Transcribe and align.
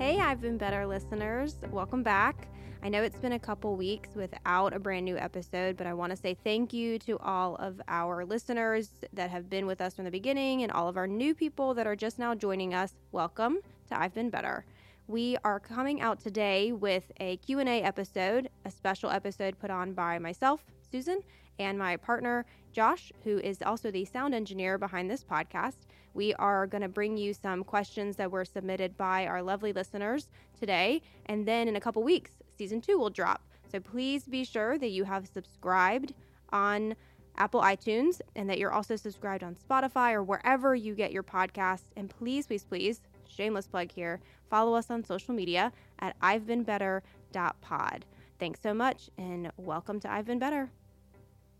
Hey, 0.00 0.18
I've 0.18 0.40
been 0.40 0.56
better 0.56 0.86
listeners. 0.86 1.58
Welcome 1.70 2.02
back. 2.02 2.48
I 2.82 2.88
know 2.88 3.02
it's 3.02 3.18
been 3.18 3.32
a 3.32 3.38
couple 3.38 3.76
weeks 3.76 4.08
without 4.14 4.72
a 4.72 4.78
brand 4.78 5.04
new 5.04 5.18
episode, 5.18 5.76
but 5.76 5.86
I 5.86 5.92
want 5.92 6.08
to 6.08 6.16
say 6.16 6.32
thank 6.42 6.72
you 6.72 6.98
to 7.00 7.18
all 7.18 7.56
of 7.56 7.82
our 7.86 8.24
listeners 8.24 8.92
that 9.12 9.28
have 9.28 9.50
been 9.50 9.66
with 9.66 9.82
us 9.82 9.94
from 9.94 10.06
the 10.06 10.10
beginning 10.10 10.62
and 10.62 10.72
all 10.72 10.88
of 10.88 10.96
our 10.96 11.06
new 11.06 11.34
people 11.34 11.74
that 11.74 11.86
are 11.86 11.96
just 11.96 12.18
now 12.18 12.34
joining 12.34 12.72
us. 12.72 12.94
Welcome 13.12 13.58
to 13.88 14.00
I've 14.00 14.14
Been 14.14 14.30
Better. 14.30 14.64
We 15.06 15.36
are 15.44 15.60
coming 15.60 16.00
out 16.00 16.18
today 16.18 16.72
with 16.72 17.12
a 17.20 17.36
Q&A 17.36 17.82
episode, 17.82 18.48
a 18.64 18.70
special 18.70 19.10
episode 19.10 19.58
put 19.58 19.70
on 19.70 19.92
by 19.92 20.18
myself, 20.18 20.64
Susan, 20.90 21.20
and 21.58 21.78
my 21.78 21.96
partner, 21.96 22.46
Josh, 22.72 23.12
who 23.24 23.38
is 23.38 23.62
also 23.62 23.90
the 23.90 24.04
sound 24.04 24.34
engineer 24.34 24.78
behind 24.78 25.10
this 25.10 25.24
podcast. 25.24 25.76
We 26.14 26.34
are 26.34 26.66
going 26.66 26.82
to 26.82 26.88
bring 26.88 27.16
you 27.16 27.34
some 27.34 27.62
questions 27.64 28.16
that 28.16 28.30
were 28.30 28.44
submitted 28.44 28.96
by 28.96 29.26
our 29.26 29.42
lovely 29.42 29.72
listeners 29.72 30.28
today. 30.58 31.02
And 31.26 31.46
then 31.46 31.68
in 31.68 31.76
a 31.76 31.80
couple 31.80 32.02
weeks, 32.02 32.32
season 32.56 32.80
two 32.80 32.98
will 32.98 33.10
drop. 33.10 33.42
So 33.70 33.78
please 33.78 34.24
be 34.24 34.44
sure 34.44 34.78
that 34.78 34.90
you 34.90 35.04
have 35.04 35.28
subscribed 35.28 36.14
on 36.50 36.96
Apple 37.36 37.60
iTunes 37.60 38.20
and 38.34 38.50
that 38.50 38.58
you're 38.58 38.72
also 38.72 38.96
subscribed 38.96 39.44
on 39.44 39.54
Spotify 39.54 40.12
or 40.12 40.22
wherever 40.22 40.74
you 40.74 40.94
get 40.94 41.12
your 41.12 41.22
podcasts. 41.22 41.92
And 41.96 42.10
please, 42.10 42.46
please, 42.46 42.64
please, 42.64 43.00
shameless 43.28 43.68
plug 43.68 43.92
here, 43.92 44.20
follow 44.48 44.74
us 44.74 44.90
on 44.90 45.04
social 45.04 45.34
media 45.34 45.72
at 46.00 46.16
I've 46.20 46.46
Been 46.46 46.64
Better.pod. 46.64 48.04
Thanks 48.38 48.60
so 48.60 48.74
much 48.74 49.10
and 49.16 49.52
welcome 49.56 50.00
to 50.00 50.10
I've 50.10 50.26
Been 50.26 50.38
Better. 50.38 50.70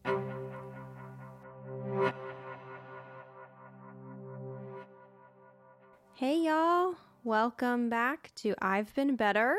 Hey, 0.05 0.13
y'all. 6.45 6.95
Welcome 7.25 7.89
back 7.89 8.31
to 8.37 8.55
I've 8.61 8.95
Been 8.95 9.17
Better. 9.17 9.57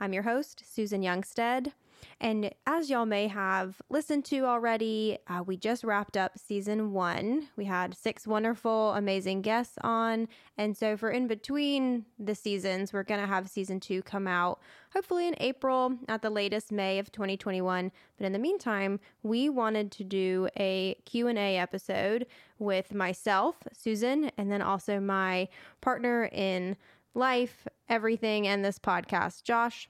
I'm 0.00 0.12
your 0.12 0.22
host, 0.22 0.62
Susan 0.64 1.02
Youngstead. 1.02 1.72
And 2.20 2.52
as 2.66 2.90
y'all 2.90 3.06
may 3.06 3.28
have 3.28 3.80
listened 3.88 4.24
to 4.26 4.44
already, 4.44 5.18
uh, 5.28 5.42
we 5.44 5.56
just 5.56 5.84
wrapped 5.84 6.16
up 6.16 6.38
season 6.38 6.92
one. 6.92 7.48
We 7.56 7.64
had 7.64 7.96
six 7.96 8.26
wonderful, 8.26 8.92
amazing 8.92 9.42
guests 9.42 9.78
on. 9.82 10.28
And 10.56 10.76
so, 10.76 10.96
for 10.96 11.10
in 11.10 11.26
between 11.26 12.06
the 12.18 12.34
seasons, 12.34 12.92
we're 12.92 13.02
going 13.02 13.20
to 13.20 13.26
have 13.26 13.48
season 13.48 13.80
two 13.80 14.02
come 14.02 14.26
out 14.26 14.60
hopefully 14.92 15.26
in 15.26 15.34
April, 15.38 15.96
at 16.08 16.22
the 16.22 16.30
latest 16.30 16.70
May 16.70 16.98
of 16.98 17.10
2021. 17.12 17.90
But 18.16 18.26
in 18.26 18.32
the 18.32 18.38
meantime, 18.38 19.00
we 19.22 19.48
wanted 19.48 19.90
to 19.92 20.04
do 20.04 20.48
a 20.56 20.96
Q&A 21.04 21.56
episode 21.56 22.26
with 22.58 22.94
myself, 22.94 23.56
Susan, 23.72 24.30
and 24.36 24.50
then 24.50 24.62
also 24.62 25.00
my 25.00 25.48
partner 25.80 26.28
in 26.30 26.76
life, 27.14 27.66
everything, 27.88 28.46
and 28.46 28.64
this 28.64 28.78
podcast, 28.78 29.44
Josh. 29.44 29.88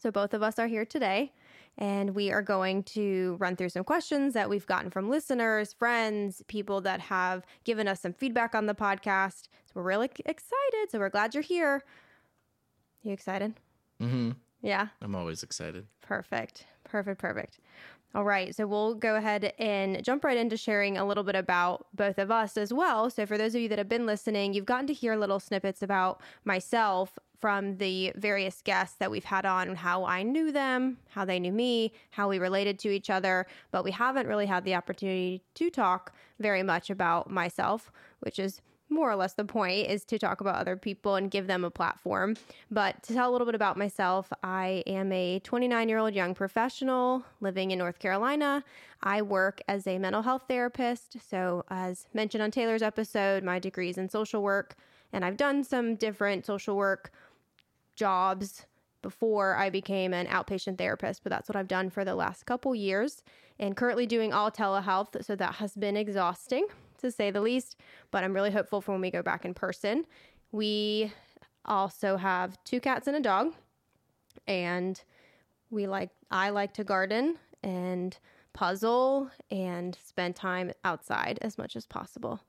So 0.00 0.10
both 0.10 0.34
of 0.34 0.42
us 0.42 0.58
are 0.58 0.66
here 0.66 0.84
today. 0.84 1.32
And 1.78 2.14
we 2.14 2.32
are 2.32 2.40
going 2.40 2.84
to 2.84 3.36
run 3.38 3.54
through 3.54 3.68
some 3.68 3.84
questions 3.84 4.32
that 4.32 4.48
we've 4.48 4.66
gotten 4.66 4.90
from 4.90 5.10
listeners, 5.10 5.74
friends, 5.74 6.42
people 6.48 6.80
that 6.82 7.00
have 7.00 7.44
given 7.64 7.86
us 7.86 8.00
some 8.00 8.14
feedback 8.14 8.54
on 8.54 8.64
the 8.64 8.74
podcast. 8.74 9.48
So 9.66 9.72
we're 9.74 9.82
really 9.82 10.10
excited. 10.24 10.90
So 10.90 10.98
we're 10.98 11.10
glad 11.10 11.34
you're 11.34 11.42
here. 11.42 11.82
You 13.02 13.12
excited? 13.12 13.54
Mm-hmm. 14.00 14.30
Yeah. 14.62 14.88
I'm 15.02 15.14
always 15.14 15.42
excited. 15.42 15.86
Perfect. 16.00 16.66
Perfect. 16.84 17.20
Perfect. 17.20 17.58
All 18.14 18.24
right. 18.24 18.54
So 18.54 18.66
we'll 18.66 18.94
go 18.94 19.16
ahead 19.16 19.52
and 19.58 20.02
jump 20.02 20.24
right 20.24 20.38
into 20.38 20.56
sharing 20.56 20.96
a 20.96 21.04
little 21.04 21.24
bit 21.24 21.34
about 21.34 21.86
both 21.94 22.18
of 22.18 22.30
us 22.30 22.56
as 22.56 22.72
well. 22.72 23.10
So, 23.10 23.26
for 23.26 23.36
those 23.36 23.54
of 23.54 23.60
you 23.60 23.68
that 23.68 23.78
have 23.78 23.90
been 23.90 24.06
listening, 24.06 24.54
you've 24.54 24.64
gotten 24.64 24.86
to 24.86 24.94
hear 24.94 25.16
little 25.16 25.38
snippets 25.38 25.82
about 25.82 26.22
myself 26.44 27.18
from 27.38 27.76
the 27.78 28.12
various 28.16 28.62
guests 28.62 28.96
that 28.98 29.10
we've 29.10 29.24
had 29.24 29.44
on, 29.44 29.74
how 29.74 30.04
I 30.04 30.22
knew 30.22 30.52
them, 30.52 30.98
how 31.10 31.24
they 31.24 31.38
knew 31.38 31.52
me, 31.52 31.92
how 32.10 32.28
we 32.28 32.38
related 32.38 32.78
to 32.80 32.90
each 32.90 33.10
other. 33.10 33.46
But 33.70 33.84
we 33.84 33.90
haven't 33.90 34.26
really 34.26 34.46
had 34.46 34.64
the 34.64 34.74
opportunity 34.74 35.42
to 35.54 35.70
talk 35.70 36.14
very 36.38 36.62
much 36.62 36.90
about 36.90 37.30
myself, 37.30 37.90
which 38.20 38.38
is 38.38 38.60
more 38.88 39.10
or 39.10 39.16
less 39.16 39.34
the 39.34 39.44
point 39.44 39.88
is 39.88 40.04
to 40.04 40.18
talk 40.18 40.40
about 40.40 40.56
other 40.56 40.76
people 40.76 41.16
and 41.16 41.30
give 41.30 41.46
them 41.46 41.64
a 41.64 41.70
platform. 41.70 42.36
But 42.70 43.02
to 43.04 43.14
tell 43.14 43.28
a 43.28 43.32
little 43.32 43.46
bit 43.46 43.54
about 43.54 43.76
myself, 43.76 44.32
I 44.42 44.84
am 44.86 45.12
a 45.12 45.40
29 45.40 45.88
year 45.88 45.98
old 45.98 46.14
young 46.14 46.34
professional 46.34 47.24
living 47.40 47.70
in 47.70 47.78
North 47.78 47.98
Carolina. 47.98 48.64
I 49.02 49.22
work 49.22 49.60
as 49.68 49.86
a 49.86 49.98
mental 49.98 50.22
health 50.22 50.44
therapist. 50.48 51.16
So, 51.28 51.64
as 51.68 52.06
mentioned 52.14 52.42
on 52.42 52.50
Taylor's 52.50 52.82
episode, 52.82 53.42
my 53.42 53.58
degree 53.58 53.90
is 53.90 53.98
in 53.98 54.08
social 54.08 54.42
work, 54.42 54.76
and 55.12 55.24
I've 55.24 55.36
done 55.36 55.64
some 55.64 55.96
different 55.96 56.46
social 56.46 56.76
work 56.76 57.12
jobs 57.96 58.66
before 59.02 59.56
I 59.56 59.70
became 59.70 60.12
an 60.12 60.26
outpatient 60.26 60.78
therapist, 60.78 61.22
but 61.22 61.30
that's 61.30 61.48
what 61.48 61.56
I've 61.56 61.68
done 61.68 61.90
for 61.90 62.04
the 62.04 62.14
last 62.14 62.46
couple 62.46 62.74
years 62.74 63.22
and 63.58 63.76
currently 63.76 64.06
doing 64.06 64.32
all 64.32 64.50
telehealth. 64.50 65.24
So 65.24 65.36
that 65.36 65.56
has 65.56 65.74
been 65.74 65.96
exhausting 65.96 66.66
to 66.98 67.10
say 67.10 67.30
the 67.30 67.40
least, 67.40 67.76
but 68.10 68.24
I'm 68.24 68.32
really 68.32 68.50
hopeful 68.50 68.80
for 68.80 68.92
when 68.92 69.00
we 69.00 69.10
go 69.10 69.22
back 69.22 69.44
in 69.44 69.54
person. 69.54 70.06
We 70.52 71.12
also 71.64 72.16
have 72.16 72.62
two 72.64 72.80
cats 72.80 73.06
and 73.06 73.16
a 73.16 73.20
dog, 73.20 73.54
and 74.46 75.00
we 75.70 75.86
like, 75.86 76.10
I 76.30 76.50
like 76.50 76.74
to 76.74 76.84
garden 76.84 77.36
and 77.62 78.16
puzzle 78.52 79.30
and 79.50 79.96
spend 80.04 80.36
time 80.36 80.72
outside 80.84 81.38
as 81.42 81.58
much 81.58 81.76
as 81.76 81.86
possible. 81.86 82.40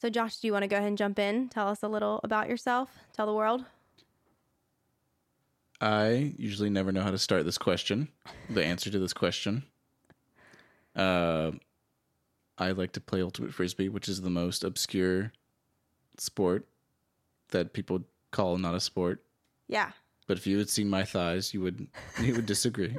So, 0.00 0.10
Josh, 0.10 0.38
do 0.38 0.48
you 0.48 0.52
want 0.52 0.64
to 0.64 0.68
go 0.68 0.76
ahead 0.76 0.88
and 0.88 0.98
jump 0.98 1.18
in? 1.18 1.48
Tell 1.48 1.68
us 1.68 1.82
a 1.82 1.88
little 1.88 2.20
about 2.24 2.48
yourself, 2.48 2.90
tell 3.14 3.26
the 3.26 3.32
world. 3.32 3.64
I 5.80 6.34
usually 6.38 6.70
never 6.70 6.92
know 6.92 7.02
how 7.02 7.10
to 7.10 7.18
start 7.18 7.44
this 7.44 7.58
question, 7.58 8.08
the 8.48 8.64
answer 8.64 8.90
to 8.90 8.98
this 8.98 9.12
question. 9.12 9.64
Uh, 10.94 11.52
I 12.58 12.70
like 12.70 12.92
to 12.92 13.00
play 13.00 13.22
ultimate 13.22 13.52
frisbee, 13.52 13.90
which 13.90 14.08
is 14.08 14.22
the 14.22 14.30
most 14.30 14.64
obscure 14.64 15.32
sport 16.16 16.66
that 17.50 17.74
people 17.74 18.04
call 18.30 18.56
not 18.56 18.74
a 18.74 18.80
sport. 18.80 19.22
Yeah. 19.68 19.90
But 20.26 20.38
if 20.38 20.46
you 20.46 20.58
had 20.58 20.70
seen 20.70 20.88
my 20.88 21.04
thighs, 21.04 21.52
you 21.52 21.60
would 21.60 21.86
you 22.20 22.34
would 22.34 22.46
disagree. 22.46 22.96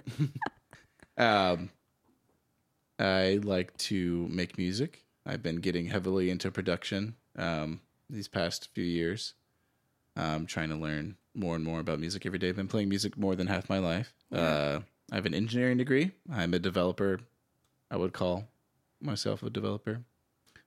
um, 1.17 1.69
I 2.99 3.39
like 3.43 3.75
to 3.77 4.27
make 4.29 4.57
music. 4.57 5.03
I've 5.25 5.43
been 5.43 5.57
getting 5.57 5.87
heavily 5.87 6.29
into 6.29 6.51
production 6.51 7.15
um, 7.35 7.81
these 8.09 8.27
past 8.27 8.69
few 8.73 8.83
years. 8.83 9.33
I'm 10.15 10.45
trying 10.45 10.69
to 10.69 10.75
learn 10.75 11.17
more 11.37 11.55
and 11.55 11.63
more 11.63 11.79
about 11.79 11.99
music 11.99 12.25
every 12.25 12.39
day. 12.39 12.49
I've 12.49 12.55
been 12.55 12.67
playing 12.67 12.89
music 12.89 13.17
more 13.17 13.35
than 13.35 13.47
half 13.47 13.69
my 13.69 13.77
life. 13.77 14.13
Uh, 14.31 14.79
I 15.11 15.15
have 15.15 15.25
an 15.25 15.33
engineering 15.33 15.77
degree. 15.77 16.11
I'm 16.31 16.53
a 16.53 16.59
developer. 16.59 17.19
I 17.89 17.97
would 17.97 18.11
call 18.11 18.47
myself 18.99 19.43
a 19.43 19.49
developer. 19.49 20.01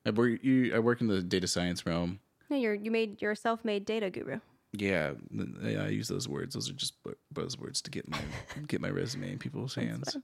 I 0.06 0.10
work. 0.10 0.42
You, 0.42 0.74
I 0.74 0.78
work 0.78 1.00
in 1.00 1.08
the 1.08 1.22
data 1.22 1.46
science 1.46 1.84
realm. 1.84 2.20
No, 2.48 2.56
you're 2.56 2.74
you 2.74 2.90
made 2.90 3.20
you're 3.20 3.32
a 3.32 3.36
self-made 3.36 3.84
data 3.84 4.08
guru. 4.08 4.40
Yeah, 4.72 5.12
I 5.60 5.88
use 5.88 6.08
those 6.08 6.28
words. 6.28 6.54
Those 6.54 6.70
are 6.70 6.74
just 6.74 6.94
buzzwords 7.34 7.82
to 7.82 7.90
get 7.90 8.08
my 8.08 8.20
get 8.66 8.80
my 8.80 8.88
resume 8.88 9.32
in 9.32 9.38
people's 9.38 9.74
hands. 9.74 10.16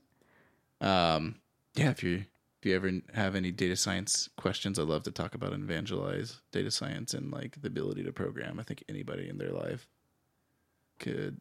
Um, 0.81 1.35
yeah. 1.75 1.91
If 1.91 2.01
you 2.01 2.25
if 2.59 2.65
you 2.65 2.75
ever 2.75 2.91
have 3.13 3.35
any 3.35 3.51
data 3.51 3.75
science 3.75 4.29
questions, 4.37 4.79
I'd 4.79 4.87
love 4.87 5.03
to 5.03 5.11
talk 5.11 5.35
about 5.35 5.53
and 5.53 5.63
evangelize 5.63 6.41
data 6.51 6.71
science 6.71 7.13
and 7.13 7.31
like 7.31 7.61
the 7.61 7.67
ability 7.67 8.03
to 8.03 8.11
program. 8.11 8.59
I 8.59 8.63
think 8.63 8.83
anybody 8.89 9.29
in 9.29 9.37
their 9.37 9.51
life 9.51 9.87
could 10.99 11.39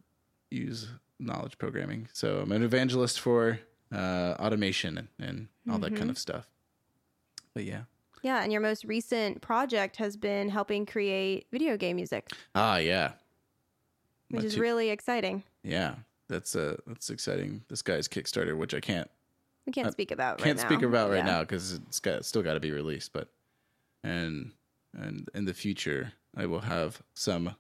use 0.50 0.88
knowledge 1.18 1.58
programming. 1.58 2.08
So 2.12 2.38
I'm 2.40 2.52
an 2.52 2.62
evangelist 2.62 3.20
for 3.20 3.58
uh, 3.92 4.34
automation 4.38 4.98
and, 4.98 5.08
and 5.18 5.48
all 5.70 5.78
that 5.78 5.96
kind 5.96 6.10
of 6.10 6.18
stuff. 6.18 6.48
But 7.54 7.64
yeah. 7.64 7.82
Yeah, 8.22 8.42
and 8.42 8.50
your 8.50 8.60
most 8.60 8.84
recent 8.84 9.40
project 9.40 9.96
has 9.96 10.16
been 10.16 10.48
helping 10.48 10.84
create 10.86 11.46
video 11.52 11.76
game 11.76 11.96
music, 11.96 12.30
Ah, 12.54 12.78
yeah. 12.78 13.12
which 14.30 14.42
My 14.42 14.46
is 14.46 14.54
two- 14.54 14.60
really 14.60 14.90
exciting. 14.90 15.42
Yeah, 15.62 15.96
that's 16.28 16.56
uh 16.56 16.76
that's 16.86 17.08
exciting. 17.10 17.62
This 17.68 17.82
guy's 17.82 18.08
Kickstarter, 18.08 18.56
which 18.56 18.74
I 18.74 18.80
can't 18.80 19.08
We 19.66 19.72
can't 19.72 19.88
Uh, 19.88 19.92
speak 19.92 20.10
about 20.10 20.38
can't 20.38 20.58
right 20.58 20.66
speak 20.66 20.80
now. 20.80 20.88
about 20.88 21.10
right 21.10 21.18
Yeah. 21.18 21.24
now 21.24 21.40
because 21.40 21.74
it's 21.74 22.00
got 22.00 22.24
still 22.24 22.42
got 22.42 22.54
to 22.54 22.60
be 22.60 22.72
released. 22.72 23.12
But 23.12 23.28
and 24.02 24.52
and 24.92 25.28
in 25.34 25.44
the 25.44 25.54
future, 25.54 26.12
I 26.36 26.46
will 26.46 26.60
have 26.62 27.02
some 27.14 27.54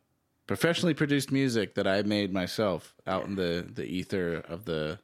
professionally 0.46 0.94
produced 0.94 1.32
music 1.32 1.74
that 1.74 1.86
I 1.86 2.02
made 2.02 2.32
myself 2.32 2.94
out 3.06 3.24
in 3.26 3.36
the 3.36 3.66
the 3.72 3.84
ether 3.84 4.36
of 4.48 4.64
the 4.64 4.98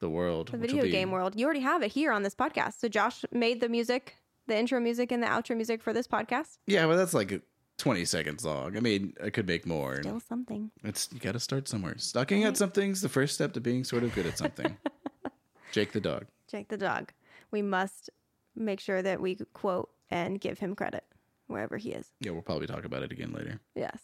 the 0.00 0.10
world. 0.10 0.48
The 0.50 0.58
video 0.58 0.82
be- 0.82 0.90
game 0.90 1.10
world. 1.10 1.38
You 1.38 1.44
already 1.44 1.60
have 1.60 1.82
it 1.82 1.92
here 1.92 2.12
on 2.12 2.22
this 2.22 2.34
podcast. 2.34 2.80
So 2.80 2.88
Josh 2.88 3.24
made 3.30 3.60
the 3.60 3.68
music, 3.68 4.16
the 4.48 4.56
intro 4.56 4.80
music 4.80 5.12
and 5.12 5.22
the 5.22 5.28
outro 5.28 5.56
music 5.56 5.80
for 5.82 5.92
this 5.92 6.08
podcast. 6.08 6.58
Yeah, 6.66 6.86
but 6.86 6.96
that's 6.96 7.14
like 7.14 7.42
twenty 7.78 8.04
seconds 8.04 8.44
long. 8.44 8.76
I 8.76 8.80
mean, 8.80 9.14
I 9.22 9.30
could 9.30 9.46
make 9.46 9.66
more. 9.66 10.02
Still 10.02 10.20
something. 10.20 10.70
It's 10.82 11.08
you 11.12 11.20
got 11.20 11.32
to 11.32 11.40
start 11.40 11.68
somewhere. 11.68 11.94
Sucking 11.98 12.44
at 12.44 12.56
something's 12.56 13.00
the 13.00 13.08
first 13.08 13.34
step 13.34 13.52
to 13.54 13.60
being 13.60 13.84
sort 13.84 14.02
of 14.02 14.14
good 14.14 14.26
at 14.26 14.38
something. 14.38 14.76
Jake 15.72 15.92
the 15.92 16.00
dog. 16.00 16.26
Jake 16.48 16.68
the 16.68 16.76
dog. 16.76 17.12
We 17.50 17.62
must 17.62 18.10
make 18.54 18.80
sure 18.80 19.00
that 19.02 19.20
we 19.20 19.36
quote 19.54 19.88
and 20.10 20.40
give 20.40 20.58
him 20.58 20.74
credit 20.74 21.04
wherever 21.46 21.76
he 21.78 21.90
is. 21.92 22.08
Yeah, 22.20 22.32
we'll 22.32 22.42
probably 22.42 22.66
talk 22.66 22.84
about 22.84 23.02
it 23.02 23.12
again 23.12 23.32
later. 23.32 23.60
Yes. 23.74 23.98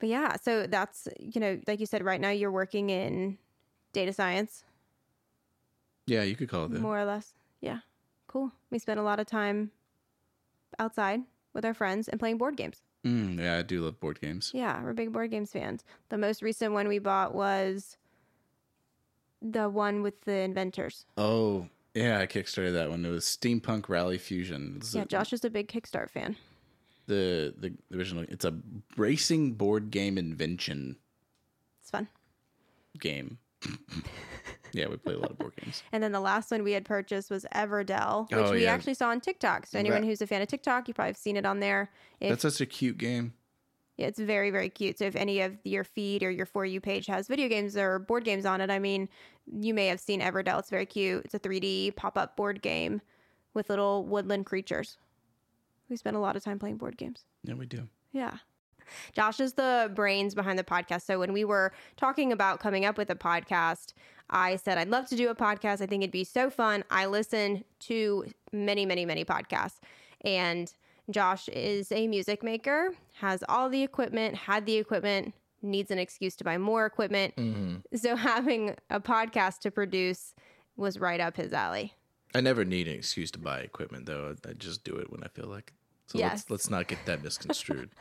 But 0.00 0.08
yeah, 0.08 0.36
so 0.42 0.66
that's, 0.66 1.06
you 1.20 1.40
know, 1.40 1.60
like 1.68 1.78
you 1.78 1.86
said, 1.86 2.02
right 2.02 2.20
now 2.20 2.30
you're 2.30 2.50
working 2.50 2.90
in 2.90 3.38
data 3.92 4.12
science, 4.12 4.64
Yeah, 6.06 6.22
you 6.22 6.34
could 6.34 6.48
call 6.48 6.64
it 6.64 6.72
that. 6.72 6.80
more 6.80 6.98
or 6.98 7.04
less. 7.04 7.34
Yeah. 7.60 7.80
Cool. 8.26 8.50
We 8.70 8.78
spend 8.78 8.98
a 8.98 9.02
lot 9.02 9.20
of 9.20 9.26
time 9.26 9.70
outside 10.78 11.20
with 11.52 11.64
our 11.64 11.74
friends 11.74 12.08
and 12.08 12.18
playing 12.18 12.38
board 12.38 12.56
games. 12.56 12.80
Mm, 13.04 13.38
yeah, 13.40 13.58
I 13.58 13.62
do 13.62 13.82
love 13.84 14.00
board 14.00 14.20
games. 14.20 14.52
Yeah, 14.54 14.82
we're 14.82 14.92
big 14.92 15.12
board 15.12 15.30
games 15.30 15.52
fans. 15.52 15.84
The 16.08 16.18
most 16.18 16.42
recent 16.42 16.72
one 16.72 16.88
we 16.88 16.98
bought 16.98 17.34
was 17.34 17.96
the 19.42 19.68
one 19.68 20.02
with 20.02 20.20
the 20.22 20.32
inventors. 20.40 21.06
Oh, 21.16 21.68
yeah, 21.94 22.18
I 22.20 22.26
kickstarted 22.26 22.72
that 22.74 22.88
one. 22.90 23.04
It 23.04 23.10
was 23.10 23.24
Steampunk 23.24 23.88
Rally 23.88 24.18
Fusion. 24.18 24.74
It's 24.76 24.94
Yeah, 24.94 25.02
a- 25.02 25.06
Josh 25.06 25.32
is 25.32 25.44
a 25.44 25.50
big 25.50 25.68
Kickstart 25.68 26.10
fan. 26.10 26.36
The 27.10 27.54
the 27.58 27.96
original. 27.96 28.24
It's 28.28 28.44
a 28.44 28.54
racing 28.96 29.52
board 29.54 29.90
game 29.90 30.16
invention 30.16 30.96
It's 31.82 31.90
fun. 31.90 32.08
game. 32.98 33.38
yeah, 34.72 34.86
we 34.88 34.96
play 34.96 35.14
a 35.14 35.18
lot 35.18 35.30
of 35.32 35.38
board 35.38 35.54
games. 35.56 35.82
And 35.92 36.02
then 36.02 36.12
the 36.12 36.20
last 36.20 36.50
one 36.50 36.62
we 36.62 36.72
had 36.72 36.84
purchased 36.84 37.30
was 37.30 37.44
Everdell, 37.54 38.30
which 38.30 38.38
Oh, 38.38 38.52
we 38.52 38.64
yeah. 38.64 38.72
actually 38.72 38.94
saw 38.94 39.08
on 39.10 39.20
TikTok. 39.20 39.66
So 39.66 39.78
anyone 39.78 40.00
Right. 40.02 40.08
who's 40.08 40.22
a 40.22 40.26
fan 40.26 40.40
of 40.42 40.48
TikTok, 40.48 40.88
you 40.88 40.94
probably 40.94 41.10
have 41.10 41.16
seen 41.16 41.36
it 41.36 41.44
on 41.44 41.60
there. 41.60 41.90
If, 42.20 42.30
That's 42.30 42.42
such 42.42 42.60
a 42.60 42.66
cute 42.66 42.96
game. 42.96 43.34
yeah, 43.98 44.06
it's 44.06 44.18
very, 44.18 44.50
very 44.50 44.70
cute. 44.70 44.96
So 44.98 45.04
if 45.04 45.16
any 45.16 45.40
of 45.42 45.58
your 45.64 45.84
feed 45.84 46.22
or 46.22 46.30
your 46.30 46.46
For 46.46 46.64
You 46.64 46.80
page 46.80 47.06
has 47.06 47.28
video 47.28 47.48
games 47.48 47.76
or 47.76 47.98
board 47.98 48.24
games 48.24 48.46
on 48.46 48.60
it, 48.62 48.70
I 48.70 48.78
mean, 48.78 49.08
you 49.52 49.74
may 49.74 49.88
have 49.88 50.00
seen 50.00 50.20
Everdell. 50.22 50.58
It's 50.60 50.70
very 50.70 50.86
cute. 50.86 51.24
It's 51.26 51.34
a 51.34 51.38
3D 51.40 51.96
pop 51.96 52.16
up 52.16 52.36
board 52.36 52.62
game 52.62 53.02
with 53.52 53.68
little 53.68 54.06
woodland 54.06 54.46
creatures. 54.46 54.96
We 55.90 55.96
spend 55.96 56.16
a 56.16 56.20
lot 56.20 56.36
of 56.36 56.44
time 56.44 56.58
playing 56.58 56.76
board 56.76 56.96
games. 56.96 57.24
Yeah, 57.42 57.54
we 57.54 57.66
do. 57.66 57.88
Yeah. 58.12 58.38
Josh 59.12 59.40
is 59.40 59.54
the 59.54 59.90
brains 59.94 60.34
behind 60.34 60.58
the 60.58 60.64
podcast. 60.64 61.02
So 61.02 61.18
when 61.18 61.32
we 61.32 61.44
were 61.44 61.72
talking 61.96 62.32
about 62.32 62.60
coming 62.60 62.84
up 62.84 62.96
with 62.96 63.10
a 63.10 63.14
podcast, 63.14 63.92
I 64.30 64.56
said 64.56 64.78
I'd 64.78 64.88
love 64.88 65.08
to 65.08 65.16
do 65.16 65.28
a 65.28 65.34
podcast. 65.34 65.80
I 65.80 65.86
think 65.86 66.02
it'd 66.02 66.10
be 66.10 66.24
so 66.24 66.50
fun. 66.50 66.84
I 66.90 67.06
listen 67.06 67.64
to 67.80 68.24
many, 68.52 68.86
many, 68.86 69.04
many 69.04 69.24
podcasts. 69.24 69.78
And 70.22 70.72
Josh 71.10 71.48
is 71.48 71.90
a 71.92 72.06
music 72.06 72.42
maker, 72.42 72.92
has 73.14 73.42
all 73.48 73.68
the 73.68 73.82
equipment, 73.82 74.36
had 74.36 74.66
the 74.66 74.76
equipment, 74.76 75.34
needs 75.62 75.90
an 75.90 75.98
excuse 75.98 76.36
to 76.36 76.44
buy 76.44 76.58
more 76.58 76.86
equipment. 76.86 77.34
Mm-hmm. 77.36 77.96
So 77.96 78.16
having 78.16 78.76
a 78.88 79.00
podcast 79.00 79.60
to 79.60 79.70
produce 79.70 80.34
was 80.76 80.98
right 80.98 81.20
up 81.20 81.36
his 81.36 81.52
alley. 81.52 81.94
I 82.34 82.40
never 82.40 82.64
need 82.64 82.86
an 82.86 82.94
excuse 82.94 83.30
to 83.32 83.38
buy 83.40 83.60
equipment 83.60 84.06
though. 84.06 84.36
I 84.46 84.50
I 84.50 84.52
just 84.52 84.84
do 84.84 84.96
it 84.96 85.10
when 85.10 85.24
I 85.24 85.28
feel 85.28 85.46
like. 85.46 85.72
So 86.10 86.18
Yes. 86.18 86.32
let's 86.32 86.50
let's 86.50 86.70
not 86.70 86.88
get 86.88 87.04
that 87.06 87.22
misconstrued. 87.22 87.90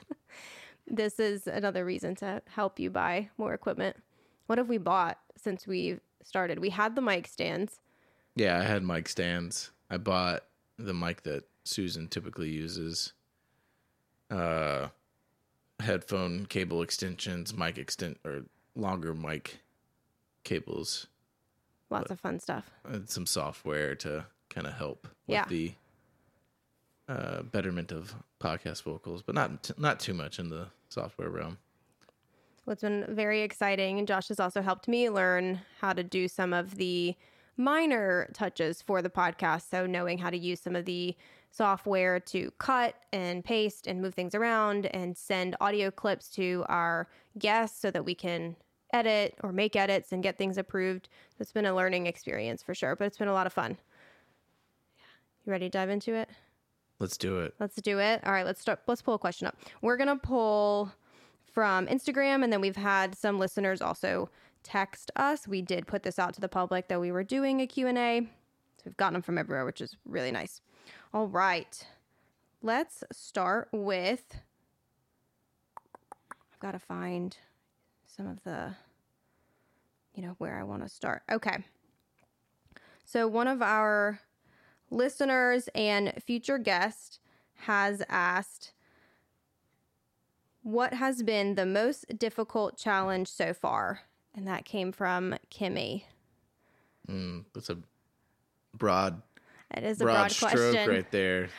This 0.92 1.20
is 1.20 1.46
another 1.46 1.86
reason 1.86 2.16
to 2.16 2.42
help 2.48 2.80
you 2.80 2.90
buy 2.90 3.30
more 3.38 3.54
equipment. 3.54 3.96
What 4.48 4.58
have 4.58 4.68
we 4.68 4.80
bought 4.80 5.20
since 5.38 5.68
we 5.68 6.00
started? 6.24 6.58
We 6.58 6.72
had 6.72 6.96
the 6.96 7.02
mic 7.02 7.28
stands. 7.28 7.80
yeah, 8.36 8.58
I 8.58 8.64
had 8.64 8.82
mic 8.82 9.08
stands. 9.08 9.70
I 9.92 9.98
bought 9.98 10.46
the 10.80 10.96
mic 10.96 11.22
that 11.24 11.44
Susan 11.64 12.08
typically 12.08 12.50
uses. 12.50 13.14
Uh 14.32 14.88
headphone 15.80 16.48
cable 16.48 16.82
extensions, 16.82 17.54
mic 17.56 17.78
extent 17.78 18.18
or 18.26 18.46
longer 18.76 19.14
mic 19.14 19.60
cables, 20.44 21.06
Lots 21.92 22.10
of 22.10 22.20
fun 22.20 22.40
stuff. 22.40 22.72
and 22.84 23.08
some 23.08 23.28
software 23.28 23.94
to 23.98 24.26
kind 24.50 24.66
of 24.66 24.74
help 24.74 25.04
with 25.28 25.36
Yeah. 25.36 25.46
the 25.48 25.74
uh, 27.10 27.42
betterment 27.42 27.92
of 27.92 28.14
podcast 28.40 28.84
vocals, 28.84 29.24
but 29.24 29.34
not 29.34 29.64
t- 29.64 29.74
not 29.78 30.00
too 30.00 30.14
much 30.14 30.38
in 30.40 30.50
the 30.50 30.68
software 30.90 31.30
realm. 31.30 31.58
What's 32.66 32.82
been 32.82 33.06
very 33.10 33.42
exciting, 33.42 33.98
and 33.98 34.08
Josh 34.08 34.28
has 34.28 34.40
also 34.40 34.62
helped 34.62 34.88
me 34.88 35.10
learn 35.10 35.60
how 35.82 35.92
to 35.92 36.04
do 36.04 36.28
some 36.28 36.54
of 36.54 36.76
the 36.76 37.16
minor 37.58 38.30
touches 38.34 38.82
for 38.82 39.02
the 39.02 39.10
podcast. 39.10 39.70
So, 39.72 39.88
knowing 39.88 40.20
how 40.20 40.30
to 40.30 40.38
use 40.38 40.62
some 40.62 40.76
of 40.76 40.86
the 40.86 41.16
software 41.52 42.20
to 42.20 42.52
cut 42.60 42.94
and 43.12 43.44
paste 43.44 43.88
and 43.88 44.02
move 44.02 44.14
things 44.14 44.36
around 44.36 44.86
and 44.88 45.18
send 45.18 45.56
audio 45.60 45.90
clips 45.90 46.30
to 46.30 46.64
our 46.70 47.08
guests 47.40 47.82
so 47.82 47.90
that 47.90 48.06
we 48.06 48.14
can 48.14 48.56
edit 48.94 49.36
or 49.42 49.52
make 49.52 49.76
edits 49.76 50.12
and 50.12 50.22
get 50.22 50.38
things 50.38 50.60
approved. 50.60 51.10
It's 51.40 51.52
been 51.52 51.66
a 51.66 51.76
learning 51.76 52.06
experience 52.06 52.62
for 52.62 52.76
sure, 52.76 52.96
but 52.96 53.06
it's 53.06 53.18
been 53.18 53.28
a 53.28 53.34
lot 53.34 53.48
of 53.48 53.54
fun. 53.54 53.78
You 55.46 55.52
ready 55.52 55.66
to 55.66 55.70
dive 55.72 55.90
into 55.90 56.14
it? 56.14 56.30
Let's 57.00 57.18
do 57.18 57.40
it. 57.40 57.54
Let's 57.60 57.76
do 57.78 58.00
it. 58.00 58.22
All 58.26 58.32
right, 58.32 58.46
let's 58.46 58.60
start. 58.60 58.82
Let's 58.88 59.02
pull 59.02 59.14
a 59.14 59.20
question 59.20 59.48
up. 59.48 59.58
We're 59.82 59.98
gonna 59.98 60.18
pull 60.18 60.92
from 61.52 61.88
Instagram, 61.88 62.44
and 62.44 62.52
then 62.52 62.62
we've 62.62 62.76
had 62.76 63.16
some 63.16 63.40
listeners 63.40 63.82
also 63.82 64.30
text 64.64 65.10
us. 65.16 65.48
We 65.48 65.62
did 65.62 65.88
put 65.88 66.04
this 66.04 66.20
out 66.20 66.34
to 66.34 66.42
the 66.42 66.50
public 66.50 66.90
that 66.90 67.00
we 67.00 67.12
were 67.12 67.24
doing 67.24 67.62
a 67.62 67.68
Q 67.68 67.88
and 67.88 67.98
A, 67.98 68.22
so 68.22 68.84
we've 68.86 68.98
gotten 68.98 69.14
them 69.14 69.22
from 69.22 69.38
everywhere, 69.38 69.66
which 69.66 69.82
is 69.82 69.96
really 70.06 70.32
nice. 70.32 70.62
All 71.14 71.28
right, 71.28 71.86
let's 72.62 73.04
start 73.12 73.70
with. 73.72 74.36
I've 76.54 76.60
got 76.60 76.72
to 76.74 76.80
find 76.80 77.38
some 78.06 78.28
of 78.28 78.44
the, 78.44 78.76
you 80.14 80.22
know, 80.22 80.36
where 80.40 80.60
I 80.60 80.64
want 80.64 80.84
to 80.84 80.90
start. 80.90 81.24
Okay. 81.32 81.64
So 83.06 83.28
one 83.28 83.48
of 83.48 83.62
our 83.62 84.20
listeners 84.92 85.70
and 85.76 86.14
future 86.26 86.58
guest 86.58 87.20
has 87.66 88.02
asked 88.10 88.74
what 90.62 90.94
has 90.94 91.24
been 91.24 91.56
the 91.56 91.66
most 91.66 92.18
difficult 92.18 92.78
challenge 92.78 93.28
so 93.28 93.54
far? 93.54 94.02
And 94.36 94.48
that 94.48 94.66
came 94.66 94.92
from 94.92 95.36
kimmy. 95.50 96.04
Mm, 97.10 97.46
that's 97.54 97.70
a 97.70 97.78
broad 98.78 99.22
it 99.76 99.84
is 99.84 100.02
a 100.02 100.04
broad, 100.04 100.14
broad, 100.14 100.32
stroke 100.32 100.52
question. 100.52 100.90
right 100.90 101.12
there. 101.12 101.50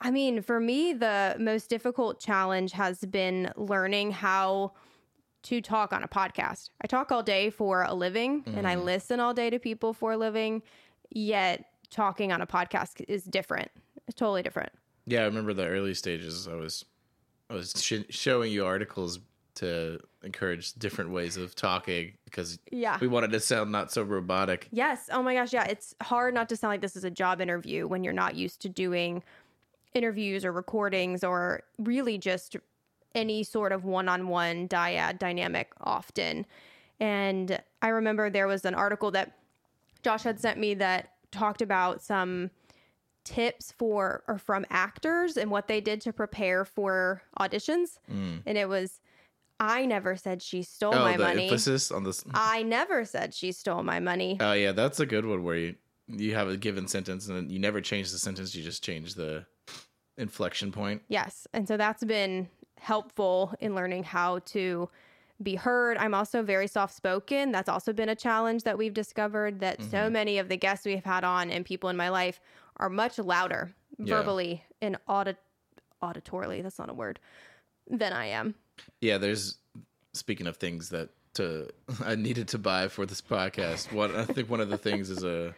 i 0.00 0.10
mean 0.10 0.42
for 0.42 0.60
me 0.60 0.92
the 0.92 1.36
most 1.38 1.68
difficult 1.68 2.20
challenge 2.20 2.72
has 2.72 3.00
been 3.00 3.50
learning 3.56 4.10
how 4.10 4.72
to 5.42 5.62
talk 5.62 5.94
on 5.94 6.02
a 6.02 6.08
podcast. 6.08 6.68
I 6.82 6.86
talk 6.86 7.10
all 7.10 7.22
day 7.22 7.48
for 7.48 7.82
a 7.82 7.94
living 7.94 8.44
and 8.46 8.66
i 8.68 8.74
listen 8.74 9.20
all 9.20 9.32
day 9.32 9.48
to 9.50 9.58
people 9.58 9.94
for 9.94 10.12
a 10.12 10.16
living 10.16 10.62
yet 11.10 11.64
talking 11.90 12.32
on 12.32 12.40
a 12.40 12.46
podcast 12.46 13.04
is 13.08 13.24
different 13.24 13.70
it's 14.06 14.16
totally 14.16 14.42
different 14.42 14.70
Yeah, 15.06 15.22
I 15.22 15.24
remember 15.24 15.52
the 15.54 15.66
early 15.66 15.94
stages. 15.94 16.46
I 16.48 16.54
was 16.54 16.84
I 17.48 17.54
was 17.54 17.72
sh- 17.76 18.06
showing 18.10 18.52
you 18.52 18.64
articles 18.64 19.18
to 19.56 19.98
encourage 20.22 20.72
different 20.74 21.10
ways 21.10 21.36
of 21.36 21.54
talking 21.56 22.12
because 22.24 22.58
Yeah. 22.70 22.96
we 23.00 23.08
wanted 23.08 23.32
to 23.32 23.40
sound 23.40 23.72
not 23.72 23.90
so 23.92 24.02
robotic. 24.02 24.68
Yes. 24.70 25.08
Oh 25.12 25.22
my 25.22 25.34
gosh. 25.34 25.52
Yeah. 25.52 25.64
It's 25.64 25.94
hard 26.00 26.32
not 26.34 26.48
to 26.50 26.56
sound 26.56 26.70
like 26.72 26.80
this 26.80 26.94
is 26.96 27.02
a 27.04 27.10
job 27.10 27.40
interview 27.40 27.86
when 27.88 28.04
you're 28.04 28.12
not 28.12 28.36
used 28.36 28.62
to 28.62 28.68
doing 28.68 29.22
interviews 29.94 30.44
or 30.44 30.52
recordings 30.52 31.24
or 31.24 31.64
really 31.78 32.16
just 32.16 32.56
any 33.14 33.42
sort 33.42 33.72
of 33.72 33.84
one 33.84 34.08
on 34.08 34.28
one 34.28 34.68
dyad 34.68 35.18
dynamic 35.18 35.72
often. 35.80 36.46
And 37.00 37.60
I 37.82 37.88
remember 37.88 38.30
there 38.30 38.46
was 38.46 38.64
an 38.64 38.74
article 38.74 39.10
that 39.10 39.36
Josh 40.04 40.22
had 40.22 40.38
sent 40.38 40.58
me 40.58 40.74
that 40.74 41.14
talked 41.30 41.62
about 41.62 42.02
some 42.02 42.50
tips 43.24 43.72
for 43.72 44.22
or 44.26 44.38
from 44.38 44.64
actors 44.70 45.36
and 45.36 45.50
what 45.50 45.68
they 45.68 45.80
did 45.80 46.00
to 46.02 46.12
prepare 46.12 46.64
for 46.64 47.22
auditions. 47.38 47.98
Mm. 48.10 48.42
And 48.46 48.58
it 48.58 48.68
was, 48.68 49.00
I 49.58 49.86
never 49.86 50.16
said 50.16 50.42
she 50.42 50.62
stole 50.62 50.94
oh, 50.94 51.04
my 51.04 51.16
the 51.16 51.24
money. 51.24 51.44
emphasis 51.44 51.90
on 51.90 52.04
this. 52.04 52.24
I 52.32 52.62
never 52.62 53.04
said 53.04 53.34
she 53.34 53.52
stole 53.52 53.82
my 53.82 54.00
money. 54.00 54.38
Oh 54.40 54.52
yeah, 54.52 54.72
that's 54.72 55.00
a 55.00 55.06
good 55.06 55.26
one 55.26 55.44
where 55.44 55.56
you 55.56 55.74
you 56.12 56.34
have 56.34 56.48
a 56.48 56.56
given 56.56 56.88
sentence 56.88 57.28
and 57.28 57.36
then 57.36 57.50
you 57.50 57.58
never 57.58 57.80
change 57.80 58.10
the 58.10 58.18
sentence, 58.18 58.54
you 58.54 58.64
just 58.64 58.82
change 58.82 59.14
the 59.14 59.46
inflection 60.18 60.72
point. 60.72 61.02
Yes. 61.08 61.46
And 61.52 61.68
so 61.68 61.76
that's 61.76 62.04
been 62.04 62.48
helpful 62.78 63.54
in 63.60 63.74
learning 63.74 64.04
how 64.04 64.40
to 64.40 64.88
be 65.42 65.54
heard. 65.54 65.96
I'm 65.96 66.14
also 66.14 66.42
very 66.42 66.66
soft 66.66 66.94
spoken. 66.94 67.52
That's 67.52 67.68
also 67.68 67.92
been 67.92 68.08
a 68.08 68.14
challenge 68.14 68.64
that 68.64 68.76
we've 68.76 68.94
discovered 68.94 69.60
that 69.60 69.82
so 69.82 69.98
mm-hmm. 69.98 70.12
many 70.12 70.38
of 70.38 70.48
the 70.48 70.56
guests 70.56 70.84
we've 70.84 71.04
had 71.04 71.24
on 71.24 71.50
and 71.50 71.64
people 71.64 71.88
in 71.90 71.96
my 71.96 72.08
life 72.08 72.40
are 72.76 72.90
much 72.90 73.18
louder 73.18 73.72
Yeah. 73.98 74.16
verbally 74.16 74.64
and 74.80 74.96
audit 75.06 75.36
auditorily, 76.02 76.62
that's 76.62 76.78
not 76.78 76.88
a 76.88 76.94
word, 76.94 77.20
than 77.86 78.12
I 78.12 78.26
am. 78.26 78.54
Yeah, 79.00 79.18
there's 79.18 79.58
speaking 80.12 80.46
of 80.46 80.56
things 80.56 80.88
that 80.90 81.10
to 81.34 81.68
I 82.04 82.14
needed 82.14 82.48
to 82.48 82.58
buy 82.58 82.88
for 82.88 83.06
this 83.06 83.20
podcast. 83.20 83.92
What 83.92 84.14
I 84.14 84.24
think 84.24 84.50
one 84.50 84.60
of 84.60 84.68
the 84.68 84.78
things 84.78 85.10
is 85.10 85.22
a 85.22 85.54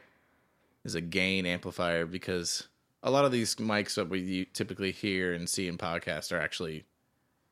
is 0.84 0.94
a 0.94 1.00
gain 1.00 1.46
amplifier 1.46 2.06
because 2.06 2.68
a 3.02 3.10
lot 3.10 3.24
of 3.24 3.32
these 3.32 3.56
mics 3.56 3.94
that 3.94 4.08
we 4.08 4.46
typically 4.52 4.92
hear 4.92 5.32
and 5.32 5.48
see 5.48 5.68
in 5.68 5.78
podcasts 5.78 6.32
are 6.32 6.40
actually 6.40 6.84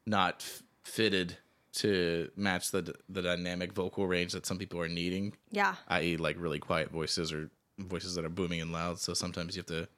not 0.06 0.36
f- 0.40 0.62
fitted 0.82 1.38
to 1.72 2.30
match 2.36 2.70
the 2.70 2.94
the 3.08 3.22
dynamic 3.22 3.72
vocal 3.72 4.06
range 4.06 4.32
that 4.32 4.46
some 4.46 4.58
people 4.58 4.80
are 4.80 4.88
needing, 4.88 5.34
Yeah. 5.50 5.76
i.e., 5.88 6.16
like 6.16 6.36
really 6.38 6.58
quiet 6.58 6.90
voices 6.90 7.32
or 7.32 7.50
voices 7.78 8.14
that 8.16 8.24
are 8.24 8.28
booming 8.30 8.60
and 8.60 8.72
loud. 8.72 8.98
So 8.98 9.14
sometimes 9.14 9.56
you 9.56 9.60
have 9.60 9.66
to 9.66 9.88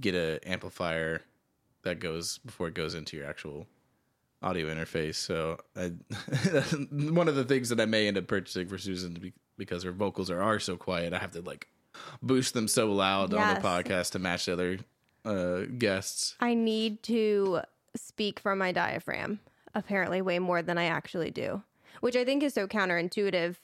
get 0.00 0.14
a 0.14 0.38
amplifier 0.48 1.22
that 1.82 1.98
goes 2.00 2.38
before 2.38 2.68
it 2.68 2.74
goes 2.74 2.94
into 2.94 3.16
your 3.16 3.26
actual 3.26 3.66
audio 4.42 4.72
interface. 4.72 5.16
So 5.16 5.58
I, 5.76 5.92
one 6.90 7.28
of 7.28 7.34
the 7.34 7.44
things 7.44 7.68
that 7.70 7.80
I 7.80 7.86
may 7.86 8.06
end 8.06 8.18
up 8.18 8.26
purchasing 8.26 8.68
for 8.68 8.78
Susan 8.78 9.14
be- 9.14 9.32
because 9.56 9.82
her 9.82 9.92
vocals 9.92 10.30
are, 10.30 10.40
are 10.42 10.60
so 10.60 10.76
quiet, 10.76 11.12
I 11.12 11.18
have 11.18 11.32
to 11.32 11.40
like 11.40 11.68
boost 12.22 12.54
them 12.54 12.68
so 12.68 12.92
loud 12.92 13.32
on 13.34 13.40
Yes. 13.40 13.62
the 13.62 13.68
podcast 13.68 14.10
to 14.12 14.18
match 14.18 14.46
the 14.46 14.52
other 14.52 14.78
uh, 15.24 15.60
guests. 15.78 16.36
I 16.40 16.54
need 16.54 17.02
to 17.04 17.60
speak 17.96 18.38
from 18.38 18.58
my 18.58 18.70
diaphragm, 18.70 19.40
apparently, 19.78 20.20
way 20.20 20.38
more 20.38 20.62
than 20.62 20.76
I 20.78 20.84
actually 20.84 21.30
do, 21.30 21.62
which 22.00 22.16
I 22.16 22.24
think 22.24 22.42
is 22.42 22.54
so 22.54 22.66
counterintuitive 22.66 23.56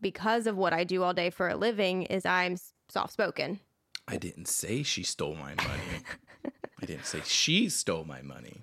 because 0.00 0.46
of 0.46 0.56
what 0.56 0.72
I 0.72 0.84
do 0.84 1.02
all 1.02 1.14
day 1.14 1.30
for 1.30 1.48
a 1.48 1.56
living 1.56 2.02
is 2.02 2.26
I'm 2.26 2.56
soft 2.88 3.12
spoken. 3.12 3.60
I 4.06 4.16
didn't 4.18 4.48
say 4.48 4.82
she 4.82 5.02
stole 5.02 5.34
my 5.34 5.54
money. 5.54 6.04
I 6.82 6.86
didn't 6.86 7.06
say 7.06 7.20
she 7.24 7.68
stole 7.70 8.04
my 8.04 8.20
money. 8.20 8.62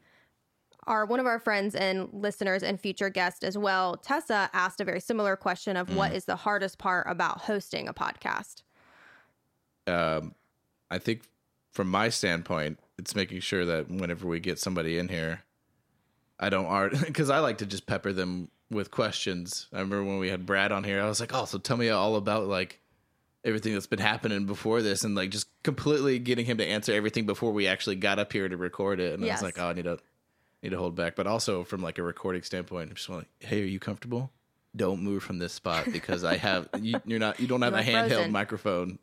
Our 0.85 1.05
one 1.05 1.19
of 1.19 1.25
our 1.25 1.39
friends 1.39 1.73
and 1.75 2.09
listeners 2.11 2.63
and 2.63 2.79
future 2.79 3.09
guest 3.09 3.43
as 3.43 3.57
well, 3.57 3.97
Tessa 3.97 4.49
asked 4.53 4.81
a 4.81 4.83
very 4.83 4.99
similar 4.99 5.35
question 5.35 5.77
of 5.77 5.95
what 5.95 6.13
is 6.13 6.25
the 6.25 6.35
hardest 6.35 6.77
part 6.77 7.07
about 7.09 7.41
hosting 7.41 7.87
a 7.87 7.93
podcast? 7.93 8.63
um, 9.87 10.35
I 10.89 10.97
think 10.99 11.23
from 11.73 11.89
my 11.89 12.09
standpoint, 12.09 12.79
it's 12.97 13.15
making 13.15 13.39
sure 13.41 13.65
that 13.65 13.89
whenever 13.89 14.27
we 14.27 14.39
get 14.39 14.59
somebody 14.59 14.97
in 14.97 15.07
here, 15.07 15.43
I 16.41 16.49
don't 16.49 16.65
art 16.65 16.93
because 16.99 17.29
I 17.29 17.39
like 17.39 17.59
to 17.59 17.65
just 17.65 17.85
pepper 17.85 18.11
them 18.11 18.49
with 18.69 18.91
questions. 18.91 19.67
I 19.71 19.77
remember 19.79 20.03
when 20.03 20.17
we 20.19 20.29
had 20.29 20.45
Brad 20.45 20.71
on 20.71 20.83
here, 20.83 21.01
I 21.01 21.07
was 21.07 21.19
like, 21.19 21.33
"Oh, 21.33 21.45
so 21.45 21.57
tell 21.59 21.77
me 21.77 21.89
all 21.89 22.15
about 22.15 22.47
like 22.47 22.79
everything 23.45 23.73
that's 23.73 23.87
been 23.87 23.99
happening 23.99 24.45
before 24.45 24.81
this," 24.81 25.03
and 25.03 25.15
like 25.15 25.29
just 25.29 25.47
completely 25.63 26.19
getting 26.19 26.45
him 26.45 26.57
to 26.57 26.65
answer 26.65 26.93
everything 26.93 27.25
before 27.25 27.51
we 27.51 27.67
actually 27.67 27.95
got 27.95 28.19
up 28.19 28.33
here 28.33 28.49
to 28.49 28.57
record 28.57 28.99
it. 28.99 29.13
And 29.13 29.23
I 29.23 29.27
Yes. 29.27 29.37
was 29.37 29.43
like, 29.43 29.59
"Oh, 29.59 29.69
I 29.69 29.73
need 29.73 29.83
to 29.85 29.99
need 30.63 30.69
to 30.71 30.77
hold 30.77 30.95
back," 30.95 31.15
but 31.15 31.27
also 31.27 31.63
from 31.63 31.81
like 31.81 31.97
a 31.99 32.03
recording 32.03 32.41
standpoint, 32.43 32.89
I'm 32.89 32.95
just 32.95 33.09
like, 33.09 33.27
"Hey, 33.39 33.61
are 33.61 33.65
you 33.65 33.79
comfortable?" 33.79 34.31
Don't 34.75 35.01
move 35.03 35.21
from 35.21 35.37
this 35.37 35.51
spot 35.53 35.87
because 35.91 36.23
I 36.23 36.37
have 36.37 36.69
you, 36.81 37.01
you're 37.05 37.19
not 37.19 37.39
you 37.39 37.47
don't 37.47 37.61
have 37.61 37.73
a 37.73 37.83
handheld 37.83 38.07
frozen. 38.15 38.31
microphone 38.31 38.99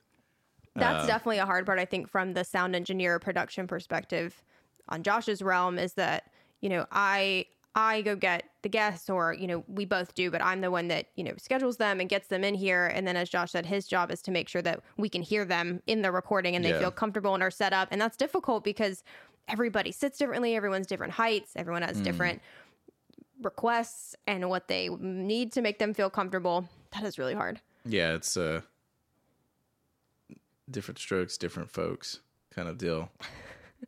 That's 0.75 1.05
Uh, 1.05 1.07
definitely 1.07 1.39
a 1.39 1.47
hard 1.47 1.67
part, 1.67 1.79
I 1.79 1.85
think, 1.85 2.09
from 2.09 2.33
the 2.35 2.43
sound 2.45 2.75
engineer 2.75 3.19
production 3.19 3.67
perspective 3.67 4.43
on 4.89 5.03
Josh's 5.03 5.43
realm 5.43 5.79
is 5.79 5.93
that, 5.95 6.31
you 6.61 6.69
know, 6.69 6.87
I 6.93 7.47
I 7.75 8.03
go 8.03 8.17
get 8.17 8.45
the 8.63 8.69
guests 8.69 9.09
or, 9.09 9.33
you 9.35 9.47
know, 9.47 9.63
we 9.69 9.85
both 9.85 10.15
do, 10.15 10.31
but 10.33 10.43
I'm 10.43 10.61
the 10.61 10.71
one 10.71 10.89
that, 10.89 11.07
you 11.15 11.23
know, 11.23 11.35
schedules 11.39 11.77
them 11.77 12.01
and 12.01 12.09
gets 12.09 12.27
them 12.27 12.43
in 12.43 12.55
here. 12.55 12.87
And 12.87 13.07
then 13.07 13.15
as 13.17 13.29
Josh 13.29 13.53
said, 13.53 13.65
his 13.67 13.87
job 13.87 14.11
is 14.11 14.21
to 14.23 14.33
make 14.33 14.49
sure 14.49 14.63
that 14.63 14.81
we 14.97 15.09
can 15.09 15.23
hear 15.23 15.45
them 15.45 15.81
in 15.87 16.03
the 16.03 16.11
recording 16.11 16.57
and 16.57 16.65
they 16.65 16.71
Yeah. 16.71 16.81
feel 16.81 16.91
comfortable 16.91 17.37
in 17.37 17.43
our 17.43 17.53
setup. 17.53 17.89
And 17.93 18.01
that's 18.01 18.17
difficult 18.17 18.65
because 18.65 19.05
everybody 19.47 19.93
sits 19.93 20.19
differently, 20.19 20.57
everyone's 20.57 20.89
different 20.89 21.13
heights, 21.13 21.53
everyone 21.55 21.83
Mm. 21.83 21.87
has 21.87 22.01
different 22.01 22.43
requests 23.43 24.17
and 24.27 24.49
what 24.51 24.67
they 24.67 24.89
need 24.89 25.53
to 25.53 25.63
make 25.63 25.79
them 25.79 25.95
feel 25.95 26.11
comfortable. 26.11 26.69
That 26.93 27.05
is 27.05 27.17
really 27.17 27.35
hard. 27.35 27.61
Yeah, 27.85 28.15
it's 28.15 28.37
uh 28.37 28.63
different 30.69 30.99
strokes, 30.99 31.39
different 31.39 31.71
folks 31.71 32.21
kind 32.51 32.69
of 32.69 32.77
deal. 32.77 33.11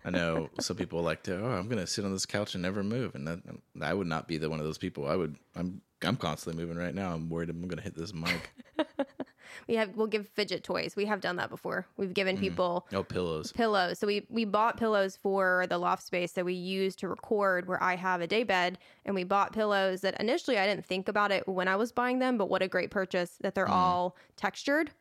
I 0.04 0.11
know 0.11 0.49
some 0.61 0.76
people 0.76 1.02
like 1.02 1.23
to, 1.25 1.37
oh, 1.45 1.50
I'm 1.50 1.69
gonna 1.69 1.87
sit 1.87 2.04
on 2.04 2.12
this 2.12 2.26
couch 2.26 2.54
and 2.54 2.62
never 2.62 2.83
move, 2.83 3.14
and 3.14 3.26
that 3.28 3.40
I 3.83 3.92
would 3.95 4.07
not 4.07 4.26
be 4.28 4.38
the 4.38 4.49
one 4.49 4.59
of 4.59 4.64
those 4.64 4.78
people. 4.78 5.07
I 5.07 5.16
would, 5.16 5.37
I'm, 5.54 5.83
I'm 6.02 6.16
constantly 6.16 6.62
moving 6.62 6.78
right 6.83 6.95
now. 6.95 7.12
I'm 7.12 7.28
worried 7.28 7.50
I'm 7.50 7.66
gonna 7.69 7.83
hit 7.83 7.95
this 7.97 8.14
mic. 8.14 8.50
We 9.66 9.75
have 9.75 9.97
we'll 9.97 10.07
give 10.07 10.28
fidget 10.28 10.62
toys. 10.64 10.95
We 10.97 11.04
have 11.07 11.21
done 11.21 11.37
that 11.37 11.50
before. 11.50 11.87
We've 11.97 12.14
given 12.14 12.37
Mm. 12.37 12.40
people 12.40 12.87
Oh, 12.92 13.02
pillows. 13.02 13.52
pillows. 13.52 13.99
So 13.99 14.07
we 14.07 14.25
we 14.30 14.45
bought 14.45 14.76
pillows 14.76 15.16
for 15.16 15.66
the 15.69 15.76
loft 15.76 16.04
space 16.04 16.33
that 16.33 16.45
we 16.45 16.54
use 16.54 16.95
to 16.97 17.09
record 17.09 17.66
where 17.66 17.83
I 17.83 17.97
have 17.97 18.21
a 18.21 18.26
day 18.28 18.42
bed 18.45 18.78
and 19.04 19.14
we 19.14 19.25
bought 19.25 19.52
pillows 19.52 20.00
that 20.02 20.19
initially 20.21 20.57
I 20.59 20.66
didn't 20.66 20.87
think 20.87 21.09
about 21.09 21.30
it 21.33 21.47
when 21.49 21.66
I 21.69 21.76
was 21.76 21.90
buying 21.92 22.21
them, 22.21 22.38
but 22.38 22.49
what 22.49 22.62
a 22.62 22.69
great 22.69 22.90
purchase 22.90 23.37
that 23.40 23.54
they're 23.57 23.69
all 23.69 24.16
textured. 24.37 24.92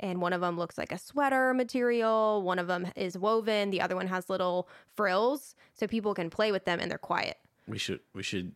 And 0.00 0.20
one 0.20 0.32
of 0.32 0.40
them 0.40 0.56
looks 0.56 0.78
like 0.78 0.92
a 0.92 0.98
sweater 0.98 1.52
material, 1.54 2.42
one 2.42 2.58
of 2.58 2.66
them 2.68 2.86
is 2.94 3.18
woven, 3.18 3.70
the 3.70 3.80
other 3.80 3.96
one 3.96 4.06
has 4.06 4.30
little 4.30 4.68
frills 4.94 5.54
so 5.74 5.86
people 5.88 6.14
can 6.14 6.30
play 6.30 6.52
with 6.52 6.64
them 6.64 6.78
and 6.80 6.90
they're 6.90 6.98
quiet. 6.98 7.36
We 7.66 7.78
should, 7.78 8.00
we 8.14 8.22
should 8.22 8.52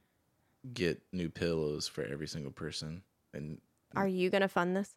get 0.72 1.02
new 1.12 1.28
pillows 1.28 1.88
for 1.88 2.04
every 2.04 2.28
single 2.28 2.52
person. 2.52 3.02
And 3.34 3.58
Are 3.96 4.06
you 4.06 4.30
going 4.30 4.42
to 4.42 4.49
fund 4.49 4.76
this? 4.76 4.94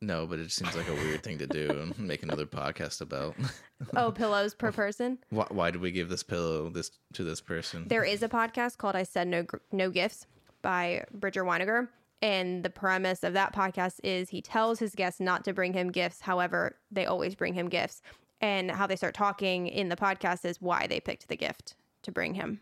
no, 0.00 0.26
but 0.26 0.38
it 0.38 0.52
seems 0.52 0.76
like 0.76 0.88
a 0.88 0.92
weird 0.94 1.22
thing 1.22 1.38
to 1.38 1.46
do. 1.46 1.70
and 1.70 1.98
Make 1.98 2.22
another 2.22 2.46
podcast 2.46 3.00
about. 3.00 3.34
Oh, 3.96 4.10
pillows 4.12 4.54
per 4.54 4.70
person? 4.72 5.18
why, 5.30 5.46
why 5.50 5.70
did 5.70 5.80
we 5.80 5.90
give 5.90 6.08
this 6.08 6.22
pillow 6.22 6.68
this 6.70 6.90
to 7.14 7.24
this 7.24 7.40
person? 7.40 7.86
There 7.88 8.04
is 8.04 8.22
a 8.22 8.28
podcast 8.28 8.76
called 8.78 8.94
I 8.96 9.02
Said 9.02 9.28
No 9.28 9.44
No 9.72 9.90
Gifts 9.90 10.26
by 10.62 11.04
Bridger 11.12 11.44
Winegar. 11.44 11.88
And 12.24 12.62
the 12.64 12.70
premise 12.70 13.22
of 13.22 13.34
that 13.34 13.54
podcast 13.54 14.00
is 14.02 14.30
he 14.30 14.40
tells 14.40 14.78
his 14.78 14.94
guests 14.94 15.20
not 15.20 15.44
to 15.44 15.52
bring 15.52 15.74
him 15.74 15.90
gifts. 15.90 16.22
However, 16.22 16.76
they 16.90 17.04
always 17.04 17.34
bring 17.34 17.52
him 17.52 17.68
gifts. 17.68 18.00
And 18.40 18.70
how 18.70 18.86
they 18.86 18.96
start 18.96 19.14
talking 19.14 19.66
in 19.66 19.90
the 19.90 19.96
podcast 19.96 20.44
is 20.46 20.60
why 20.60 20.86
they 20.86 21.00
picked 21.00 21.28
the 21.28 21.36
gift 21.36 21.74
to 22.02 22.10
bring 22.10 22.32
him, 22.34 22.60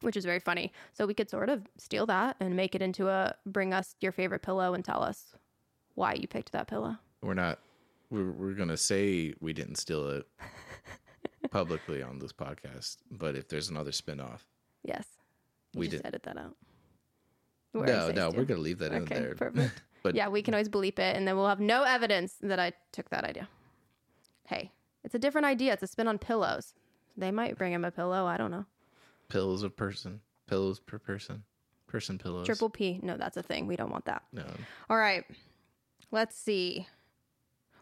which 0.00 0.16
is 0.16 0.24
very 0.24 0.38
funny. 0.38 0.72
So 0.92 1.06
we 1.06 1.14
could 1.14 1.28
sort 1.28 1.48
of 1.48 1.62
steal 1.76 2.06
that 2.06 2.36
and 2.38 2.54
make 2.54 2.74
it 2.76 2.82
into 2.82 3.08
a 3.08 3.34
bring 3.46 3.74
us 3.74 3.96
your 4.00 4.12
favorite 4.12 4.42
pillow 4.42 4.74
and 4.74 4.84
tell 4.84 5.02
us 5.02 5.34
why 5.94 6.14
you 6.14 6.28
picked 6.28 6.52
that 6.52 6.68
pillow. 6.68 6.96
we're 7.20 7.34
not 7.34 7.58
we're, 8.10 8.30
we're 8.30 8.54
gonna 8.54 8.76
say 8.76 9.34
we 9.40 9.52
didn't 9.52 9.76
steal 9.76 10.08
it 10.08 10.26
publicly 11.50 12.02
on 12.02 12.18
this 12.18 12.32
podcast 12.32 12.96
but 13.10 13.34
if 13.36 13.48
there's 13.48 13.68
another 13.70 13.92
spin-off 13.92 14.46
Yes. 14.84 15.06
We 15.74 15.86
just 15.88 16.02
did- 16.02 16.08
edit 16.08 16.22
that 16.24 16.36
out. 16.38 16.56
Where 17.72 17.86
no 17.86 18.10
no 18.10 18.30
we're 18.30 18.44
gonna 18.44 18.60
leave 18.60 18.78
that 18.78 18.92
in 18.92 19.02
Okay, 19.02 19.14
there 19.14 19.34
perfect. 19.34 19.82
but 20.02 20.14
yeah, 20.14 20.28
we 20.28 20.42
can 20.42 20.54
always 20.54 20.68
bleep 20.68 20.98
it 20.98 21.16
and 21.16 21.26
then 21.26 21.36
we'll 21.36 21.48
have 21.48 21.60
no 21.60 21.82
evidence 21.84 22.34
that 22.42 22.58
I 22.60 22.72
took 22.92 23.08
that 23.10 23.24
idea. 23.24 23.48
Hey, 24.46 24.70
it's 25.04 25.14
a 25.14 25.18
different 25.18 25.46
idea. 25.46 25.72
It's 25.72 25.82
a 25.82 25.86
spin 25.86 26.08
on 26.08 26.18
pillows. 26.18 26.74
They 27.16 27.30
might 27.30 27.56
bring 27.56 27.72
him 27.72 27.84
a 27.84 27.90
pillow. 27.90 28.26
I 28.26 28.36
don't 28.36 28.50
know. 28.50 28.66
pillows 29.28 29.62
of 29.62 29.76
person 29.76 30.20
pillows 30.46 30.80
per 30.80 30.98
person 30.98 31.44
person 31.86 32.18
pillows 32.18 32.46
Triple 32.46 32.70
P. 32.70 33.00
No, 33.02 33.16
that's 33.16 33.36
a 33.36 33.42
thing. 33.42 33.66
We 33.66 33.76
don't 33.76 33.90
want 33.90 34.04
that. 34.06 34.22
no 34.32 34.44
All 34.90 34.96
right. 34.96 35.24
Let's 36.10 36.36
see. 36.36 36.86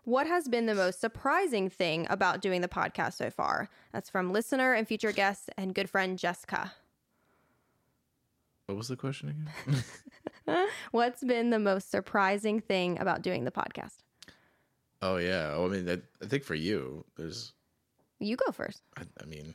What 0.04 0.26
has 0.26 0.48
been 0.48 0.66
the 0.66 0.74
most 0.74 1.00
surprising 1.00 1.68
thing 1.68 2.06
about 2.10 2.40
doing 2.40 2.60
the 2.60 2.68
podcast 2.68 3.14
so 3.14 3.30
far? 3.30 3.68
That's 3.92 4.08
from 4.08 4.32
listener 4.32 4.72
and 4.72 4.86
future 4.88 5.12
guest 5.12 5.50
and 5.56 5.74
good 5.74 5.90
friend 5.90 6.18
Jessica. 6.18 6.72
What 8.70 8.78
was 8.78 8.88
the 8.88 8.96
question 8.96 9.28
again 9.66 9.82
What's 10.90 11.22
been 11.22 11.50
the 11.50 11.58
most 11.58 11.90
surprising 11.90 12.60
thing 12.60 12.98
about 12.98 13.22
doing 13.22 13.44
the 13.44 13.50
podcast? 13.50 13.98
oh 15.02 15.16
yeah 15.16 15.52
oh, 15.54 15.66
i 15.66 15.68
mean 15.68 15.88
I, 15.88 15.98
I 16.24 16.28
think 16.28 16.44
for 16.44 16.54
you 16.54 17.04
there's 17.16 17.52
You 18.18 18.36
go 18.36 18.52
first. 18.52 18.82
I, 18.96 19.02
I 19.20 19.26
mean 19.26 19.54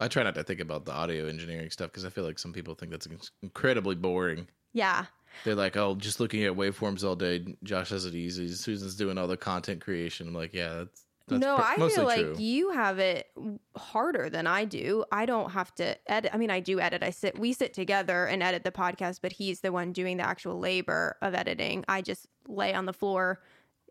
i 0.00 0.08
try 0.08 0.22
not 0.22 0.34
to 0.34 0.42
think 0.42 0.60
about 0.60 0.84
the 0.84 0.92
audio 0.92 1.26
engineering 1.26 1.70
stuff 1.70 1.90
because 1.90 2.04
i 2.04 2.10
feel 2.10 2.24
like 2.24 2.38
some 2.38 2.52
people 2.52 2.74
think 2.74 2.90
that's 2.92 3.08
incredibly 3.42 3.94
boring 3.94 4.48
Yeah. 4.72 5.06
They're 5.44 5.54
like, 5.54 5.76
oh, 5.76 5.94
just 5.96 6.18
looking 6.18 6.44
at 6.44 6.52
waveforms 6.54 7.04
all 7.04 7.14
day. 7.16 7.56
Josh 7.62 7.90
has 7.90 8.06
it 8.06 8.14
easy. 8.14 8.48
Susan's 8.48 8.94
doing 8.96 9.18
all 9.18 9.26
the 9.26 9.36
content 9.36 9.82
creation. 9.82 10.28
I'm 10.28 10.34
like, 10.34 10.54
yeah, 10.54 10.72
that's, 10.74 11.04
that's 11.28 11.40
no, 11.40 11.56
I 11.56 11.76
feel 11.76 12.04
like 12.04 12.20
true. 12.20 12.36
you 12.38 12.70
have 12.70 12.98
it 12.98 13.28
harder 13.76 14.30
than 14.30 14.46
I 14.46 14.64
do. 14.64 15.04
I 15.10 15.26
don't 15.26 15.50
have 15.50 15.74
to 15.76 15.96
edit. 16.10 16.30
I 16.32 16.36
mean, 16.36 16.50
I 16.50 16.60
do 16.60 16.78
edit. 16.78 17.02
I 17.02 17.10
sit, 17.10 17.36
we 17.38 17.52
sit 17.52 17.74
together 17.74 18.26
and 18.26 18.42
edit 18.42 18.62
the 18.62 18.70
podcast, 18.70 19.20
but 19.22 19.32
he's 19.32 19.60
the 19.60 19.72
one 19.72 19.92
doing 19.92 20.18
the 20.18 20.26
actual 20.26 20.58
labor 20.58 21.16
of 21.20 21.34
editing. 21.34 21.84
I 21.88 22.02
just 22.02 22.28
lay 22.46 22.74
on 22.74 22.86
the 22.86 22.92
floor 22.92 23.42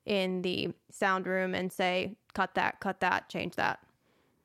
in 0.06 0.44
the 0.44 0.70
sound 0.92 1.28
room 1.28 1.54
and 1.54 1.72
say, 1.74 2.16
cut 2.34 2.56
that, 2.56 2.80
cut 2.80 3.02
that, 3.02 3.28
change 3.28 3.56
that. 3.56 3.80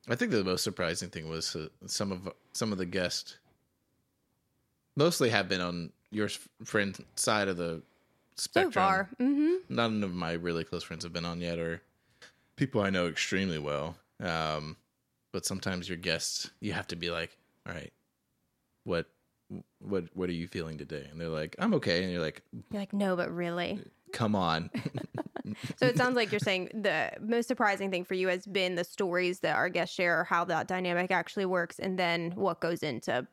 I 0.09 0.15
think 0.15 0.31
the 0.31 0.43
most 0.43 0.63
surprising 0.63 1.09
thing 1.09 1.29
was 1.29 1.55
uh, 1.55 1.67
some 1.85 2.11
of 2.11 2.27
some 2.53 2.71
of 2.71 2.77
the 2.77 2.85
guests 2.85 3.37
mostly 4.95 5.29
have 5.29 5.47
been 5.47 5.61
on 5.61 5.91
your 6.09 6.27
friend 6.65 6.97
side 7.15 7.47
of 7.47 7.57
the 7.57 7.81
spectrum. 8.35 8.73
So 8.73 8.79
far. 8.79 9.09
hmm 9.17 9.53
None 9.69 10.03
of 10.03 10.13
my 10.13 10.33
really 10.33 10.63
close 10.63 10.83
friends 10.83 11.03
have 11.03 11.13
been 11.13 11.23
on 11.25 11.39
yet, 11.39 11.59
or 11.59 11.81
people 12.61 12.81
I 12.81 12.91
know 12.91 13.07
extremely 13.07 13.57
well. 13.57 13.95
Um, 14.23 14.77
but 15.33 15.47
sometimes 15.47 15.89
your 15.89 15.97
guests, 15.97 16.51
you 16.59 16.73
have 16.73 16.85
to 16.89 16.95
be 16.95 17.09
like, 17.09 17.35
all 17.67 17.73
right, 17.73 17.91
what, 18.83 19.07
what, 19.79 20.03
what 20.13 20.29
are 20.29 20.33
you 20.33 20.47
feeling 20.47 20.77
today? 20.77 21.07
And 21.09 21.19
they're 21.19 21.27
like, 21.27 21.55
I'm 21.57 21.73
okay. 21.73 22.03
And 22.03 22.11
you're 22.13 22.21
like, 22.21 22.43
You're 22.69 22.81
like, 22.81 22.93
no, 22.93 23.15
but 23.15 23.33
really. 23.33 23.79
come 24.13 24.35
on. 24.35 24.69
So 25.77 25.87
it 25.87 25.97
sounds 25.97 26.15
like 26.15 26.31
you're 26.31 26.39
saying 26.39 26.69
the 26.71 27.11
most 27.19 27.47
surprising 27.47 27.89
thing 27.89 28.03
for 28.05 28.13
you 28.13 28.27
has 28.27 28.45
been 28.45 28.75
the 28.75 28.83
stories 28.83 29.39
that 29.39 29.55
our 29.55 29.69
guests 29.69 29.95
share, 29.95 30.23
how 30.23 30.45
that 30.45 30.67
dynamic 30.67 31.09
actually 31.09 31.45
works, 31.47 31.79
and 31.79 31.97
then 31.97 32.31
what 32.35 32.61
goes 32.61 32.83
into 32.83 33.25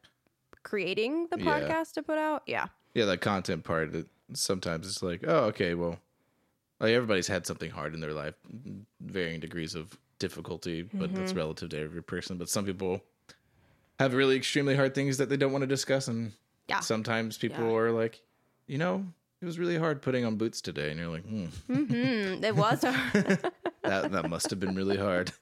creating 0.62 1.28
the 1.30 1.38
Yeah. 1.38 1.60
podcast 1.68 1.92
to 1.92 2.02
put 2.02 2.16
out. 2.16 2.44
Yeah. 2.46 2.68
yeah, 2.94 3.04
that 3.04 3.20
content 3.20 3.62
part. 3.64 3.94
Sometimes 4.32 4.86
it's 4.88 5.02
like, 5.02 5.22
oh, 5.28 5.44
okay, 5.52 5.74
well, 5.74 5.98
like 6.80 6.92
everybody's 6.92 7.26
had 7.28 7.46
something 7.46 7.70
hard 7.70 7.94
in 7.94 8.00
their 8.00 8.12
life, 8.12 8.34
varying 9.00 9.40
degrees 9.40 9.74
of 9.74 9.96
difficulty, 10.18 10.82
but 10.82 11.14
that's 11.14 11.34
relative 11.34 11.70
to 11.70 11.78
every 11.78 12.02
person. 12.02 12.36
But 12.38 12.48
some 12.48 12.64
people 12.64 13.02
have 13.98 14.14
really 14.14 14.36
extremely 14.36 14.76
hard 14.76 14.94
things 14.94 15.18
that 15.18 15.28
they 15.28 15.36
don't 15.36 15.52
want 15.52 15.62
to 15.62 15.66
discuss, 15.66 16.08
and 16.08 16.32
Yeah. 16.68 16.80
sometimes 16.80 17.36
people 17.38 17.64
Yeah. 17.64 17.76
are 17.76 17.90
like, 17.90 18.20
you 18.66 18.78
know, 18.78 19.06
it 19.40 19.44
was 19.44 19.58
really 19.58 19.76
hard 19.78 20.02
putting 20.02 20.24
on 20.24 20.36
boots 20.36 20.60
today, 20.60 20.90
and 20.90 20.98
you're 21.00 21.08
like, 21.08 21.24
hmm, 21.24 21.46
hmm 21.66 22.44
It 22.44 22.54
was. 22.54 22.80
that 23.84 24.10
that 24.10 24.24
must 24.26 24.50
have 24.50 24.60
been 24.60 24.74
really 24.76 24.96
hard. 24.96 25.32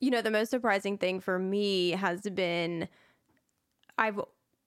you 0.00 0.10
know, 0.10 0.22
the 0.22 0.30
most 0.30 0.50
surprising 0.50 0.96
thing 0.98 1.20
for 1.20 1.38
me 1.38 1.90
has 1.90 2.22
been 2.22 2.88
I've 3.98 4.20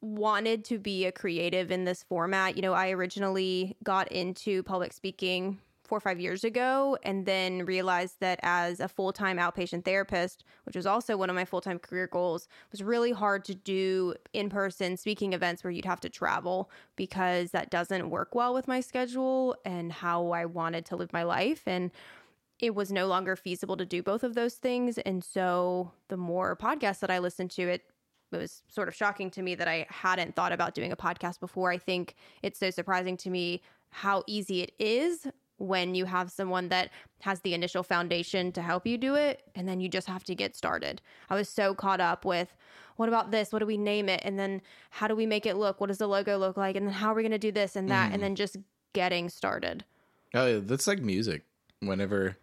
wanted 0.03 0.65
to 0.65 0.77
be 0.77 1.05
a 1.05 1.11
creative 1.11 1.71
in 1.71 1.85
this 1.85 2.03
format. 2.03 2.55
You 2.55 2.61
know, 2.61 2.73
I 2.73 2.91
originally 2.91 3.77
got 3.83 4.11
into 4.11 4.61
public 4.63 4.91
speaking 4.91 5.59
four 5.83 5.97
or 5.97 6.01
five 6.01 6.19
years 6.19 6.43
ago 6.43 6.97
and 7.03 7.25
then 7.25 7.65
realized 7.65 8.15
that 8.19 8.39
as 8.41 8.79
a 8.79 8.87
full-time 8.87 9.37
outpatient 9.37 9.83
therapist 9.83 10.45
which 10.63 10.77
was 10.77 10.85
also 10.85 11.17
one 11.17 11.29
of 11.29 11.35
my 11.35 11.43
full-time 11.43 11.77
career 11.77 12.07
goals 12.07 12.47
was 12.71 12.81
really 12.81 13.11
hard 13.11 13.43
to 13.43 13.53
do 13.53 14.13
in-person 14.31 14.95
speaking 14.95 15.33
events 15.33 15.61
where 15.61 15.71
you'd 15.71 15.83
have 15.83 15.99
to 15.99 16.09
travel 16.09 16.71
because 16.95 17.51
that 17.51 17.69
doesn't 17.69 18.09
work 18.09 18.33
well 18.33 18.53
with 18.53 18.65
my 18.65 18.79
schedule 18.79 19.57
and 19.65 19.91
how 19.91 20.31
i 20.31 20.45
wanted 20.45 20.85
to 20.85 20.95
live 20.95 21.11
my 21.11 21.23
life 21.23 21.63
and 21.67 21.91
it 22.59 22.73
was 22.73 22.93
no 22.93 23.07
longer 23.07 23.35
feasible 23.35 23.75
to 23.75 23.85
do 23.85 24.01
both 24.01 24.23
of 24.23 24.35
those 24.35 24.53
things. 24.53 24.97
And 24.99 25.21
so 25.21 25.91
the 26.07 26.15
more 26.15 26.55
podcasts 26.55 26.99
that 26.99 27.11
I 27.11 27.19
listened 27.19 27.51
to, 27.51 27.63
it, 27.63 27.83
it 28.33 28.39
was 28.39 28.63
sort 28.67 28.87
of 28.87 28.95
shocking 28.95 29.29
to 29.31 29.41
me 29.41 29.55
that 29.55 29.67
I 29.67 29.85
hadn't 29.89 30.35
thought 30.35 30.51
about 30.51 30.73
doing 30.73 30.91
a 30.91 30.95
podcast 30.95 31.39
before. 31.39 31.71
I 31.71 31.77
think 31.77 32.15
it's 32.41 32.59
so 32.59 32.69
surprising 32.69 33.17
to 33.17 33.29
me 33.29 33.61
how 33.89 34.23
easy 34.27 34.61
it 34.61 34.71
is 34.79 35.27
when 35.57 35.95
you 35.95 36.05
have 36.05 36.31
someone 36.31 36.69
that 36.69 36.89
has 37.21 37.39
the 37.41 37.53
initial 37.53 37.83
foundation 37.83 38.51
to 38.51 38.61
help 38.61 38.85
you 38.85 38.97
do 38.97 39.15
it 39.15 39.43
and 39.55 39.67
then 39.67 39.79
you 39.79 39.87
just 39.87 40.07
have 40.07 40.23
to 40.25 40.35
get 40.35 40.55
started. 40.55 41.01
I 41.29 41.35
was 41.35 41.47
so 41.47 41.73
caught 41.73 42.01
up 42.01 42.25
with 42.25 42.55
what 42.95 43.09
about 43.09 43.31
this? 43.31 43.51
What 43.51 43.59
do 43.59 43.65
we 43.65 43.77
name 43.77 44.09
it? 44.09 44.21
And 44.23 44.37
then 44.37 44.61
how 44.89 45.07
do 45.07 45.15
we 45.15 45.25
make 45.25 45.45
it 45.45 45.55
look? 45.55 45.79
What 45.79 45.87
does 45.87 45.97
the 45.97 46.07
logo 46.07 46.37
look 46.37 46.57
like? 46.57 46.75
And 46.75 46.87
then 46.87 46.93
how 46.93 47.11
are 47.11 47.15
we 47.15 47.23
going 47.23 47.31
to 47.31 47.37
do 47.37 47.51
this 47.51 47.75
and 47.75 47.89
that? 47.89 48.05
And 48.05 48.13
mm-hmm. 48.13 48.21
then 48.21 48.35
just 48.35 48.57
getting 48.93 49.29
started. 49.29 49.83
Oh, 50.33 50.47
yeah, 50.47 50.59
that's 50.61 50.87
like 50.87 50.99
music. 50.99 51.43
Whenever 51.79 52.37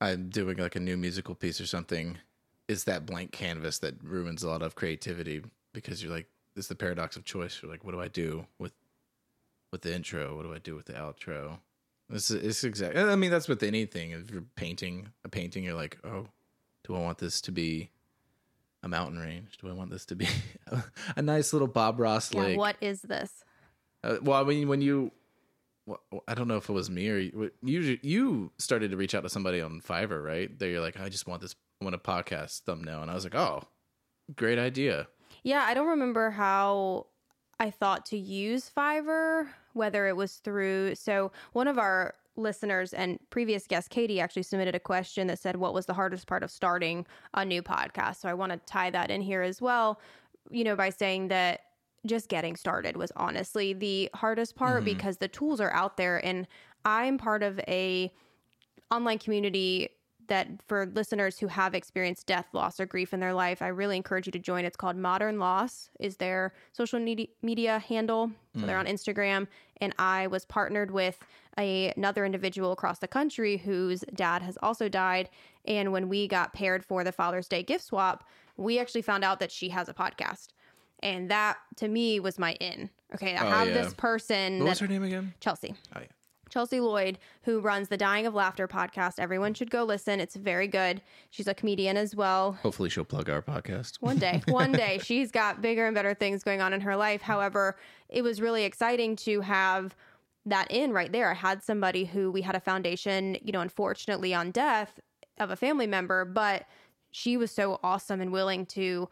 I'm 0.00 0.28
doing 0.28 0.58
like 0.58 0.76
a 0.76 0.80
new 0.80 0.96
musical 0.96 1.34
piece 1.34 1.60
or 1.60 1.66
something, 1.66 2.18
it's 2.68 2.84
that 2.84 3.06
blank 3.06 3.32
canvas 3.32 3.78
that 3.78 3.94
ruins 4.02 4.42
a 4.42 4.48
lot 4.48 4.62
of 4.62 4.74
creativity 4.74 5.42
because 5.72 6.02
you're 6.02 6.12
like, 6.12 6.26
it's 6.56 6.68
the 6.68 6.74
paradox 6.74 7.16
of 7.16 7.24
choice. 7.24 7.60
You're 7.62 7.70
like, 7.70 7.84
what 7.84 7.92
do 7.92 8.00
I 8.00 8.08
do 8.08 8.46
with 8.58 8.72
with 9.72 9.82
the 9.82 9.94
intro? 9.94 10.36
What 10.36 10.44
do 10.44 10.54
I 10.54 10.58
do 10.58 10.74
with 10.74 10.86
the 10.86 10.94
outro? 10.94 11.58
This 12.08 12.30
is 12.30 12.42
it's 12.42 12.64
exactly. 12.64 13.00
I 13.02 13.16
mean, 13.16 13.30
that's 13.30 13.48
with 13.48 13.62
anything. 13.62 14.12
If 14.12 14.30
you're 14.30 14.44
painting 14.54 15.08
a 15.24 15.28
painting, 15.28 15.64
you're 15.64 15.74
like, 15.74 15.98
oh, 16.04 16.28
do 16.84 16.94
I 16.94 17.00
want 17.00 17.18
this 17.18 17.40
to 17.42 17.52
be 17.52 17.90
a 18.82 18.88
mountain 18.88 19.18
range? 19.18 19.58
Do 19.60 19.68
I 19.68 19.72
want 19.72 19.90
this 19.90 20.06
to 20.06 20.16
be 20.16 20.28
a 21.16 21.22
nice 21.22 21.52
little 21.52 21.68
Bob 21.68 21.98
Ross 22.00 22.32
Yeah, 22.32 22.42
lake? 22.42 22.56
what 22.56 22.76
is 22.80 23.02
this? 23.02 23.30
Uh, 24.04 24.16
well, 24.22 24.40
I 24.40 24.44
mean, 24.44 24.68
when 24.68 24.80
you, 24.80 25.10
well, 25.86 26.00
I 26.28 26.34
don't 26.34 26.46
know 26.46 26.56
if 26.58 26.68
it 26.68 26.72
was 26.72 26.88
me 26.88 27.10
or 27.10 27.18
you, 27.18 27.50
you, 27.62 27.98
you 28.02 28.52
started 28.58 28.92
to 28.92 28.96
reach 28.96 29.14
out 29.14 29.22
to 29.24 29.28
somebody 29.28 29.60
on 29.60 29.80
Fiverr, 29.80 30.24
right? 30.24 30.56
There, 30.56 30.70
you're 30.70 30.80
like, 30.80 31.00
I 31.00 31.08
just 31.08 31.26
want 31.26 31.42
this, 31.42 31.56
Want 31.80 31.94
a 31.94 31.98
podcast 31.98 32.60
thumbnail, 32.60 33.02
and 33.02 33.10
I 33.10 33.14
was 33.14 33.24
like, 33.24 33.34
oh, 33.34 33.64
great 34.34 34.58
idea. 34.58 35.08
Yeah, 35.42 35.64
I 35.66 35.74
don't 35.74 35.88
remember 35.88 36.30
how 36.30 37.06
I 37.60 37.70
thought 37.70 38.06
to 38.06 38.18
use 38.18 38.70
Fiverr, 38.74 39.48
whether 39.74 40.06
it 40.06 40.16
was 40.16 40.36
through. 40.36 40.94
So, 40.94 41.32
one 41.52 41.68
of 41.68 41.78
our 41.78 42.14
listeners 42.36 42.92
and 42.92 43.18
previous 43.30 43.66
guest, 43.66 43.90
Katie, 43.90 44.20
actually 44.20 44.42
submitted 44.42 44.74
a 44.74 44.80
question 44.80 45.26
that 45.26 45.38
said, 45.38 45.56
What 45.56 45.74
was 45.74 45.86
the 45.86 45.94
hardest 45.94 46.26
part 46.26 46.42
of 46.42 46.50
starting 46.50 47.06
a 47.34 47.44
new 47.44 47.62
podcast? 47.62 48.16
So, 48.16 48.28
I 48.28 48.34
want 48.34 48.52
to 48.52 48.58
tie 48.58 48.90
that 48.90 49.10
in 49.10 49.20
here 49.20 49.42
as 49.42 49.60
well, 49.60 50.00
you 50.50 50.64
know, 50.64 50.76
by 50.76 50.90
saying 50.90 51.28
that 51.28 51.60
just 52.06 52.28
getting 52.28 52.56
started 52.56 52.96
was 52.96 53.12
honestly 53.16 53.72
the 53.72 54.08
hardest 54.14 54.56
part 54.56 54.78
mm-hmm. 54.78 54.96
because 54.96 55.18
the 55.18 55.28
tools 55.28 55.60
are 55.60 55.72
out 55.72 55.96
there 55.96 56.24
and 56.24 56.46
I'm 56.84 57.18
part 57.18 57.42
of 57.42 57.58
a 57.66 58.12
online 58.90 59.18
community 59.18 59.90
that 60.28 60.48
for 60.66 60.86
listeners 60.86 61.38
who 61.38 61.46
have 61.48 61.74
experienced 61.74 62.26
death, 62.26 62.46
loss, 62.52 62.78
or 62.80 62.86
grief 62.86 63.12
in 63.14 63.20
their 63.20 63.34
life, 63.34 63.62
I 63.62 63.68
really 63.68 63.96
encourage 63.96 64.26
you 64.26 64.32
to 64.32 64.38
join. 64.38 64.64
It's 64.64 64.76
called 64.76 64.96
Modern 64.96 65.38
Loss, 65.38 65.90
is 66.00 66.16
their 66.16 66.52
social 66.72 66.98
media, 67.00 67.78
handle. 67.78 68.30
So 68.58 68.66
they're 68.66 68.76
mm. 68.76 68.80
on 68.80 68.86
Instagram. 68.86 69.46
And 69.80 69.94
I 69.98 70.26
was 70.28 70.44
partnered 70.44 70.90
with 70.90 71.18
a, 71.58 71.92
another 71.96 72.24
individual 72.24 72.72
across 72.72 72.98
the 72.98 73.08
country 73.08 73.58
whose 73.58 74.04
dad 74.14 74.42
has 74.42 74.56
also 74.62 74.88
died. 74.88 75.28
And 75.64 75.92
when 75.92 76.08
we 76.08 76.26
got 76.28 76.52
paired 76.52 76.84
for 76.84 77.04
the 77.04 77.12
Father's 77.12 77.48
Day 77.48 77.62
gift 77.62 77.84
swap, 77.84 78.28
we 78.56 78.78
actually 78.78 79.02
found 79.02 79.24
out 79.24 79.40
that 79.40 79.52
she 79.52 79.68
has 79.70 79.88
a 79.88 79.94
podcast. 79.94 80.48
And 81.02 81.30
that 81.30 81.58
to 81.76 81.88
me 81.88 82.20
was 82.20 82.38
my 82.38 82.54
in. 82.54 82.88
Okay, 83.14 83.36
I 83.36 83.46
Oh, 83.46 83.50
have 83.50 83.68
yeah. 83.68 83.74
this 83.74 83.94
person 83.94 84.58
What 84.60 84.64
that 84.64 84.70
was 84.70 84.78
her 84.80 84.88
name 84.88 85.02
again? 85.02 85.34
Chelsea. 85.40 85.74
Oh 85.94 86.00
yeah. 86.00 86.06
Chelsea 86.56 86.80
Lloyd, 86.80 87.18
who 87.42 87.60
runs 87.60 87.88
the 87.88 87.98
Dying 87.98 88.24
of 88.24 88.32
Laughter 88.32 88.66
podcast. 88.66 89.18
Everyone 89.18 89.52
should 89.52 89.70
go 89.70 89.84
listen. 89.84 90.20
It's 90.20 90.36
very 90.36 90.66
good. 90.66 91.02
She's 91.28 91.46
a 91.46 91.52
comedian 91.52 91.98
as 91.98 92.16
well. 92.16 92.52
Hopefully, 92.62 92.88
she'll 92.88 93.04
plug 93.04 93.28
our 93.28 93.42
podcast. 93.42 93.96
One 94.00 94.16
day, 94.16 94.40
one 94.48 94.72
day, 94.72 94.98
she's 95.02 95.30
got 95.30 95.60
bigger 95.60 95.84
and 95.84 95.94
better 95.94 96.14
things 96.14 96.42
going 96.42 96.62
on 96.62 96.72
in 96.72 96.80
her 96.80 96.96
life. 96.96 97.20
However, 97.20 97.76
it 98.08 98.22
was 98.22 98.40
really 98.40 98.64
exciting 98.64 99.16
to 99.16 99.42
have 99.42 99.94
that 100.46 100.70
in 100.70 100.94
right 100.94 101.12
there. 101.12 101.30
I 101.30 101.34
had 101.34 101.62
somebody 101.62 102.06
who 102.06 102.30
we 102.30 102.40
had 102.40 102.54
a 102.54 102.60
foundation, 102.60 103.36
you 103.42 103.52
know, 103.52 103.60
unfortunately 103.60 104.32
on 104.32 104.50
death 104.50 104.98
of 105.38 105.50
a 105.50 105.56
family 105.56 105.86
member, 105.86 106.24
but 106.24 106.64
she 107.10 107.36
was 107.36 107.50
so 107.50 107.80
awesome 107.82 108.22
and 108.22 108.32
willing 108.32 108.64
to 108.64 109.10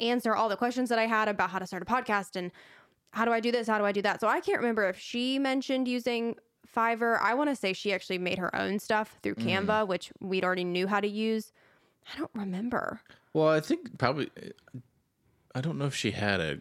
answer 0.00 0.36
all 0.36 0.50
the 0.50 0.56
questions 0.56 0.90
that 0.90 0.98
I 0.98 1.06
had 1.06 1.28
about 1.28 1.48
how 1.48 1.58
to 1.58 1.66
start 1.66 1.82
a 1.82 1.86
podcast 1.86 2.36
and 2.36 2.52
how 3.12 3.24
do 3.24 3.32
I 3.32 3.40
do 3.40 3.50
this? 3.50 3.66
How 3.66 3.78
do 3.78 3.84
I 3.84 3.92
do 3.92 4.02
that? 4.02 4.20
So 4.20 4.28
I 4.28 4.40
can't 4.40 4.58
remember 4.58 4.88
if 4.88 4.98
she 4.98 5.38
mentioned 5.38 5.88
using 5.88 6.36
Fiverr. 6.76 7.18
I 7.20 7.34
want 7.34 7.50
to 7.50 7.56
say 7.56 7.72
she 7.72 7.92
actually 7.92 8.18
made 8.18 8.38
her 8.38 8.54
own 8.54 8.78
stuff 8.78 9.18
through 9.22 9.36
mm. 9.36 9.46
Canva, 9.46 9.86
which 9.88 10.12
we'd 10.20 10.44
already 10.44 10.64
knew 10.64 10.86
how 10.86 11.00
to 11.00 11.08
use. 11.08 11.52
I 12.12 12.18
don't 12.18 12.30
remember. 12.34 13.00
Well, 13.32 13.48
I 13.48 13.60
think 13.60 13.98
probably, 13.98 14.30
I 15.54 15.60
don't 15.60 15.78
know 15.78 15.86
if 15.86 15.94
she 15.94 16.12
had 16.12 16.40
a 16.40 16.60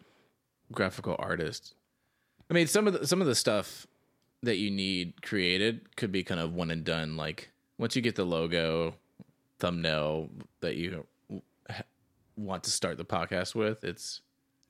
graphical 0.71 1.15
artist. 1.19 1.75
I 2.49 2.53
mean, 2.53 2.67
some 2.67 2.87
of 2.87 2.93
the 2.93 3.07
some 3.07 3.21
of 3.21 3.27
the 3.27 3.35
stuff 3.35 3.87
that 4.43 4.57
you 4.57 4.69
need 4.69 5.21
created 5.21 5.95
could 5.95 6.11
be 6.11 6.23
kind 6.23 6.39
of 6.39 6.53
one 6.53 6.71
and 6.71 6.83
done. 6.83 7.17
Like 7.17 7.51
once 7.77 7.95
you 7.95 8.01
get 8.01 8.15
the 8.15 8.25
logo, 8.25 8.95
thumbnail 9.59 10.29
that 10.61 10.75
you 10.75 11.05
ha- 11.69 11.83
want 12.37 12.63
to 12.63 12.71
start 12.71 12.97
the 12.97 13.05
podcast 13.05 13.55
with, 13.55 13.83
it's. 13.83 14.21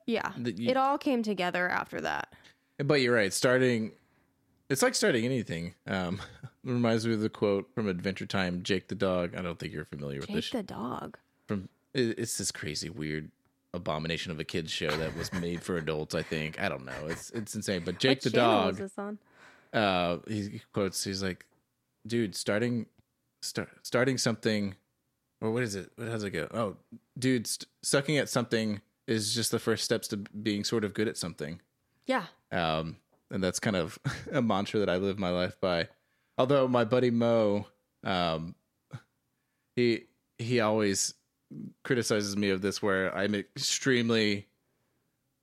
Yeah. 0.06 0.32
You- 0.38 0.70
it 0.70 0.78
all 0.78 0.98
came 0.98 1.24
together 1.24 1.68
after 1.70 2.02
that. 2.02 2.34
But 2.78 3.02
you're 3.02 3.16
right. 3.16 3.32
Starting, 3.34 3.92
it's 4.70 4.82
like 4.82 4.96
starting 4.96 5.26
anything. 5.26 5.74
Um, 5.88 6.22
it 6.44 6.50
reminds 6.64 7.08
me 7.08 7.14
of 7.14 7.22
the 7.22 7.30
quote 7.30 7.70
from 7.74 7.88
Adventure 7.88 8.26
Time. 8.26 8.64
Jake 8.64 8.88
the 8.88 8.96
dog. 8.96 9.36
I 9.36 9.42
don't 9.42 9.58
think 9.58 9.74
you're 9.74 9.86
familiar 9.86 10.20
with 10.20 10.30
this. 10.30 10.46
Jake 10.50 10.68
the 10.68 10.74
dog. 10.74 11.18
from 11.48 11.70
it- 11.94 12.20
it's 12.20 12.38
this 12.38 12.52
crazy 12.52 12.90
weird 12.90 13.32
abomination 13.74 14.32
of 14.32 14.40
a 14.40 14.44
kids 14.46 14.72
show 14.72 14.90
that 14.90 15.14
was 15.18 15.34
made 15.34 15.62
for 15.62 15.76
adults 15.76 16.16
i 16.16 16.22
think 16.22 16.58
i 16.62 16.70
don't 16.70 16.86
know 16.86 16.94
it's 17.08 17.30
it's 17.32 17.56
insane 17.56 17.82
but 17.84 18.00
jake 18.00 18.20
What 18.20 18.24
the 18.24 18.30
dog 18.30 18.78
this 18.78 18.98
on? 18.98 19.18
uh 19.74 20.20
he 20.30 20.44
he 20.44 20.62
quotes 20.72 21.04
he's 21.04 21.22
like 21.22 21.46
dude 22.08 22.38
starting 22.38 22.86
start 23.42 23.68
starting 23.82 24.18
something 24.18 24.76
or 25.42 25.52
what 25.52 25.62
is 25.62 25.76
it 25.76 25.92
what 25.98 26.06
does 26.06 26.24
it 26.24 26.30
go 26.30 26.48
oh 26.54 26.78
dude 27.20 27.48
st- 27.48 27.68
sucking 27.84 28.18
at 28.18 28.30
something 28.30 28.80
is 29.08 29.34
just 29.36 29.52
the 29.52 29.60
first 29.60 29.84
steps 29.84 30.08
to 30.10 30.18
being 30.18 30.64
sort 30.64 30.84
of 30.84 30.94
good 30.94 31.08
at 31.08 31.18
something 31.18 31.62
Yeah. 32.08 32.26
um, 32.52 32.98
and 33.32 33.44
that's 33.44 33.60
kind 33.60 33.76
of 33.76 33.98
a 34.32 34.42
mantra 34.42 34.80
that 34.80 34.90
I 34.90 34.98
live 34.98 35.18
my 35.20 35.30
life 35.30 35.60
by. 35.60 35.88
Although 36.38 36.68
my 36.68 36.84
buddy 36.84 37.12
Mo, 37.12 37.68
um, 38.04 38.56
he 39.76 40.06
he 40.38 40.60
always 40.60 41.14
criticizes 41.84 42.36
me 42.36 42.50
of 42.50 42.62
this, 42.62 42.82
where 42.82 43.16
I'm 43.16 43.34
extremely, 43.36 44.48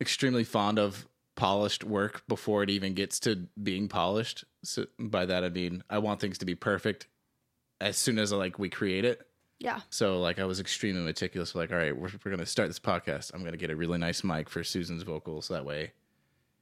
extremely 0.01 0.45
fond 0.45 0.79
of 0.79 1.07
polished 1.35 1.83
work 1.83 2.23
before 2.29 2.63
it 2.63 2.71
even 2.71 2.93
gets 2.95 3.19
to 3.21 3.49
being 3.63 3.89
polished. 3.89 4.45
So 4.65 4.87
by 4.99 5.25
that 5.27 5.45
I 5.45 5.49
mean 5.49 5.83
I 5.89 5.99
want 5.99 6.21
things 6.21 6.39
to 6.39 6.45
be 6.47 6.55
perfect 6.55 7.09
as 7.81 7.97
soon 7.97 8.19
as 8.19 8.33
like 8.33 8.59
we 8.59 8.69
create 8.69 9.05
it. 9.05 9.27
Yeah. 9.63 9.81
So 9.91 10.21
like 10.21 10.39
I 10.39 10.45
was 10.45 10.61
extremely 10.61 11.03
meticulous. 11.03 11.55
Like, 11.55 11.71
all 11.71 11.79
right, 11.79 11.97
we're 11.97 12.11
we're 12.25 12.31
gonna 12.31 12.47
start 12.47 12.69
this 12.69 12.79
podcast. 12.79 13.33
I'm 13.33 13.45
gonna 13.45 13.57
get 13.57 13.71
a 13.71 13.77
really 13.77 13.99
nice 13.99 14.25
mic 14.25 14.49
for 14.49 14.65
Susan's 14.65 15.03
vocals. 15.03 15.49
That 15.49 15.65
way, 15.65 15.93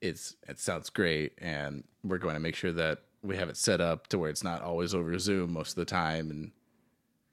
it's 0.01 0.37
it 0.49 0.59
sounds 0.59 0.91
great, 0.91 1.33
and 1.39 1.85
we're 2.05 2.19
going 2.19 2.35
to 2.35 2.41
make 2.41 2.57
sure 2.57 2.73
that 2.73 2.99
we 3.23 3.37
have 3.37 3.49
it 3.49 3.57
set 3.57 3.81
up 3.81 4.07
to 4.09 4.19
where 4.19 4.31
it's 4.31 4.45
not 4.45 4.63
always 4.63 4.95
over 4.95 5.19
Zoom 5.19 5.53
most 5.53 5.71
of 5.71 5.77
the 5.77 5.85
time. 5.85 6.31
And 6.31 6.53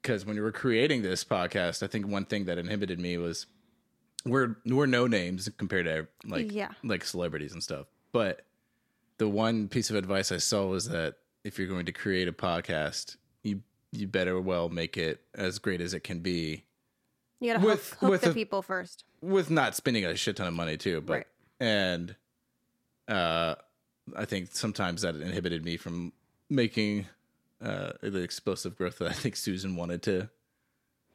because 0.02 0.26
when 0.26 0.36
we 0.36 0.42
were 0.42 0.52
creating 0.52 1.02
this 1.02 1.24
podcast, 1.24 1.82
I 1.82 1.86
think 1.86 2.06
one 2.06 2.24
thing 2.26 2.44
that 2.46 2.58
inhibited 2.58 2.98
me 3.00 3.16
was 3.18 3.46
we're 4.24 4.56
we're 4.66 4.86
no 4.86 5.06
names 5.06 5.48
compared 5.56 5.86
to 5.86 6.06
like 6.26 6.52
Yeah. 6.52 6.70
like 6.84 7.04
celebrities 7.04 7.52
and 7.52 7.62
stuff. 7.62 7.86
But 8.12 8.42
the 9.18 9.28
one 9.28 9.68
piece 9.68 9.90
of 9.90 9.96
advice 9.96 10.30
I 10.32 10.36
saw 10.38 10.66
was 10.66 10.88
that 10.88 11.16
if 11.44 11.58
you're 11.58 11.68
going 11.68 11.86
to 11.86 11.92
create 11.92 12.28
a 12.28 12.32
podcast, 12.32 13.16
you 13.92 14.06
better 14.06 14.40
well 14.40 14.68
make 14.68 14.96
it 14.96 15.22
as 15.34 15.58
great 15.58 15.80
as 15.80 15.94
it 15.94 16.00
can 16.04 16.20
be 16.20 16.64
You 17.40 17.52
gotta 17.54 17.64
With- 17.66 17.90
hook, 17.90 17.98
hook 18.00 18.10
with 18.10 18.20
the 18.22 18.30
a- 18.30 18.34
people 18.34 18.62
first. 18.62 19.04
with 19.22 19.50
not 19.50 19.74
spending 19.74 20.04
a 20.04 20.14
shit 20.16 20.36
ton 20.36 20.46
of 20.46 20.54
money 20.54 20.76
too 20.76 21.00
but 21.00 21.12
Right. 21.14 21.26
and 21.60 22.16
uh 23.08 23.54
i 24.16 24.24
think 24.24 24.50
sometimes 24.52 25.02
that 25.02 25.14
inhibited 25.16 25.64
me 25.64 25.76
from 25.76 26.12
making 26.50 27.06
uh 27.62 27.92
the 28.02 28.18
explosive 28.20 28.76
growth 28.76 28.98
that 28.98 29.08
i 29.08 29.12
think 29.14 29.34
susan 29.36 29.76
wanted 29.76 30.02
to 30.02 30.28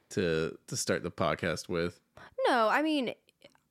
to 0.09 0.57
to 0.67 0.75
start 0.77 1.03
the 1.03 1.11
podcast 1.11 1.69
with 1.69 1.99
No, 2.47 2.67
I 2.67 2.81
mean, 2.81 3.13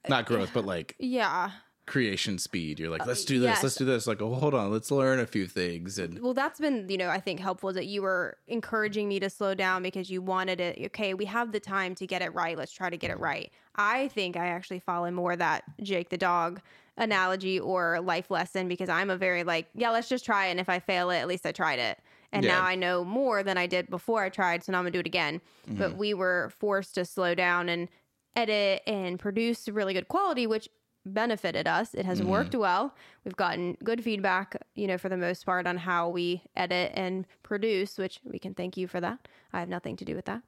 not 0.08 0.26
growth 0.26 0.50
but 0.54 0.64
like 0.64 0.96
yeah. 0.98 1.50
Creation 1.84 2.38
speed 2.38 2.78
you're 2.78 2.90
like 2.90 3.02
uh, 3.02 3.06
let's 3.06 3.24
do 3.24 3.40
this 3.40 3.48
yes. 3.48 3.62
let's 3.62 3.74
do 3.74 3.84
this 3.84 4.06
like 4.06 4.22
oh 4.22 4.34
hold 4.34 4.54
on 4.54 4.70
let's 4.70 4.90
learn 4.90 5.18
a 5.18 5.26
few 5.26 5.46
things 5.46 5.98
and 5.98 6.20
Well, 6.20 6.34
that's 6.34 6.60
been, 6.60 6.86
you 6.88 6.98
know, 6.98 7.08
I 7.08 7.20
think 7.20 7.40
helpful 7.40 7.72
that 7.72 7.86
you 7.86 8.02
were 8.02 8.36
encouraging 8.48 9.08
me 9.08 9.20
to 9.20 9.30
slow 9.30 9.54
down 9.54 9.82
because 9.82 10.10
you 10.10 10.20
wanted 10.20 10.60
it. 10.60 10.78
Okay, 10.86 11.14
we 11.14 11.24
have 11.26 11.52
the 11.52 11.60
time 11.60 11.94
to 11.96 12.06
get 12.06 12.22
it 12.22 12.34
right. 12.34 12.56
Let's 12.56 12.72
try 12.72 12.90
to 12.90 12.96
get 12.96 13.10
it 13.10 13.14
mm-hmm. 13.14 13.24
right. 13.24 13.52
I 13.76 14.08
think 14.08 14.36
I 14.36 14.48
actually 14.48 14.80
follow 14.80 15.10
more 15.10 15.36
that 15.36 15.64
Jake 15.82 16.10
the 16.10 16.18
dog 16.18 16.60
analogy 16.96 17.58
or 17.58 18.00
life 18.00 18.30
lesson 18.30 18.68
because 18.68 18.88
I'm 18.88 19.10
a 19.10 19.16
very 19.16 19.44
like, 19.44 19.66
yeah, 19.74 19.90
let's 19.90 20.08
just 20.08 20.24
try 20.24 20.46
it. 20.46 20.50
And 20.52 20.60
if 20.60 20.68
I 20.68 20.78
fail 20.78 21.10
it, 21.10 21.18
at 21.18 21.28
least 21.28 21.46
I 21.46 21.52
tried 21.52 21.78
it. 21.78 21.98
And 22.32 22.44
Yeah. 22.44 22.58
now 22.58 22.62
I 22.64 22.74
know 22.74 23.04
more 23.04 23.42
than 23.42 23.58
I 23.58 23.66
did 23.66 23.88
before 23.88 24.22
I 24.22 24.28
tried. 24.28 24.64
So 24.64 24.72
now 24.72 24.78
I'm 24.78 24.84
going 24.84 24.92
to 24.92 24.96
do 24.96 25.00
it 25.00 25.06
again. 25.06 25.40
But 25.66 25.90
mm-hmm. 25.90 25.98
we 25.98 26.14
were 26.14 26.52
forced 26.58 26.94
to 26.96 27.04
slow 27.04 27.34
down 27.34 27.68
and 27.68 27.88
edit 28.36 28.82
and 28.86 29.18
produce 29.18 29.68
really 29.68 29.94
good 29.94 30.08
quality, 30.08 30.46
which 30.46 30.68
benefited 31.04 31.66
us. 31.66 31.94
It 31.94 32.06
has 32.06 32.22
worked 32.22 32.54
well. 32.54 32.94
We've 33.24 33.36
gotten 33.36 33.76
good 33.82 34.02
feedback, 34.04 34.56
you 34.74 34.86
know, 34.86 34.98
for 34.98 35.08
the 35.08 35.16
most 35.16 35.44
part 35.44 35.66
on 35.66 35.76
how 35.78 36.08
we 36.08 36.42
edit 36.54 36.92
and 36.94 37.26
produce, 37.42 37.98
which 37.98 38.20
we 38.24 38.38
can 38.38 38.54
thank 38.54 38.76
you 38.76 38.86
for 38.86 39.00
that. 39.00 39.26
I 39.52 39.60
have 39.60 39.68
nothing 39.68 39.96
to 39.96 40.04
do 40.04 40.14
with 40.14 40.26
that. 40.26 40.42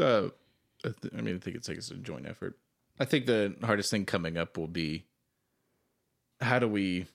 uh 0.00 0.28
I, 0.84 0.88
th- 1.00 1.14
I 1.16 1.20
mean 1.20 1.36
i 1.36 1.38
think 1.38 1.56
it's 1.56 1.68
like 1.68 1.78
it's 1.78 1.90
a 1.92 1.94
joint 1.94 2.26
effort 2.26 2.58
i 2.98 3.04
think 3.04 3.26
the 3.26 3.54
hardest 3.62 3.88
thing 3.90 4.04
coming 4.04 4.36
up 4.36 4.56
will 4.58 4.66
be 4.66 5.04
how 6.40 6.58
do 6.58 6.66
we 6.66 7.06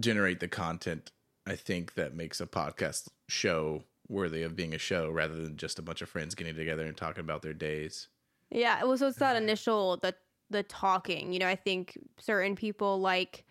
generate 0.00 0.40
the 0.40 0.48
content 0.48 1.12
i 1.46 1.54
think 1.54 1.94
that 1.94 2.14
makes 2.14 2.40
a 2.40 2.46
podcast 2.46 3.08
show 3.28 3.84
worthy 4.08 4.42
of 4.42 4.56
being 4.56 4.74
a 4.74 4.78
show 4.78 5.10
rather 5.10 5.34
than 5.36 5.56
just 5.56 5.78
a 5.78 5.82
bunch 5.82 6.02
of 6.02 6.08
friends 6.08 6.34
getting 6.34 6.56
together 6.56 6.86
and 6.86 6.96
talking 6.96 7.20
about 7.20 7.42
their 7.42 7.54
days 7.54 8.08
Yeah, 8.50 8.82
well, 8.84 8.98
so 8.98 9.08
it's 9.08 9.18
that 9.18 9.36
initial 9.42 9.96
the 9.98 10.14
the 10.52 10.62
talking. 10.62 11.32
You 11.32 11.38
know, 11.40 11.48
I 11.48 11.56
think 11.56 11.98
certain 12.18 12.54
people 12.54 13.00
like 13.00 13.44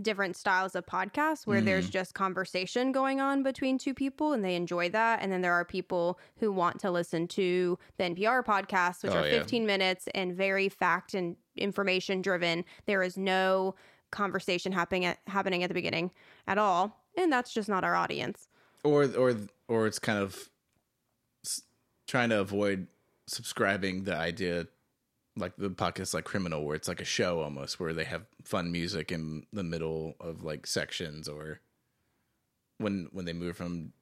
different 0.00 0.36
styles 0.36 0.76
of 0.76 0.86
podcasts 0.86 1.44
where 1.44 1.60
there's 1.60 1.88
mm. 1.88 1.92
just 1.92 2.14
conversation 2.14 2.92
going 2.92 3.20
on 3.20 3.42
between 3.42 3.78
two 3.78 3.92
people 3.92 4.32
and 4.32 4.44
they 4.44 4.54
enjoy 4.54 4.88
that. 4.90 5.20
And 5.22 5.32
then 5.32 5.40
there 5.42 5.52
are 5.52 5.64
people 5.64 6.20
who 6.36 6.52
want 6.52 6.78
to 6.80 6.90
listen 6.90 7.26
to 7.28 7.76
the 7.96 8.04
NPR 8.04 8.44
podcasts, 8.44 9.02
which 9.02 9.12
Oh, 9.12 9.18
are 9.18 9.26
yeah. 9.26 9.38
15 9.38 9.66
minutes 9.66 10.08
and 10.14 10.34
very 10.36 10.68
fact 10.68 11.14
and 11.14 11.36
information 11.56 12.22
driven. 12.22 12.64
There 12.86 13.02
is 13.02 13.16
no 13.18 13.74
conversation 14.12 14.70
happening 14.70 15.04
at, 15.04 15.18
happening 15.26 15.64
at 15.64 15.68
the 15.68 15.74
beginning 15.74 16.12
at 16.46 16.58
all. 16.58 17.02
And 17.16 17.32
that's 17.32 17.52
just 17.52 17.68
not 17.68 17.82
our 17.82 17.96
audience. 17.96 18.46
or 18.84 19.04
or 19.16 19.34
or 19.66 19.88
it's 19.88 19.98
kind 19.98 20.20
of 20.20 20.48
s- 21.44 21.62
trying 22.06 22.28
to 22.30 22.38
avoid 22.38 22.86
subscribing 23.26 24.04
the 24.04 24.14
idea 24.16 24.68
like 25.38 25.56
the 25.56 25.70
podcast 25.70 26.14
like 26.14 26.24
criminal 26.24 26.64
where 26.64 26.76
it's 26.76 26.88
like 26.88 27.00
a 27.00 27.04
show 27.04 27.40
almost 27.40 27.78
where 27.80 27.92
they 27.94 28.04
have 28.04 28.26
fun 28.44 28.70
music 28.72 29.12
in 29.12 29.44
the 29.52 29.62
middle 29.62 30.14
of 30.20 30.42
like 30.42 30.66
sections 30.66 31.28
or 31.28 31.60
when 32.78 33.08
when 33.12 33.24
they 33.24 33.32
move 33.32 33.56
from 33.56 33.92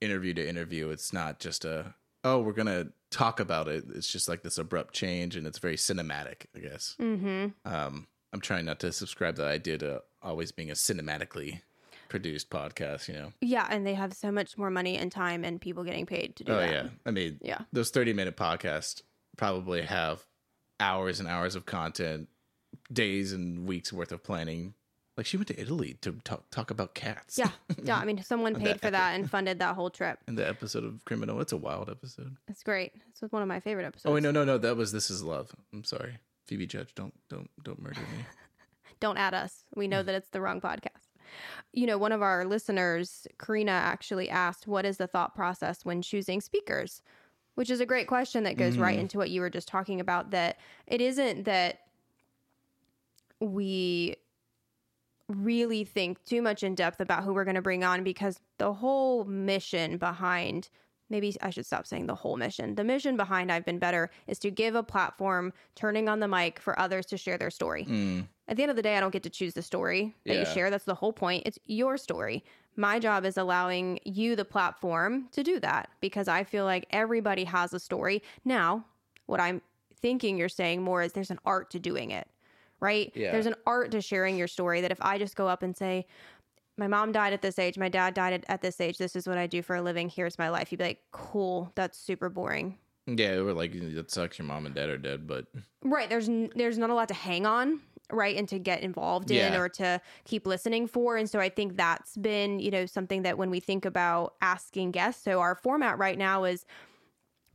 interview 0.00 0.34
to 0.34 0.46
interview 0.46 0.90
it's 0.90 1.12
not 1.12 1.38
just 1.40 1.64
a 1.64 1.94
oh 2.24 2.38
we're 2.40 2.52
gonna 2.52 2.86
talk 3.10 3.40
about 3.40 3.68
it 3.68 3.84
it's 3.94 4.10
just 4.10 4.28
like 4.28 4.42
this 4.42 4.58
abrupt 4.58 4.92
change 4.92 5.36
and 5.36 5.46
it's 5.46 5.58
very 5.58 5.76
cinematic 5.76 6.46
i 6.54 6.58
guess 6.60 6.96
Mm-hmm. 7.00 7.46
um 7.64 8.06
i'm 8.32 8.40
trying 8.40 8.64
not 8.66 8.80
to 8.80 8.92
subscribe 8.92 9.36
to 9.36 9.42
the 9.42 9.48
idea 9.48 9.78
to 9.78 10.02
always 10.22 10.52
being 10.52 10.70
a 10.70 10.74
cinematically 10.74 11.60
produced 12.08 12.50
podcast 12.50 13.08
you 13.08 13.14
know 13.14 13.32
Yeah. 13.40 13.66
And 13.68 13.84
they 13.86 13.94
have 13.94 14.12
so 14.14 14.30
much 14.30 14.56
more 14.56 14.70
money 14.70 14.96
and 14.96 15.10
time 15.10 15.42
and 15.44 15.60
people 15.60 15.82
getting 15.82 16.06
paid 16.06 16.36
to 16.36 16.44
do 16.44 16.52
oh 16.52 16.56
that. 16.60 16.70
yeah 16.70 16.88
i 17.04 17.10
mean 17.10 17.38
Yeah. 17.42 17.62
those 17.72 17.90
30 17.90 18.12
minute 18.12 18.36
podcasts 18.36 19.02
probably 19.36 19.82
have 19.82 20.24
hours 20.80 21.20
and 21.20 21.28
hours 21.28 21.54
of 21.54 21.66
content 21.66 22.28
days 22.92 23.32
and 23.32 23.66
weeks 23.66 23.92
worth 23.92 24.12
of 24.12 24.22
planning 24.22 24.74
like 25.16 25.24
she 25.26 25.36
went 25.36 25.48
to 25.48 25.58
italy 25.60 25.96
to 26.02 26.12
talk, 26.24 26.48
talk 26.50 26.70
about 26.70 26.94
cats 26.94 27.38
Yeah. 27.38 27.50
Yeah. 27.82 27.96
I 27.98 28.04
mean, 28.04 28.22
someone 28.22 28.52
that 28.54 28.62
paid 28.62 28.80
for 28.80 28.90
that 28.90 29.14
and 29.14 29.30
funded 29.30 29.58
that 29.60 29.74
whole 29.74 29.90
trip. 29.90 30.18
in 30.28 30.34
the 30.34 30.46
episode 30.46 30.84
of 30.84 31.04
criminal 31.04 31.40
it's 31.40 31.52
a 31.52 31.56
wild 31.56 31.88
episode 31.90 32.36
It's 32.48 32.62
great. 32.62 32.92
It's 33.10 33.32
one 33.32 33.42
of 33.42 33.48
my 33.48 33.60
favorite 33.60 33.86
episodes. 33.86 34.06
oh 34.10 34.14
wait 34.14 34.22
no 34.22 34.30
no 34.30 34.44
no 34.44 34.58
that 34.58 34.76
was 34.76 34.92
this 34.92 35.10
is 35.10 35.22
love 35.22 35.54
i'm 35.72 35.84
sorry 35.84 36.18
phoebe 36.46 36.66
judge 36.66 36.94
don't 36.94 37.14
don't 37.30 37.48
don't 37.62 37.80
murder 37.80 38.00
me 38.00 38.24
Don't 38.98 39.18
add 39.18 39.34
us. 39.34 39.64
We 39.74 39.88
know 39.88 40.02
that 40.02 40.14
it's 40.14 40.30
the 40.30 40.40
wrong 40.40 40.58
podcast. 40.58 41.10
You 41.74 41.84
know, 41.86 41.98
one 41.98 42.12
of 42.12 42.22
our 42.22 42.46
listeners, 42.46 43.26
Karina, 43.38 43.72
actually 43.72 44.30
asked, 44.30 44.66
What 44.66 44.86
is 44.86 44.96
the 44.96 45.06
thought 45.06 45.34
process 45.34 45.84
when 45.84 46.00
choosing 46.00 46.40
speakers? 46.40 47.02
Which 47.56 47.70
is 47.70 47.80
a 47.80 47.86
great 47.86 48.06
question 48.06 48.44
that 48.44 48.56
goes 48.56 48.78
right 48.78 48.98
into 48.98 49.18
what 49.18 49.30
you 49.30 49.40
were 49.40 49.50
just 49.50 49.66
talking 49.66 50.00
about. 50.00 50.30
That 50.30 50.58
it 50.86 51.00
isn't 51.00 51.44
that 51.44 51.80
we 53.40 54.16
really 55.28 55.84
think 55.84 56.24
too 56.24 56.40
much 56.40 56.62
in 56.62 56.74
depth 56.74 57.00
about 57.00 57.24
who 57.24 57.34
we're 57.34 57.44
going 57.44 57.56
to 57.56 57.62
bring 57.62 57.82
on 57.82 58.04
because 58.04 58.38
the 58.58 58.72
whole 58.72 59.24
mission 59.24 59.98
behind 59.98 60.68
maybe 61.08 61.36
I 61.40 61.50
should 61.50 61.66
stop 61.66 61.86
saying 61.86 62.06
the 62.06 62.14
whole 62.14 62.36
mission. 62.36 62.74
The 62.74 62.84
mission 62.84 63.16
behind 63.16 63.52
I've 63.52 63.64
Been 63.64 63.78
Better 63.78 64.10
is 64.26 64.38
to 64.40 64.50
give 64.50 64.74
a 64.74 64.82
platform 64.82 65.52
turning 65.74 66.08
on 66.08 66.20
the 66.20 66.28
mic 66.28 66.58
for 66.58 66.78
others 66.78 67.06
to 67.06 67.16
share 67.16 67.38
their 67.38 67.50
story. 67.50 67.84
Mm, 67.84 68.26
At 68.48 68.56
the 68.56 68.62
end 68.62 68.70
of 68.70 68.76
the 68.76 68.82
day, 68.82 68.96
I 68.96 69.00
don't 69.00 69.10
get 69.12 69.22
to 69.24 69.30
choose 69.30 69.54
the 69.54 69.62
story 69.62 70.14
that 70.24 70.34
you 70.36 70.44
share. 70.54 70.70
That's 70.70 70.84
the 70.84 70.94
whole 70.94 71.12
point. 71.12 71.42
It's 71.46 71.58
your 71.66 71.96
story. 71.96 72.44
My 72.76 72.98
job 72.98 73.24
is 73.24 73.36
allowing 73.36 73.98
you 74.04 74.36
the 74.36 74.44
platform 74.44 75.28
to 75.32 75.42
do 75.42 75.58
that 75.60 75.88
because 76.00 76.28
I 76.28 76.44
feel 76.44 76.64
like 76.64 76.86
everybody 76.90 77.44
has 77.44 77.72
a 77.74 77.80
story. 77.80 78.22
Now, 78.44 78.84
what 79.26 79.40
I'm 79.40 79.62
thinking 80.00 80.36
you're 80.36 80.48
saying 80.48 80.82
more 80.82 81.02
is 81.02 81.12
there's 81.12 81.30
an 81.30 81.40
art 81.44 81.70
to 81.70 81.78
doing 81.80 82.10
it, 82.10 82.28
right? 82.80 83.10
Yeah. 83.16 83.32
There's 83.32 83.46
an 83.46 83.54
art 83.66 83.90
to 83.92 84.00
sharing 84.00 84.36
your 84.36 84.46
story 84.46 84.80
that 84.82 84.92
if 84.92 84.98
I 85.00 85.18
just 85.18 85.34
go 85.36 85.48
up 85.48 85.62
and 85.62 85.76
say, 85.76 86.06
my 86.76 86.86
mom 86.86 87.10
died 87.10 87.32
at 87.32 87.40
this 87.40 87.58
age, 87.58 87.78
my 87.78 87.88
dad 87.88 88.12
died 88.12 88.44
at, 88.48 88.60
this 88.60 88.80
age, 88.80 88.98
this 88.98 89.16
is 89.16 89.26
what 89.26 89.38
I 89.38 89.46
do 89.46 89.62
for 89.62 89.74
a 89.76 89.82
living, 89.82 90.10
here's 90.10 90.38
my 90.38 90.50
life, 90.50 90.70
you'd 90.70 90.78
be 90.78 90.84
like, 90.84 91.00
cool, 91.10 91.72
that's 91.74 91.98
super 91.98 92.28
boring. 92.28 92.76
yeah 93.06 93.40
we're 93.40 93.54
like 93.54 93.74
it 93.74 94.10
sucks 94.10 94.38
your 94.38 94.46
mom 94.46 94.66
and 94.66 94.74
dad 94.74 94.90
are 94.90 94.98
dead 94.98 95.26
but 95.26 95.46
Right. 95.82 96.10
There's 96.10 96.28
n- 96.28 96.50
there's 96.54 96.76
not 96.76 96.90
a 96.90 96.94
lot 96.94 97.08
to 97.08 97.14
hang 97.14 97.46
on, 97.46 97.80
right, 98.12 98.36
and 98.36 98.48
to 98.48 98.58
get 98.58 98.82
involved 98.82 99.30
in 99.30 99.54
or 99.54 99.68
to 99.70 100.00
keep 100.24 100.46
listening 100.46 100.86
for. 100.86 101.16
And 101.16 101.28
so 101.28 101.40
I 101.40 101.48
think 101.48 101.76
that's 101.76 102.16
been 102.16 102.58
you 102.60 102.70
know 102.70 102.86
something 102.86 103.22
that 103.22 103.38
when 103.38 103.50
we 103.50 103.60
think 103.60 103.84
about 103.84 104.34
asking 104.40 104.92
guests, 104.92 105.22
so 105.22 105.40
our 105.40 105.54
format 105.54 105.98
right 105.98 106.18
now 106.18 106.44
is. 106.44 106.64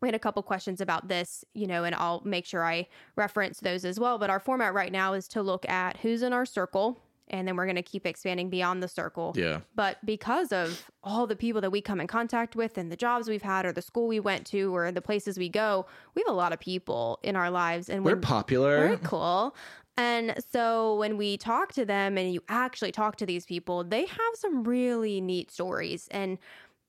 We 0.01 0.07
had 0.07 0.15
a 0.15 0.19
couple 0.19 0.41
questions 0.41 0.81
about 0.81 1.09
this, 1.09 1.45
you 1.53 1.67
know, 1.67 1.83
and 1.83 1.93
I'll 1.93 2.23
make 2.25 2.47
sure 2.47 2.65
I 2.65 2.87
reference 3.15 3.59
those 3.59 3.85
as 3.85 3.99
well. 3.99 4.17
But 4.17 4.31
our 4.31 4.39
format 4.39 4.73
right 4.73 4.91
now 4.91 5.13
is 5.13 5.27
to 5.27 5.43
look 5.43 5.63
at 5.69 5.97
who's 5.97 6.23
in 6.23 6.33
our 6.33 6.43
circle, 6.43 6.99
and 7.31 7.47
then 7.47 7.55
we're 7.55 7.65
going 7.65 7.75
to 7.75 7.81
keep 7.83 8.05
expanding 8.05 8.49
beyond 8.49 8.83
the 8.83 8.87
circle. 8.87 9.33
yeah 9.35 9.61
But 9.75 9.97
because 10.05 10.51
of 10.51 10.89
all 11.03 11.25
the 11.27 11.35
people 11.35 11.61
that 11.61 11.71
we 11.71 11.81
come 11.81 12.01
in 12.01 12.07
contact 12.07 12.55
with 12.55 12.77
and 12.77 12.91
the 12.91 12.95
jobs 12.95 13.29
we've 13.29 13.41
had 13.41 13.65
or 13.65 13.71
the 13.71 13.81
school 13.81 14.07
we 14.07 14.19
went 14.19 14.45
to 14.47 14.75
or 14.75 14.91
the 14.91 15.01
places 15.01 15.37
we 15.37 15.49
go, 15.49 15.85
we 16.13 16.23
have 16.25 16.33
a 16.33 16.35
lot 16.35 16.51
of 16.51 16.59
people 16.59 17.19
in 17.23 17.35
our 17.35 17.49
lives. 17.49 17.89
And 17.89 18.03
we're 18.03 18.17
popular 18.17 18.87
very 18.87 18.97
cool. 18.97 19.55
And 20.01 20.33
so 20.51 20.95
when 20.95 21.15
we 21.15 21.37
talk 21.37 21.73
to 21.73 21.85
them 21.85 22.17
and 22.17 22.33
you 22.33 22.41
actually 22.49 22.91
talk 22.91 23.17
to 23.17 23.25
these 23.25 23.45
people, 23.45 23.83
they 23.83 24.05
have 24.05 24.33
some 24.35 24.63
really 24.63 25.21
neat 25.21 25.51
stories. 25.51 26.07
And, 26.09 26.39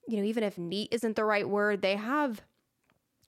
you 0.09 0.17
know, 0.17 0.25
even 0.25 0.43
if 0.43 0.57
neat 0.57 0.89
isn't 0.93 1.17
the 1.17 1.25
right 1.25 1.47
word, 1.47 1.83
they 1.83 1.97
have 1.97 2.41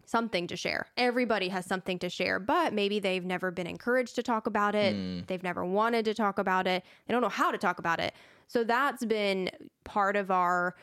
something 0.07 0.47
to 0.47 0.57
share. 0.57 0.87
Everybody 0.97 1.49
has 1.49 1.67
something 1.67 1.99
to 1.99 2.09
share, 2.09 2.39
but 2.39 2.73
maybe 2.73 2.99
they've 2.99 3.25
never 3.25 3.51
been 3.51 3.67
encouraged 3.67 4.15
to 4.17 4.23
talk 4.23 4.47
about 4.47 4.75
it. 4.75 4.95
Mm. 4.95 5.27
They've 5.27 5.43
never 5.43 5.65
wanted 5.65 6.07
to 6.07 6.15
talk 6.15 6.39
about 6.39 6.67
it. 6.67 6.83
They 7.07 7.13
don't 7.13 7.23
know 7.23 7.29
how 7.29 7.51
to 7.51 7.59
talk 7.59 7.79
about 7.79 8.01
it. 8.01 8.15
So 8.47 8.65
that's 8.65 9.05
been 9.05 9.51
part 9.85 10.17
of 10.17 10.31
our 10.31 10.77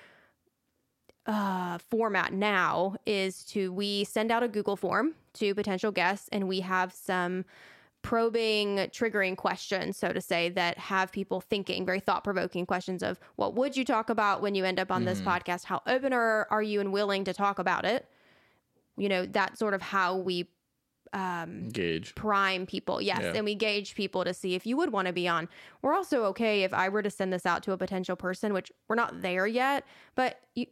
uh, 1.26 1.78
format 1.90 2.34
now 2.34 2.96
is 3.06 3.44
to 3.46 3.72
we 3.72 4.04
send 4.04 4.32
out 4.32 4.44
a 4.44 4.48
Google 4.48 4.76
form 4.76 5.14
to 5.34 5.56
potential 5.56 5.92
guests 5.92 6.30
and 6.32 6.48
we 6.48 6.60
have 6.60 6.94
some 6.94 7.46
probing 8.02 8.78
triggering 8.92 9.36
questions 9.38 9.96
so 9.98 10.12
to 10.12 10.20
say 10.20 10.50
that 10.50 10.78
have 10.78 11.12
people 11.12 11.40
thinking 11.40 11.86
very 11.86 12.00
thought-provoking 12.00 12.66
questions 12.66 13.04
of 13.04 13.20
what 13.36 13.54
would 13.56 13.78
you 13.78 13.86
talk 13.86 14.10
about 14.10 14.42
when 14.42 14.56
you 14.56 14.64
end 14.66 14.80
up 14.80 14.92
on 14.92 15.06
this 15.06 15.22
podcast 15.22 15.66
how 15.66 15.82
open 15.86 16.12
are, 16.12 16.48
are 16.50 16.64
you 16.64 16.80
and 16.80 16.92
willing 16.92 17.24
to 17.24 17.32
talk 17.34 17.60
about 17.60 17.86
it 17.86 18.08
you 18.98 19.08
know 19.08 19.26
that's 19.26 19.60
sort 19.60 19.74
of 19.76 19.82
how 19.82 20.18
we 20.18 20.48
um, 21.14 21.66
engage 21.66 22.16
prime 22.16 22.66
people 22.66 23.02
yes 23.02 23.20
Yeah. 23.22 23.34
and 23.36 23.46
we 23.46 23.54
gauge 23.54 23.94
people 23.96 24.24
to 24.24 24.34
see 24.34 24.56
if 24.56 24.66
you 24.66 24.78
would 24.78 24.92
want 24.92 25.08
to 25.08 25.14
be 25.14 25.28
on 25.28 25.48
we're 25.82 25.94
also 25.94 26.24
okay 26.26 26.64
if 26.64 26.74
i 26.74 26.90
were 26.90 27.04
to 27.04 27.10
send 27.10 27.32
this 27.34 27.46
out 27.46 27.62
to 27.64 27.72
a 27.74 27.78
potential 27.78 28.16
person 28.16 28.52
which 28.54 28.72
we're 28.88 28.96
not 28.96 29.22
there 29.22 29.46
yet 29.46 29.86
but 30.16 30.40
you, 30.56 30.66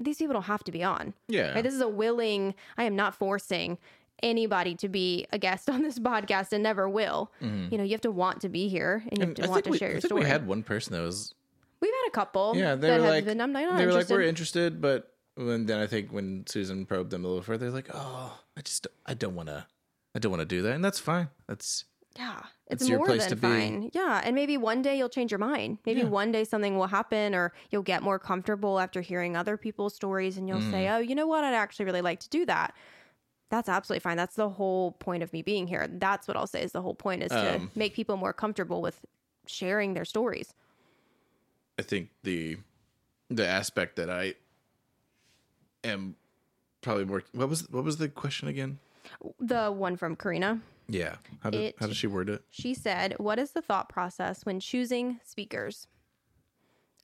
these 0.00 0.16
people 0.18 0.32
don't 0.32 0.42
have 0.42 0.64
to 0.64 0.72
be 0.72 0.82
on. 0.82 1.14
Yeah. 1.28 1.52
Right? 1.54 1.62
This 1.62 1.72
is 1.72 1.80
a 1.80 1.88
willing, 1.88 2.54
I 2.76 2.82
am 2.82 2.96
not 2.96 3.14
forcing 3.14 3.78
anybody 4.22 4.74
to 4.76 4.88
be 4.88 5.26
a 5.32 5.38
guest 5.38 5.68
on 5.74 5.82
this 5.82 5.98
podcast 5.98 6.52
and 6.52 6.62
never 6.62 6.88
will. 6.88 7.30
You 7.40 7.76
know, 7.78 7.84
you 7.84 7.90
have 7.92 8.00
to 8.02 8.10
want 8.10 8.40
to 8.42 8.48
be 8.48 8.68
here 8.68 9.02
and 9.10 9.18
you 9.18 9.26
have. 9.26 9.34
To 9.36 9.44
I 9.44 9.48
want 9.48 9.64
to 9.64 9.70
we, 9.70 9.78
share 9.78 9.88
I 9.88 9.92
your 9.92 10.00
think 10.00 10.08
story. 10.10 10.22
we 10.22 10.28
had 10.28 10.46
one 10.46 10.62
person 10.62 10.92
that 10.94 11.02
was 11.02 11.34
We've 11.80 11.92
had 11.92 12.08
a 12.08 12.12
couple. 12.12 12.54
yeah 12.56 12.74
they 12.76 12.88
that 12.88 13.00
were 13.00 13.06
like 13.08 13.24
been, 13.26 13.36
they 13.38 13.86
were 13.86 13.92
like 13.92 14.08
we're 14.08 14.22
interested 14.22 14.80
but 14.80 15.12
and 15.36 15.66
then 15.68 15.80
I 15.80 15.86
think 15.86 16.12
when 16.12 16.44
Susan 16.46 16.86
probed 16.86 17.10
them 17.10 17.24
a 17.24 17.28
little 17.28 17.42
further 17.42 17.66
they're 17.66 17.74
like 17.74 17.90
oh 17.92 18.38
I 18.56 18.60
just 18.62 18.86
I 19.04 19.12
don't 19.14 19.34
want 19.34 19.48
to 19.48 19.66
I 20.14 20.18
don't 20.20 20.30
want 20.30 20.40
to 20.40 20.46
do 20.46 20.62
that 20.62 20.72
and 20.74 20.82
that's 20.84 20.98
fine 21.00 21.28
that's 21.48 21.84
Yeah, 22.16 22.40
it's 22.68 22.82
It's 22.82 22.88
your 22.88 22.98
more 22.98 23.06
place 23.08 23.22
than 23.26 23.30
to 23.30 23.36
be. 23.36 23.42
fine. 23.48 23.90
Yeah, 23.92 24.22
and 24.24 24.34
maybe 24.34 24.56
one 24.56 24.80
day 24.80 24.96
you'll 24.96 25.08
change 25.10 25.30
your 25.32 25.40
mind. 25.40 25.78
Maybe 25.84 26.00
Yeah. 26.02 26.06
one 26.06 26.30
day 26.32 26.44
something 26.44 26.78
will 26.78 26.86
happen, 26.86 27.34
or 27.34 27.52
you'll 27.70 27.82
get 27.82 28.02
more 28.04 28.18
comfortable 28.20 28.78
after 28.78 29.00
hearing 29.00 29.36
other 29.36 29.56
people's 29.56 29.94
stories, 29.96 30.38
and 30.38 30.48
you'll 30.48 30.60
say, 30.70 30.84
Mm. 30.86 30.94
"Oh, 30.94 30.98
you 30.98 31.16
know 31.16 31.26
what? 31.26 31.42
I'd 31.42 31.52
actually 31.54 31.86
really 31.86 32.00
like 32.02 32.20
to 32.20 32.28
do 32.28 32.46
that." 32.46 32.72
That's 33.50 33.68
absolutely 33.68 34.00
fine. 34.00 34.16
That's 34.16 34.36
the 34.36 34.48
whole 34.48 34.92
point 34.92 35.22
of 35.22 35.32
me 35.32 35.42
being 35.42 35.66
here. 35.66 35.86
That's 35.88 36.26
what 36.26 36.36
I'll 36.36 36.46
say 36.46 36.62
is 36.62 36.72
the 36.72 36.82
whole 36.82 36.94
point 36.94 37.22
is 37.22 37.30
to 37.30 37.56
Um, 37.56 37.70
make 37.74 37.94
people 37.94 38.16
more 38.16 38.32
comfortable 38.32 38.80
with 38.82 39.04
sharing 39.46 39.94
their 39.94 40.04
stories. 40.04 40.54
I 41.78 41.82
think 41.82 42.10
the 42.22 42.58
the 43.30 43.46
aspect 43.46 43.96
that 43.96 44.08
I 44.10 44.34
am 45.82 46.16
probably 46.82 47.04
more 47.04 47.22
what 47.32 47.48
was 47.48 47.68
what 47.70 47.84
was 47.84 47.96
the 47.98 48.08
question 48.08 48.48
again 48.48 48.78
The 49.40 49.70
one 49.72 49.96
from 49.96 50.16
Karina, 50.16 50.60
yeah 50.88 51.16
how 51.42 51.50
did 51.50 51.60
It- 51.60 51.74
how 51.78 51.86
does 51.86 51.96
she 51.96 52.06
word 52.06 52.28
it 52.28 52.42
she 52.50 52.74
said, 52.74 53.16
"What 53.18 53.38
is 53.38 53.52
the 53.52 53.62
thought 53.62 53.88
process 53.88 54.44
when 54.46 54.60
choosing 54.60 55.20
speakers?" 55.24 55.86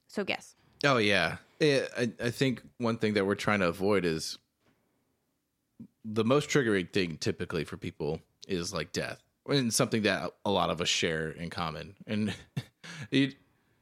So 0.07 0.23
guess. 0.23 0.55
Oh 0.83 0.97
yeah, 0.97 1.37
Eh, 1.59 1.85
I 1.97 2.11
I 2.27 2.31
think 2.31 2.63
one 2.77 2.97
thing 2.97 3.13
that 3.13 3.25
we're 3.25 3.35
trying 3.35 3.59
to 3.59 3.67
avoid 3.67 4.03
is 4.05 4.37
the 6.05 6.23
most 6.23 6.49
triggering 6.49 6.91
thing 6.91 7.17
typically 7.17 7.63
for 7.63 7.77
people 7.77 8.19
is 8.47 8.73
like 8.73 8.91
death, 8.91 9.21
and 9.47 9.73
something 9.73 10.03
that 10.03 10.31
a 10.45 10.51
lot 10.51 10.69
of 10.69 10.81
us 10.81 10.89
share 10.89 11.29
in 11.29 11.49
common. 11.49 11.95
And 12.07 12.33
you 13.11 13.31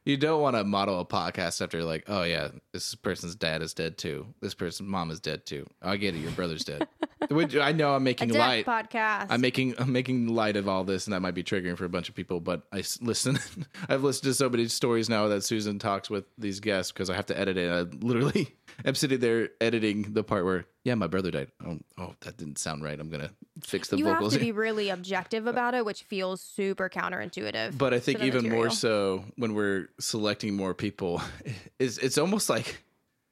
you 0.04 0.16
don't 0.16 0.40
want 0.40 0.56
to 0.56 0.64
model 0.64 0.98
a 1.00 1.04
podcast 1.04 1.62
after 1.62 1.84
like, 1.84 2.04
oh 2.08 2.22
yeah, 2.22 2.48
this 2.72 2.94
person's 2.94 3.34
dad 3.34 3.62
is 3.62 3.74
dead 3.74 3.98
too. 3.98 4.26
This 4.40 4.54
person's 4.54 4.88
mom 4.88 5.10
is 5.10 5.20
dead 5.20 5.44
too. 5.46 5.66
I 5.82 5.96
get 5.96 6.14
it, 6.14 6.18
your 6.18 6.32
brother's 6.32 6.64
dead. 6.64 6.88
Which 7.30 7.54
I 7.54 7.72
know 7.72 7.94
I'm 7.94 8.02
making 8.02 8.30
light. 8.30 8.64
podcast. 8.64 9.26
I'm 9.28 9.40
making 9.42 9.74
I'm 9.78 9.92
making 9.92 10.28
light 10.28 10.56
of 10.56 10.68
all 10.68 10.84
this, 10.84 11.06
and 11.06 11.12
that 11.12 11.20
might 11.20 11.34
be 11.34 11.44
triggering 11.44 11.76
for 11.76 11.84
a 11.84 11.88
bunch 11.88 12.08
of 12.08 12.14
people. 12.14 12.40
But 12.40 12.62
I 12.72 12.82
listen. 13.00 13.38
I've 13.88 14.02
listened 14.02 14.24
to 14.24 14.34
so 14.34 14.48
many 14.48 14.66
stories 14.68 15.08
now 15.08 15.28
that 15.28 15.42
Susan 15.42 15.78
talks 15.78 16.08
with 16.08 16.24
these 16.38 16.60
guests 16.60 16.90
because 16.90 17.10
I 17.10 17.14
have 17.14 17.26
to 17.26 17.38
edit 17.38 17.56
it. 17.58 17.70
I 17.70 17.82
literally 18.04 18.56
am 18.84 18.94
sitting 18.94 19.20
there 19.20 19.50
editing 19.60 20.12
the 20.12 20.22
part 20.24 20.44
where, 20.44 20.66
yeah, 20.84 20.94
my 20.94 21.06
brother 21.06 21.30
died. 21.30 21.48
Oh, 21.64 21.78
oh 21.98 22.14
that 22.20 22.36
didn't 22.36 22.58
sound 22.58 22.82
right. 22.82 22.98
I'm 22.98 23.10
gonna 23.10 23.30
fix 23.62 23.88
the 23.88 23.98
you 23.98 24.04
vocals. 24.04 24.32
have 24.32 24.40
to 24.40 24.44
be 24.44 24.52
really 24.52 24.88
objective 24.90 25.46
about 25.46 25.74
it, 25.74 25.84
which 25.84 26.02
feels 26.04 26.40
super 26.40 26.88
counterintuitive. 26.88 27.76
but 27.78 27.92
I 27.94 27.98
think 28.00 28.22
even 28.22 28.48
more 28.48 28.70
so 28.70 29.24
when 29.36 29.54
we're 29.54 29.88
selecting 29.98 30.54
more 30.56 30.74
people, 30.74 31.22
is 31.78 31.98
it's 31.98 32.18
almost 32.18 32.48
like 32.48 32.82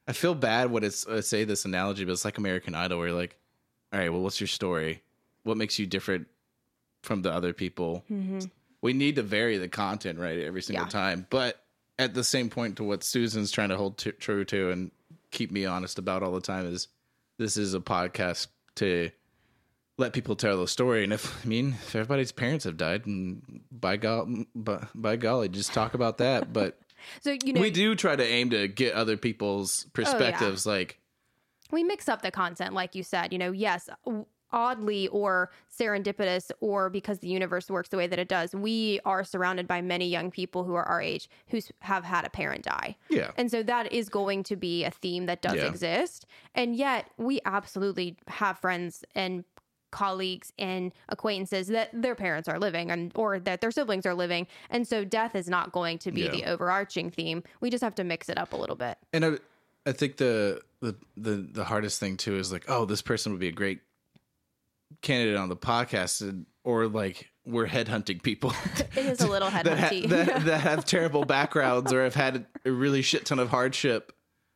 I 0.07 0.13
feel 0.13 0.35
bad 0.35 0.71
when 0.71 0.85
it's 0.85 1.07
I 1.07 1.21
say 1.21 1.45
this 1.45 1.65
analogy, 1.65 2.05
but 2.05 2.13
it's 2.13 2.25
like 2.25 2.39
American 2.39 2.75
Idol, 2.75 2.99
where 2.99 3.09
you're 3.09 3.17
like, 3.17 3.37
all 3.93 3.99
right, 3.99 4.09
well, 4.11 4.23
what's 4.23 4.41
your 4.41 4.49
story? 4.49 5.03
What 5.45 5.57
makes 5.57 5.79
you 5.79 5.87
different 5.87 6.27
from 7.03 7.23
the 7.23 7.33
other 7.33 7.53
people? 7.53 8.05
Mm-hmm. 8.11 8.41
We 8.81 8.93
need 8.93 9.17
to 9.17 9.23
vary 9.23 9.59
the 9.59 9.69
content, 9.69 10.19
right, 10.19 10.39
every 10.39 10.63
single 10.63 10.85
Yeah. 10.87 10.91
time. 10.91 11.27
But 11.31 11.61
at 11.99 12.15
the 12.15 12.23
same 12.23 12.49
point, 12.49 12.77
to 12.77 12.85
what 12.85 13.03
Susan's 13.03 13.51
trying 13.51 13.71
to 13.71 13.77
hold 13.77 13.99
t- 13.99 14.13
true 14.13 14.45
to 14.47 14.71
and 14.71 14.91
keep 15.31 15.51
me 15.51 15.65
honest 15.65 15.99
about 15.99 16.23
all 16.23 16.33
the 16.33 16.41
time 16.41 16.67
is 16.67 16.89
this 17.39 17.57
is 17.57 17.75
a 17.75 17.81
podcast 17.81 18.49
to 18.77 19.11
let 19.97 20.13
people 20.13 20.37
tell 20.37 20.59
the 20.59 20.69
story. 20.69 21.05
And 21.05 21.13
if 21.13 21.45
I 21.45 21.49
mean, 21.49 21.75
if 21.75 21.95
everybody's 21.95 22.33
parents 22.33 22.65
have 22.65 22.77
died, 22.77 23.07
and 23.07 23.63
by 23.71 23.97
go- 23.97 24.45
by, 24.55 24.87
by 24.95 25.17
golly, 25.17 25.49
just 25.49 25.73
talk 25.73 25.95
about 25.95 26.19
that. 26.19 26.53
But 26.53 26.79
So 27.21 27.37
you 27.45 27.53
know, 27.53 27.61
we 27.61 27.71
do 27.71 27.95
try 27.95 28.17
to 28.17 28.25
aim 28.25 28.51
to 28.51 28.69
get 28.69 28.95
other 28.95 29.17
people's 29.17 29.85
oh, 29.87 29.91
perspectives. 29.93 30.67
Like, 30.67 30.99
we 31.71 31.85
mix 31.85 32.09
up 32.09 32.23
the 32.23 32.31
content, 32.31 32.75
like 32.75 32.95
you 32.95 33.03
said. 33.03 33.33
You 33.33 33.39
know, 33.39 33.53
yes, 33.53 33.89
oddly 34.53 35.09
or 35.09 35.51
serendipitous, 35.77 36.51
or 36.61 36.91
because 36.91 37.19
the 37.21 37.29
universe 37.29 37.71
works 37.71 37.89
the 37.91 37.97
way 37.97 38.07
that 38.07 38.19
it 38.19 38.29
does, 38.29 38.55
we 38.55 39.01
are 39.05 39.25
surrounded 39.25 39.67
by 39.67 39.81
many 39.81 40.09
young 40.09 40.31
people 40.31 40.65
who 40.65 40.75
are 40.75 40.85
our 40.85 41.01
age 41.01 41.29
who 41.49 41.61
have 41.81 42.05
had 42.05 42.25
a 42.25 42.31
parent 42.31 42.65
die. 42.65 42.97
yeah, 43.11 43.31
And 43.37 43.51
so 43.51 43.63
that 43.63 43.93
is 43.93 44.09
going 44.09 44.43
to 44.45 44.57
be 44.57 44.85
a 44.85 44.91
theme 44.91 45.27
that 45.27 45.43
does 45.43 45.57
Yeah. 45.57 45.67
exist. 45.67 46.27
And 46.55 46.75
yet 46.77 47.11
we 47.17 47.41
absolutely 47.45 48.17
have 48.29 48.59
friends 48.59 49.05
and 49.15 49.45
colleagues 49.91 50.53
and 50.59 50.93
acquaintances 51.09 51.69
that 51.69 51.89
their 51.95 52.15
parents 52.15 52.47
are 52.47 52.59
living 52.59 52.91
and 52.91 53.11
or 53.15 53.39
that 53.41 53.63
their 53.63 53.71
siblings 53.71 54.05
are 54.05 54.15
living. 54.15 54.47
And 54.69 54.87
so 54.87 55.03
death 55.03 55.35
is 55.35 55.49
not 55.49 55.73
going 55.73 55.99
to 56.01 56.13
be 56.13 56.23
Yeah. 56.23 56.31
the 56.31 56.45
overarching 56.45 57.11
theme. 57.11 57.43
We 57.61 57.71
just 57.71 57.83
have 57.83 57.95
to 57.95 58.05
mix 58.05 58.29
it 58.29 58.37
up 58.37 58.53
a 58.53 58.57
little 58.57 58.77
bit. 58.77 58.99
and 59.15 59.25
I, 59.25 59.33
I 59.87 59.93
think 59.93 60.19
the, 60.19 60.61
the 60.81 60.95
the 61.17 61.37
the 61.37 61.65
hardest 61.65 61.99
thing 61.99 62.19
too 62.19 62.37
is 62.37 62.53
like, 62.53 62.67
oh, 62.69 62.85
this 62.85 63.01
person 63.01 63.33
would 63.33 63.41
be 63.41 63.49
a 63.49 63.53
great 63.53 63.81
candidate 65.03 65.37
on 65.37 65.49
the 65.49 65.57
podcast, 65.57 66.21
and, 66.23 66.47
or 66.65 66.87
like 66.89 67.31
we're 67.45 67.67
headhunting 67.67 68.23
people. 68.23 68.53
It 68.97 69.07
is 69.07 69.21
a 69.21 69.29
little 69.29 69.49
that, 69.63 69.67
ha- 69.67 70.07
that, 70.09 70.45
that 70.47 70.61
have 70.61 70.85
terrible 70.85 71.25
backgrounds 71.25 71.93
or 71.93 72.03
have 72.03 72.15
had 72.15 72.47
a 72.65 72.71
really 72.73 73.01
shit 73.03 73.25
ton 73.27 73.39
of 73.39 73.49
hardship 73.49 74.13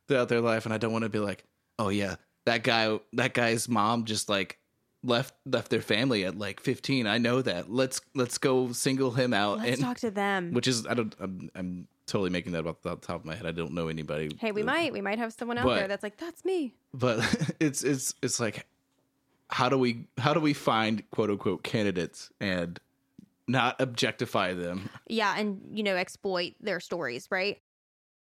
throughout 0.07 0.27
their 0.29 0.41
life, 0.41 0.65
and 0.65 0.73
I 0.73 0.77
don't 0.77 0.91
want 0.91 1.03
to 1.03 1.09
be 1.09 1.19
like, 1.19 1.45
oh 1.79 1.89
yeah, 1.89 2.15
that 2.45 2.63
guy, 2.63 2.99
that 3.13 3.33
guy's 3.33 3.69
mom 3.69 4.03
just 4.05 4.27
like 4.29 4.59
left 5.01 5.33
left 5.45 5.69
their 5.69 5.81
family 5.81 6.25
at 6.25 6.37
like 6.37 6.59
15. 6.59 7.07
I 7.07 7.17
know 7.19 7.41
that. 7.41 7.71
Let's 7.71 8.01
let's 8.15 8.37
go 8.37 8.71
single 8.73 9.11
him 9.11 9.33
out, 9.33 9.59
Let's 9.59 9.71
and 9.71 9.81
talk 9.81 9.97
to 9.99 10.11
them. 10.11 10.51
which 10.53 10.67
is 10.67 10.85
I 10.85 10.93
don't 10.93 11.15
I'm, 11.21 11.49
I'm 11.55 11.87
totally 12.05 12.29
making 12.31 12.51
that 12.51 12.67
up 12.67 12.81
the 12.81 12.95
top 12.97 13.21
of 13.21 13.25
my 13.25 13.35
head. 13.35 13.45
I 13.45 13.51
don't 13.51 13.73
know 13.73 13.87
anybody. 13.87 14.29
Hey, 14.39 14.51
we 14.51 14.61
that- 14.61 14.65
might 14.65 14.93
we 14.93 15.01
might 15.01 15.19
have 15.19 15.31
someone 15.33 15.57
out 15.57 15.65
But- 15.65 15.75
there 15.75 15.87
that's 15.87 16.03
like, 16.03 16.17
that's 16.17 16.43
me. 16.43 16.75
but 16.93 17.19
it's 17.61 17.83
it's 17.83 18.13
it's 18.21 18.39
like 18.41 18.65
how 19.53 19.69
do 19.69 19.77
we 19.77 20.05
how 20.17 20.33
do 20.33 20.39
we 20.39 20.51
find 20.51 21.09
quote 21.11 21.29
unquote 21.29 21.63
candidates 21.63 22.31
and 22.41 22.79
not 23.47 23.79
objectify 23.79 24.53
them 24.53 24.89
Yeah, 25.07 25.37
and 25.37 25.61
you 25.71 25.83
know, 25.83 25.95
exploit 25.95 26.55
their 26.59 26.79
stories, 26.79 27.27
right? 27.29 27.59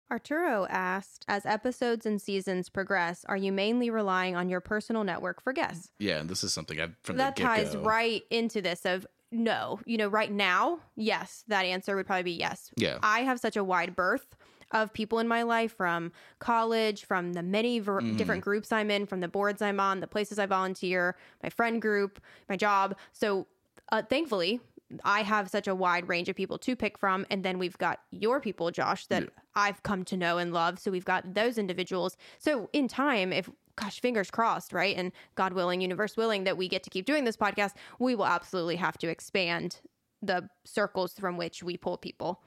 Arturo 0.10 0.66
asked, 0.70 1.26
as 1.28 1.46
episodes 1.46 2.06
and 2.06 2.22
seasons 2.22 2.70
progress, 2.70 3.26
are 3.28 3.36
you 3.36 3.52
mainly 3.52 3.90
relying 3.90 4.38
on 4.38 4.48
your 4.48 4.62
personal 4.62 5.04
network 5.04 5.42
for 5.42 5.52
guests? 5.52 5.92
Yeah, 6.00 6.20
and 6.20 6.30
this 6.30 6.46
is 6.46 6.54
something 6.54 6.80
I've 6.80 6.96
from 7.04 7.18
that 7.18 7.36
the 7.36 7.44
ties 7.44 7.76
right 7.76 8.24
into 8.30 8.62
this 8.62 8.86
of 8.86 9.06
no, 9.30 9.82
you 9.86 9.98
know, 9.98 10.08
right 10.08 10.32
now, 10.32 10.80
yes, 10.96 11.44
that 11.50 11.66
answer 11.66 11.98
would 11.98 12.06
probably 12.06 12.24
be 12.24 12.32
yes. 12.32 12.72
Yeah. 12.78 13.00
I 13.04 13.22
have 13.22 13.42
such 13.42 13.58
a 13.58 13.64
wide 13.66 13.98
berth 13.98 14.38
of 14.72 14.94
people 14.94 15.20
in 15.20 15.28
my 15.28 15.44
life 15.44 15.76
from 15.76 16.12
college, 16.40 17.06
from 17.06 17.34
the 17.34 17.44
many 17.44 17.80
ver- 17.80 18.02
Mm-hmm. 18.02 18.18
different 18.18 18.44
groups 18.44 18.72
I'm 18.72 18.92
in, 18.92 19.06
from 19.06 19.22
the 19.22 19.28
boards 19.28 19.62
I'm 19.62 19.80
on, 19.80 20.00
the 20.02 20.08
places 20.08 20.38
I 20.40 20.46
volunteer, 20.46 21.16
my 21.42 21.50
friend 21.50 21.82
group, 21.82 22.20
my 22.50 22.56
job. 22.58 22.96
So, 23.14 23.48
uh, 23.92 24.02
thankfully, 24.04 24.60
I 25.04 25.22
have 25.24 25.50
such 25.50 25.68
a 25.68 25.76
wide 25.76 26.08
range 26.08 26.30
of 26.30 26.36
people 26.36 26.58
to 26.60 26.76
pick 26.76 26.98
from. 26.98 27.26
And 27.30 27.44
then 27.44 27.60
we've 27.60 27.78
got 27.78 28.00
your 28.12 28.40
people, 28.40 28.72
Josh, 28.72 29.08
that 29.08 29.30
I've 29.56 29.84
come 29.84 30.06
to 30.06 30.16
know 30.18 30.38
and 30.38 30.54
love. 30.54 30.80
So 30.80 30.92
we've 30.92 31.04
got 31.06 31.34
those 31.34 31.58
individuals. 31.58 32.16
So 32.38 32.70
in 32.74 32.88
time, 32.88 33.34
if 33.34 33.50
gosh, 33.76 34.00
fingers 34.00 34.32
crossed, 34.32 34.74
right? 34.74 34.96
And 34.98 35.12
God 35.36 35.54
willing, 35.54 35.82
universe 35.82 36.18
willing, 36.18 36.46
that 36.46 36.58
we 36.58 36.68
get 36.68 36.84
to 36.84 36.90
keep 36.90 37.06
doing 37.06 37.26
this 37.26 37.38
podcast, 37.38 37.74
we 38.00 38.16
will 38.16 38.26
absolutely 38.26 38.78
have 38.78 38.98
to 39.00 39.08
expand 39.08 39.82
the 40.22 40.50
circles 40.66 41.14
from 41.14 41.38
which 41.38 41.62
we 41.64 41.78
pull 41.78 41.98
people. 41.98 42.42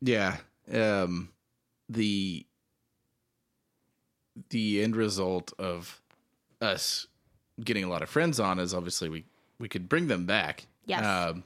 Yeah. 0.00 0.36
Um 0.72 1.30
the 1.88 2.46
the 4.50 4.82
end 4.82 4.96
result 4.96 5.52
of 5.58 6.00
us 6.60 7.06
getting 7.62 7.84
a 7.84 7.88
lot 7.88 8.02
of 8.02 8.08
friends 8.08 8.40
on 8.40 8.58
is 8.58 8.74
obviously 8.74 9.08
we 9.08 9.24
we 9.58 9.68
could 9.68 9.88
bring 9.88 10.08
them 10.08 10.26
back. 10.26 10.66
Yes. 10.86 11.04
Um 11.04 11.28
And 11.34 11.36
we 11.36 11.42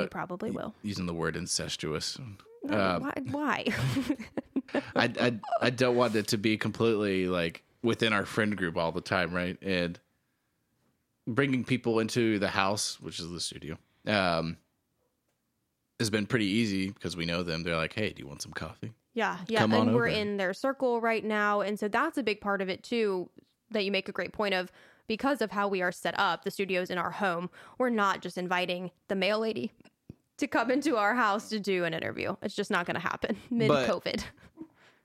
but 0.00 0.10
probably 0.10 0.50
will. 0.50 0.74
using 0.82 1.06
the 1.06 1.14
word 1.14 1.36
incestuous. 1.36 2.18
No, 2.64 2.80
um, 2.96 3.02
why? 3.02 3.12
why? 3.30 3.64
I, 4.96 5.12
I 5.20 5.38
I 5.60 5.70
don't 5.70 5.94
want 5.96 6.16
it 6.16 6.26
to 6.28 6.38
be 6.38 6.56
completely 6.58 7.28
like 7.28 7.62
within 7.82 8.12
our 8.12 8.26
friend 8.26 8.56
group 8.56 8.76
all 8.76 8.90
the 8.90 9.00
time, 9.00 9.32
right? 9.32 9.56
And 9.62 10.00
bringing 11.28 11.62
people 11.64 12.00
into 12.00 12.38
the 12.40 12.48
house, 12.48 13.00
which 13.00 13.20
is 13.20 13.30
the 13.30 13.40
studio, 13.40 13.78
um, 14.06 14.56
has 15.98 16.10
been 16.10 16.26
pretty 16.26 16.46
easy 16.46 16.90
because 16.90 17.16
we 17.16 17.24
know 17.24 17.42
them. 17.42 17.62
They're 17.62 17.76
like, 17.76 17.92
"Hey, 17.94 18.10
do 18.12 18.20
you 18.22 18.26
want 18.28 18.42
some 18.42 18.52
coffee?" 18.52 18.92
Yeah, 19.14 19.38
yeah, 19.48 19.60
Come 19.60 19.72
on 19.72 19.80
and 19.88 19.94
we're 19.96 20.08
over. 20.08 20.18
in 20.18 20.36
their 20.36 20.52
circle 20.52 21.00
right 21.00 21.24
now, 21.24 21.62
and 21.62 21.78
so 21.78 21.88
that's 21.88 22.18
a 22.18 22.22
big 22.22 22.40
part 22.40 22.60
of 22.60 22.68
it 22.68 22.82
too. 22.82 23.30
That 23.70 23.84
you 23.84 23.90
make 23.90 24.08
a 24.08 24.12
great 24.12 24.32
point 24.32 24.54
of 24.54 24.70
because 25.08 25.40
of 25.40 25.50
how 25.50 25.68
we 25.68 25.82
are 25.82 25.90
set 25.92 26.14
up, 26.18 26.44
the 26.44 26.50
studio's 26.50 26.90
in 26.90 26.98
our 26.98 27.10
home. 27.10 27.48
We're 27.78 27.90
not 27.90 28.20
just 28.22 28.36
inviting 28.38 28.90
the 29.08 29.14
mail 29.14 29.38
lady 29.40 29.72
to 30.36 30.46
come 30.46 30.70
into 30.70 30.96
our 30.96 31.14
house 31.14 31.48
to 31.48 31.58
do 31.58 31.84
an 31.84 31.94
interview. 31.94 32.36
It's 32.42 32.54
just 32.54 32.70
not 32.70 32.84
going 32.86 32.96
to 32.96 33.00
happen 33.00 33.36
mid 33.50 33.70
COVID. 33.70 34.22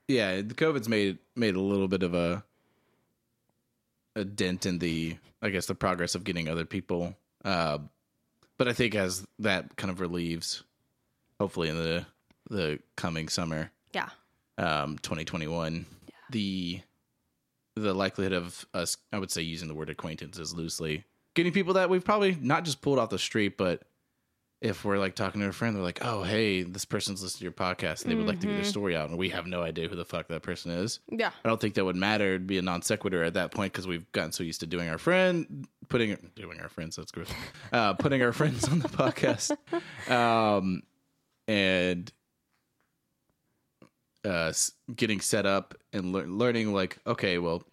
yeah, 0.08 0.36
the 0.42 0.54
COVID's 0.54 0.88
made 0.88 1.18
made 1.34 1.56
a 1.56 1.60
little 1.60 1.88
bit 1.88 2.02
of 2.02 2.14
a 2.14 2.44
a 4.14 4.24
dent 4.24 4.66
in 4.66 4.78
the 4.78 5.16
I 5.40 5.48
guess 5.48 5.66
the 5.66 5.74
progress 5.74 6.14
of 6.14 6.22
getting 6.24 6.48
other 6.48 6.64
people. 6.66 7.16
Uh, 7.44 7.78
but 8.58 8.68
I 8.68 8.72
think 8.74 8.94
as 8.94 9.26
that 9.40 9.74
kind 9.76 9.90
of 9.90 10.00
relieves, 10.00 10.62
hopefully 11.42 11.68
in 11.68 11.76
the 11.76 12.06
the 12.50 12.78
coming 12.96 13.28
summer, 13.28 13.70
Yeah. 13.92 14.08
um, 14.58 14.96
2021, 14.98 15.86
the 16.30 16.80
the 17.74 17.94
likelihood 17.94 18.32
of 18.34 18.64
us, 18.74 18.96
I 19.12 19.18
would 19.18 19.30
say, 19.30 19.42
using 19.42 19.66
the 19.66 19.74
word 19.74 19.88
acquaintances 19.90 20.54
loosely, 20.54 21.04
getting 21.34 21.52
people 21.52 21.74
that 21.74 21.88
we've 21.90 22.04
probably 22.04 22.36
not 22.40 22.64
just 22.64 22.80
pulled 22.82 22.98
off 22.98 23.08
the 23.10 23.18
street, 23.18 23.56
but 23.56 23.82
if 24.60 24.84
we're 24.84 24.98
like 24.98 25.16
talking 25.16 25.40
to 25.40 25.48
a 25.48 25.52
friend, 25.52 25.74
they're 25.74 25.82
like, 25.82 26.04
"Oh, 26.04 26.22
hey, 26.22 26.62
this 26.62 26.84
person's 26.84 27.20
listening 27.22 27.38
to 27.38 27.44
your 27.44 27.52
podcast, 27.52 28.02
and 28.02 28.12
they 28.12 28.14
would 28.14 28.26
like 28.28 28.38
to 28.40 28.46
get 28.46 28.54
their 28.54 28.64
story 28.64 28.94
out," 28.94 29.08
and 29.08 29.18
we 29.18 29.30
have 29.30 29.46
no 29.46 29.62
idea 29.62 29.88
who 29.88 29.96
the 29.96 30.04
fuck 30.04 30.28
that 30.28 30.42
person 30.42 30.70
is. 30.70 31.00
Yeah. 31.10 31.30
I 31.44 31.48
don't 31.48 31.60
think 31.60 31.74
that 31.74 31.84
would 31.84 31.96
matter. 31.96 32.26
It'd 32.34 32.46
be 32.46 32.58
a 32.58 32.62
non 32.62 32.82
sequitur 32.82 33.24
at 33.24 33.34
that 33.34 33.50
point 33.50 33.72
because 33.72 33.88
we've 33.88 34.10
gotten 34.12 34.30
so 34.30 34.44
used 34.44 34.60
to 34.60 34.66
doing 34.66 34.88
our 34.88 34.98
friend, 34.98 35.66
putting 35.88 36.16
doing 36.36 36.60
our 36.60 36.68
friends. 36.68 36.94
That's 36.96 37.10
gross. 37.10 37.28
Uh, 37.72 37.94
putting 37.94 38.22
our 38.22 38.32
friends 38.40 38.68
on 38.68 38.78
the 38.80 38.88
podcast, 38.88 39.50
um, 40.08 40.82
and 41.52 42.12
uh, 44.24 44.52
getting 44.94 45.20
set 45.20 45.46
up 45.46 45.74
and 45.92 46.12
lear- 46.12 46.26
learning 46.26 46.72
like, 46.72 46.98
okay, 47.06 47.38
well, 47.38 47.64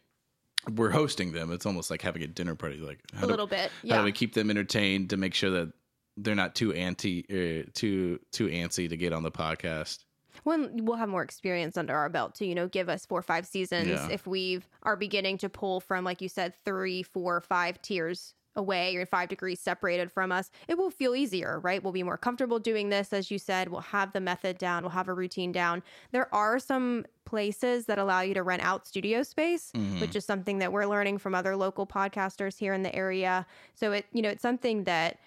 we're 0.76 0.90
hosting 0.90 1.32
them. 1.32 1.52
It's 1.52 1.66
almost 1.66 1.90
like 1.90 2.02
having 2.02 2.24
a 2.24 2.28
dinner 2.28 2.56
party. 2.56 2.78
Like 2.78 3.00
how 3.14 3.20
A 3.20 3.22
do- 3.24 3.28
little 3.32 3.48
bit. 3.48 3.70
how 3.70 3.88
Yeah. 3.88 3.98
do 4.00 4.04
we 4.04 4.12
keep 4.12 4.34
them 4.34 4.50
entertained 4.50 5.12
to 5.12 5.18
make 5.18 5.34
sure 5.34 5.50
that 5.52 5.72
they're 6.18 6.36
not 6.36 6.56
too 6.56 6.74
anti, 6.74 7.24
uh, 7.30 7.70
too 7.74 8.20
too 8.32 8.48
antsy 8.48 8.90
to 8.90 8.98
get 8.98 9.14
on 9.14 9.24
the 9.24 9.32
podcast? 9.32 10.00
when 10.44 10.86
we'll 10.86 10.96
have 10.96 11.10
more 11.10 11.22
experience 11.24 11.76
under 11.76 11.94
our 11.94 12.08
belt 12.08 12.34
to 12.36 12.46
you 12.46 12.56
know 12.56 12.66
give 12.68 12.88
us 12.88 13.06
four 13.06 13.20
or 13.20 13.24
five 13.24 13.46
seasons 13.46 13.90
Yeah. 13.90 14.08
if 14.10 14.26
we 14.26 14.62
are 14.84 14.96
beginning 14.96 15.38
to 15.40 15.50
pull 15.50 15.82
from 15.82 16.06
like 16.06 16.22
you 16.22 16.30
said 16.30 16.54
three 16.64 17.04
four 17.04 17.42
five 17.42 17.82
tiers 17.82 18.36
away 18.60 18.96
or 18.96 19.06
five 19.08 19.28
degrees 19.30 19.60
separated 19.60 20.12
from 20.12 20.32
us 20.32 20.52
it 20.68 20.78
will 20.78 20.92
feel 20.92 21.16
easier 21.16 21.60
right 21.62 21.82
we'll 21.84 21.92
be 21.92 22.04
more 22.04 22.18
comfortable 22.18 22.60
doing 22.60 22.90
this 22.90 23.12
as 23.12 23.32
you 23.32 23.40
said 23.40 23.70
we'll 23.70 23.82
have 23.82 24.14
the 24.14 24.20
method 24.20 24.58
down 24.60 24.84
we'll 24.84 24.92
have 24.92 25.08
a 25.08 25.14
routine 25.14 25.52
down 25.52 25.82
there 26.12 26.34
are 26.36 26.60
some 26.60 27.04
places 27.26 27.86
that 27.88 27.98
allow 27.98 28.22
you 28.22 28.34
to 28.36 28.44
rent 28.44 28.62
out 28.64 28.86
studio 28.88 29.24
space 29.24 29.72
Mhm. 29.76 30.00
which 30.02 30.16
is 30.16 30.24
something 30.26 30.60
that 30.60 30.72
we're 30.72 30.86
learning 30.86 31.18
from 31.18 31.34
other 31.34 31.56
local 31.56 31.88
podcasters 31.88 32.60
here 32.60 32.74
in 32.74 32.84
the 32.84 32.94
area 32.96 33.48
so 33.74 33.92
it 33.94 34.06
you 34.14 34.22
know 34.22 34.30
it's 34.30 34.42
something 34.44 34.84
that 34.84 35.18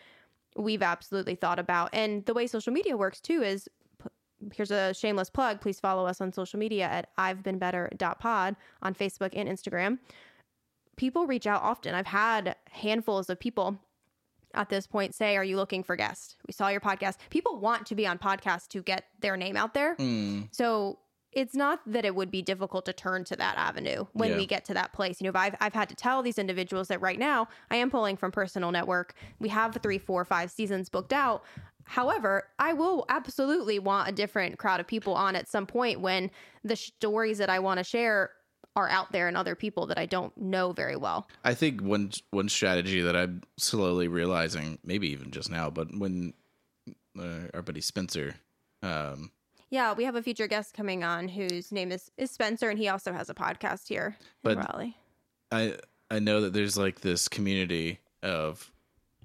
we've 0.56 0.82
absolutely 0.82 1.34
thought 1.34 1.58
about 1.58 1.90
and 1.92 2.24
the 2.26 2.34
way 2.34 2.46
social 2.46 2.72
media 2.72 2.96
works 2.96 3.20
too 3.20 3.42
is 3.42 3.68
here's 4.54 4.72
a 4.72 4.92
shameless 4.92 5.30
plug. 5.30 5.60
Please 5.60 5.78
follow 5.78 6.04
us 6.04 6.20
on 6.20 6.32
social 6.32 6.58
media 6.58 6.84
at 6.86 7.10
I've 7.16 7.44
been 7.44 7.58
better.pod 7.58 8.56
on 8.82 8.92
Facebook 8.92 9.30
and 9.36 9.48
Instagram. 9.48 10.00
People 10.96 11.26
reach 11.26 11.46
out 11.46 11.62
often. 11.62 11.94
I've 11.94 12.06
had 12.06 12.56
handfuls 12.70 13.30
of 13.30 13.40
people 13.40 13.78
at 14.54 14.68
this 14.68 14.86
point 14.86 15.14
say, 15.14 15.36
Are 15.36 15.44
you 15.44 15.56
looking 15.56 15.82
for 15.82 15.96
guests? 15.96 16.36
We 16.46 16.52
saw 16.52 16.68
your 16.68 16.80
podcast. 16.80 17.16
People 17.30 17.58
want 17.58 17.86
to 17.86 17.94
be 17.94 18.06
on 18.06 18.18
podcasts 18.18 18.68
to 18.68 18.82
get 18.82 19.04
their 19.20 19.36
name 19.36 19.56
out 19.56 19.74
there. 19.74 19.96
Mm, 19.96 20.48
So 20.52 20.98
it's 21.32 21.54
not 21.54 21.80
that 21.86 22.04
it 22.04 22.14
would 22.14 22.30
be 22.30 22.42
difficult 22.42 22.84
to 22.84 22.92
turn 22.92 23.24
to 23.24 23.34
that 23.36 23.56
avenue 23.56 24.04
when 24.12 24.32
Yeah. 24.32 24.36
we 24.36 24.44
get 24.46 24.66
to 24.66 24.74
that 24.74 24.92
place. 24.92 25.18
You 25.18 25.32
know, 25.32 25.38
I've, 25.38 25.54
I've 25.62 25.72
had 25.72 25.88
to 25.88 25.94
tell 25.94 26.22
these 26.22 26.38
individuals 26.38 26.88
that 26.88 27.00
right 27.00 27.18
now 27.18 27.48
I 27.70 27.76
am 27.76 27.90
pulling 27.90 28.18
from 28.18 28.30
personal 28.32 28.70
network. 28.70 29.14
We 29.38 29.48
have 29.48 29.74
three, 29.82 29.96
four, 29.96 30.26
five 30.26 30.50
seasons 30.50 30.90
booked 30.90 31.14
out. 31.14 31.42
However, 31.84 32.48
I 32.58 32.74
will 32.74 33.06
absolutely 33.08 33.78
want 33.78 34.10
a 34.10 34.12
different 34.12 34.58
crowd 34.58 34.78
of 34.80 34.86
people 34.86 35.14
on 35.14 35.34
at 35.34 35.48
some 35.48 35.66
point 35.66 36.00
when 36.00 36.30
the 36.62 36.76
stories 36.76 37.38
that 37.38 37.48
I 37.48 37.58
want 37.60 37.78
to 37.78 37.84
share 37.84 38.30
are 38.74 38.88
out 38.88 39.12
there 39.12 39.28
and 39.28 39.36
other 39.36 39.54
people 39.54 39.86
that 39.86 39.98
I 39.98 40.06
don't 40.06 40.36
know 40.36 40.72
very 40.72 40.96
well. 40.96 41.28
I 41.44 41.54
think 41.54 41.80
one 41.82 42.10
one 42.30 42.48
strategy 42.48 43.00
that 43.02 43.14
I'm 43.16 43.42
slowly 43.58 44.08
realizing, 44.08 44.78
maybe 44.84 45.10
even 45.10 45.30
just 45.30 45.50
now, 45.50 45.68
but 45.70 45.88
when 45.96 46.32
uh, 47.18 47.48
our 47.54 47.62
buddy 47.62 47.80
Spencer, 47.82 48.34
um, 48.82 49.30
Yeah, 49.70 49.92
we 49.92 50.04
have 50.04 50.16
a 50.16 50.22
future 50.22 50.46
guest 50.46 50.74
coming 50.74 51.04
on 51.04 51.28
whose 51.28 51.70
name 51.70 51.92
is, 51.92 52.10
is 52.16 52.30
Spencer, 52.30 52.70
and 52.70 52.78
he 52.78 52.88
also 52.88 53.12
has 53.12 53.28
a 53.28 53.34
podcast 53.34 53.88
here 53.88 54.16
But- 54.42 54.52
in 54.52 54.58
Raleigh. 54.60 54.96
I 55.50 55.76
I 56.10 56.18
know 56.18 56.40
that 56.42 56.52
there's 56.54 56.76
like 56.78 57.00
this 57.00 57.28
community 57.28 57.98
of 58.22 58.70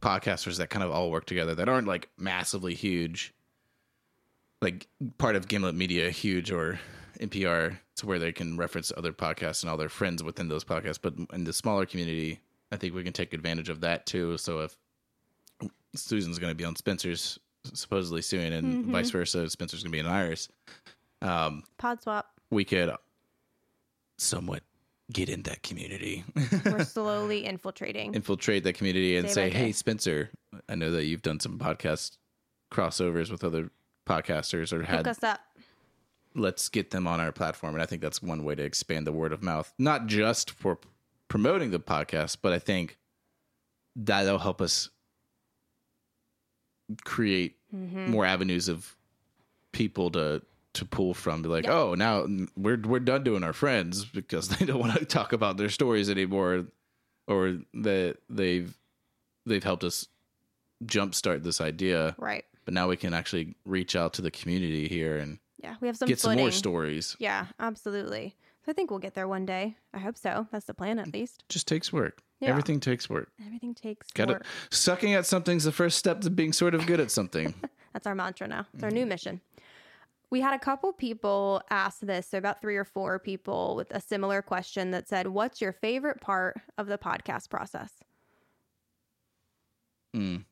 podcasters 0.01 0.57
that 0.57 0.69
kind 0.69 0.83
of 0.83 0.91
all 0.91 1.09
work 1.09 1.25
together 1.25 1.55
that 1.55 1.69
aren't 1.69 1.87
like 1.87 2.09
massively 2.17 2.73
huge, 2.73 3.33
like 4.61 4.87
part 5.17 5.35
of 5.37 5.47
Gimlet 5.47 5.75
Media, 5.75 6.09
huge 6.09 6.51
or 6.51 6.79
NPR, 7.19 7.77
to 7.97 8.05
where 8.05 8.19
they 8.19 8.31
can 8.31 8.57
reference 8.57 8.91
other 8.95 9.11
podcasts 9.13 9.61
and 9.63 9.69
all 9.69 9.77
their 9.77 9.89
friends 9.89 10.23
within 10.23 10.47
those 10.49 10.63
podcasts. 10.63 10.99
But 11.01 11.15
in 11.33 11.43
the 11.43 11.53
smaller 11.53 11.85
community, 11.85 12.39
I 12.71 12.77
think 12.77 12.93
we 12.93 13.03
can 13.03 13.13
take 13.13 13.33
advantage 13.33 13.69
of 13.69 13.81
that 13.81 14.05
too. 14.05 14.37
So 14.37 14.61
if 14.61 14.75
Susan's 15.95 16.37
going 16.39 16.51
to 16.51 16.55
be 16.55 16.65
on 16.65 16.75
Spencer's 16.75 17.39
supposedly 17.73 18.21
soon, 18.21 18.53
and 18.53 18.85
Mhm. 18.85 18.91
vice 18.91 19.09
versa, 19.09 19.49
Spencer's 19.49 19.83
going 19.83 19.91
to 19.91 19.95
be 19.95 19.99
in 19.99 20.05
Iris. 20.05 20.47
Um, 21.21 21.63
Pod 21.77 22.01
swap. 22.01 22.39
we 22.51 22.63
could 22.63 22.91
somewhat 24.17 24.63
get 25.11 25.29
in 25.29 25.43
that 25.43 25.63
community, 25.63 26.23
We're 26.65 26.83
slowly 26.85 27.45
infiltrating. 27.45 28.13
infiltrate 28.13 28.63
that 28.65 28.73
community, 28.73 29.15
and 29.17 29.25
Day 29.27 29.33
say, 29.33 29.49
"Hey, 29.49 29.71
Spencer, 29.71 30.31
I 30.67 30.75
know 30.75 30.91
that 30.91 31.05
you've 31.05 31.21
done 31.21 31.39
some 31.39 31.57
podcast 31.57 32.17
crossovers 32.71 33.31
with 33.31 33.43
other 33.43 33.71
podcasters, 34.05 34.71
or 34.73 34.79
Hook 34.79 34.87
had 34.87 35.07
us 35.07 35.23
up. 35.23 35.39
Let's 36.37 36.69
get 36.69 36.91
them 36.91 37.07
on 37.07 37.19
our 37.19 37.31
platform." 37.33 37.73
And 37.73 37.81
I 37.83 37.85
think 37.85 38.01
that's 38.01 38.21
one 38.21 38.43
way 38.45 38.55
to 38.55 38.63
expand 38.63 39.05
the 39.05 39.11
word 39.11 39.33
of 39.33 39.43
mouth, 39.43 39.73
not 39.77 40.05
just 40.07 40.51
for 40.51 40.79
promoting 41.27 41.71
the 41.71 41.79
podcast, 41.79 42.37
but 42.41 42.53
I 42.53 42.59
think 42.59 42.97
that'll 43.95 44.39
help 44.39 44.61
us 44.61 44.89
create 47.03 47.55
Mm-hmm. 47.75 48.11
more 48.11 48.25
avenues 48.25 48.69
of 48.69 48.95
people 49.73 50.09
to 50.11 50.41
to 50.71 50.85
pull 50.85 51.13
from 51.13 51.43
to 51.43 51.49
like 51.49 51.65
Yeah. 51.65 51.73
oh 51.73 51.95
now 51.95 52.25
we're 52.55 52.77
we're 52.79 53.01
done 53.01 53.25
doing 53.25 53.43
our 53.43 53.51
friends 53.51 54.05
because 54.05 54.47
they 54.57 54.65
don't 54.65 54.79
want 54.79 54.93
to 54.97 55.03
talk 55.03 55.33
about 55.33 55.57
their 55.57 55.67
stories 55.67 56.09
anymore 56.09 56.67
or 57.27 57.57
that 57.73 58.19
they've 58.29 58.73
they've 59.45 59.63
helped 59.65 59.83
us 59.83 60.07
jumpstart 60.85 61.43
this 61.43 61.59
idea 61.59 62.15
Right. 62.17 62.45
but 62.63 62.73
now 62.73 62.87
we 62.87 62.95
can 62.95 63.13
actually 63.13 63.55
reach 63.65 63.97
out 63.97 64.13
to 64.13 64.21
the 64.21 64.31
community 64.31 64.87
here 64.87 65.17
and 65.17 65.39
Yeah, 65.67 65.75
we 65.81 65.87
have 65.87 65.97
some 65.97 66.07
get 66.07 66.19
some 66.19 66.35
more 66.37 66.51
stories 66.51 67.15
Yeah, 67.19 67.47
absolutely. 67.59 68.35
So 68.65 68.71
I 68.71 68.73
think 68.73 68.89
we'll 68.89 68.99
get 68.99 69.13
there 69.15 69.27
one 69.27 69.45
day. 69.45 69.75
I 69.93 69.99
hope 69.99 70.17
so. 70.17 70.47
That's 70.51 70.65
the 70.65 70.73
plan, 70.73 70.99
at 70.99 71.13
least. 71.13 71.43
just 71.49 71.67
takes 71.67 71.91
work 71.93 72.21
Yeah. 72.39 72.49
everything 72.49 72.79
takes 72.79 73.09
work 73.09 73.29
Everything 73.45 73.73
takes 73.75 74.07
got 74.11 74.29
it 74.29 74.33
work. 74.33 74.45
sucking 74.71 75.13
at 75.13 75.25
something's 75.25 75.63
the 75.65 75.71
first 75.71 75.97
step 75.97 76.21
to 76.21 76.29
being 76.29 76.53
sort 76.53 76.73
of 76.75 76.85
good 76.85 76.99
at 76.99 77.11
something 77.11 77.53
That's 77.93 78.05
our 78.07 78.15
mantra 78.15 78.47
now. 78.47 78.65
It's 78.73 78.83
our 78.83 78.89
Mm-hmm. 78.89 78.95
new 78.99 79.05
mission. 79.05 79.41
We 80.29 80.41
had 80.41 80.53
a 80.53 80.59
couple 80.59 80.91
people 80.93 81.61
ask 81.69 81.99
this, 82.01 82.27
so 82.27 82.37
about 82.37 82.59
three 82.61 82.75
or 82.77 82.83
four 82.85 83.17
people 83.19 83.75
with 83.77 83.89
a 83.91 84.01
similar 84.01 84.41
question 84.41 84.91
that 84.91 85.07
said, 85.07 85.27
"What's 85.27 85.61
your 85.61 85.71
favorite 85.71 86.19
part 86.21 86.59
of 86.77 86.87
the 86.87 86.97
podcast 86.97 87.49
process?" 87.49 87.91
Mm. 90.15 90.43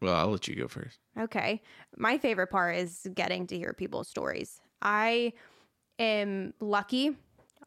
Well 0.00 0.14
i'll 0.14 0.28
let 0.28 0.48
you 0.48 0.54
go 0.54 0.68
first 0.68 0.98
Okay. 1.18 1.60
My 1.96 2.18
favorite 2.18 2.48
part 2.48 2.76
is 2.76 3.06
getting 3.14 3.46
to 3.48 3.56
hear 3.56 3.72
people's 3.72 4.08
stories. 4.08 4.60
I 4.82 5.32
am 5.98 6.54
lucky, 6.60 7.16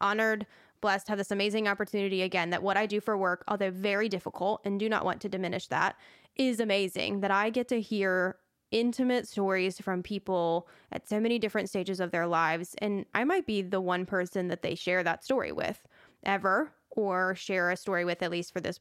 honored, 0.00 0.46
blessed 0.80 1.08
have 1.08 1.18
this 1.18 1.30
amazing 1.30 1.68
opportunity 1.68 2.22
again 2.22 2.50
that 2.50 2.62
what 2.62 2.76
I 2.76 2.86
do 2.86 3.00
for 3.00 3.16
work, 3.16 3.44
although 3.46 3.70
very 3.70 4.08
difficult 4.08 4.62
and 4.64 4.80
do 4.80 4.88
not 4.88 5.04
want 5.04 5.20
to 5.20 5.28
diminish 5.28 5.68
that, 5.68 5.96
is 6.36 6.58
amazing 6.60 7.20
that 7.20 7.30
I 7.30 7.50
get 7.50 7.68
to 7.68 7.80
hear 7.80 8.38
intimate 8.70 9.28
stories 9.28 9.78
from 9.78 10.02
people 10.02 10.66
at 10.90 11.06
so 11.06 11.20
many 11.20 11.38
different 11.38 11.68
stages 11.68 12.00
of 12.00 12.10
their 12.10 12.26
lives 12.26 12.74
and 12.78 13.04
I 13.14 13.22
might 13.24 13.46
be 13.46 13.60
the 13.60 13.82
one 13.82 14.06
person 14.06 14.48
that 14.48 14.62
they 14.62 14.74
share 14.74 15.02
that 15.02 15.22
story 15.22 15.52
with 15.52 15.86
ever 16.24 16.72
or 16.90 17.34
share 17.34 17.70
a 17.70 17.76
story 17.76 18.06
with 18.06 18.22
at 18.22 18.30
least 18.30 18.50
for 18.50 18.62
this 18.62 18.80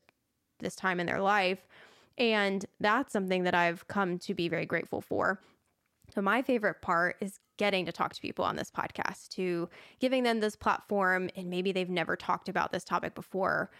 this 0.59 0.75
time 0.75 0.99
in 0.99 1.07
their 1.07 1.19
life. 1.19 1.67
And 2.21 2.65
that's 2.79 3.11
something 3.11 3.43
that 3.43 3.55
I've 3.55 3.87
come 3.87 4.19
to 4.19 4.33
be 4.35 4.47
very 4.47 4.65
grateful 4.67 5.01
for. 5.01 5.41
So, 6.13 6.21
my 6.21 6.41
favorite 6.41 6.81
part 6.81 7.17
is 7.19 7.39
getting 7.57 7.85
to 7.85 7.91
talk 7.91 8.13
to 8.13 8.21
people 8.21 8.45
on 8.45 8.55
this 8.57 8.69
podcast, 8.71 9.29
to 9.29 9.67
giving 9.99 10.23
them 10.23 10.39
this 10.39 10.55
platform, 10.55 11.29
and 11.35 11.49
maybe 11.49 11.71
they've 11.71 11.89
never 11.89 12.15
talked 12.15 12.47
about 12.47 12.71
this 12.71 12.83
topic 12.83 13.15
before, 13.15 13.71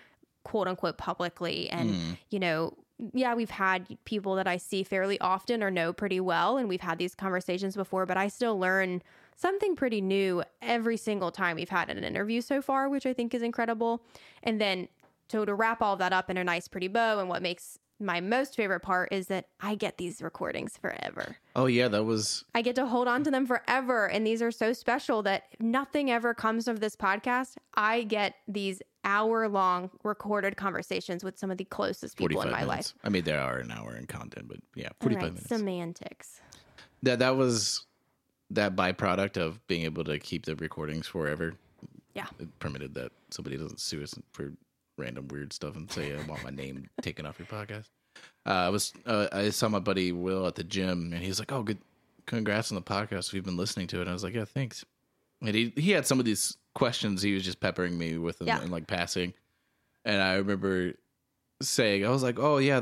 quote 0.43 0.67
unquote, 0.67 0.97
publicly. 0.97 1.69
And, 1.69 1.91
Mm. 1.91 2.17
you 2.29 2.39
know, 2.39 2.77
yeah, 3.13 3.33
we've 3.33 3.49
had 3.51 3.97
people 4.05 4.35
that 4.35 4.47
I 4.47 4.57
see 4.57 4.83
fairly 4.83 5.19
often 5.19 5.61
or 5.63 5.69
know 5.71 5.91
pretty 5.93 6.19
well, 6.19 6.57
and 6.57 6.67
we've 6.69 6.81
had 6.81 6.97
these 6.99 7.15
conversations 7.15 7.75
before, 7.75 8.05
but 8.05 8.17
I 8.17 8.27
still 8.27 8.57
learn 8.57 9.01
something 9.35 9.75
pretty 9.75 10.01
new 10.01 10.43
every 10.61 10.97
single 10.97 11.31
time 11.31 11.55
we've 11.55 11.69
had 11.69 11.89
an 11.89 12.03
interview 12.03 12.41
so 12.41 12.61
far, 12.61 12.87
which 12.89 13.05
I 13.05 13.13
think 13.13 13.33
is 13.33 13.41
incredible. 13.41 14.03
And 14.43 14.59
then 14.61 14.87
so 15.29 15.45
to 15.45 15.53
wrap 15.55 15.81
all 15.81 15.95
that 15.95 16.11
up 16.13 16.29
in 16.29 16.37
a 16.37 16.43
nice, 16.43 16.67
pretty 16.67 16.87
bow, 16.89 17.19
and 17.19 17.27
what 17.29 17.41
makes 17.41 17.79
my 18.01 18.19
most 18.19 18.55
favorite 18.55 18.79
part 18.81 19.09
is 19.11 19.27
that 19.27 19.45
I 19.59 19.75
get 19.75 19.97
these 19.97 20.21
recordings 20.21 20.77
forever. 20.77 21.37
Oh 21.55 21.67
yeah, 21.67 21.87
that 21.89 22.03
was 22.03 22.43
I 22.55 22.61
get 22.61 22.75
to 22.75 22.85
hold 22.85 23.07
on 23.07 23.23
to 23.23 23.31
them 23.31 23.45
forever. 23.45 24.07
And 24.09 24.25
these 24.25 24.41
are 24.41 24.51
so 24.51 24.73
special 24.73 25.21
that 25.23 25.43
nothing 25.59 26.09
ever 26.11 26.33
comes 26.33 26.67
of 26.67 26.79
this 26.79 26.95
podcast. 26.95 27.55
I 27.75 28.03
get 28.03 28.35
these 28.47 28.81
hour 29.03 29.47
long 29.47 29.89
recorded 30.03 30.57
conversations 30.57 31.23
with 31.23 31.37
some 31.37 31.49
of 31.51 31.57
the 31.57 31.65
closest 31.65 32.17
people 32.17 32.41
in 32.41 32.51
my 32.51 32.61
minutes. 32.65 32.93
life. 32.93 32.93
I 33.03 33.09
mean, 33.09 33.23
there 33.23 33.39
are 33.39 33.57
an 33.59 33.71
hour 33.71 33.95
in 33.95 34.05
content, 34.07 34.47
but 34.47 34.57
yeah, 34.75 34.87
All 34.87 34.95
forty 35.01 35.15
right, 35.15 35.25
minutes. 35.25 35.47
Semantics. 35.47 36.41
that 37.03 37.19
that 37.19 37.35
was 37.37 37.85
that 38.49 38.75
byproduct 38.75 39.37
of 39.37 39.65
being 39.67 39.83
able 39.83 40.03
to 40.03 40.19
keep 40.19 40.45
the 40.45 40.55
recordings 40.55 41.07
forever. 41.07 41.53
Yeah. 42.13 42.25
It 42.39 42.59
permitted 42.59 42.93
that 42.95 43.11
somebody 43.29 43.55
doesn't 43.57 43.79
sue 43.79 44.03
us 44.03 44.13
for 44.33 44.51
random 45.01 45.27
weird 45.27 45.51
stuff 45.53 45.75
and 45.75 45.91
say 45.91 46.13
I 46.15 46.21
want 46.27 46.43
my 46.43 46.49
name 46.51 46.89
taken 47.01 47.25
off 47.25 47.37
your 47.39 47.47
podcast. 47.47 47.89
Uh, 48.45 48.49
I 48.49 48.69
was 48.69 48.93
uh, 49.05 49.27
I 49.31 49.49
saw 49.49 49.67
my 49.69 49.79
buddy 49.79 50.11
Will 50.11 50.47
at 50.47 50.55
the 50.55 50.63
gym 50.63 51.11
and 51.13 51.23
he's 51.23 51.39
like, 51.39 51.51
"Oh, 51.51 51.63
good, 51.63 51.79
congrats 52.25 52.71
on 52.71 52.75
the 52.75 52.81
podcast. 52.81 53.33
We've 53.33 53.43
been 53.45 53.57
listening 53.57 53.87
to 53.87 53.97
it." 53.97 54.01
And 54.01 54.09
I 54.09 54.13
was 54.13 54.23
like, 54.23 54.33
"Yeah, 54.33 54.45
thanks." 54.45 54.85
And 55.41 55.53
he 55.55 55.73
he 55.75 55.91
had 55.91 56.05
some 56.07 56.19
of 56.19 56.25
these 56.25 56.57
questions 56.75 57.21
he 57.21 57.33
was 57.33 57.43
just 57.43 57.59
peppering 57.59 57.97
me 57.97 58.17
with 58.17 58.39
and, 58.39 58.47
Yeah. 58.47 58.61
and 58.61 58.71
like 58.71 58.87
passing, 58.87 59.33
and 60.05 60.21
I 60.21 60.35
remember 60.35 60.93
saying, 61.61 62.05
I 62.05 62.09
was 62.09 62.23
like, 62.23 62.39
"Oh 62.39 62.57
yeah." 62.57 62.81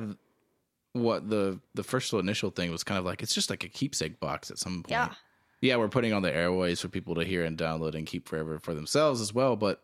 What 0.93 1.29
the 1.29 1.59
the 1.75 1.83
first 1.83 2.11
initial 2.13 2.49
thing 2.49 2.71
was 2.71 2.83
kind 2.83 2.97
of 2.97 3.05
like 3.05 3.21
it's 3.21 3.33
just 3.35 3.51
like 3.51 3.63
a 3.63 3.69
keepsake 3.69 4.19
box 4.19 4.49
at 4.49 4.57
some 4.57 4.81
point 4.81 4.89
Yeah. 4.89 5.13
yeah, 5.61 5.75
we're 5.75 5.87
putting 5.87 6.13
on 6.13 6.23
the 6.23 6.33
airways 6.35 6.81
for 6.81 6.87
people 6.89 7.13
to 7.15 7.23
hear 7.23 7.43
and 7.45 7.55
download 7.55 7.93
and 7.93 8.07
keep 8.07 8.27
forever 8.27 8.57
for 8.57 8.73
themselves 8.73 9.21
as 9.21 9.31
well. 9.31 9.55
But 9.55 9.83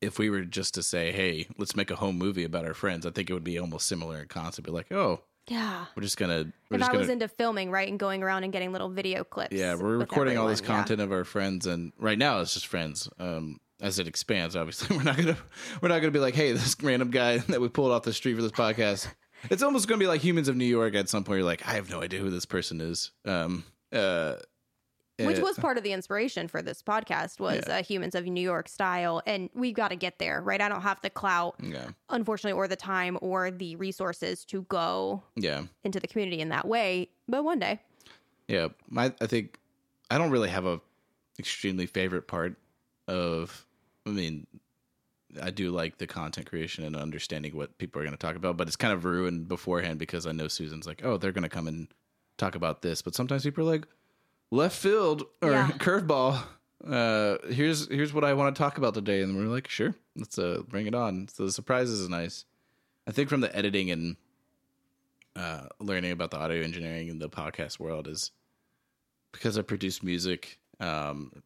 if 0.00 0.18
we 0.18 0.30
were 0.30 0.42
just 0.42 0.74
to 0.74 0.82
say, 0.82 1.12
hey, 1.12 1.46
let's 1.58 1.76
make 1.76 1.90
a 1.90 1.96
home 1.96 2.16
movie 2.18 2.44
about 2.44 2.64
our 2.64 2.74
friends, 2.74 3.04
I 3.06 3.10
think 3.10 3.30
it 3.30 3.34
would 3.34 3.44
be 3.44 3.58
almost 3.58 3.86
similar 3.86 4.18
in 4.20 4.28
concept. 4.28 4.66
Be 4.66 4.72
like, 4.72 4.90
oh, 4.92 5.20
Yeah. 5.48 5.84
we're 5.96 6.02
just 6.02 6.16
gonna, 6.16 6.52
we're 6.70 6.76
If 6.76 6.78
just 6.80 6.84
I 6.90 6.92
gonna, 6.92 6.98
was 7.00 7.08
into 7.08 7.28
filming, 7.28 7.70
right, 7.70 7.88
and 7.88 7.98
going 7.98 8.22
around 8.22 8.44
and 8.44 8.52
getting 8.52 8.72
little 8.72 8.88
video 8.88 9.24
clips. 9.24 9.54
yeah, 9.56 9.74
we're 9.74 9.98
recording 9.98 10.38
all 10.38 10.48
this 10.48 10.60
everyone, 10.60 10.76
yeah. 10.76 10.82
content 10.82 11.00
of 11.02 11.12
our 11.12 11.24
friends, 11.24 11.66
and 11.66 11.92
right 11.98 12.18
now 12.18 12.40
it's 12.40 12.54
just 12.54 12.66
friends. 12.66 13.08
Um, 13.18 13.60
as 13.82 13.98
it 13.98 14.06
expands, 14.06 14.56
obviously, 14.56 14.94
we're 14.96 15.02
not 15.02 15.16
gonna, 15.16 15.36
we're 15.80 15.88
not 15.88 16.00
gonna 16.00 16.10
be 16.10 16.18
like, 16.18 16.34
hey, 16.34 16.52
this 16.52 16.76
random 16.82 17.10
guy 17.10 17.38
that 17.48 17.60
we 17.60 17.68
pulled 17.68 17.92
off 17.92 18.02
the 18.02 18.12
street 18.12 18.34
for 18.34 18.42
this 18.42 18.52
podcast. 18.52 19.06
It's 19.50 19.62
almost 19.62 19.88
gonna 19.88 19.98
be 19.98 20.06
like 20.06 20.20
Humans 20.22 20.48
of 20.48 20.56
New 20.56 20.66
York. 20.66 20.94
At 20.94 21.08
some 21.08 21.24
point, 21.24 21.38
you're 21.38 21.46
like, 21.46 21.66
I 21.66 21.72
have 21.72 21.88
no 21.90 22.02
idea 22.02 22.20
who 22.20 22.28
this 22.30 22.44
person 22.46 22.80
is. 22.80 23.10
Um, 23.24 23.64
uh, 23.92 24.34
Which 25.26 25.38
uh, 25.38 25.42
was 25.42 25.58
part 25.58 25.76
of 25.76 25.84
the 25.84 25.92
inspiration 25.92 26.48
for 26.48 26.62
this 26.62 26.82
podcast 26.82 27.40
was 27.40 27.66
uh, 27.66 27.82
Humans 27.82 28.14
of 28.14 28.24
New 28.26 28.40
York 28.42 28.68
style, 28.68 29.22
and 29.26 29.50
we've 29.54 29.74
got 29.74 29.88
to 29.88 29.96
get 29.96 30.18
there, 30.18 30.40
right? 30.40 30.60
I 30.60 30.68
don't 30.68 30.82
have 30.82 31.00
the 31.00 31.10
clout, 31.10 31.56
yeah, 31.62 31.88
unfortunately, 32.08 32.56
or 32.56 32.68
the 32.68 32.76
time 32.76 33.18
or 33.20 33.50
the 33.50 33.76
resources 33.76 34.44
to 34.46 34.62
go 34.62 35.22
yeah. 35.36 35.62
into 35.84 36.00
the 36.00 36.06
community 36.06 36.40
in 36.40 36.50
that 36.50 36.66
way, 36.66 37.08
but 37.28 37.44
one 37.44 37.58
day. 37.58 37.80
Yeah, 38.48 38.68
my 38.88 39.12
I 39.20 39.26
think 39.26 39.58
I 40.10 40.18
don't 40.18 40.30
really 40.30 40.48
have 40.48 40.66
a 40.66 40.80
extremely 41.38 41.86
favorite 41.86 42.26
part 42.28 42.56
of. 43.08 43.66
I 44.06 44.10
mean, 44.10 44.46
I 45.40 45.50
do 45.50 45.70
like 45.70 45.98
the 45.98 46.06
content 46.06 46.48
creation 46.48 46.84
and 46.84 46.96
understanding 46.96 47.56
what 47.56 47.76
people 47.78 48.00
are 48.00 48.04
going 48.04 48.16
to 48.16 48.18
talk 48.18 48.36
about, 48.36 48.56
but 48.56 48.66
it's 48.66 48.76
kind 48.76 48.92
of 48.92 49.04
ruined 49.04 49.48
beforehand 49.48 49.98
because 49.98 50.26
I 50.26 50.32
know 50.32 50.48
Susan's 50.48 50.86
like, 50.86 51.04
oh, 51.04 51.16
they're 51.16 51.32
going 51.32 51.42
to 51.42 51.48
come 51.48 51.68
and 51.68 51.88
talk 52.38 52.54
about 52.54 52.82
this, 52.82 53.02
but 53.02 53.14
sometimes 53.14 53.44
people 53.44 53.68
are 53.68 53.72
like, 53.72 53.86
left 54.50 54.76
field 54.76 55.24
or 55.42 55.50
Yeah. 55.52 55.68
curveball. 55.78 56.42
Uh, 56.86 57.36
here's 57.50 57.88
here's 57.88 58.12
what 58.14 58.24
I 58.24 58.32
want 58.34 58.54
to 58.54 58.58
talk 58.58 58.78
about 58.78 58.94
today, 58.94 59.20
and 59.22 59.36
we're 59.36 59.52
like, 59.52 59.68
sure, 59.68 59.94
let's 60.16 60.38
uh 60.38 60.62
bring 60.66 60.86
it 60.86 60.94
on. 60.94 61.28
So 61.28 61.44
the 61.44 61.52
surprises 61.52 62.00
is 62.00 62.08
nice. 62.08 62.44
I 63.06 63.12
think 63.12 63.28
from 63.28 63.40
the 63.42 63.54
editing 63.54 63.90
and 63.90 64.16
uh, 65.36 65.66
learning 65.78 66.10
about 66.12 66.30
the 66.30 66.38
audio 66.38 66.62
engineering 66.62 67.08
in 67.08 67.18
the 67.18 67.28
podcast 67.28 67.78
world 67.78 68.08
is 68.08 68.30
because 69.32 69.58
I 69.58 69.62
produce 69.62 70.02
music. 70.02 70.58
Um, 70.80 71.42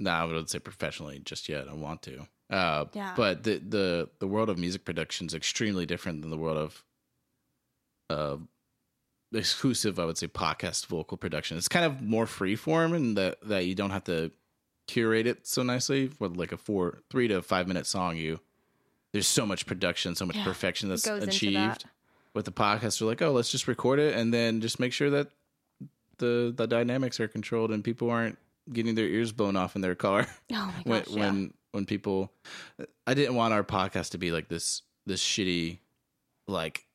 now 0.00 0.22
I 0.22 0.24
wouldn't 0.26 0.50
say 0.50 0.58
professionally 0.58 1.20
just 1.24 1.48
yet. 1.48 1.68
I 1.68 1.74
want 1.74 2.02
to. 2.02 2.26
Uh, 2.50 2.86
Yeah. 2.92 3.14
But 3.16 3.44
the 3.44 3.58
the 3.58 4.10
the 4.18 4.26
world 4.26 4.48
of 4.50 4.58
music 4.58 4.84
production 4.84 5.28
is 5.28 5.34
extremely 5.34 5.86
different 5.86 6.22
than 6.22 6.30
the 6.30 6.36
world 6.36 6.58
of 6.58 6.84
uh, 8.10 8.36
exclusive. 9.32 9.98
I 9.98 10.04
would 10.04 10.18
say 10.18 10.28
podcast 10.28 10.86
vocal 10.86 11.16
production. 11.16 11.56
It's 11.58 11.68
kind 11.68 11.84
of 11.84 12.00
more 12.02 12.26
free 12.26 12.56
form 12.56 12.94
in 12.94 13.14
that 13.14 13.38
that 13.48 13.66
you 13.66 13.74
don't 13.74 13.90
have 13.90 14.04
to 14.04 14.30
curate 14.86 15.26
it 15.26 15.46
so 15.46 15.62
nicely. 15.62 16.10
With 16.18 16.36
like 16.36 16.52
a 16.52 16.56
four 16.56 16.98
three 17.10 17.28
to 17.28 17.42
five 17.42 17.66
minute 17.68 17.86
song, 17.86 18.16
you 18.16 18.40
there's 19.12 19.26
so 19.26 19.44
much 19.46 19.66
production, 19.66 20.14
so 20.14 20.24
much 20.26 20.36
Yeah, 20.36 20.44
perfection 20.44 20.88
that's 20.88 21.06
achieved 21.06 21.54
that. 21.56 21.84
with 22.34 22.44
the 22.46 22.52
podcast 22.52 23.00
we're 23.00 23.08
like 23.08 23.20
oh 23.22 23.30
let's 23.32 23.50
just 23.50 23.68
record 23.68 23.98
it 23.98 24.14
and 24.16 24.32
then 24.32 24.60
just 24.60 24.80
make 24.80 24.92
sure 24.92 25.10
that 25.10 25.28
the 26.18 26.52
the 26.56 26.66
dynamics 26.66 27.20
are 27.20 27.28
controlled 27.28 27.70
and 27.72 27.82
people 27.84 28.08
aren't 28.10 28.38
getting 28.72 28.94
their 28.94 29.06
ears 29.06 29.32
blown 29.32 29.56
off 29.56 29.74
in 29.76 29.82
their 29.82 29.94
car 29.94 30.26
Oh 30.52 30.54
my 30.54 30.72
when 30.84 31.02
gosh, 31.02 31.08
yeah. 31.10 31.20
when 31.20 31.54
when 31.72 31.84
people 31.84 32.32
i 33.06 33.12
didn't 33.14 33.34
want 33.34 33.52
our 33.52 33.64
podcast 33.64 34.10
to 34.12 34.18
be 34.18 34.30
like 34.30 34.48
this 34.48 34.82
this 35.04 35.22
shitty 35.22 35.78
like 36.46 36.86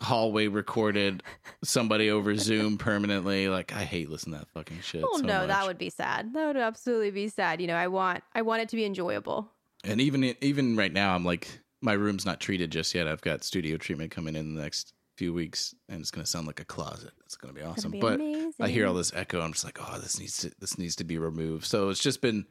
hallway 0.00 0.48
recorded 0.48 1.22
somebody 1.62 2.10
over 2.10 2.36
zoom 2.36 2.76
permanently 2.78 3.48
like 3.48 3.72
i 3.74 3.84
hate 3.84 4.10
listening 4.10 4.34
to 4.34 4.40
that 4.40 4.48
fucking 4.50 4.80
shit 4.80 5.04
Oh 5.04 5.18
so 5.18 5.24
no, 5.24 5.46
that 5.46 5.66
would 5.66 5.78
be 5.78 5.90
sad. 5.90 6.34
That 6.34 6.46
would 6.48 6.56
absolutely 6.56 7.10
be 7.12 7.28
sad. 7.28 7.60
You 7.60 7.66
know, 7.68 7.76
I 7.76 7.86
want 7.88 8.22
I 8.34 8.42
want 8.42 8.62
it 8.62 8.68
to 8.70 8.76
be 8.76 8.84
enjoyable. 8.84 9.50
and 9.84 10.00
even 10.00 10.34
even 10.40 10.76
right 10.76 10.92
now 10.92 11.14
i'm 11.14 11.24
like 11.24 11.60
my 11.80 11.92
room's 11.92 12.24
not 12.26 12.40
treated 12.40 12.72
just 12.72 12.94
yet 12.94 13.06
i've 13.06 13.20
got 13.20 13.44
studio 13.44 13.76
treatment 13.76 14.10
coming 14.10 14.34
in 14.34 14.54
the 14.54 14.62
next 14.62 14.94
few 15.16 15.32
weeks 15.32 15.74
and 15.88 16.00
it's 16.00 16.10
going 16.10 16.24
to 16.24 16.30
sound 16.30 16.46
like 16.46 16.58
a 16.58 16.64
closet 16.64 17.12
it's 17.24 17.36
going 17.36 17.54
to 17.54 17.60
be 17.60 17.64
awesome 17.64 17.92
gonna 17.92 18.00
be 18.00 18.00
but 18.00 18.14
amazing. 18.14 18.52
I 18.60 18.68
hear 18.68 18.86
all 18.88 18.94
this 18.94 19.12
echo. 19.14 19.40
I'm 19.40 19.52
just 19.52 19.64
like, 19.64 19.78
oh, 19.80 19.98
this 20.00 20.18
needs 20.18 20.38
to 20.38 20.50
this 20.58 20.76
needs 20.76 20.96
to 20.96 21.04
be 21.04 21.18
removed. 21.18 21.66
So 21.66 21.88
it's 21.90 22.00
just 22.02 22.20
been 22.20 22.46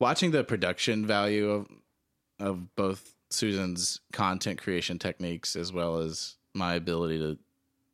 watching 0.00 0.32
the 0.32 0.42
production 0.42 1.06
value 1.06 1.48
of 1.50 1.68
of 2.40 2.74
both 2.74 3.14
Susan's 3.30 4.00
content 4.12 4.60
creation 4.60 4.98
techniques 4.98 5.54
as 5.54 5.72
well 5.72 5.98
as 5.98 6.34
my 6.58 6.74
ability 6.74 7.18
to 7.18 7.38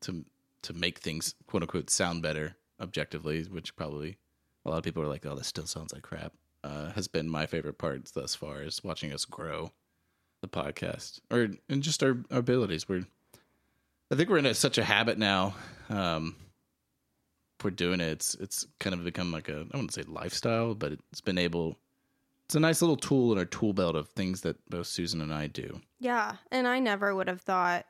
to 0.03 0.25
to 0.63 0.73
make 0.73 0.99
things 0.99 1.35
quote 1.47 1.63
unquote 1.63 1.91
sound 1.91 2.23
better 2.23 2.57
objectively, 2.81 3.43
which 3.45 3.77
probably 3.77 4.17
a 4.65 4.71
lot 4.71 4.79
of 4.79 4.85
people 4.85 5.03
are 5.03 5.09
like, 5.09 5.25
oh, 5.27 5.37
this 5.37 5.47
still 5.47 5.67
sounds 5.67 5.93
like 5.93 6.03
crap. 6.03 6.33
Uh, 6.65 6.91
has 6.93 7.07
been 7.07 7.29
my 7.29 7.45
favorite 7.45 7.77
part 7.77 8.11
thus 8.15 8.35
far 8.35 8.63
is 8.63 8.83
watching 8.83 9.13
us 9.13 9.27
grow 9.27 9.71
the 10.41 10.49
podcast 10.49 11.21
or 11.31 11.49
and 11.69 11.83
just 11.83 12.03
our, 12.03 12.17
our 12.31 12.39
abilities. 12.39 12.89
We're 12.89 13.05
I 14.11 14.17
think 14.17 14.29
we're 14.29 14.39
in 14.39 14.47
a, 14.47 14.55
such 14.55 14.79
a 14.79 14.85
habit 14.85 15.19
now. 15.19 15.55
Um, 15.89 16.37
for 17.59 17.71
doing 17.71 18.01
it, 18.01 18.09
it's 18.09 18.35
it's 18.35 18.67
kind 18.81 18.95
of 18.95 19.05
become 19.05 19.33
like 19.33 19.49
a 19.49 19.61
I 19.73 19.77
wouldn't 19.77 19.95
say 19.95 20.03
lifestyle, 20.07 20.75
but 20.75 20.93
it's 21.13 21.21
been 21.21 21.39
able. 21.39 21.79
It's 22.47 22.55
a 22.55 22.61
nice 22.61 22.83
little 22.83 22.97
tool 22.97 23.33
in 23.33 23.39
our 23.39 23.47
tool 23.47 23.73
belt 23.73 23.97
of 23.97 24.09
things 24.11 24.43
that 24.43 24.57
both 24.69 24.87
Susan 24.87 25.23
and 25.23 25.33
I 25.33 25.47
do. 25.47 25.81
Yeah, 25.99 26.37
and 26.51 26.69
I 26.69 26.79
never 26.79 27.15
would 27.15 27.29
have 27.29 27.41
thought 27.41 27.87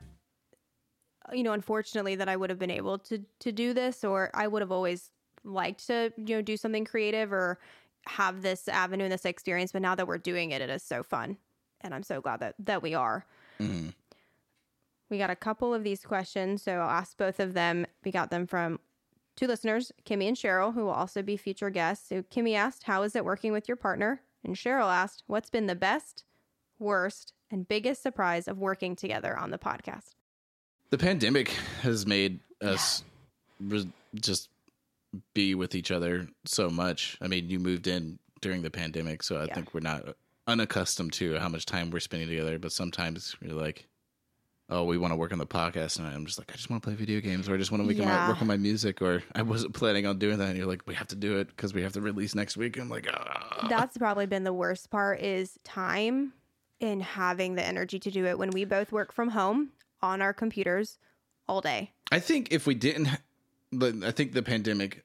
you 1.33 1.43
know, 1.43 1.53
unfortunately 1.53 2.15
that 2.15 2.29
I 2.29 2.35
would 2.35 2.49
have 2.49 2.59
been 2.59 2.71
able 2.71 2.99
to 2.99 3.19
to 3.39 3.51
do 3.51 3.73
this 3.73 4.03
or 4.03 4.29
I 4.33 4.47
would 4.47 4.61
have 4.61 4.71
always 4.71 5.11
liked 5.43 5.87
to, 5.87 6.11
you 6.17 6.35
know, 6.35 6.41
do 6.41 6.57
something 6.57 6.85
creative 6.85 7.31
or 7.31 7.59
have 8.07 8.41
this 8.41 8.67
avenue 8.67 9.05
and 9.05 9.13
this 9.13 9.25
experience, 9.25 9.71
but 9.71 9.81
now 9.81 9.95
that 9.95 10.07
we're 10.07 10.17
doing 10.17 10.51
it 10.51 10.61
it 10.61 10.69
is 10.69 10.83
so 10.83 11.03
fun. 11.03 11.37
And 11.81 11.93
I'm 11.93 12.03
so 12.03 12.21
glad 12.21 12.39
that 12.39 12.55
that 12.59 12.81
we 12.81 12.93
are. 12.93 13.25
Mhm. 13.59 13.93
We 15.09 15.17
got 15.19 15.29
a 15.29 15.35
couple 15.35 15.73
of 15.73 15.83
these 15.83 16.03
questions, 16.03 16.63
so 16.63 16.79
I'll 16.79 16.89
ask 16.89 17.15
both 17.15 17.39
of 17.39 17.53
them. 17.53 17.85
We 18.03 18.11
got 18.11 18.31
them 18.31 18.47
from 18.47 18.79
two 19.35 19.45
listeners, 19.47 19.91
Kimmy 20.03 20.27
and 20.27 20.35
Cheryl, 20.37 20.73
who 20.73 20.85
will 20.85 20.91
also 20.91 21.21
be 21.21 21.37
future 21.37 21.69
guests. 21.69 22.09
So 22.09 22.23
Kimmy 22.23 22.55
asked, 22.55 22.83
"How 22.83 23.03
is 23.03 23.15
it 23.15 23.25
working 23.25 23.51
with 23.51 23.67
your 23.67 23.75
partner?" 23.77 24.21
And 24.43 24.55
Cheryl 24.55 24.91
asked, 24.91 25.23
"What's 25.27 25.49
been 25.49 25.67
the 25.67 25.75
best, 25.75 26.23
worst, 26.79 27.33
and 27.51 27.67
biggest 27.67 28.01
surprise 28.01 28.47
of 28.47 28.57
working 28.57 28.95
together 28.95 29.37
on 29.37 29.51
the 29.51 29.59
podcast?" 29.59 30.15
The 30.89 30.97
pandemic 30.97 31.49
has 31.81 32.05
made 32.05 32.39
us 32.61 33.03
re- 33.59 33.91
just 34.13 34.49
be 35.33 35.55
with 35.55 35.75
each 35.75 35.91
other 35.91 36.27
so 36.45 36.69
much. 36.69 37.17
I 37.21 37.27
mean, 37.27 37.49
you 37.49 37.59
moved 37.59 37.87
in 37.87 38.19
during 38.41 38.61
the 38.61 38.69
pandemic, 38.69 39.23
so 39.23 39.37
I 39.37 39.45
Yeah. 39.45 39.55
think 39.55 39.73
we're 39.73 39.79
not 39.79 40.15
unaccustomed 40.47 41.13
to 41.13 41.37
how 41.39 41.49
much 41.49 41.65
time 41.65 41.89
we're 41.89 41.99
spending 41.99 42.29
together. 42.29 42.59
But 42.59 42.71
sometimes 42.71 43.35
you're 43.41 43.55
like, 43.55 43.87
"Oh, 44.69 44.83
we 44.83 44.97
want 44.97 45.11
to 45.11 45.15
work 45.15 45.31
on 45.33 45.39
the 45.39 45.47
podcast," 45.47 45.97
and 45.97 46.07
I'm 46.07 46.25
just 46.25 46.37
like, 46.37 46.51
"I 46.51 46.55
just 46.55 46.69
want 46.69 46.83
to 46.83 46.87
play 46.87 46.95
video 46.95 47.19
games, 47.19 47.49
or 47.49 47.55
I 47.55 47.57
just 47.57 47.71
want 47.71 47.81
to 47.83 47.87
make 47.87 47.97
my, 47.97 48.27
work 48.27 48.41
on 48.41 48.47
my 48.47 48.57
music," 48.57 49.01
or 49.01 49.23
I 49.33 49.41
wasn't 49.41 49.73
planning 49.73 50.05
on 50.05 50.19
doing 50.19 50.37
that, 50.37 50.49
and 50.49 50.57
you're 50.57 50.67
like, 50.67 50.83
"We 50.85 50.93
have 50.95 51.07
to 51.07 51.15
do 51.15 51.39
it 51.39 51.47
because 51.47 51.73
we 51.73 51.81
have 51.81 51.93
to 51.93 52.01
release 52.01 52.35
next 52.35 52.57
week." 52.57 52.77
I'm 52.77 52.89
like, 52.89 53.07
"Ah." 53.11 53.67
That's 53.69 53.97
probably 53.97 54.27
been 54.27 54.43
the 54.43 54.53
worst 54.53 54.89
part 54.91 55.19
is 55.21 55.57
time 55.63 56.33
and 56.81 57.01
having 57.01 57.55
the 57.55 57.63
energy 57.65 57.99
to 57.99 58.11
do 58.11 58.25
it 58.25 58.37
when 58.37 58.51
we 58.51 58.65
both 58.65 58.91
work 58.91 59.11
from 59.13 59.29
home 59.29 59.71
on 60.01 60.21
our 60.21 60.33
computers 60.33 60.97
all 61.47 61.61
day. 61.61 61.91
I 62.11 62.19
think 62.19 62.51
if 62.51 62.67
we 62.67 62.75
didn't, 62.75 63.09
I 64.03 64.11
think 64.11 64.33
the 64.33 64.43
pandemic, 64.43 65.03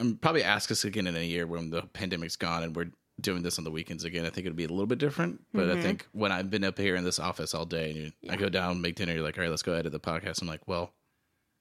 um, 0.00 0.18
probably 0.20 0.42
ask 0.42 0.70
us 0.70 0.84
again 0.84 1.06
in 1.06 1.16
a 1.16 1.24
year 1.24 1.46
when 1.46 1.70
the 1.70 1.82
pandemic's 1.82 2.36
gone 2.36 2.62
and 2.62 2.74
we're 2.74 2.90
doing 3.20 3.42
this 3.42 3.58
on 3.58 3.64
the 3.64 3.70
weekends 3.70 4.04
again, 4.04 4.24
I 4.24 4.30
think 4.30 4.46
it'd 4.46 4.56
be 4.56 4.64
a 4.64 4.68
little 4.68 4.86
bit 4.86 4.98
different. 4.98 5.40
But 5.52 5.70
I 5.70 5.80
think 5.80 6.06
when 6.12 6.32
I've 6.32 6.50
been 6.50 6.64
up 6.64 6.78
here 6.78 6.96
in 6.96 7.04
this 7.04 7.18
office 7.18 7.54
all 7.54 7.64
day 7.64 7.90
and 7.90 7.98
you, 7.98 8.12
I 8.30 8.36
go 8.36 8.48
down, 8.48 8.80
make 8.80 8.96
dinner, 8.96 9.12
you're 9.12 9.22
like, 9.22 9.38
all 9.38 9.42
right, 9.42 9.50
let's 9.50 9.62
go 9.62 9.72
edit 9.72 9.92
the 9.92 10.00
podcast. 10.00 10.42
I'm 10.42 10.48
like, 10.48 10.66
well, 10.66 10.92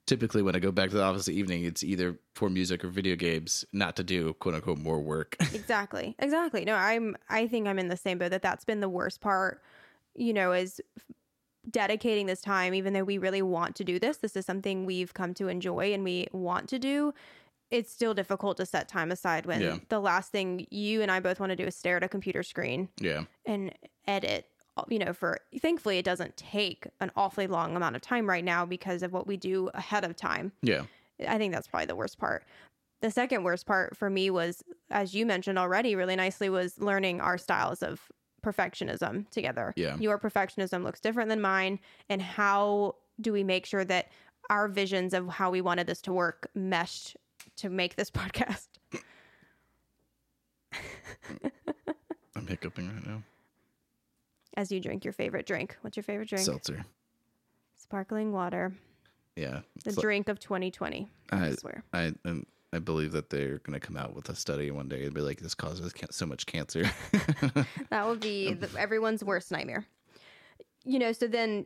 typically 0.08 0.42
when 0.42 0.56
I 0.56 0.60
go 0.60 0.72
back 0.72 0.90
to 0.90 0.96
the 0.96 1.04
office 1.04 1.28
in 1.28 1.36
the 1.36 1.40
evening, 1.40 1.64
it's 1.64 1.84
either 1.84 2.20
for 2.34 2.50
music 2.50 2.84
or 2.84 2.88
video 2.88 3.16
games, 3.16 3.66
not 3.72 3.96
to 3.98 4.04
do 4.04 4.34
quote 4.34 4.56
unquote 4.56 4.80
more 4.80 5.00
work. 5.00 5.36
exactly 5.54 6.16
exactly 6.20 6.66
no 6.66 6.76
i'm 6.76 7.16
i 7.30 7.48
think 7.48 7.68
i'm 7.68 7.80
in 7.80 7.88
the 7.88 7.98
same 7.98 8.18
boat 8.18 8.32
that 8.32 8.42
that's 8.42 8.66
been 8.66 8.80
the 8.80 8.90
worst 8.90 9.22
part 9.22 9.62
you 10.16 10.34
know 10.34 10.52
is 10.52 10.82
dedicating 11.70 12.26
this 12.26 12.41
time 12.41 12.74
even 12.74 12.93
though 12.93 13.03
we 13.03 13.18
really 13.18 13.41
want 13.41 13.76
to 13.76 13.84
do 13.84 13.97
this 13.99 14.18
this 14.18 14.36
is 14.36 14.45
something 14.45 14.86
we've 14.86 15.14
come 15.14 15.34
to 15.34 15.47
enjoy 15.47 15.93
and 15.93 16.03
we 16.03 16.28
want 16.32 16.68
to 16.70 16.78
do 16.78 17.14
it's 17.72 17.91
still 17.91 18.14
difficult 18.14 18.57
to 18.57 18.66
set 18.66 18.88
time 18.88 19.11
aside 19.11 19.45
when 19.45 19.61
Yeah. 19.61 19.78
the 19.89 19.99
last 19.99 20.32
thing 20.32 20.68
you 20.70 21.01
and 21.01 21.09
i 21.09 21.20
both 21.20 21.39
want 21.39 21.51
to 21.51 21.55
do 21.55 21.64
is 21.66 21.76
stare 21.76 21.97
at 21.97 22.03
a 22.03 22.09
computer 22.09 22.43
screen 22.43 22.89
yeah. 22.99 23.24
and 23.45 23.74
edit 24.07 24.47
you 24.89 24.99
know 24.99 25.14
for 25.14 25.39
thankfully 25.61 25.97
it 25.99 26.05
doesn't 26.05 26.36
take 26.36 26.88
an 26.99 27.11
awfully 27.16 27.47
long 27.47 27.76
amount 27.76 27.95
of 27.95 28.01
time 28.01 28.28
right 28.28 28.43
now 28.43 28.66
because 28.66 29.01
of 29.03 29.14
what 29.14 29.26
we 29.28 29.38
do 29.38 29.70
ahead 29.74 30.03
of 30.03 30.16
time 30.16 30.51
Yeah. 30.61 30.84
I 31.28 31.38
think 31.38 31.53
that's 31.53 31.68
probably 31.68 31.86
the 31.86 31.95
worst 31.95 32.18
part. 32.18 32.43
The 33.01 33.11
second 33.11 33.43
worst 33.43 33.66
part 33.68 33.95
for 33.95 34.09
me 34.09 34.30
was, 34.32 34.64
as 34.89 35.14
you 35.14 35.26
mentioned 35.28 35.59
already, 35.59 35.95
really 35.95 36.16
nicely, 36.16 36.49
was 36.49 36.80
learning 36.80 37.22
our 37.22 37.38
styles 37.38 37.84
of 37.84 38.01
perfectionism 38.44 39.30
together. 39.30 39.74
Yeah. 39.76 39.98
Your 39.98 40.20
perfectionism 40.20 40.84
looks 40.84 41.00
different 41.00 41.30
than 41.30 41.41
mine. 41.41 41.80
And 42.10 42.22
how 42.22 42.96
do 43.22 43.32
we 43.34 43.44
make 43.44 43.66
sure 43.66 43.86
that 43.86 44.10
our 44.50 44.68
visions 44.68 45.14
of 45.14 45.28
how 45.30 45.50
we 45.50 45.62
wanted 45.62 45.88
this 45.88 46.02
to 46.02 46.14
work 46.14 46.50
meshed 46.54 47.16
to 47.58 47.70
make 47.70 47.96
this 47.96 48.12
podcast? 48.20 48.68
I'm 52.36 52.48
hiccuping 52.48 52.94
right 52.94 53.08
now. 53.08 53.24
As 54.56 54.72
you 54.72 54.80
drink 54.80 55.04
your 55.06 55.14
favorite 55.14 55.46
drink. 55.46 55.78
What's 55.82 55.98
your 55.98 56.04
favorite 56.04 56.30
drink? 56.30 56.46
Seltzer. 56.46 56.86
Sparkling 57.76 58.32
water. 58.32 58.74
Yeah. 59.36 59.62
The 59.84 59.91
like- 59.91 60.00
drink 60.00 60.30
of 60.30 60.39
2020. 60.39 61.08
I, 61.32 61.46
I- 61.48 61.52
swear. 61.54 61.84
I 61.94 62.14
and 62.24 62.46
I 62.76 62.80
believe 62.80 63.12
that 63.12 63.30
they're 63.30 63.60
going 63.60 63.80
to 63.80 63.80
come 63.80 63.98
out 63.98 64.16
with 64.16 64.30
a 64.30 64.36
study 64.36 64.72
one 64.72 64.88
day 64.88 65.04
and 65.04 65.14
be 65.14 65.22
like, 65.22 65.40
this 65.40 65.56
causes 65.56 65.94
can- 65.94 66.12
so 66.12 66.26
much 66.26 66.46
cancer. 66.46 66.90
That 67.90 68.08
would 68.08 68.20
be 68.20 68.50
um, 68.50 68.60
the, 68.60 68.70
everyone's 68.80 69.24
worst 69.24 69.52
nightmare. 69.52 69.86
You 70.84 71.00
know, 71.00 71.12
so 71.12 71.28
then 71.28 71.66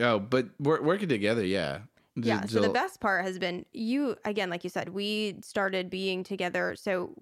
oh, 0.00 0.18
but 0.18 0.46
we're 0.58 0.80
working 0.82 1.08
together, 1.08 1.44
yeah. 1.44 1.80
yeah 2.16 2.44
so 2.46 2.60
the 2.60 2.68
best 2.68 3.00
part 3.00 3.24
has 3.24 3.38
been 3.38 3.64
you 3.72 4.16
again 4.24 4.50
like 4.50 4.64
you 4.64 4.70
said 4.70 4.90
we 4.90 5.36
started 5.42 5.88
being 5.88 6.22
together 6.22 6.74
so 6.76 7.14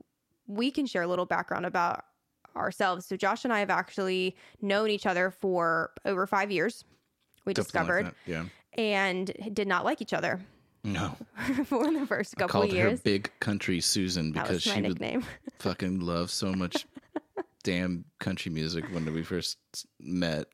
we 0.48 0.70
can 0.70 0.84
share 0.84 1.02
a 1.02 1.06
little 1.06 1.26
background 1.26 1.64
about 1.64 2.04
ourselves 2.56 3.06
so 3.06 3.16
josh 3.16 3.44
and 3.44 3.52
i 3.52 3.60
have 3.60 3.70
actually 3.70 4.34
known 4.60 4.90
each 4.90 5.06
other 5.06 5.30
for 5.30 5.92
over 6.04 6.26
five 6.26 6.50
years 6.50 6.84
we 7.44 7.54
something 7.54 7.62
like 7.62 7.66
discovered 7.66 8.06
that, 8.06 8.14
yeah. 8.26 8.44
and 8.76 9.32
did 9.54 9.68
not 9.68 9.84
like 9.84 10.02
each 10.02 10.12
other 10.12 10.40
No, 10.82 11.16
for 11.66 11.90
the 11.92 12.06
first 12.06 12.36
couple 12.36 12.62
I 12.62 12.66
called 12.68 12.72
of 12.76 12.90
her 12.92 12.96
Big 12.98 13.30
Country 13.40 13.80
Susan 13.80 14.32
because 14.32 14.62
she 14.62 14.80
would 14.82 15.00
fucking 15.58 16.00
love 16.00 16.30
so 16.30 16.52
much 16.52 16.86
damn 17.62 18.04
country 18.18 18.50
music 18.50 18.84
when 18.90 19.12
we 19.12 19.22
first 19.22 19.58
met. 20.00 20.46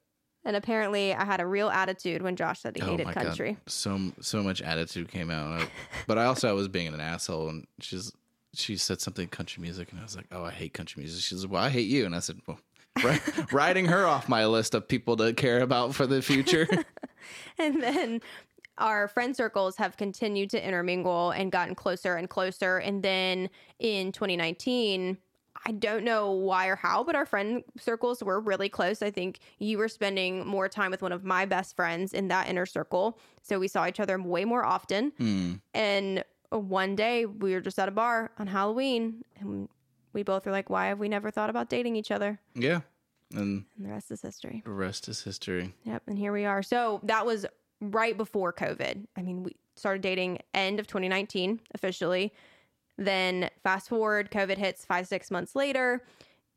and 0.45 0.57
apparently 0.57 1.15
i 1.15 1.25
had 1.25 1.41
a 1.41 1.47
real 1.47 1.69
attitude 1.69 2.21
when 2.23 2.35
josh 2.35 2.61
said 2.61 2.75
he 2.77 2.83
Oh 2.83 2.87
hated 2.87 3.07
my 3.07 3.13
country 3.13 3.53
god, 3.53 3.61
so 3.71 4.13
so 4.21 4.43
much 4.43 4.61
attitude 4.63 5.09
came 5.09 5.31
out. 5.31 5.61
I- 5.63 5.69
but 6.09 6.19
I 6.19 6.25
also 6.25 6.49
I 6.49 6.53
was 6.53 6.67
being 6.67 6.89
an 6.93 7.01
asshole, 7.01 7.49
and 7.49 7.67
she's 7.81 8.11
she 8.55 8.77
said 8.77 9.01
something 9.01 9.29
country 9.29 9.61
music, 9.63 9.91
and 9.93 10.01
I 10.01 10.03
was 10.03 10.17
like, 10.17 10.27
oh, 10.33 10.43
I 10.43 10.51
hate 10.51 10.73
country 10.73 11.03
music. 11.03 11.23
She 11.23 11.35
was, 11.35 11.47
well, 11.47 11.63
I 11.63 11.69
hate 11.69 11.89
you, 11.89 12.07
and 12.07 12.17
I 12.17 12.21
said, 12.21 12.41
well, 12.47 12.59
writing 13.53 13.85
her 13.87 14.07
off 14.07 14.29
my 14.31 14.47
list 14.47 14.75
of 14.75 14.89
people 14.89 15.17
to 15.19 15.35
care 15.35 15.61
about 15.61 15.95
for 15.95 16.07
the 16.07 16.23
future. 16.23 16.67
and 17.59 17.83
then 17.83 18.21
our 18.79 19.09
friend 19.09 19.35
circles 19.37 19.77
have 19.77 19.97
continued 19.97 20.51
to 20.51 20.65
intermingle 20.67 21.31
and 21.31 21.51
gotten 21.53 21.75
closer 21.75 22.17
and 22.17 22.29
closer. 22.29 22.79
And 22.79 23.03
then 23.03 23.49
in 23.79 24.13
2019, 24.13 25.19
I 25.67 25.73
don't 25.73 26.05
know 26.05 26.31
why 26.33 26.67
or 26.67 26.77
how, 26.77 27.03
but 27.03 27.17
our 27.17 27.27
friend 27.27 27.65
circles 27.79 28.23
were 28.23 28.39
really 28.41 28.69
close. 28.69 29.03
I 29.03 29.11
think 29.11 29.41
you 29.59 29.79
were 29.79 29.89
spending 29.89 30.47
more 30.47 30.69
time 30.69 30.91
with 30.91 31.03
one 31.03 31.13
of 31.13 31.25
my 31.25 31.47
best 31.47 31.75
friends 31.75 32.13
in 32.13 32.29
that 32.29 32.49
inner 32.49 32.67
circle. 32.67 33.19
So 33.43 33.59
we 33.59 33.67
saw 33.69 33.87
each 33.87 33.99
other 33.99 34.21
way 34.21 34.45
more 34.45 34.65
often. 34.65 35.13
Hmm. 35.19 35.55
And 35.75 36.25
one 36.51 36.95
day 36.95 37.27
we 37.27 37.55
were 37.55 37.61
just 37.61 37.79
at 37.79 37.89
a 37.89 37.93
bar 37.93 38.31
on 38.39 38.47
Halloween 38.47 39.25
and 39.41 39.69
we 40.13 40.23
both 40.23 40.47
were 40.47 40.53
like, 40.53 40.71
why 40.71 40.87
have 40.87 40.99
we 40.99 41.09
never 41.09 41.31
thought 41.31 41.51
about 41.51 41.69
dating 41.69 41.97
each 41.97 42.11
other? 42.11 42.39
Yeah, 42.55 42.81
and 43.33 43.65
And 43.77 43.87
the 43.87 43.91
rest 43.91 44.11
is 44.11 44.23
history. 44.23 44.63
the 44.65 44.71
rest 44.71 45.09
is 45.09 45.23
history. 45.23 45.75
Yep, 45.85 46.03
and 46.07 46.19
here 46.19 46.33
we 46.33 46.45
are. 46.45 46.63
So 46.63 47.01
that 47.05 47.27
was 47.27 47.45
right 47.91 48.17
before 48.17 48.53
COVID. 48.53 49.07
I 49.17 49.23
mean, 49.23 49.43
we 49.43 49.57
started 49.77 50.03
dating 50.03 50.39
end 50.55 50.81
of 50.81 50.87
2019 50.87 51.61
officially. 51.75 52.33
Then 52.99 53.51
fast 53.63 53.89
forward, 53.89 54.31
COVID 54.31 54.57
hits 54.57 54.85
five 54.85 55.07
six 55.07 55.31
months 55.31 55.55
later. 55.55 56.03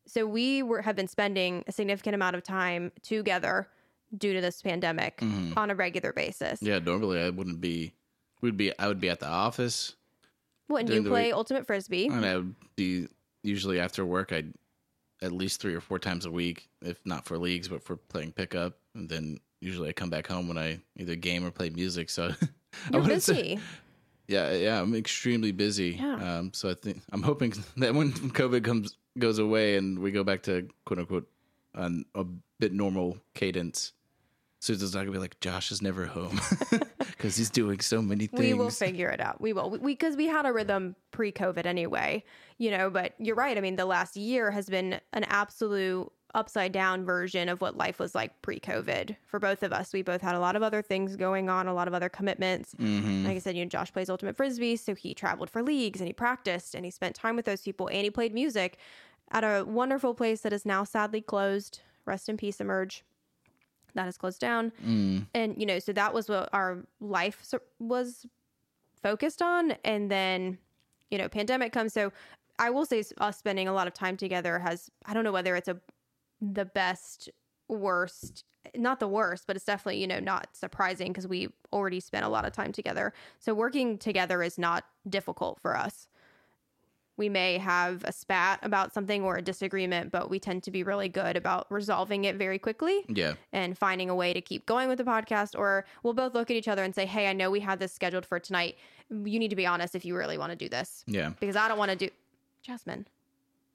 So 0.06 0.26
we 0.26 0.62
were 0.62 0.82
have 0.82 0.96
been 0.96 1.08
spending 1.08 1.62
a 1.66 1.72
significant 1.72 2.14
amount 2.14 2.34
of 2.36 2.42
time 2.42 2.92
together 3.02 3.68
due 4.16 4.32
to 4.32 4.40
this 4.40 4.60
pandemic 4.62 5.18
Mhm. 5.18 5.56
on 5.56 5.70
a 5.70 5.74
regular 5.74 6.12
basis. 6.12 6.60
Yeah, 6.62 6.78
normally 6.78 7.20
I 7.20 7.30
wouldn't 7.30 7.60
be. 7.60 7.92
we'd 8.40 8.56
be 8.56 8.76
I 8.78 8.88
would 8.88 9.00
be 9.00 9.10
at 9.10 9.20
the 9.20 9.28
office, 9.28 9.96
Wouldn't 10.68 10.90
you 10.90 11.02
play 11.04 11.26
week- 11.26 11.34
Ultimate 11.34 11.66
Frisbee? 11.66 12.06
and 12.06 12.24
I 12.24 12.36
would 12.36 12.54
be 12.74 13.06
usually 13.42 13.78
after 13.78 14.04
work. 14.04 14.32
I'd 14.32 14.54
at 15.20 15.32
least 15.32 15.60
three 15.60 15.74
or 15.74 15.80
four 15.82 15.98
times 15.98 16.24
a 16.24 16.30
week, 16.30 16.70
if 16.80 17.04
not 17.04 17.26
for 17.26 17.36
leagues, 17.36 17.68
but 17.68 17.82
for 17.82 17.96
playing 17.96 18.32
pickup. 18.32 18.78
And 18.94 19.10
then 19.10 19.40
usually 19.60 19.88
I 19.88 19.92
come 19.92 20.10
back 20.10 20.26
home 20.26 20.48
when 20.48 20.58
I 20.58 20.80
either 20.96 21.14
game 21.14 21.44
or 21.44 21.50
play 21.50 21.70
music. 21.70 22.10
So 22.10 22.30
I 22.92 22.96
You're 22.96 23.20
say- 23.20 23.56
busy. 23.56 23.60
Yeah, 24.26 24.52
yeah, 24.52 24.80
I'm 24.80 24.94
extremely 24.94 25.50
busy. 25.50 25.98
Yeah. 26.00 26.14
Um, 26.38 26.52
so 26.54 26.70
I 26.70 26.74
think 26.74 27.02
I'm 27.10 27.22
hoping 27.22 27.52
that 27.78 27.92
when 27.94 28.12
COVID 28.12 28.62
comes 28.64 28.96
goes 29.18 29.40
away 29.40 29.76
and 29.76 29.98
we 29.98 30.12
go 30.12 30.22
back 30.22 30.44
to 30.44 30.68
quote 30.84 31.00
unquote 31.00 31.28
an, 31.74 32.04
a 32.14 32.24
bit 32.60 32.72
normal 32.72 33.18
cadence, 33.34 33.92
Susan's 34.60 34.94
not 34.94 35.00
gonna 35.00 35.10
be 35.10 35.18
like 35.18 35.40
Josh 35.40 35.72
is 35.72 35.82
never 35.82 36.06
home 36.06 36.40
because 37.00 37.36
he's 37.36 37.50
doing 37.50 37.80
so 37.80 38.00
many 38.00 38.28
things. 38.28 38.40
We 38.40 38.54
will 38.54 38.70
figure 38.70 39.08
it 39.08 39.20
out. 39.20 39.40
We 39.40 39.52
will. 39.52 39.70
We 39.70 39.78
because 39.78 40.14
we, 40.16 40.26
had 40.26 40.46
a 40.46 40.52
rhythm 40.52 40.94
pre-COVID 41.10 41.66
anyway, 41.66 42.22
you 42.56 42.70
know. 42.70 42.88
But 42.88 43.14
you're 43.18 43.34
right. 43.34 43.58
I 43.58 43.60
mean, 43.60 43.74
the 43.74 43.84
last 43.84 44.16
year 44.16 44.52
has 44.52 44.68
been 44.68 45.00
an 45.12 45.24
absolute 45.24 46.12
upside 46.34 46.72
down 46.72 47.04
version 47.04 47.48
of 47.48 47.60
what 47.60 47.76
life 47.76 47.98
was 47.98 48.14
like 48.14 48.40
pre-COVID 48.42 49.16
for 49.26 49.38
both 49.38 49.62
of 49.62 49.72
us. 49.72 49.92
We 49.92 50.02
both 50.02 50.20
had 50.20 50.34
a 50.34 50.40
lot 50.40 50.56
of 50.56 50.62
other 50.62 50.82
things 50.82 51.16
going 51.16 51.48
on, 51.48 51.66
a 51.66 51.74
lot 51.74 51.88
of 51.88 51.94
other 51.94 52.08
commitments. 52.08 52.74
Mhm. 52.76 53.24
Like 53.26 53.36
I 53.36 53.38
said, 53.40 53.56
you 53.56 53.64
know, 53.64 53.68
Josh 53.68 53.92
plays 53.92 54.08
ultimate 54.10 54.36
frisbee, 54.36 54.76
so 54.76 54.94
he 54.94 55.14
traveled 55.14 55.50
for 55.50 55.62
leagues 55.62 56.00
and 56.00 56.06
he 56.06 56.12
practiced 56.12 56.74
and 56.74 56.84
he 56.84 56.90
spent 56.90 57.14
time 57.16 57.36
with 57.36 57.44
those 57.44 57.62
people 57.62 57.88
and 57.88 58.02
he 58.04 58.10
played 58.10 58.32
music 58.34 58.78
at 59.30 59.42
a 59.44 59.64
wonderful 59.64 60.14
place 60.14 60.40
that 60.42 60.52
is 60.52 60.64
now 60.64 60.84
sadly 60.84 61.20
closed. 61.20 61.80
Rest 62.04 62.28
in 62.28 62.36
peace, 62.36 62.60
Emerge. 62.60 63.04
That 63.94 64.06
is 64.06 64.16
closed 64.16 64.40
down 64.40 64.70
Mm. 64.86 65.26
and 65.34 65.58
you 65.60 65.66
know 65.66 65.80
so 65.80 65.92
that 65.92 66.14
was 66.14 66.28
what 66.28 66.48
our 66.52 66.78
life 67.00 67.52
was 67.80 68.24
focused 69.02 69.42
on 69.42 69.72
and 69.84 70.08
then 70.10 70.58
you 71.10 71.18
know 71.18 71.28
pandemic 71.28 71.72
comes 71.72 71.92
so 71.92 72.12
i 72.60 72.70
will 72.70 72.86
say 72.86 73.02
us 73.18 73.36
spending 73.38 73.66
a 73.66 73.72
lot 73.72 73.88
of 73.88 73.92
time 73.94 74.16
together 74.16 74.60
has 74.60 74.90
i 75.06 75.12
don't 75.14 75.24
know 75.24 75.32
whether 75.32 75.56
it's 75.56 75.66
a 75.66 75.76
the 76.40 76.64
best 76.64 77.28
worst 77.68 78.44
not 78.76 79.00
the 79.00 79.08
worst 79.08 79.46
but 79.46 79.56
it's 79.56 79.64
definitely 79.64 80.00
you 80.00 80.06
know 80.06 80.18
not 80.20 80.48
surprising 80.52 81.08
because 81.08 81.26
we 81.26 81.48
already 81.72 82.00
spent 82.00 82.24
a 82.24 82.28
lot 82.28 82.44
of 82.44 82.52
time 82.52 82.72
together. 82.72 83.12
So 83.38 83.54
working 83.54 83.98
together 83.98 84.42
is 84.42 84.58
not 84.58 84.84
difficult 85.08 85.58
for 85.60 85.76
us. 85.76 86.08
We 87.16 87.28
may 87.28 87.58
have 87.58 88.02
a 88.04 88.12
spat 88.12 88.60
about 88.62 88.94
something 88.94 89.22
or 89.22 89.36
a 89.36 89.42
disagreement 89.42 90.10
but 90.10 90.30
we 90.30 90.38
tend 90.38 90.62
to 90.64 90.70
be 90.70 90.82
really 90.82 91.08
good 91.08 91.36
about 91.36 91.66
resolving 91.70 92.24
it 92.24 92.36
very 92.36 92.58
quickly 92.58 93.04
Yeah, 93.08 93.34
and 93.52 93.76
finding 93.76 94.10
a 94.10 94.14
way 94.14 94.32
to 94.32 94.40
keep 94.40 94.66
going 94.66 94.88
with 94.88 94.98
the 94.98 95.04
podcast 95.04 95.58
or 95.58 95.84
we'll 96.02 96.14
both 96.14 96.34
look 96.34 96.50
at 96.50 96.56
each 96.56 96.68
other 96.68 96.84
and 96.84 96.94
say 96.94 97.06
hey 97.06 97.28
i 97.28 97.32
know 97.32 97.50
we 97.50 97.60
had 97.60 97.78
this 97.78 97.92
scheduled 97.92 98.26
for 98.26 98.38
tonight. 98.38 98.76
You 99.08 99.38
need 99.38 99.50
to 99.50 99.56
be 99.56 99.66
honest 99.66 99.94
if 99.94 100.04
you 100.04 100.16
really 100.16 100.38
want 100.38 100.50
to 100.50 100.56
do 100.56 100.68
this. 100.68 101.04
Yeah, 101.06 101.32
because 101.40 101.56
i 101.56 101.66
don't 101.68 101.78
want 101.78 101.90
to 101.90 101.96
do 101.96 102.10
jasmine 102.62 103.06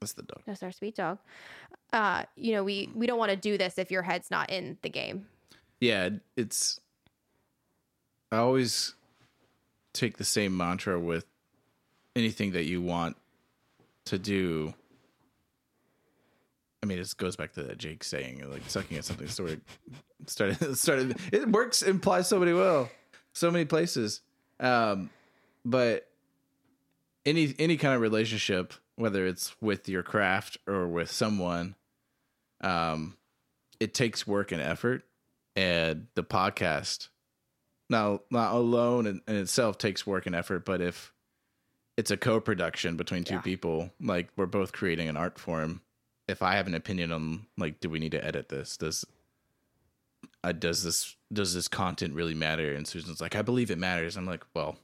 that's 0.00 0.12
the 0.12 0.22
dog. 0.22 0.40
that's 0.46 0.62
our 0.62 0.72
sweet 0.72 0.94
dog 0.94 1.18
uh 1.92 2.22
you 2.36 2.52
know 2.52 2.62
we 2.64 2.90
we 2.94 3.06
don't 3.06 3.18
want 3.18 3.30
to 3.30 3.36
do 3.36 3.56
this 3.56 3.78
if 3.78 3.90
your 3.90 4.02
head's 4.02 4.30
not 4.30 4.50
in 4.50 4.76
the 4.82 4.88
game 4.90 5.26
Yeah, 5.80 6.08
it's. 6.36 6.80
I 8.32 8.38
always 8.38 8.94
take 9.92 10.16
the 10.16 10.24
same 10.24 10.56
mantra 10.56 10.98
with 10.98 11.26
anything 12.14 12.52
that 12.52 12.64
you 12.64 12.80
want 12.82 13.16
to 14.06 14.18
do. 14.18 14.74
I 16.82 16.86
mean, 16.86 16.98
it 16.98 17.14
goes 17.16 17.36
back 17.36 17.52
to 17.54 17.62
that 17.64 17.78
Jake 17.78 18.04
saying, 18.04 18.50
like 18.50 18.62
sucking 18.68 18.96
at 18.96 19.04
something 19.04 19.28
sort 19.28 19.50
of 19.50 19.60
started 20.26 20.76
started. 20.78 21.16
It 21.32 21.48
works 21.48 21.82
implies 21.82 22.28
so 22.28 22.38
many 22.38 22.52
well, 22.52 22.88
so 23.32 23.50
many 23.50 23.64
places. 23.64 24.22
Um, 24.60 25.10
but 25.64 26.08
any 27.24 27.54
any 27.58 27.76
kind 27.76 27.94
of 27.94 28.00
relationship, 28.00 28.72
whether 28.96 29.26
it's 29.26 29.54
with 29.60 29.88
your 29.88 30.02
craft 30.02 30.58
or 30.66 30.86
with 30.88 31.10
someone, 31.10 31.74
um, 32.62 33.16
it 33.78 33.94
takes 33.94 34.26
work 34.26 34.52
and 34.52 34.60
effort. 34.60 35.04
And 35.54 36.08
the 36.14 36.22
podcast, 36.22 37.08
now 37.88 38.20
not 38.30 38.54
alone 38.54 39.06
in, 39.06 39.22
in 39.26 39.36
itself, 39.36 39.78
takes 39.78 40.06
work 40.06 40.26
and 40.26 40.34
effort. 40.34 40.66
But 40.66 40.82
if 40.82 41.14
it's 41.96 42.10
a 42.10 42.16
co-production 42.18 42.96
between 42.96 43.24
two 43.24 43.36
Yeah. 43.36 43.40
people, 43.40 43.90
like 44.00 44.28
we're 44.36 44.44
both 44.46 44.72
creating 44.72 45.08
an 45.08 45.16
art 45.16 45.38
form. 45.38 45.80
If 46.28 46.42
I 46.42 46.56
have 46.56 46.66
an 46.66 46.74
opinion 46.74 47.10
on 47.12 47.46
like, 47.56 47.80
do 47.80 47.88
we 47.88 47.98
need 47.98 48.12
to 48.12 48.22
edit 48.24 48.48
this? 48.50 48.76
Does 48.76 49.04
uh, 50.44 50.52
does 50.52 50.82
this 50.82 51.16
does 51.32 51.54
this 51.54 51.68
content 51.68 52.12
really 52.14 52.34
matter? 52.34 52.74
And 52.74 52.86
Susan's 52.86 53.20
like, 53.20 53.34
I 53.34 53.42
believe 53.42 53.70
it 53.70 53.78
matters. 53.78 54.16
I'm 54.16 54.26
like, 54.26 54.44
well, 54.54 54.76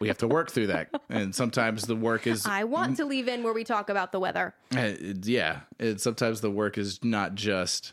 we 0.00 0.08
have 0.08 0.18
to 0.18 0.28
work 0.28 0.50
through 0.50 0.68
that, 0.68 0.88
and 1.08 1.34
sometimes 1.34 1.86
the 1.86 1.96
work 1.96 2.26
is 2.26 2.46
I 2.46 2.64
want 2.64 2.96
to 2.98 3.04
leave 3.04 3.28
in 3.28 3.42
where 3.42 3.52
we 3.52 3.64
talk 3.64 3.90
about 3.90 4.12
the 4.12 4.20
weather. 4.20 4.54
uh, 4.76 4.92
yeah, 5.22 5.60
it, 5.78 6.00
sometimes 6.00 6.40
the 6.40 6.50
work 6.50 6.78
is 6.78 7.02
not 7.02 7.34
just 7.34 7.92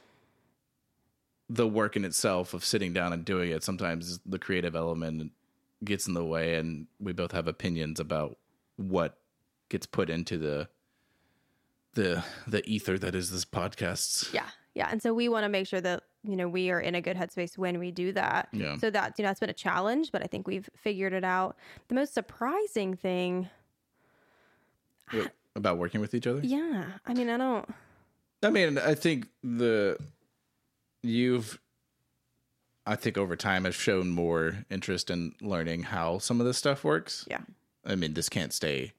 the 1.49 1.67
work 1.67 1.95
in 1.95 2.03
itself 2.05 2.53
of 2.53 2.65
sitting 2.65 2.93
down 2.93 3.13
and 3.13 3.23
doing 3.23 3.51
it. 3.51 3.63
Sometimes 3.63 4.19
the 4.25 4.39
creative 4.39 4.75
element 4.75 5.31
gets 5.83 6.07
in 6.07 6.13
the 6.13 6.25
way, 6.25 6.55
and 6.55 6.87
we 6.99 7.13
both 7.13 7.31
have 7.31 7.47
opinions 7.47 7.99
about 7.99 8.37
what 8.77 9.17
gets 9.69 9.85
put 9.85 10.09
into 10.09 10.37
the 10.37 10.67
the 11.93 12.23
the 12.47 12.67
ether 12.69 12.97
that 12.97 13.15
is 13.15 13.31
this 13.31 13.45
podcast. 13.45 14.33
Yeah. 14.33 14.47
Yeah. 14.73 14.89
And 14.91 15.01
so 15.01 15.13
we 15.13 15.29
want 15.29 15.45
to 15.45 15.49
make 15.49 15.67
sure 15.67 15.79
that, 15.81 16.03
you 16.27 16.35
know, 16.35 16.47
we 16.47 16.69
are 16.71 16.79
in 16.79 16.95
a 16.95 17.01
good 17.01 17.17
headspace 17.17 17.57
when 17.57 17.79
we 17.79 17.91
do 17.91 18.11
that. 18.13 18.49
Yeah. 18.51 18.77
So 18.77 18.89
that, 18.89 19.15
you 19.17 19.23
know, 19.23 19.29
that's 19.29 19.39
been 19.39 19.49
a 19.49 19.53
challenge, 19.53 20.11
but 20.11 20.23
I 20.23 20.27
think 20.27 20.47
we've 20.47 20.69
figured 20.75 21.13
it 21.13 21.23
out. 21.23 21.57
The 21.87 21.95
most 21.95 22.13
surprising 22.13 22.95
thing, 22.95 23.49
Wait, 25.13 25.29
about 25.55 25.77
working 25.77 26.01
with 26.01 26.13
each 26.13 26.27
other. 26.27 26.41
yeah. 26.43 26.85
I 27.05 27.13
mean, 27.13 27.29
I 27.29 27.37
don't, 27.37 27.67
I 28.43 28.49
mean, 28.49 28.77
I 28.77 28.95
think 28.95 29.27
the 29.43 29.97
you've 31.01 31.59
I 32.87 32.95
think 32.95 33.17
over 33.17 33.35
time 33.35 33.65
have 33.65 33.75
shown 33.75 34.09
more 34.09 34.65
interest 34.69 35.09
in 35.09 35.33
learning 35.41 35.83
how 35.83 36.19
some 36.19 36.39
of 36.39 36.45
this 36.45 36.57
stuff 36.57 36.83
works. 36.83 37.25
yeah. 37.29 37.41
I 37.85 37.95
mean, 37.95 38.13
this 38.13 38.29
can't 38.29 38.53
stay 38.53 38.93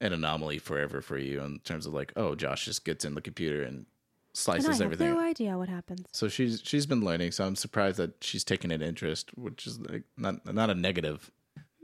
an 0.00 0.12
anomaly 0.12 0.58
forever 0.58 1.00
for 1.00 1.16
you 1.16 1.40
in 1.40 1.60
terms 1.60 1.86
of 1.86 1.94
like, 1.94 2.12
oh, 2.16 2.34
Josh 2.34 2.64
just 2.66 2.84
gets 2.84 3.04
in 3.04 3.14
the 3.14 3.20
computer 3.20 3.62
and 3.62 3.86
I 3.86 3.86
slices 4.34 4.80
everything. 4.80 5.14
no 5.14 5.20
idea 5.20 5.56
what 5.56 5.68
happens. 5.68 6.06
So 6.12 6.28
she's 6.28 6.60
she's 6.64 6.86
been 6.86 7.04
learning. 7.04 7.32
So 7.32 7.46
I'm 7.46 7.56
surprised 7.56 7.96
that 7.96 8.22
she's 8.22 8.44
taken 8.44 8.70
an 8.70 8.82
interest, 8.82 9.30
which 9.36 9.66
is 9.66 9.80
like 9.80 10.02
not 10.16 10.52
not 10.52 10.70
a 10.70 10.74
negative 10.74 11.30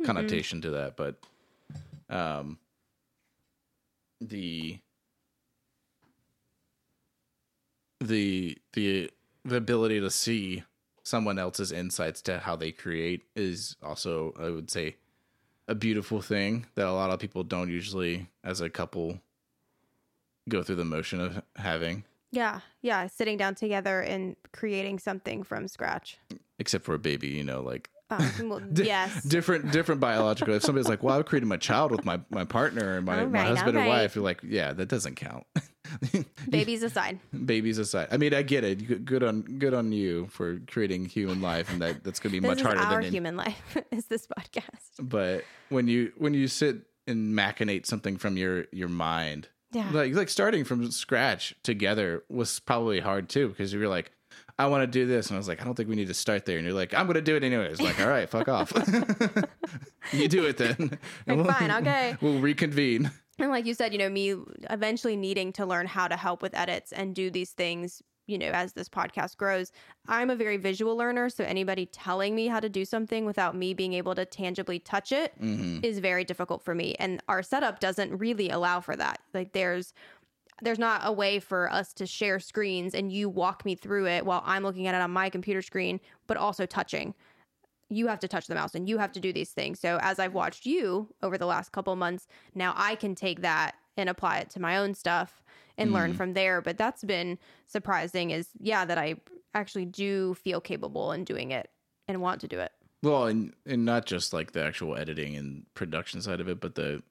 connotation 0.05 0.61
to 0.63 0.71
that, 0.71 0.97
but 0.97 1.17
um, 2.09 2.59
the 4.21 4.79
the 8.01 8.59
the 8.73 9.11
the 9.45 9.57
ability 9.57 10.01
to 10.01 10.11
see 10.11 10.65
someone 11.03 11.39
else's 11.39 11.73
insights 11.73 12.21
to 12.23 12.39
how 12.39 12.55
they 12.57 12.71
create 12.71 13.23
is 13.35 13.77
also, 13.83 14.35
I 14.39 14.51
would 14.51 14.71
say, 14.71 14.97
a 15.67 15.75
beautiful 15.75 16.21
thing 16.21 16.67
that 16.75 16.87
a 16.87 16.93
lot 16.93 17.11
of 17.11 17.19
people 17.19 17.43
don't 17.43 17.71
usually, 17.71 18.29
as 18.45 18.61
a 18.61 18.69
couple, 18.69 19.21
go 20.49 20.63
through 20.63 20.77
the 20.77 20.85
motion 20.85 21.21
of 21.21 21.43
having. 21.57 22.05
Yeah. 22.33 22.61
Yeah. 22.83 23.07
Sitting 23.09 23.37
down 23.37 23.55
together 23.55 24.01
and 24.01 24.37
creating 24.53 24.99
something 24.99 25.43
from 25.43 25.69
scratch. 25.69 26.19
except 26.59 26.85
for 26.85 26.95
a 26.95 26.99
baby, 26.99 27.29
you 27.29 27.43
know, 27.45 27.61
like 27.63 27.89
Uh, 28.11 28.29
well, 28.43 28.61
yes. 28.75 29.23
different 29.25 29.71
different 29.73 30.01
biological. 30.01 30.55
If 30.55 30.63
somebody's 30.63 30.89
like, 30.89 31.03
"Well, 31.03 31.17
I've 31.19 31.27
created 31.27 31.47
my 31.47 31.57
child 31.59 31.91
with 31.93 32.05
my 32.05 32.21
my 32.31 32.45
partner 32.45 32.97
and 32.97 33.07
my, 33.07 33.21
All 33.21 33.29
my 33.29 33.43
husband 33.43 33.77
all 33.77 33.83
and 33.83 33.89
wife," 33.89 34.15
you're 34.17 34.25
like, 34.25 34.41
"Yeah, 34.43 34.73
that 34.73 34.89
doesn't 34.89 35.15
count." 35.15 35.47
Babies 36.49 36.83
aside. 36.83 37.19
Babies 37.47 37.79
aside, 37.79 38.09
I 38.11 38.17
mean, 38.17 38.35
I 38.35 38.43
get 38.43 38.65
it. 38.65 38.87
Good- 38.87 39.05
Good 39.05 39.23
on 39.23 39.43
good 39.43 39.75
on 39.75 39.93
you 39.93 40.27
for 40.31 40.59
creating 40.67 41.07
human 41.07 41.41
life, 41.41 41.71
and 41.73 41.81
that 41.83 42.03
that's 42.05 42.21
going 42.21 42.33
to 42.35 42.41
be 42.41 42.47
much 42.47 42.61
harder 42.63 42.81
our 42.81 43.03
than. 43.03 43.13
human 43.13 43.37
life, 43.37 43.77
is 43.91 44.07
this 44.07 44.27
podcast. 44.27 44.91
but 45.01 45.45
when 45.69 45.87
you 45.89 46.13
when 46.17 46.35
you 46.35 46.49
sit 46.49 46.83
and 47.07 47.35
machinate 47.35 47.87
something 47.87 48.17
from 48.19 48.37
your 48.37 48.67
your 48.73 48.89
mind, 48.89 49.49
Yeah. 49.73 49.89
like 49.93 50.15
like 50.15 50.29
starting 50.29 50.65
from 50.65 50.91
scratch 50.91 51.55
together 51.63 52.25
was 52.29 52.59
probably 52.61 53.01
hard 53.01 53.29
too 53.29 53.49
because 53.49 53.73
you 53.73 53.79
were 53.79 53.89
like 53.89 54.11
i 54.59 54.67
want 54.67 54.83
to 54.83 54.87
do 54.87 55.07
this 55.07 55.29
and 55.29 55.37
i 55.37 55.39
was 55.39 55.47
like 55.47 55.61
i 55.61 55.65
don't 55.65 55.75
think 55.77 55.89
we 55.89 55.95
need 55.95 56.09
to 56.09 56.15
start 56.15 56.45
there 56.45 56.57
and 56.57 56.67
you're 56.67 56.75
like 56.75 56.93
i'm 56.93 57.07
gonna 57.07 57.21
do 57.21 57.37
it 57.37 57.45
anyways 57.45 57.81
like 57.81 58.01
all 58.01 58.09
right 58.09 58.29
fuck 58.29 58.49
off 58.49 58.73
you 60.13 60.29
do 60.29 60.45
it 60.47 60.57
then 60.57 60.99
Like, 61.27 61.47
fine, 61.47 61.71
okay. 61.71 62.17
we'll 62.21 62.41
reconvene 62.41 63.11
And 63.39 63.51
like 63.51 63.65
you 63.65 63.73
said, 63.73 63.93
you 63.95 63.99
know, 63.99 64.11
me 64.11 64.35
eventually 64.69 65.17
needing 65.17 65.53
to 65.55 65.65
learn 65.65 65.87
how 65.87 66.09
to 66.09 66.17
help 66.17 66.43
with 66.43 66.55
edits 66.55 66.93
and 66.93 67.15
do 67.15 67.31
these 67.31 67.53
things, 67.53 68.03
you 68.31 68.39
know, 68.39 68.51
as 68.51 68.73
this 68.73 68.89
podcast 68.89 69.37
grows. 69.37 69.73
I'm 70.07 70.31
a 70.31 70.37
very 70.37 70.57
visual 70.57 70.97
learner. 70.97 71.29
So 71.29 71.45
anybody 71.45 71.87
telling 71.87 72.35
me 72.35 72.47
how 72.47 72.61
to 72.61 72.69
do 72.69 72.85
something 72.85 73.25
without 73.25 73.57
me 73.57 73.75
being 73.75 73.93
able 73.95 74.15
to 74.15 74.25
tangibly 74.25 74.79
touch 74.79 75.13
it 75.13 75.35
is 75.41 75.97
Mm-hmm. 75.97 76.03
very 76.03 76.25
difficult 76.25 76.63
for 76.63 76.75
me. 76.75 76.95
And 76.99 77.23
our 77.29 77.43
setup 77.43 77.81
doesn't 77.81 78.17
really 78.19 78.51
allow 78.51 78.81
for 78.81 78.97
that. 78.97 79.21
Like 79.35 79.53
there's 79.53 79.93
there's 80.63 80.79
not 80.79 81.01
a 81.05 81.13
way 81.13 81.41
for 81.41 81.73
us 81.73 81.93
to 81.95 82.07
share 82.07 82.39
screens 82.39 82.95
and 82.95 83.11
you 83.11 83.29
walk 83.31 83.65
me 83.65 83.75
through 83.75 84.07
it 84.07 84.27
while 84.27 84.43
I'm 84.45 84.63
looking 84.63 84.87
at 84.87 84.95
it 84.95 85.01
on 85.01 85.11
my 85.11 85.31
computer 85.31 85.63
screen, 85.63 86.01
but 86.27 86.37
also 86.37 86.67
touching 86.67 87.15
you 87.93 88.07
have 88.07 88.21
to 88.21 88.29
touch 88.29 88.47
the 88.47 88.55
mouse 88.55 88.75
and 88.77 88.89
you 88.89 88.99
have 88.99 89.11
to 89.13 89.21
do 89.21 89.33
these 89.33 89.51
things. 89.51 89.81
So 89.81 89.99
as 90.01 90.21
I've 90.21 90.33
watched 90.35 90.65
you 90.65 91.09
over 91.23 91.37
the 91.37 91.47
last 91.47 91.73
couple 91.73 91.97
months, 91.97 92.29
now 92.55 92.73
I 92.77 92.95
can 92.95 93.17
take 93.17 93.43
that 93.43 93.75
and 93.97 94.09
apply 94.09 94.39
it 94.39 94.51
to 94.51 94.61
my 94.61 94.79
own 94.79 94.95
stuff 94.95 95.43
and 95.81 95.93
learn 95.93 96.11
mm-hmm. 96.11 96.17
from 96.17 96.33
there. 96.35 96.61
But 96.61 96.79
that's 96.79 97.03
been 97.03 97.39
surprising 97.67 98.31
is 98.31 98.49
yeah, 98.59 98.85
that 98.85 98.99
I 98.99 99.17
actually 99.55 99.87
do 99.87 100.35
feel 100.35 100.61
capable 100.61 101.13
in 101.13 101.25
doing 101.25 101.51
it 101.51 101.71
and 102.07 102.21
want 102.21 102.41
to 102.43 102.49
do 102.49 102.59
it. 102.61 102.73
well 103.03 103.27
and 103.27 103.53
and 103.67 103.85
not 103.85 104.07
just 104.07 104.33
like 104.33 104.53
the 104.53 104.63
actual 104.63 104.97
editing 104.97 105.35
and 105.37 105.65
production 105.75 106.21
side 106.23 106.41
of 106.41 106.49
it 106.49 106.61
but 106.61 106.75
the 106.75 107.03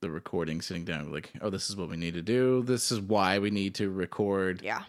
the 0.00 0.10
recording 0.10 0.60
sitting 0.60 0.84
down 0.84 1.12
like 1.12 1.32
oh 1.40 1.50
this 1.50 1.68
is 1.70 1.76
what 1.76 1.88
we 1.88 1.96
need 1.96 2.14
to 2.14 2.22
do 2.22 2.62
this 2.64 2.90
is 2.92 3.00
why 3.00 3.38
we 3.38 3.50
need 3.50 3.74
to 3.74 3.90
record 3.90 4.62
Yeah. 4.62 4.82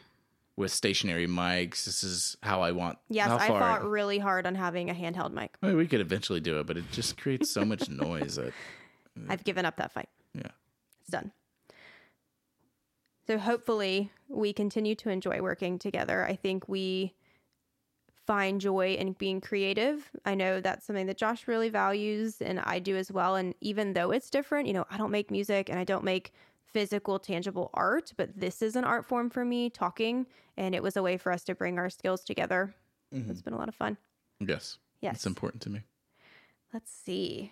with 0.56 0.72
stationary 0.72 1.28
mics 1.28 1.86
this 1.86 2.04
is 2.04 2.38
how 2.44 2.62
i 2.62 2.72
want 2.72 2.98
Yes, 3.10 3.30
I 3.30 3.48
fought 3.48 3.84
really 3.84 4.20
hard 4.20 4.46
on 4.46 4.56
having 4.56 4.90
a 4.90 4.94
handheld 4.94 5.32
mic. 5.34 5.56
I 5.64 5.68
mean, 5.68 5.78
we 5.78 5.88
could 5.88 6.02
eventually 6.02 6.40
do 6.40 6.60
it, 6.60 6.68
but 6.68 6.78
it 6.78 6.86
just 6.92 7.18
creates 7.18 7.50
so 7.52 7.66
much 7.66 7.90
noise 8.08 8.36
that 8.36 8.54
I've 9.28 9.44
given 9.44 9.66
up 9.66 9.78
that 9.78 9.92
fight. 9.92 10.10
yeah. 10.36 10.52
It's 11.02 11.10
done. 11.12 11.32
So 13.30 13.38
hopefully 13.38 14.10
we 14.28 14.54
continue 14.54 14.96
to 14.96 15.10
enjoy 15.12 15.40
working 15.40 15.78
together. 15.78 16.26
I 16.26 16.36
think 16.36 16.68
we 16.68 17.14
find 18.26 18.60
joy 18.60 18.96
in 18.96 19.14
being 19.14 19.40
creative. 19.40 20.10
I 20.26 20.34
know 20.34 20.62
that's 20.62 20.88
something 20.88 21.06
that 21.06 21.18
Josh 21.20 21.48
really 21.48 21.70
values 21.70 22.42
and 22.42 22.60
I 22.60 22.80
do 22.80 22.96
as 22.96 23.12
well. 23.12 23.36
And 23.36 23.54
even 23.62 23.94
though 23.94 24.10
it's 24.10 24.32
different, 24.32 24.66
you 24.66 24.74
know, 24.74 24.88
I 24.90 24.98
don't 24.98 25.12
make 25.12 25.30
music 25.30 25.70
and 25.70 25.78
I 25.78 25.84
don't 25.84 26.04
make 26.04 26.34
physical, 26.74 27.20
tangible 27.20 27.70
art, 27.76 28.14
but 28.18 28.32
this 28.36 28.64
is 28.64 28.76
an 28.76 28.84
art 28.84 29.06
form 29.06 29.30
for 29.30 29.46
me, 29.46 29.70
talking. 29.70 30.26
And 30.58 30.74
it 30.74 30.82
was 30.82 30.98
a 30.98 31.04
way 31.04 31.18
for 31.18 31.32
us 31.32 31.44
to 31.44 31.54
bring 31.54 31.78
our 31.78 31.92
skills 31.92 32.24
together. 32.24 32.74
Mm-hmm. 33.14 33.30
It's 33.30 33.44
been 33.44 33.54
a 33.54 33.60
lot 33.60 33.70
of 33.70 33.76
fun. 33.76 33.98
Yes. 34.40 34.80
Yes. 35.02 35.18
It's 35.18 35.28
important 35.28 35.62
to 35.62 35.70
me. 35.70 35.82
Let's 36.74 36.92
see. 36.92 37.52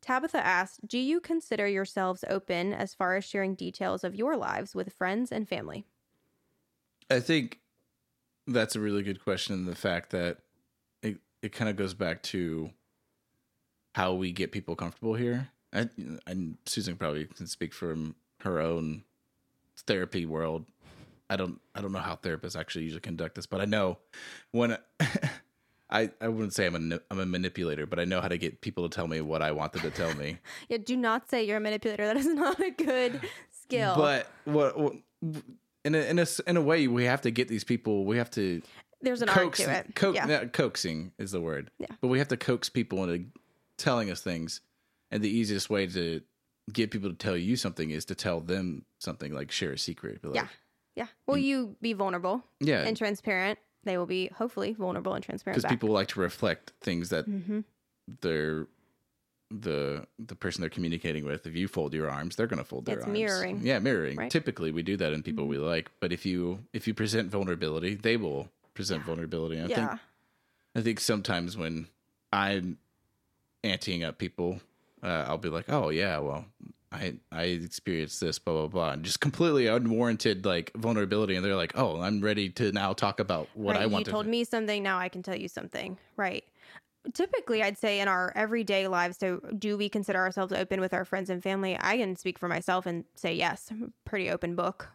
Tabitha 0.00 0.44
asked, 0.44 0.86
Do 0.86 0.98
you 0.98 1.20
consider 1.20 1.66
yourselves 1.66 2.24
open 2.28 2.72
as 2.72 2.94
far 2.94 3.16
as 3.16 3.24
sharing 3.24 3.54
details 3.54 4.04
of 4.04 4.14
your 4.14 4.36
lives 4.36 4.74
with 4.74 4.92
friends 4.92 5.30
and 5.30 5.48
family? 5.48 5.86
I 7.10 7.20
think 7.20 7.60
that's 8.46 8.76
a 8.76 8.80
really 8.80 9.02
good 9.02 9.22
question. 9.22 9.66
The 9.66 9.74
fact 9.74 10.10
that 10.10 10.38
it, 11.02 11.18
it 11.42 11.52
kind 11.52 11.68
of 11.68 11.76
goes 11.76 11.94
back 11.94 12.22
to 12.24 12.70
how 13.94 14.14
we 14.14 14.32
get 14.32 14.52
people 14.52 14.76
comfortable 14.76 15.14
here. 15.14 15.48
And 15.72 16.56
Susan 16.66 16.96
probably 16.96 17.26
can 17.26 17.46
speak 17.46 17.72
from 17.72 18.16
her 18.40 18.60
own 18.60 19.04
therapy 19.86 20.26
world. 20.26 20.66
I 21.28 21.36
don't 21.36 21.60
I 21.74 21.80
don't 21.80 21.92
know 21.92 22.00
how 22.00 22.16
therapists 22.16 22.58
actually 22.58 22.84
usually 22.84 23.00
conduct 23.00 23.36
this, 23.36 23.46
but 23.46 23.60
I 23.60 23.66
know 23.66 23.98
when 24.50 24.76
I 25.90 26.10
I 26.20 26.28
wouldn't 26.28 26.54
say 26.54 26.66
I'm 26.66 26.92
a 26.92 27.00
I'm 27.10 27.18
a 27.18 27.26
manipulator, 27.26 27.86
but 27.86 27.98
I 27.98 28.04
know 28.04 28.20
how 28.20 28.28
to 28.28 28.38
get 28.38 28.60
people 28.60 28.88
to 28.88 28.94
tell 28.94 29.08
me 29.08 29.20
what 29.20 29.42
I 29.42 29.52
want 29.52 29.72
them 29.72 29.82
to 29.82 29.90
tell 29.90 30.14
me. 30.14 30.38
Yeah, 30.68 30.78
do 30.78 30.96
not 30.96 31.28
say 31.28 31.44
you're 31.44 31.56
a 31.56 31.60
manipulator. 31.60 32.06
That 32.06 32.16
is 32.16 32.26
not 32.34 32.60
a 32.60 32.70
good 32.70 33.20
skill. 33.50 33.94
But 33.96 34.30
what, 34.44 34.78
what 34.78 34.94
in 35.84 35.94
a, 35.94 35.98
in 35.98 36.18
a 36.18 36.26
in 36.46 36.56
a 36.56 36.62
way 36.62 36.86
we 36.86 37.04
have 37.04 37.22
to 37.22 37.30
get 37.30 37.48
these 37.48 37.64
people. 37.64 38.04
We 38.04 38.18
have 38.18 38.30
to 38.32 38.62
There's 39.00 39.22
an 39.22 39.28
coax, 39.28 39.60
art 39.60 39.68
to 39.68 39.90
it. 39.90 39.94
co- 39.94 40.12
yeah. 40.12 40.26
no, 40.26 40.46
coaxing 40.46 41.12
is 41.18 41.32
the 41.32 41.40
word. 41.40 41.70
Yeah. 41.78 41.86
But 42.00 42.08
we 42.08 42.18
have 42.18 42.28
to 42.28 42.36
coax 42.36 42.68
people 42.68 43.02
into 43.04 43.26
telling 43.76 44.10
us 44.10 44.20
things, 44.20 44.60
and 45.10 45.22
the 45.22 45.30
easiest 45.30 45.70
way 45.70 45.86
to 45.86 46.20
get 46.72 46.90
people 46.90 47.10
to 47.10 47.16
tell 47.16 47.36
you 47.36 47.56
something 47.56 47.90
is 47.90 48.04
to 48.06 48.14
tell 48.14 48.40
them 48.40 48.84
something 48.98 49.32
like 49.32 49.50
share 49.50 49.72
a 49.72 49.78
secret. 49.78 50.24
Like, 50.24 50.34
Yeah. 50.34 50.46
Yeah. 50.96 51.06
Will 51.26 51.36
mm. 51.36 51.42
you 51.42 51.76
be 51.80 51.92
vulnerable 51.92 52.44
yeah, 52.60 52.82
and 52.82 52.96
transparent? 52.96 53.58
They 53.84 53.96
will 53.96 54.06
be 54.06 54.28
hopefully 54.28 54.72
vulnerable 54.72 55.14
and 55.14 55.24
transparent. 55.24 55.56
because 55.62 55.70
people 55.70 55.88
like 55.90 56.08
to 56.08 56.20
reflect 56.20 56.72
things 56.80 57.08
that 57.10 57.26
Mhm. 57.28 57.64
they're 58.20 58.66
the 59.50 60.06
the 60.18 60.36
person 60.36 60.60
they're 60.60 60.70
communicating 60.70 61.24
with. 61.24 61.46
If 61.46 61.56
you 61.56 61.66
fold 61.66 61.92
your 61.92 62.08
arms, 62.08 62.36
they're 62.36 62.46
going 62.46 62.58
to 62.58 62.64
fold 62.64 62.84
their 62.86 62.98
It's 62.98 63.04
arms. 63.06 63.18
mirroring, 63.18 63.60
Yeah, 63.62 63.78
mirroring. 63.80 64.16
right? 64.16 64.24
Mm-hmm. 64.24 64.38
Typically, 64.38 64.70
we 64.70 64.82
do 64.82 64.96
that 64.98 65.12
in 65.12 65.22
people 65.24 65.46
we 65.48 65.58
like. 65.58 65.90
But 65.98 66.12
if 66.12 66.24
you 66.24 66.66
if 66.72 66.86
you 66.86 66.94
present 66.94 67.30
vulnerability, 67.30 67.94
they 67.96 68.16
will 68.16 68.48
present 68.74 69.02
vulnerability. 69.04 69.56
And 69.56 69.66
I 69.66 69.68
yeah. 69.68 69.88
think 69.88 70.00
I 70.76 70.80
think 70.82 71.00
sometimes 71.00 71.56
when 71.56 71.88
I'm 72.32 72.78
anteing 73.64 74.04
up 74.06 74.18
people, 74.18 74.60
uh, 75.02 75.24
I'll 75.26 75.36
be 75.38 75.48
like, 75.48 75.68
"Oh 75.68 75.88
yeah, 75.88 76.18
well, 76.18 76.44
I 76.92 77.18
I 77.30 77.44
experienced 77.44 78.20
this, 78.20 78.38
blah 78.38 78.54
blah 78.54 78.66
blah," 78.68 78.92
and 78.92 79.04
just 79.04 79.20
completely 79.20 79.66
unwarranted 79.66 80.44
like 80.44 80.72
vulnerability, 80.76 81.36
and 81.36 81.44
they're 81.44 81.56
like, 81.56 81.76
"Oh, 81.76 82.00
I'm 82.00 82.20
ready 82.20 82.50
to 82.50 82.72
now 82.72 82.92
talk 82.92 83.20
about 83.20 83.56
what 83.56 83.76
right, 83.76 83.80
I 83.82 83.86
want." 83.86 84.00
You 84.00 84.04
to 84.06 84.10
told 84.10 84.26
me 84.26 84.44
something, 84.44 84.82
now 84.82 84.98
I 84.98 85.08
can 85.08 85.22
tell 85.22 85.36
you 85.36 85.48
something. 85.48 85.98
Right. 86.16 86.44
Typically, 87.14 87.62
I'd 87.62 87.78
say 87.78 88.00
in 88.00 88.08
our 88.08 88.32
everyday 88.36 88.88
lives, 88.88 89.18
so 89.18 89.40
do 89.58 89.76
we 89.78 89.88
consider 89.88 90.18
ourselves 90.20 90.52
open 90.52 90.80
with 90.80 90.94
our 90.94 91.04
friends 91.04 91.30
and 91.30 91.42
family? 91.42 91.76
I 91.80 91.98
can 91.98 92.16
speak 92.16 92.38
for 92.38 92.48
myself 92.48 92.86
and 92.86 93.04
say 93.16 93.34
yes. 93.34 93.68
I'm 93.70 93.84
a 93.84 94.08
pretty 94.08 94.30
open 94.30 94.56
book. 94.56 94.90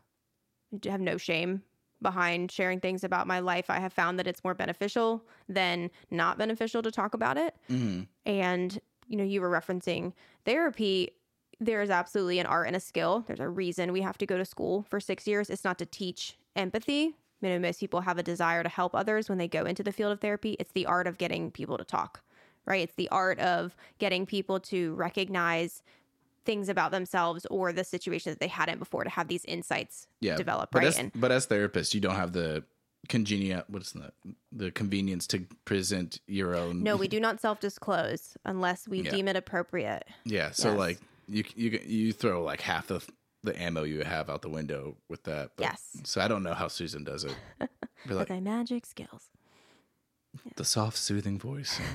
I 0.85 0.89
have 0.91 1.01
no 1.01 1.17
shame 1.17 1.63
behind 2.01 2.51
sharing 2.51 2.79
things 2.81 3.03
about 3.03 3.27
my 3.27 3.39
life. 3.39 3.69
I 3.69 3.79
have 3.79 3.93
found 3.93 4.19
that 4.19 4.27
it's 4.27 4.43
more 4.43 4.53
beneficial 4.55 5.27
than 5.49 5.91
not 6.11 6.37
beneficial 6.37 6.83
to 6.83 6.91
talk 6.91 7.13
about 7.13 7.37
it. 7.37 7.55
Mhm. 7.69 8.07
And, 8.25 8.79
you 9.07 9.17
know, 9.17 9.23
you 9.23 9.41
were 9.41 9.49
referencing 9.49 10.13
therapy. 10.45 11.11
There 11.60 11.82
is 11.82 11.89
absolutely 11.89 12.39
an 12.39 12.45
art 12.45 12.68
and 12.68 12.76
a 12.76 12.80
skill. 12.80 13.24
There's 13.28 13.39
a 13.39 13.49
reason 13.49 13.91
we 13.93 14.01
have 14.01 14.18
to 14.20 14.26
go 14.26 14.38
to 14.38 14.45
school 14.45 14.86
for 14.89 14.99
six 14.99 15.28
years. 15.28 15.49
It's 15.49 15.64
not 15.64 15.78
to 15.80 15.86
teach 15.86 16.38
empathy. 16.56 17.16
You 17.41 17.49
know, 17.49 17.60
most 17.60 17.80
people 17.80 18.01
have 18.01 18.18
a 18.18 18.24
desire 18.24 18.64
to 18.64 18.70
help 18.70 18.95
others 18.95 19.30
when 19.30 19.38
they 19.38 19.47
go 19.47 19.66
into 19.66 19.84
the 19.84 19.91
field 19.91 20.12
of 20.12 20.20
therapy. 20.22 20.56
It's 20.60 20.72
the 20.72 20.86
art 20.86 21.08
of 21.08 21.18
getting 21.18 21.51
people 21.51 21.78
to 21.78 21.84
talk, 21.84 22.22
right? 22.66 22.82
It's 22.82 22.95
the 22.95 23.10
art 23.10 23.39
of 23.39 23.76
getting 23.99 24.26
people 24.26 24.60
to 24.62 24.93
recognize 24.95 25.84
things 26.45 26.70
about 26.70 26.91
themselves 26.91 27.45
or 27.49 27.74
the 27.74 27.84
situation 27.84 28.32
that 28.32 28.39
they 28.39 28.47
hadn't 28.47 28.80
before 28.80 29.03
to 29.03 29.10
have 29.10 29.28
these 29.28 29.43
insights 29.45 30.08
yeah, 30.22 30.36
develop, 30.36 30.70
but 30.72 30.80
right? 30.80 30.88
As, 30.89 30.97
and 30.99 31.12
but 31.16 31.32
as 31.32 31.47
therapists, 31.47 31.93
you 31.93 31.99
don't 32.01 32.16
have 32.16 32.34
the 32.34 32.64
congenial 33.10 33.64
what's 33.68 33.91
the 33.91 34.12
the 34.51 34.72
convenience 34.72 35.28
to 35.28 35.45
present 35.66 36.20
your 36.28 36.56
own. 36.56 36.82
no, 36.84 36.95
we 36.97 37.08
do 37.16 37.20
not 37.20 37.39
self 37.39 37.60
disclose 37.60 38.38
unless 38.45 38.88
we 38.88 39.01
Yeah. 39.01 39.12
deem 39.12 39.28
it 39.28 39.36
appropriate. 39.36 40.06
Yeah, 40.24 40.51
so 40.51 40.70
Yes. 40.70 40.78
like 40.78 40.99
you 41.28 41.43
you 41.55 41.80
you 41.86 42.13
throw 42.13 42.43
like 42.43 42.61
half 42.61 42.89
of 42.91 43.09
the 43.43 43.59
ammo 43.61 43.84
you 43.84 44.03
have 44.03 44.30
out 44.30 44.41
the 44.41 44.49
window 44.49 44.95
with 45.09 45.23
that. 45.23 45.51
but- 45.55 45.63
Yes. 45.63 45.97
So 46.03 46.19
I 46.21 46.28
don't 46.28 46.41
know 46.43 46.53
how 46.55 46.67
Susan 46.67 47.03
does 47.03 47.23
it. 47.23 47.36
Be 47.59 47.67
With 48.09 48.17
like 48.17 48.30
my 48.30 48.39
magic 48.39 48.86
skills. 48.86 49.30
the 50.55 50.65
soft, 50.65 50.97
soothing 50.97 51.39
voice. 51.39 51.80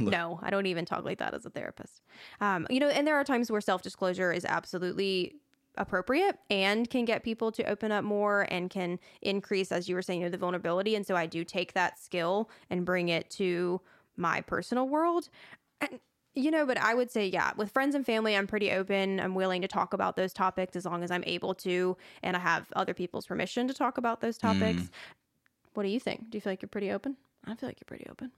No, 0.00 0.38
I 0.42 0.50
don't 0.50 0.66
even 0.66 0.84
talk 0.84 1.04
like 1.04 1.18
that 1.18 1.34
as 1.34 1.44
a 1.44 1.50
therapist. 1.50 2.00
Um, 2.40 2.66
you 2.70 2.80
know, 2.80 2.88
and 2.88 3.06
there 3.06 3.16
are 3.16 3.24
times 3.24 3.50
where 3.50 3.60
self 3.60 3.82
disclosure 3.82 4.32
is 4.32 4.44
absolutely 4.44 5.34
appropriate 5.76 6.38
and 6.48 6.88
can 6.88 7.04
get 7.04 7.22
people 7.22 7.52
to 7.52 7.62
open 7.64 7.92
up 7.92 8.04
more 8.04 8.46
and 8.50 8.70
can 8.70 8.98
increase, 9.22 9.72
as 9.72 9.88
you 9.88 9.94
were 9.94 10.02
saying, 10.02 10.20
you 10.20 10.26
know, 10.26 10.30
the 10.30 10.38
vulnerability. 10.38 10.94
And 10.94 11.06
so 11.06 11.14
I 11.16 11.26
do 11.26 11.44
take 11.44 11.72
that 11.74 11.98
skill 11.98 12.48
and 12.70 12.86
bring 12.86 13.08
it 13.08 13.28
to 13.30 13.80
my 14.16 14.40
personal 14.40 14.88
world. 14.88 15.28
And, 15.80 16.00
you 16.36 16.50
know, 16.50 16.66
but 16.66 16.78
I 16.78 16.94
would 16.94 17.10
say, 17.10 17.26
yeah, 17.26 17.52
with 17.56 17.70
friends 17.72 17.94
and 17.94 18.04
family, 18.06 18.36
I'm 18.36 18.46
pretty 18.46 18.70
open. 18.70 19.18
I'm 19.20 19.34
willing 19.34 19.62
to 19.62 19.68
talk 19.68 19.92
about 19.94 20.16
those 20.16 20.32
topics 20.32 20.76
as 20.76 20.84
long 20.84 21.02
as 21.02 21.10
I'm 21.10 21.24
able 21.26 21.54
to, 21.56 21.96
and 22.22 22.36
I 22.36 22.40
have 22.40 22.66
other 22.76 22.94
people's 22.94 23.26
permission 23.26 23.66
to 23.68 23.74
talk 23.74 23.98
about 23.98 24.20
those 24.20 24.38
topics. 24.38 24.82
Mm. 24.82 24.90
What 25.74 25.82
do 25.82 25.88
you 25.88 25.98
think? 26.00 26.30
Do 26.30 26.36
you 26.36 26.40
feel 26.40 26.52
like 26.52 26.62
you're 26.62 26.68
pretty 26.68 26.92
open? 26.92 27.16
I 27.46 27.54
feel 27.54 27.68
like 27.68 27.78
you're 27.80 27.86
pretty 27.86 28.06
open. 28.10 28.30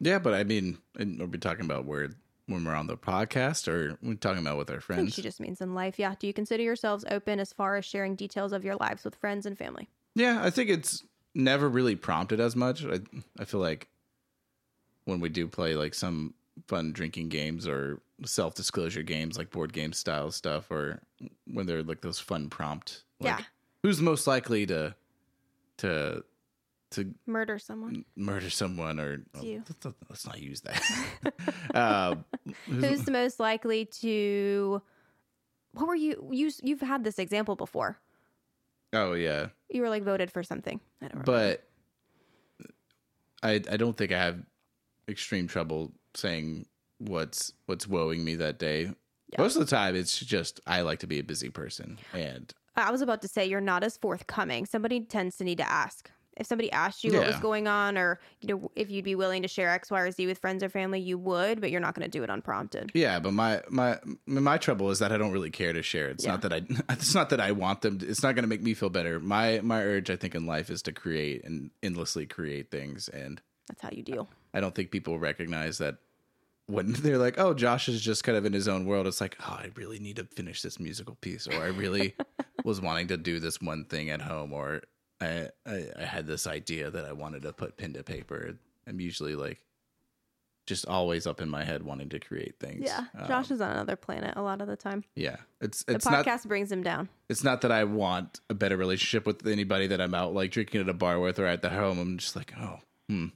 yeah, 0.00 0.18
but 0.18 0.34
I 0.34 0.44
mean, 0.44 0.78
and 0.96 1.20
are 1.20 1.26
we 1.26 1.38
talking 1.38 1.64
about 1.64 1.84
where 1.84 2.10
when 2.46 2.64
we're 2.64 2.74
on 2.74 2.86
the 2.86 2.96
podcast, 2.96 3.68
or 3.68 3.96
we're 4.02 4.14
talking 4.14 4.42
about 4.42 4.58
with 4.58 4.68
our 4.70 4.76
I 4.76 4.78
think 4.80 4.84
friends? 4.84 5.14
she 5.14 5.22
just 5.22 5.40
means 5.40 5.60
in 5.60 5.74
life. 5.74 5.98
Yeah. 5.98 6.14
Do 6.18 6.26
you 6.26 6.32
consider 6.34 6.62
yourselves 6.62 7.04
open 7.10 7.40
as 7.40 7.52
far 7.52 7.76
as 7.76 7.84
sharing 7.84 8.16
details 8.16 8.52
of 8.52 8.64
your 8.64 8.76
lives 8.76 9.02
with 9.04 9.14
friends 9.16 9.46
and 9.46 9.56
family? 9.56 9.88
Yeah, 10.14 10.40
I 10.44 10.50
think 10.50 10.68
it's 10.70 11.02
never 11.34 11.68
really 11.68 11.96
prompted 11.96 12.40
as 12.40 12.54
much. 12.54 12.84
I 12.84 13.00
I 13.38 13.44
feel 13.44 13.60
like 13.60 13.88
when 15.04 15.20
we 15.20 15.28
do 15.30 15.48
play 15.48 15.74
like 15.74 15.94
some 15.94 16.34
fun 16.68 16.92
drinking 16.92 17.28
games 17.28 17.66
or 17.66 18.00
self 18.24 18.54
disclosure 18.54 19.02
games 19.02 19.36
like 19.36 19.50
board 19.50 19.72
game 19.72 19.92
style 19.92 20.30
stuff 20.30 20.70
or 20.70 21.00
when 21.46 21.66
they're 21.66 21.82
like 21.82 22.00
those 22.00 22.18
fun 22.20 22.48
prompt 22.48 23.02
like 23.20 23.38
Yeah. 23.38 23.44
who's 23.82 24.00
most 24.00 24.26
likely 24.26 24.66
to 24.66 24.94
to 25.78 26.22
to 26.92 27.12
Murder 27.26 27.58
someone. 27.58 28.04
murder 28.14 28.50
someone 28.50 29.00
or 29.00 29.24
oh, 29.34 29.40
let's, 29.42 29.84
not- 29.84 29.94
let's 30.08 30.26
not 30.26 30.40
use 30.40 30.60
that. 30.60 30.80
uh, 31.74 32.14
Who's 32.66 33.02
the 33.04 33.10
most 33.10 33.40
likely 33.40 33.86
to? 34.00 34.80
What 35.72 35.88
were 35.88 35.96
you? 35.96 36.28
You 36.30 36.52
you've 36.62 36.80
had 36.82 37.02
this 37.02 37.18
example 37.18 37.56
before. 37.56 37.98
oh 38.92 39.14
yeah, 39.14 39.48
You 39.68 39.82
were 39.82 39.88
like 39.88 40.04
voted 40.04 40.30
for 40.30 40.44
something. 40.44 40.78
I 41.02 41.08
don't 41.08 41.26
remember. 41.26 41.32
but 41.32 42.68
I 43.42 43.54
I 43.70 43.76
don't 43.76 43.96
think 43.96 44.12
I 44.12 44.18
have 44.22 44.38
extreme 45.08 45.48
trouble 45.48 45.92
saying 46.14 46.66
what's 46.98 47.52
what's 47.66 47.86
woeing 47.86 48.20
me 48.20 48.36
that 48.36 48.58
day. 48.58 48.90
Yeah. 49.30 49.40
Most 49.40 49.56
of 49.56 49.60
the 49.60 49.74
time, 49.74 49.96
it's 49.96 50.18
just 50.18 50.60
I 50.66 50.82
like 50.82 51.00
to 51.00 51.06
be 51.06 51.18
a 51.18 51.24
busy 51.24 51.50
person, 51.50 51.98
and 52.12 52.52
I 52.76 52.90
was 52.90 53.02
about 53.02 53.22
to 53.22 53.28
say 53.28 53.46
you're 53.46 53.60
not 53.60 53.84
as 53.84 53.96
forthcoming. 53.96 54.66
Somebody 54.66 55.00
tends 55.00 55.36
to 55.38 55.44
need 55.44 55.58
to 55.58 55.70
ask. 55.70 56.10
If 56.36 56.48
somebody 56.48 56.72
asked 56.72 57.04
you 57.04 57.12
what 57.12 57.28
was 57.28 57.36
going 57.36 57.68
on, 57.68 57.96
or 57.96 58.18
you 58.40 58.48
know, 58.48 58.70
if 58.74 58.90
you'd 58.90 59.04
be 59.04 59.14
willing 59.14 59.42
to 59.42 59.48
share 59.48 59.70
X, 59.70 59.88
Y, 59.88 60.00
or 60.00 60.10
Z 60.10 60.26
with 60.26 60.38
friends 60.38 60.64
or 60.64 60.68
family, 60.68 60.98
you 60.98 61.16
would, 61.16 61.60
but 61.60 61.70
you're 61.70 61.80
not 61.80 61.94
going 61.94 62.04
to 62.04 62.10
do 62.10 62.24
it 62.24 62.30
unprompted. 62.30 62.90
yeah. 62.92 63.20
But 63.20 63.34
my 63.34 63.62
my 63.70 63.98
my 64.26 64.58
trouble 64.58 64.90
is 64.90 64.98
that 64.98 65.12
I 65.12 65.16
don't 65.16 65.30
really 65.30 65.52
care 65.52 65.72
to 65.72 65.82
share. 65.82 66.08
It's 66.08 66.26
not 66.26 66.42
that 66.42 66.52
I 66.52 66.62
it's 66.92 67.14
not 67.14 67.30
that 67.30 67.40
I 67.40 67.52
want 67.52 67.82
them. 67.82 68.00
To, 68.00 68.08
it's 68.08 68.24
not 68.24 68.34
going 68.34 68.42
to 68.42 68.48
make 68.48 68.62
me 68.62 68.74
feel 68.74 68.90
better. 68.90 69.20
My 69.20 69.60
my 69.62 69.82
urge, 69.84 70.10
I 70.10 70.16
think, 70.16 70.34
in 70.34 70.44
life 70.44 70.70
is 70.70 70.82
to 70.82 70.92
create 70.92 71.44
and 71.44 71.70
endlessly 71.84 72.26
create 72.26 72.68
things, 72.70 73.08
and 73.08 73.40
That's 73.68 73.80
how 73.82 73.90
you 73.92 74.02
deal. 74.02 74.28
I 74.32 74.43
don't 74.60 74.74
think 74.74 74.90
people 74.90 75.18
recognize 75.18 75.78
that 75.78 75.96
when 76.66 76.92
they're 77.02 77.18
like, 77.18 77.38
"Oh, 77.38 77.54
Josh 77.54 77.88
is 77.88 78.00
just 78.00 78.24
kind 78.24 78.36
of 78.38 78.44
in 78.44 78.52
his 78.52 78.68
own 78.68 78.86
world." 78.86 79.06
It's 79.06 79.20
like, 79.20 79.36
"Oh, 79.40 79.52
I 79.52 79.70
really 79.76 79.98
need 79.98 80.16
to 80.16 80.24
finish 80.24 80.62
this 80.62 80.78
musical 80.80 81.16
piece," 81.16 81.46
or 81.46 81.54
"I 81.62 81.66
really 81.66 82.14
was 82.64 82.80
wanting 82.80 83.08
to 83.08 83.16
do 83.16 83.40
this 83.40 83.60
one 83.60 83.84
thing 83.84 84.10
at 84.10 84.20
home," 84.22 84.52
or 84.52 84.82
I, 85.20 85.48
I 85.66 85.86
I 85.98 86.02
had 86.04 86.26
this 86.26 86.46
idea 86.46 86.90
that 86.90 87.04
I 87.04 87.12
wanted 87.12 87.42
to 87.42 87.52
put 87.52 87.76
pen 87.76 87.92
to 87.94 88.02
paper." 88.02 88.58
I'm 88.86 89.00
usually 89.00 89.34
like 89.34 89.60
just 90.66 90.86
always 90.86 91.26
up 91.26 91.42
in 91.42 91.48
my 91.50 91.62
head 91.62 91.82
wanting 91.82 92.08
to 92.08 92.18
create 92.18 92.54
things. 92.58 92.84
Yeah, 92.84 93.04
Um, 93.18 93.28
Josh 93.28 93.50
is 93.50 93.60
on 93.60 93.70
another 93.70 93.96
planet 93.96 94.32
a 94.36 94.40
lot 94.42 94.62
of 94.62 94.66
the 94.66 94.76
time. 94.76 95.04
yeah, 95.14 95.36
it's 95.60 95.84
The 95.84 95.94
it's 95.96 96.06
not 96.06 96.24
podcast 96.24 96.46
brings 96.46 96.72
him 96.72 96.82
down. 96.82 97.10
it's 97.28 97.44
not 97.44 97.60
that 97.62 97.72
I 97.72 97.84
want 97.84 98.40
a 98.48 98.54
better 98.54 98.76
relationship 98.78 99.26
with 99.26 99.46
anybody 99.46 99.86
that 99.88 100.00
I'm 100.00 100.14
out 100.14 100.32
like 100.32 100.50
drinking 100.52 100.80
at 100.80 100.88
a 100.88 100.94
bar 100.94 101.20
with 101.20 101.38
or 101.38 101.44
at 101.46 101.60
the 101.60 101.68
home. 101.68 101.98
I'm 101.98 102.16
just 102.16 102.34
like, 102.34 102.52
oh, 102.58 102.78
hmm. 103.08 103.26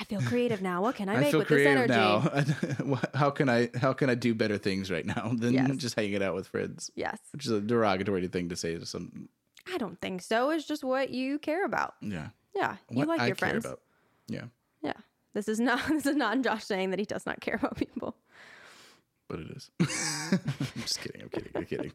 I 0.00 0.04
feel 0.04 0.20
creative 0.22 0.62
now. 0.62 0.80
What 0.82 0.94
can 0.94 1.08
I 1.08 1.14
I 1.16 1.20
make 1.20 1.32
with 1.34 1.48
this 1.48 1.56
creative 1.56 1.90
energy? 1.90 2.84
now. 2.84 3.00
how 3.14 3.30
can 3.30 3.48
I 3.48 3.70
how 3.76 3.92
can 3.92 4.08
I 4.10 4.14
do 4.14 4.34
better 4.34 4.56
things 4.58 4.90
right 4.90 5.04
now 5.04 5.32
than 5.36 5.52
Yes. 5.54 5.76
just 5.76 5.96
hanging 5.96 6.22
out 6.22 6.34
with 6.34 6.46
friends? 6.46 6.90
Yes. 6.94 7.18
Which 7.32 7.46
is 7.46 7.52
a 7.52 7.60
derogatory 7.60 8.28
thing 8.28 8.48
to 8.50 8.56
say 8.56 8.78
to 8.78 8.86
some. 8.86 9.28
I 9.72 9.76
don't 9.78 10.00
think 10.00 10.22
so. 10.22 10.50
It's 10.50 10.66
just 10.66 10.84
what 10.84 11.10
you 11.10 11.38
care 11.38 11.64
about. 11.64 11.94
Yeah, 12.00 12.28
Yeah. 12.54 12.76
You 12.90 12.98
what 12.98 13.08
like 13.08 13.20
I 13.20 13.26
your 13.26 13.36
friends. 13.36 13.66
Yeah, 14.28 14.44
Yeah. 14.82 14.94
This 15.34 15.48
is 15.48 15.58
not 15.60 15.86
this 15.88 16.06
is 16.06 16.16
not 16.16 16.40
Josh 16.42 16.64
saying 16.64 16.90
that 16.90 16.98
he 16.98 17.04
does 17.04 17.26
not 17.26 17.40
care 17.40 17.56
about 17.56 17.76
people. 17.76 18.16
but 19.28 19.40
it 19.40 19.50
is. 19.50 19.70
I'm 19.80 20.82
just 20.82 21.00
kidding. 21.00 21.22
I'm 21.22 21.28
kidding. 21.28 21.52
I'm 21.54 21.64
kidding. 21.66 21.92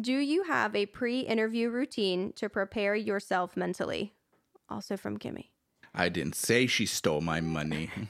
Do 0.00 0.12
you 0.12 0.44
have 0.44 0.74
a 0.74 0.86
pre-interview 0.86 1.68
routine 1.68 2.32
to 2.36 2.48
prepare 2.48 2.94
yourself 2.94 3.56
mentally? 3.56 4.14
Also 4.68 4.96
from 4.96 5.18
Kimmy. 5.18 5.48
I 5.94 6.08
didn't 6.08 6.34
say 6.34 6.66
she 6.66 6.86
stole 6.86 7.20
my 7.20 7.40
money. 7.40 7.90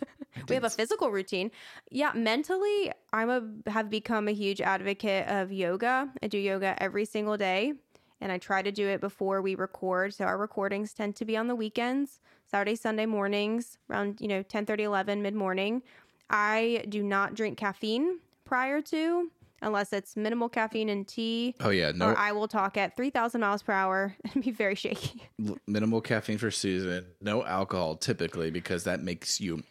We 0.48 0.54
have 0.54 0.64
a 0.64 0.70
physical 0.70 1.10
routine. 1.10 1.50
Yeah, 1.90 2.12
mentally, 2.14 2.92
I'm 3.12 3.28
a 3.28 3.70
have 3.70 3.90
become 3.90 4.28
a 4.28 4.32
huge 4.32 4.60
advocate 4.60 5.26
of 5.28 5.52
yoga. 5.52 6.08
I 6.22 6.28
do 6.28 6.38
yoga 6.38 6.80
every 6.82 7.04
single 7.04 7.36
day, 7.36 7.72
and 8.20 8.30
I 8.30 8.38
try 8.38 8.62
to 8.62 8.70
do 8.70 8.86
it 8.86 9.00
before 9.00 9.42
we 9.42 9.54
record. 9.54 10.14
So 10.14 10.24
our 10.24 10.38
recordings 10.38 10.92
tend 10.92 11.16
to 11.16 11.24
be 11.24 11.36
on 11.36 11.48
the 11.48 11.56
weekends, 11.56 12.20
Saturday, 12.46 12.76
Sunday 12.76 13.06
mornings, 13.06 13.78
around 13.90 14.20
you 14.20 14.28
know 14.28 14.42
10, 14.42 14.66
30, 14.66 14.84
11 14.84 15.22
mid 15.22 15.34
morning. 15.34 15.82
I 16.30 16.84
do 16.88 17.02
not 17.02 17.34
drink 17.34 17.58
caffeine 17.58 18.20
prior 18.44 18.80
to, 18.82 19.30
unless 19.62 19.92
it's 19.92 20.16
minimal 20.16 20.48
caffeine 20.48 20.88
and 20.88 21.06
tea. 21.06 21.54
Oh 21.60 21.70
yeah, 21.70 21.92
no 21.94 22.06
Or 22.10 22.18
I 22.18 22.32
will 22.32 22.48
talk 22.48 22.76
at 22.76 22.96
3,000 22.96 23.40
miles 23.40 23.62
per 23.62 23.72
hour 23.72 24.16
and 24.34 24.42
be 24.44 24.50
very 24.50 24.74
shaky. 24.74 25.22
minimal 25.66 26.00
caffeine 26.00 26.38
for 26.38 26.50
Susan. 26.50 27.06
No 27.20 27.44
alcohol 27.44 27.96
typically 27.96 28.50
because 28.50 28.84
that 28.84 29.00
makes 29.02 29.40
you. 29.40 29.62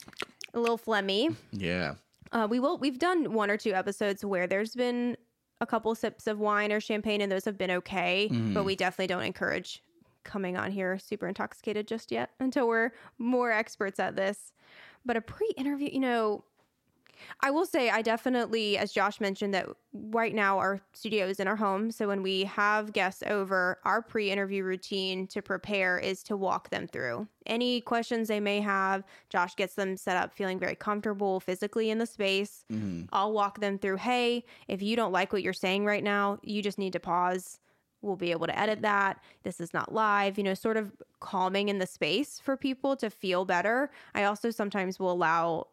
A 0.53 0.59
little 0.59 0.77
phlegmy. 0.77 1.35
Yeah, 1.51 1.95
Uh, 2.31 2.47
we 2.49 2.59
will. 2.59 2.77
We've 2.77 2.99
done 2.99 3.33
one 3.33 3.49
or 3.49 3.57
two 3.57 3.73
episodes 3.73 4.23
where 4.25 4.47
there's 4.47 4.73
been 4.75 5.15
a 5.61 5.65
couple 5.65 5.93
sips 5.95 6.27
of 6.27 6.39
wine 6.39 6.71
or 6.71 6.79
champagne, 6.79 7.21
and 7.21 7.31
those 7.31 7.45
have 7.45 7.57
been 7.57 7.71
okay. 7.71 8.29
But 8.53 8.63
we 8.63 8.75
definitely 8.75 9.07
don't 9.07 9.23
encourage 9.23 9.81
coming 10.23 10.57
on 10.57 10.71
here 10.71 10.99
super 10.99 11.27
intoxicated 11.27 11.87
just 11.87 12.11
yet 12.11 12.31
until 12.39 12.67
we're 12.67 12.91
more 13.17 13.51
experts 13.51 13.99
at 13.99 14.15
this. 14.15 14.51
But 15.05 15.15
a 15.17 15.21
pre-interview, 15.21 15.89
you 15.91 15.99
know, 16.01 16.43
I 17.41 17.51
will 17.51 17.65
say, 17.65 17.89
I 17.89 18.01
definitely, 18.01 18.77
as 18.77 18.91
Josh 18.91 19.19
mentioned, 19.19 19.53
that 19.53 19.67
right 19.93 20.33
now 20.33 20.57
our 20.57 20.81
studio 20.93 21.27
is 21.27 21.39
in 21.39 21.47
our 21.47 21.55
home. 21.55 21.91
So 21.91 22.07
when 22.07 22.21
we 22.21 22.43
have 22.45 22.93
guests 22.93 23.23
over, 23.27 23.79
our 23.83 24.01
pre 24.01 24.31
interview 24.31 24.63
routine 24.63 25.27
to 25.27 25.41
prepare 25.41 25.97
is 25.97 26.23
to 26.23 26.37
walk 26.37 26.69
them 26.69 26.87
through 26.87 27.27
any 27.47 27.81
questions 27.81 28.27
they 28.27 28.39
may 28.39 28.59
have. 28.61 29.03
Josh 29.29 29.55
gets 29.55 29.75
them 29.75 29.97
set 29.97 30.17
up 30.17 30.33
feeling 30.33 30.59
very 30.59 30.75
comfortable 30.75 31.39
physically 31.39 31.89
in 31.89 31.97
the 31.97 32.05
space. 32.05 32.65
Mm-hmm. 32.71 33.05
I'll 33.11 33.33
walk 33.33 33.59
them 33.59 33.79
through, 33.79 33.97
hey, 33.97 34.43
if 34.67 34.81
you 34.81 34.95
don't 34.95 35.11
like 35.11 35.33
what 35.33 35.41
you're 35.41 35.53
saying 35.53 35.85
right 35.85 36.03
now, 36.03 36.39
you 36.43 36.61
just 36.61 36.77
need 36.77 36.93
to 36.93 36.99
pause. 36.99 37.59
We'll 38.01 38.15
be 38.15 38.31
able 38.31 38.47
to 38.47 38.57
edit 38.57 38.83
that. 38.83 39.23
This 39.43 39.59
is 39.59 39.73
not 39.73 39.93
live, 39.93 40.37
you 40.37 40.43
know, 40.43 40.53
sort 40.53 40.77
of 40.77 40.91
calming 41.19 41.69
in 41.69 41.79
the 41.79 41.87
space 41.87 42.39
for 42.39 42.55
people 42.55 42.95
to 42.97 43.09
feel 43.09 43.43
better. 43.43 43.89
I 44.13 44.25
also 44.25 44.51
sometimes 44.51 44.99
will 44.99 45.11
allow 45.11 45.67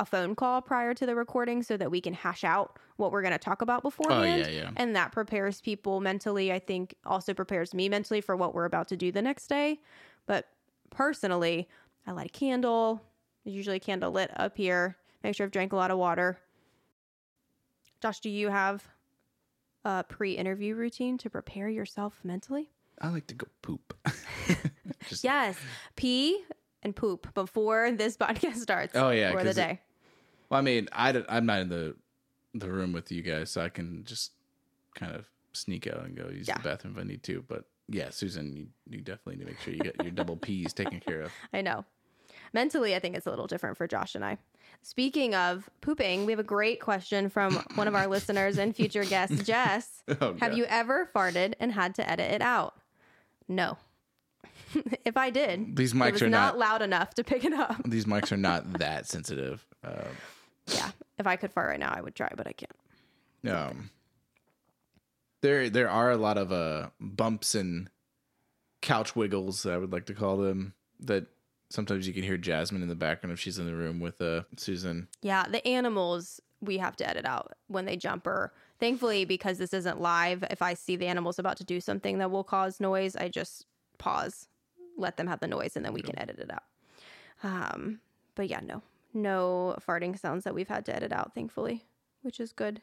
a 0.00 0.04
phone 0.06 0.34
call 0.34 0.62
prior 0.62 0.94
to 0.94 1.04
the 1.04 1.14
recording 1.14 1.62
so 1.62 1.76
that 1.76 1.90
we 1.90 2.00
can 2.00 2.14
hash 2.14 2.42
out 2.42 2.78
what 2.96 3.12
we're 3.12 3.20
going 3.20 3.32
to 3.32 3.38
talk 3.38 3.60
about 3.60 3.82
beforehand. 3.82 4.44
Oh, 4.46 4.48
yeah, 4.50 4.62
yeah. 4.62 4.70
And 4.76 4.96
that 4.96 5.12
prepares 5.12 5.60
people 5.60 6.00
mentally. 6.00 6.50
I 6.50 6.58
think 6.58 6.94
also 7.04 7.34
prepares 7.34 7.74
me 7.74 7.88
mentally 7.90 8.22
for 8.22 8.34
what 8.34 8.54
we're 8.54 8.64
about 8.64 8.88
to 8.88 8.96
do 8.96 9.12
the 9.12 9.20
next 9.20 9.48
day. 9.48 9.78
But 10.26 10.48
personally, 10.88 11.68
I 12.06 12.12
light 12.12 12.26
a 12.26 12.30
candle. 12.30 13.02
There's 13.44 13.54
usually 13.54 13.76
a 13.76 13.80
candle 13.80 14.10
lit 14.10 14.30
up 14.36 14.56
here. 14.56 14.96
Make 15.22 15.34
sure 15.36 15.44
I've 15.44 15.52
drank 15.52 15.72
a 15.74 15.76
lot 15.76 15.90
of 15.90 15.98
water. 15.98 16.38
Josh, 18.00 18.20
do 18.20 18.30
you 18.30 18.48
have 18.48 18.82
a 19.84 20.02
pre 20.02 20.32
interview 20.32 20.74
routine 20.74 21.18
to 21.18 21.28
prepare 21.28 21.68
yourself 21.68 22.20
mentally? 22.24 22.70
I 23.02 23.08
like 23.08 23.26
to 23.28 23.34
go 23.34 23.46
poop. 23.60 23.94
Just, 25.08 25.24
Yes. 25.24 25.56
Pee 25.96 26.42
and 26.82 26.96
poop 26.96 27.32
before 27.34 27.92
this 27.92 28.16
podcast 28.18 28.56
starts. 28.56 28.94
Oh, 28.96 29.10
yeah, 29.10 29.32
For 29.32 29.44
the 29.44 29.54
day. 29.54 29.80
Well, 30.50 30.58
I 30.58 30.62
mean, 30.62 30.88
I 30.92 31.22
I'm 31.28 31.46
not 31.46 31.60
in 31.60 31.68
the 31.68 31.96
the 32.54 32.68
room 32.70 32.92
with 32.92 33.10
you 33.12 33.22
guys, 33.22 33.50
so 33.50 33.60
I 33.60 33.68
can 33.68 34.04
just 34.04 34.32
kind 34.96 35.14
of 35.14 35.24
sneak 35.52 35.86
out 35.86 36.04
and 36.04 36.16
go 36.16 36.28
use 36.28 36.48
Yeah. 36.48 36.58
the 36.58 36.64
bathroom 36.68 36.94
if 36.96 37.00
I 37.04 37.06
need 37.06 37.22
to. 37.24 37.44
But 37.46 37.64
yeah, 37.88 38.10
Susan, 38.10 38.56
you, 38.56 38.66
you 38.88 39.00
definitely 39.00 39.36
need 39.36 39.44
to 39.44 39.50
make 39.50 39.60
sure 39.60 39.72
you 39.72 39.80
get 39.80 39.96
your 40.02 40.10
double 40.12 40.36
P's 40.36 40.72
taken 40.72 41.00
care 41.00 41.22
of. 41.22 41.32
I 41.52 41.60
know. 41.62 41.84
Mentally, 42.52 42.96
I 42.96 42.98
think 42.98 43.16
it's 43.16 43.26
a 43.26 43.30
little 43.30 43.46
different 43.46 43.76
for 43.76 43.86
Josh 43.86 44.14
and 44.16 44.24
I. 44.24 44.38
Speaking 44.82 45.34
of 45.36 45.68
pooping, 45.80 46.26
we 46.26 46.32
have 46.32 46.38
a 46.40 46.44
great 46.44 46.80
question 46.80 47.28
from 47.28 47.54
one 47.76 47.86
of 47.86 47.94
our 47.94 48.06
listeners 48.08 48.58
and 48.58 48.74
future 48.74 49.04
guest, 49.04 49.44
Jess. 49.46 50.02
Oh, 50.20 50.34
Have 50.40 50.56
you 50.56 50.64
ever 50.64 51.08
farted 51.14 51.54
and 51.60 51.70
had 51.72 51.94
to 51.96 52.08
edit 52.10 52.32
it 52.32 52.42
out? 52.42 52.74
No. 53.46 53.76
if 55.04 55.16
I 55.16 55.30
did, 55.30 55.76
These 55.76 55.92
mics 55.94 56.22
are 56.22 56.28
not 56.28 56.54
not. 56.54 56.58
loud 56.58 56.82
enough 56.82 57.14
to 57.14 57.24
pick 57.24 57.44
it 57.44 57.52
up. 57.52 57.80
These 57.84 58.04
mics 58.06 58.32
are 58.32 58.36
not 58.36 58.74
that 58.74 59.06
sensitive. 59.06 59.64
Um, 59.84 59.94
Yeah. 60.74 60.90
If 61.18 61.26
I 61.26 61.36
could 61.36 61.52
fart 61.52 61.68
right 61.68 61.80
now, 61.80 61.92
I 61.94 62.00
would 62.00 62.14
try, 62.14 62.30
but 62.36 62.46
I 62.46 62.52
can't. 62.52 62.72
um, 63.48 63.90
there, 65.42 65.70
there 65.70 65.90
are 65.90 66.10
a 66.10 66.16
lot 66.16 66.38
of 66.38 66.52
uh, 66.52 66.90
bumps 67.00 67.54
and 67.54 67.88
couch 68.80 69.14
wiggles. 69.14 69.66
I 69.66 69.76
would 69.76 69.92
like 69.92 70.06
to 70.06 70.14
call 70.14 70.36
them 70.36 70.74
that. 71.00 71.26
Sometimes 71.72 72.04
you 72.04 72.12
can 72.12 72.24
hear 72.24 72.36
Jasmine 72.36 72.82
in 72.82 72.88
the 72.88 72.96
background 72.96 73.32
if 73.32 73.38
she's 73.38 73.56
in 73.56 73.64
the 73.64 73.76
room 73.76 74.00
with 74.00 74.20
uh, 74.20 74.42
Susan. 74.56 75.06
Yeah, 75.22 75.46
the 75.48 75.64
animals 75.64 76.40
we 76.60 76.78
have 76.78 76.96
to 76.96 77.08
edit 77.08 77.24
out 77.24 77.52
when 77.68 77.84
they 77.84 77.96
jump 77.96 78.26
or 78.26 78.52
thankfully 78.78 79.24
because 79.24 79.58
this 79.58 79.72
isn't 79.72 80.00
live, 80.00 80.44
if 80.50 80.62
I 80.62 80.74
see 80.74 80.96
the 80.96 81.06
animals 81.06 81.38
about 81.38 81.56
to 81.58 81.64
do 81.64 81.80
something 81.80 82.18
that 82.18 82.30
will 82.30 82.44
cause 82.44 82.80
noise, 82.80 83.16
I 83.16 83.28
just 83.28 83.66
pause, 83.98 84.48
let 84.96 85.16
them 85.16 85.26
have 85.26 85.40
the 85.40 85.46
noise 85.46 85.76
and 85.76 85.84
then 85.84 85.92
we 85.92 86.02
can 86.02 86.18
edit 86.18 86.38
it 86.38 86.50
out. 86.50 86.64
Um, 87.42 88.00
but 88.34 88.48
yeah, 88.48 88.60
no. 88.60 88.82
No 89.12 89.76
farting 89.86 90.18
sounds 90.18 90.44
that 90.44 90.54
we've 90.54 90.68
had 90.68 90.84
to 90.86 90.94
edit 90.94 91.12
out 91.12 91.34
thankfully, 91.34 91.84
which 92.22 92.40
is 92.40 92.52
good. 92.52 92.82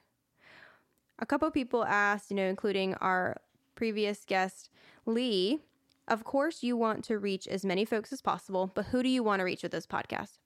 A 1.20 1.26
couple 1.26 1.50
people 1.52 1.84
asked, 1.84 2.30
you 2.30 2.36
know, 2.36 2.48
including 2.48 2.94
our 2.96 3.38
previous 3.76 4.24
guest 4.26 4.70
Lee, 5.06 5.60
of 6.08 6.24
course 6.24 6.64
you 6.64 6.76
want 6.78 7.04
to 7.06 7.18
reach 7.18 7.48
as 7.48 7.66
many 7.66 7.86
folks 7.86 8.12
as 8.12 8.22
possible, 8.22 8.72
but 8.74 8.88
who 8.88 9.02
do 9.04 9.10
you 9.10 9.24
want 9.24 9.40
to 9.40 9.44
reach 9.44 9.64
with 9.64 9.72
this 9.72 9.88
podcast? 9.88 10.38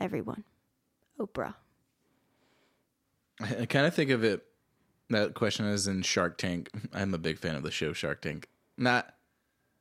Everyone. 0.00 0.44
Oprah. 1.18 1.54
I, 3.40 3.66
kind 3.66 3.86
of 3.86 3.94
think 3.94 4.10
of 4.10 4.24
it 4.24 4.44
that 5.10 5.34
question 5.34 5.66
is 5.66 5.86
in 5.86 6.02
Shark 6.02 6.38
Tank. 6.38 6.70
I'm 6.92 7.14
a 7.14 7.18
big 7.18 7.38
fan 7.38 7.56
of 7.56 7.62
the 7.62 7.70
show 7.70 7.92
Shark 7.92 8.22
Tank. 8.22 8.48
Not 8.76 9.14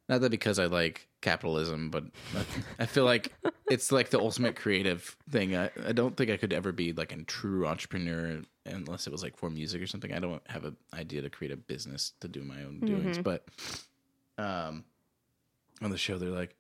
not 0.10 0.22
that 0.22 0.32
because 0.32 0.60
I 0.60 0.66
like 0.66 1.08
capitalism, 1.24 1.90
but 1.90 2.04
I, 2.78 2.86
feel 2.86 3.06
like 3.06 3.34
it's 3.68 3.92
like 3.92 4.12
the 4.12 4.20
ultimate 4.20 4.56
creative 4.56 5.18
thing. 5.32 5.56
I, 5.56 5.72
I 5.88 5.92
don't 5.92 6.16
think 6.16 6.30
I 6.30 6.38
could 6.38 6.54
ever 6.54 6.72
be 6.72 6.94
like 6.94 7.12
a 7.12 7.24
true 7.24 7.66
entrepreneur 7.66 8.42
unless 8.66 9.08
it 9.08 9.12
was 9.12 9.24
like 9.24 9.36
for 9.36 9.50
music 9.50 9.82
or 9.82 9.88
something. 9.88 10.14
I 10.14 10.20
don't 10.20 10.44
have 10.48 10.66
an 10.66 10.78
idea 10.94 11.24
to 11.24 11.30
create 11.32 11.52
a 11.52 11.58
business 11.58 12.14
to 12.20 12.28
do 12.28 12.44
my 12.44 12.62
own 12.64 12.82
doings, 12.82 13.18
but 13.18 13.48
um 14.38 14.84
on 15.82 15.90
the 15.90 15.98
show 15.98 16.18
they're 16.18 16.30
like 16.30 16.56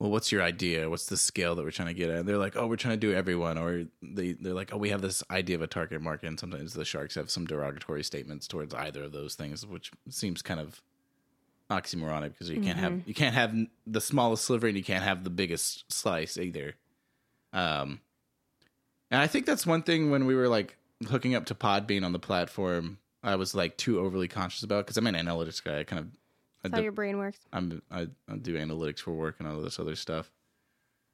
well, 0.00 0.10
what's 0.10 0.32
your 0.32 0.42
idea? 0.42 0.88
What's 0.88 1.06
the 1.06 1.16
scale 1.18 1.54
that 1.54 1.62
we're 1.62 1.70
trying 1.70 1.88
to 1.88 1.94
get 1.94 2.08
at? 2.08 2.20
And 2.20 2.28
they're 2.28 2.38
like, 2.38 2.56
oh, 2.56 2.66
we're 2.66 2.76
trying 2.76 2.98
to 2.98 3.06
do 3.06 3.12
everyone, 3.12 3.58
or 3.58 3.84
they 4.00 4.32
they're 4.32 4.54
like, 4.54 4.72
oh, 4.72 4.78
we 4.78 4.88
have 4.88 5.02
this 5.02 5.22
idea 5.30 5.56
of 5.56 5.62
a 5.62 5.66
target 5.66 6.00
market. 6.00 6.26
And 6.26 6.40
sometimes 6.40 6.72
the 6.72 6.86
sharks 6.86 7.16
have 7.16 7.30
some 7.30 7.44
derogatory 7.44 8.02
statements 8.02 8.48
towards 8.48 8.72
either 8.72 9.04
of 9.04 9.12
those 9.12 9.34
things, 9.34 9.66
which 9.66 9.92
seems 10.08 10.40
kind 10.40 10.58
of 10.58 10.80
oxymoronic 11.70 12.30
because 12.32 12.50
you 12.50 12.60
can't 12.60 12.78
have 12.78 13.00
you 13.06 13.14
can't 13.14 13.34
have 13.34 13.54
the 13.86 14.00
smallest 14.00 14.44
sliver 14.44 14.66
and 14.66 14.76
you 14.76 14.84
can't 14.84 15.04
have 15.04 15.24
the 15.24 15.30
biggest 15.30 15.90
slice 15.90 16.36
either. 16.36 16.74
Um, 17.52 18.00
and 19.10 19.20
I 19.20 19.26
think 19.26 19.46
that's 19.46 19.66
one 19.66 19.82
thing 19.82 20.10
when 20.10 20.26
we 20.26 20.34
were 20.34 20.48
like 20.48 20.76
hooking 21.08 21.34
up 21.34 21.46
to 21.46 21.54
Podbean 21.54 22.04
on 22.04 22.12
the 22.12 22.18
platform, 22.18 22.98
I 23.22 23.36
was 23.36 23.54
like 23.54 23.76
too 23.76 24.00
overly 24.00 24.28
conscious 24.28 24.62
about 24.62 24.84
because 24.84 24.96
I'm 24.96 25.06
an 25.06 25.14
analytics 25.14 25.62
guy. 25.62 25.80
I 25.80 25.84
kind 25.84 26.00
of 26.00 26.06
I 26.64 26.68
how 26.74 26.78
de- 26.78 26.84
your 26.84 26.92
brain 26.92 27.18
works. 27.18 27.38
I'm 27.52 27.80
I, 27.90 28.08
I 28.28 28.36
do 28.36 28.56
analytics 28.56 29.00
for 29.00 29.12
work 29.12 29.36
and 29.38 29.48
all 29.48 29.60
this 29.60 29.78
other 29.78 29.96
stuff. 29.96 30.30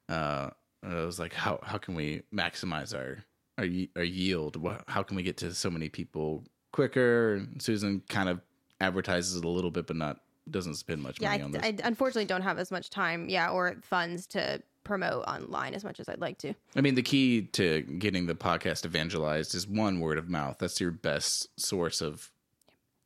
Uh, 0.09 0.51
I 0.83 0.95
was 1.05 1.19
like, 1.19 1.35
how 1.35 1.61
how 1.63 1.79
can 1.79 1.95
we 1.95 2.23
maximize 2.35 2.95
our 2.95 3.25
our 3.59 3.67
our 3.97 4.05
yield? 4.05 4.57
How 4.89 5.03
can 5.03 5.17
we 5.17 5.23
get 5.23 5.37
to 5.39 5.53
so 5.55 5.71
many 5.71 5.89
people 5.89 6.45
quicker? 6.73 7.35
And 7.35 7.61
Susan 7.61 8.03
kind 8.09 8.29
of 8.29 8.41
advertises 8.81 9.37
it 9.37 9.45
a 9.45 9.49
little 9.49 9.71
bit, 9.71 9.87
but 9.87 9.97
not 9.97 10.21
doesn't 10.51 10.75
spend 10.77 11.03
much 11.03 11.21
Yeah, 11.21 11.31
money 11.31 11.43
I, 11.43 11.45
on 11.45 11.51
this. 11.53 11.63
I 11.63 11.77
unfortunately 11.85 12.25
don't 12.27 12.43
have 12.43 12.59
as 12.59 12.71
much 12.71 12.91
time, 12.91 13.29
yeah, 13.29 13.51
or 13.51 13.77
funds 13.83 14.27
to 14.29 14.63
promote 14.85 15.25
online 15.27 15.75
as 15.75 15.83
much 15.83 15.99
as 15.99 16.09
I'd 16.09 16.21
like 16.21 16.39
to. 16.39 16.55
I 16.77 16.81
mean, 16.81 16.95
the 16.95 17.03
key 17.03 17.43
to 17.53 17.83
getting 17.83 18.27
the 18.27 18.35
podcast 18.35 18.85
evangelized 18.87 19.55
is 19.55 19.67
one 19.67 19.99
word 20.01 20.17
of 20.19 20.29
mouth. 20.29 20.59
That's 20.59 20.81
your 20.81 20.93
best 20.93 21.49
source 21.61 22.01
of 22.01 22.31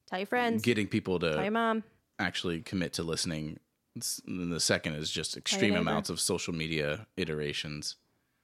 Tell 0.09 0.18
your 0.18 0.26
friends, 0.26 0.62
getting 0.62 0.86
people 0.88 1.18
to 1.20 1.32
tell 1.34 1.43
your 1.43 1.51
mom. 1.53 1.84
actually 2.18 2.61
commit 2.61 2.93
to 2.95 3.03
listening. 3.03 3.59
And 4.26 4.53
the 4.53 4.61
second 4.61 4.95
is 4.95 5.11
just 5.11 5.36
extreme 5.36 5.74
amounts 5.74 6.11
of 6.11 6.20
social 6.20 6.55
media 6.55 7.07
iterations. 7.16 7.97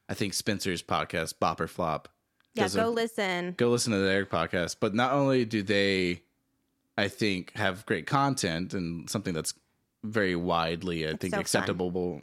I 0.08 0.14
think 0.14 0.32
Spencer's 0.34 0.82
podcast, 0.82 1.34
Bopper 1.40 1.68
Flop, 1.68 2.08
Yeah, 2.54 2.64
does 2.64 2.74
a- 2.76 2.80
go 2.80 2.88
listen. 2.90 3.54
go 3.56 3.70
listen 3.70 3.92
to 3.92 3.98
their 3.98 4.24
podcast. 4.26 4.76
But 4.80 4.94
not 4.94 5.12
only 5.12 5.44
do 5.44 5.62
they, 5.62 6.22
I 6.98 7.08
think, 7.08 7.54
have 7.56 7.84
great 7.86 8.06
content 8.06 8.74
and 8.74 9.08
something 9.08 9.34
that's 9.34 9.54
very 10.04 10.36
widely, 10.36 11.06
I 11.06 11.10
think, 11.10 11.32
so 11.32 11.36
fun. 11.36 11.40
acceptable. 11.40 12.22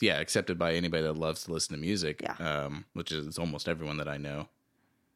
Yeah, 0.00 0.18
accepted 0.18 0.58
by 0.58 0.74
anybody 0.74 1.04
that 1.04 1.16
loves 1.16 1.44
to 1.44 1.52
listen 1.52 1.74
to 1.76 1.80
music. 1.80 2.20
Yeah. 2.22 2.34
Um, 2.38 2.84
which 2.94 3.12
is 3.12 3.38
almost 3.38 3.68
everyone 3.68 3.98
that 3.98 4.08
I 4.08 4.16
know. 4.16 4.48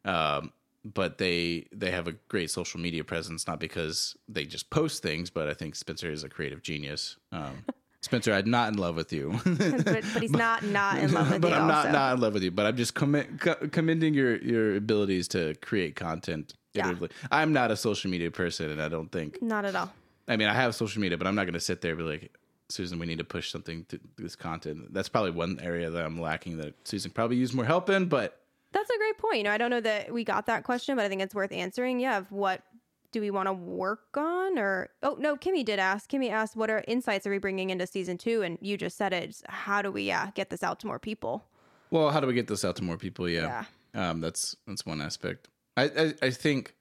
Um, 0.05 0.53
but 0.83 1.17
they 1.17 1.67
they 1.71 1.91
have 1.91 2.07
a 2.07 2.13
great 2.27 2.49
social 2.49 2.79
media 2.79 3.03
presence, 3.03 3.45
not 3.47 3.59
because 3.59 4.15
they 4.27 4.45
just 4.45 4.69
post 4.69 5.03
things, 5.03 5.29
but 5.29 5.47
I 5.47 5.53
think 5.53 5.75
Spencer 5.75 6.11
is 6.11 6.23
a 6.23 6.29
creative 6.29 6.63
genius. 6.63 7.17
Um, 7.31 7.65
Spencer, 8.01 8.33
I'm 8.33 8.49
not 8.49 8.69
in 8.69 8.79
love 8.79 8.95
with 8.95 9.13
you. 9.13 9.39
but, 9.45 9.85
but 9.85 10.03
he's 10.03 10.31
not 10.31 10.63
not 10.63 10.97
in 10.97 11.11
love 11.13 11.29
with 11.31 11.41
but 11.41 11.49
you. 11.49 11.53
But 11.53 11.61
I'm 11.61 11.67
not 11.67 11.85
also. 11.85 11.91
not 11.91 12.13
in 12.15 12.21
love 12.21 12.33
with 12.33 12.43
you. 12.43 12.51
But 12.51 12.65
I'm 12.65 12.77
just 12.77 12.95
co- 12.95 13.55
commending 13.71 14.13
your 14.13 14.37
your 14.37 14.75
abilities 14.75 15.27
to 15.29 15.53
create 15.55 15.95
content. 15.95 16.55
Yeah. 16.73 16.93
I'm 17.31 17.53
not 17.53 17.71
a 17.71 17.75
social 17.75 18.09
media 18.09 18.31
person, 18.31 18.71
and 18.71 18.81
I 18.81 18.87
don't 18.87 19.11
think. 19.11 19.41
Not 19.41 19.65
at 19.65 19.75
all. 19.75 19.91
I 20.27 20.37
mean, 20.37 20.47
I 20.47 20.53
have 20.53 20.75
social 20.75 21.01
media, 21.01 21.17
but 21.17 21.27
I'm 21.27 21.35
not 21.35 21.43
going 21.43 21.53
to 21.53 21.59
sit 21.59 21.81
there 21.81 21.91
and 21.91 21.97
be 21.97 22.03
like, 22.03 22.31
Susan, 22.69 22.99
we 22.99 23.05
need 23.05 23.17
to 23.17 23.23
push 23.25 23.51
something 23.51 23.85
to 23.89 23.99
this 24.17 24.35
content. 24.35 24.93
That's 24.93 25.09
probably 25.09 25.31
one 25.31 25.59
area 25.61 25.89
that 25.89 26.05
I'm 26.05 26.19
lacking 26.19 26.57
that 26.57 26.73
Susan 26.87 27.11
probably 27.11 27.35
use 27.35 27.53
more 27.53 27.65
help 27.65 27.89
in. 27.89 28.05
But 28.05 28.39
That's 28.71 28.89
a 28.89 28.97
great 28.97 29.17
point. 29.17 29.37
You 29.37 29.43
know, 29.43 29.51
I 29.51 29.57
don't 29.57 29.69
know 29.71 29.81
that 29.81 30.13
we 30.13 30.23
got 30.23 30.45
that 30.45 30.63
question, 30.63 30.95
but 30.95 31.03
I 31.03 31.09
think 31.09 31.21
it's 31.21 31.35
worth 31.35 31.51
answering. 31.51 31.99
Yeah, 31.99 32.19
of 32.19 32.31
what 32.31 32.63
do 33.11 33.19
we 33.19 33.29
want 33.29 33.47
to 33.47 33.53
work 33.53 34.15
on? 34.15 34.57
Or 34.57 34.89
oh 35.03 35.17
no, 35.19 35.35
Kimmy 35.35 35.65
did 35.65 35.79
ask. 35.79 36.09
Kimmy 36.09 36.31
asked, 36.31 36.55
"What 36.55 36.69
are 36.69 36.81
insights 36.87 37.27
are 37.27 37.29
we 37.29 37.39
bringing 37.39 37.71
into 37.71 37.85
season 37.85 38.17
two? 38.17 38.41
And 38.41 38.57
you 38.61 38.77
just 38.77 38.95
said 38.95 39.11
it. 39.11 39.23
It's 39.23 39.43
How 39.49 39.81
do 39.81 39.91
we 39.91 40.03
yeah 40.03 40.29
get 40.33 40.49
this 40.49 40.63
out 40.63 40.79
to 40.81 40.87
more 40.87 40.99
people? 40.99 41.43
well, 41.89 42.09
how 42.09 42.21
do 42.21 42.27
we 42.27 42.33
get 42.33 42.47
this 42.47 42.63
out 42.63 42.77
to 42.77 42.83
more 42.85 42.95
people? 42.97 43.27
Yeah, 43.27 43.65
Yeah, 43.93 44.09
um, 44.11 44.21
that's 44.21 44.55
that's 44.65 44.85
one 44.85 45.01
aspect. 45.01 45.49
I, 45.77 45.83
I 45.83 46.13
I 46.21 46.29
think 46.31 46.75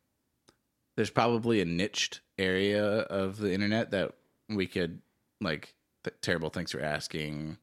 there's 0.97 1.11
probably 1.11 1.61
a 1.61 1.65
niched 1.65 2.21
area 2.39 2.85
of 2.85 3.39
the 3.39 3.53
internet 3.53 3.91
that 3.93 4.13
we 4.49 4.67
could 4.67 5.01
like 5.41 5.75
terrible 6.23 6.51
thanks 6.51 6.73
for 6.73 6.81
asking 6.81 7.59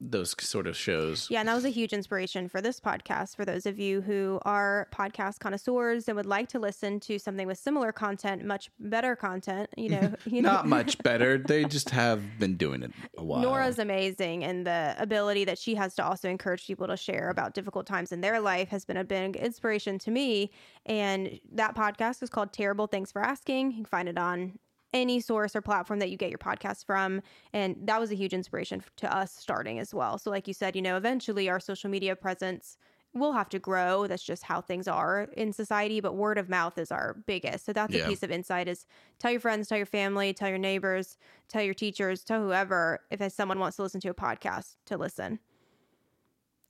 those 0.00 0.34
sort 0.40 0.66
of 0.66 0.76
shows. 0.76 1.28
Yeah, 1.30 1.40
and 1.40 1.48
that 1.48 1.54
was 1.54 1.64
a 1.64 1.70
huge 1.70 1.92
inspiration 1.92 2.48
for 2.48 2.60
this 2.60 2.80
podcast. 2.80 3.36
For 3.36 3.44
those 3.44 3.64
of 3.66 3.78
you 3.78 4.02
who 4.02 4.38
are 4.44 4.88
podcast 4.92 5.38
connoisseurs 5.38 6.08
and 6.08 6.16
would 6.16 6.26
like 6.26 6.48
to 6.50 6.58
listen 6.58 7.00
to 7.00 7.18
something 7.18 7.46
with 7.46 7.58
similar 7.58 7.92
content, 7.92 8.44
much 8.44 8.70
better 8.78 9.16
content, 9.16 9.70
you 9.76 9.88
know, 9.88 10.14
you 10.26 10.42
know 10.42 10.52
Not 10.52 10.66
much 10.66 10.98
better. 10.98 11.38
They 11.46 11.64
just 11.64 11.90
have 11.90 12.38
been 12.38 12.56
doing 12.56 12.82
it 12.82 12.90
a 13.16 13.24
while. 13.24 13.40
Nora's 13.40 13.78
amazing, 13.78 14.44
and 14.44 14.66
the 14.66 14.94
ability 14.98 15.44
that 15.44 15.58
she 15.58 15.74
has 15.76 15.94
to 15.94 16.04
also 16.04 16.28
encourage 16.28 16.66
people 16.66 16.86
to 16.88 16.96
share 16.96 17.30
about 17.30 17.54
difficult 17.54 17.86
times 17.86 18.10
in 18.10 18.20
their 18.20 18.40
life 18.40 18.68
has 18.70 18.84
been 18.84 18.96
a 18.96 19.04
big 19.04 19.36
inspiration 19.36 19.98
to 20.00 20.10
me. 20.10 20.50
And 20.84 21.40
that 21.52 21.76
podcast 21.76 22.22
is 22.22 22.30
called 22.30 22.52
Terrible 22.52 22.86
Thanks 22.86 23.12
for 23.12 23.22
Asking. 23.22 23.70
You 23.70 23.76
can 23.76 23.84
find 23.84 24.08
it 24.08 24.18
on 24.18 24.58
any 24.92 25.20
source 25.20 25.54
or 25.54 25.60
platform 25.60 25.98
that 25.98 26.10
you 26.10 26.16
get 26.16 26.30
your 26.30 26.38
podcast 26.38 26.84
from. 26.86 27.22
And 27.52 27.76
that 27.84 28.00
was 28.00 28.10
a 28.10 28.14
huge 28.14 28.32
inspiration 28.32 28.82
to 28.96 29.14
us 29.14 29.32
starting 29.34 29.78
as 29.78 29.92
well. 29.92 30.18
So, 30.18 30.30
like 30.30 30.48
you 30.48 30.54
said, 30.54 30.76
you 30.76 30.82
know, 30.82 30.96
eventually 30.96 31.48
our 31.48 31.60
social 31.60 31.90
media 31.90 32.16
presence 32.16 32.78
will 33.14 33.32
have 33.32 33.48
to 33.48 33.58
grow. 33.58 34.06
That's 34.06 34.22
just 34.22 34.42
how 34.42 34.60
things 34.60 34.86
are 34.86 35.28
in 35.36 35.52
society. 35.52 36.00
But 36.00 36.14
word 36.14 36.36
of 36.38 36.48
mouth 36.48 36.76
is 36.76 36.92
our 36.92 37.14
biggest. 37.26 37.64
So 37.64 37.72
that's 37.72 37.94
Yeah. 37.94 38.04
a 38.04 38.08
piece 38.08 38.22
of 38.22 38.30
insight 38.30 38.68
is 38.68 38.86
tell 39.18 39.30
your 39.30 39.40
friends, 39.40 39.68
tell 39.68 39.78
your 39.78 39.86
family, 39.86 40.34
tell 40.34 40.50
your 40.50 40.58
neighbors, 40.58 41.16
tell 41.48 41.62
your 41.62 41.72
teachers, 41.74 42.24
tell 42.24 42.42
whoever, 42.42 43.00
if 43.10 43.32
someone 43.32 43.58
wants 43.58 43.76
to 43.76 43.82
listen 43.82 44.00
to 44.02 44.08
a 44.08 44.14
podcast, 44.14 44.76
to 44.86 44.98
listen. 44.98 45.38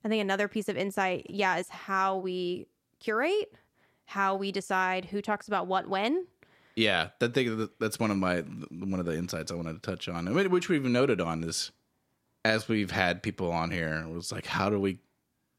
I 0.05 0.09
think 0.09 0.21
another 0.21 0.47
piece 0.47 0.69
of 0.69 0.77
insight, 0.77 1.25
yeah, 1.29 1.57
is 1.57 1.67
how 1.67 2.17
we 2.17 2.67
curate, 2.99 3.53
how 4.05 4.35
we 4.35 4.53
decide 4.53 5.05
who 5.05 5.21
talks 5.21 5.49
about 5.49 5.67
what 5.67 5.89
when. 5.89 6.27
Yeah, 6.77 7.09
that 7.19 7.33
thing 7.33 7.67
that's 7.79 7.99
one 7.99 8.11
of 8.11 8.17
my 8.17 8.41
one 8.41 8.99
of 8.99 9.05
the 9.07 9.17
insights 9.17 9.51
I 9.51 9.55
wanted 9.55 9.73
to 9.73 9.91
touch 9.91 10.07
on, 10.07 10.31
which 10.51 10.69
we've 10.69 10.83
noted 10.85 11.19
on 11.19 11.43
is 11.43 11.71
as 12.45 12.69
we've 12.69 12.91
had 12.91 13.23
people 13.23 13.51
on 13.51 13.71
here 13.71 14.05
it 14.07 14.13
was 14.13 14.31
like 14.31 14.45
how 14.45 14.69
do 14.69 14.79
we 14.79 14.99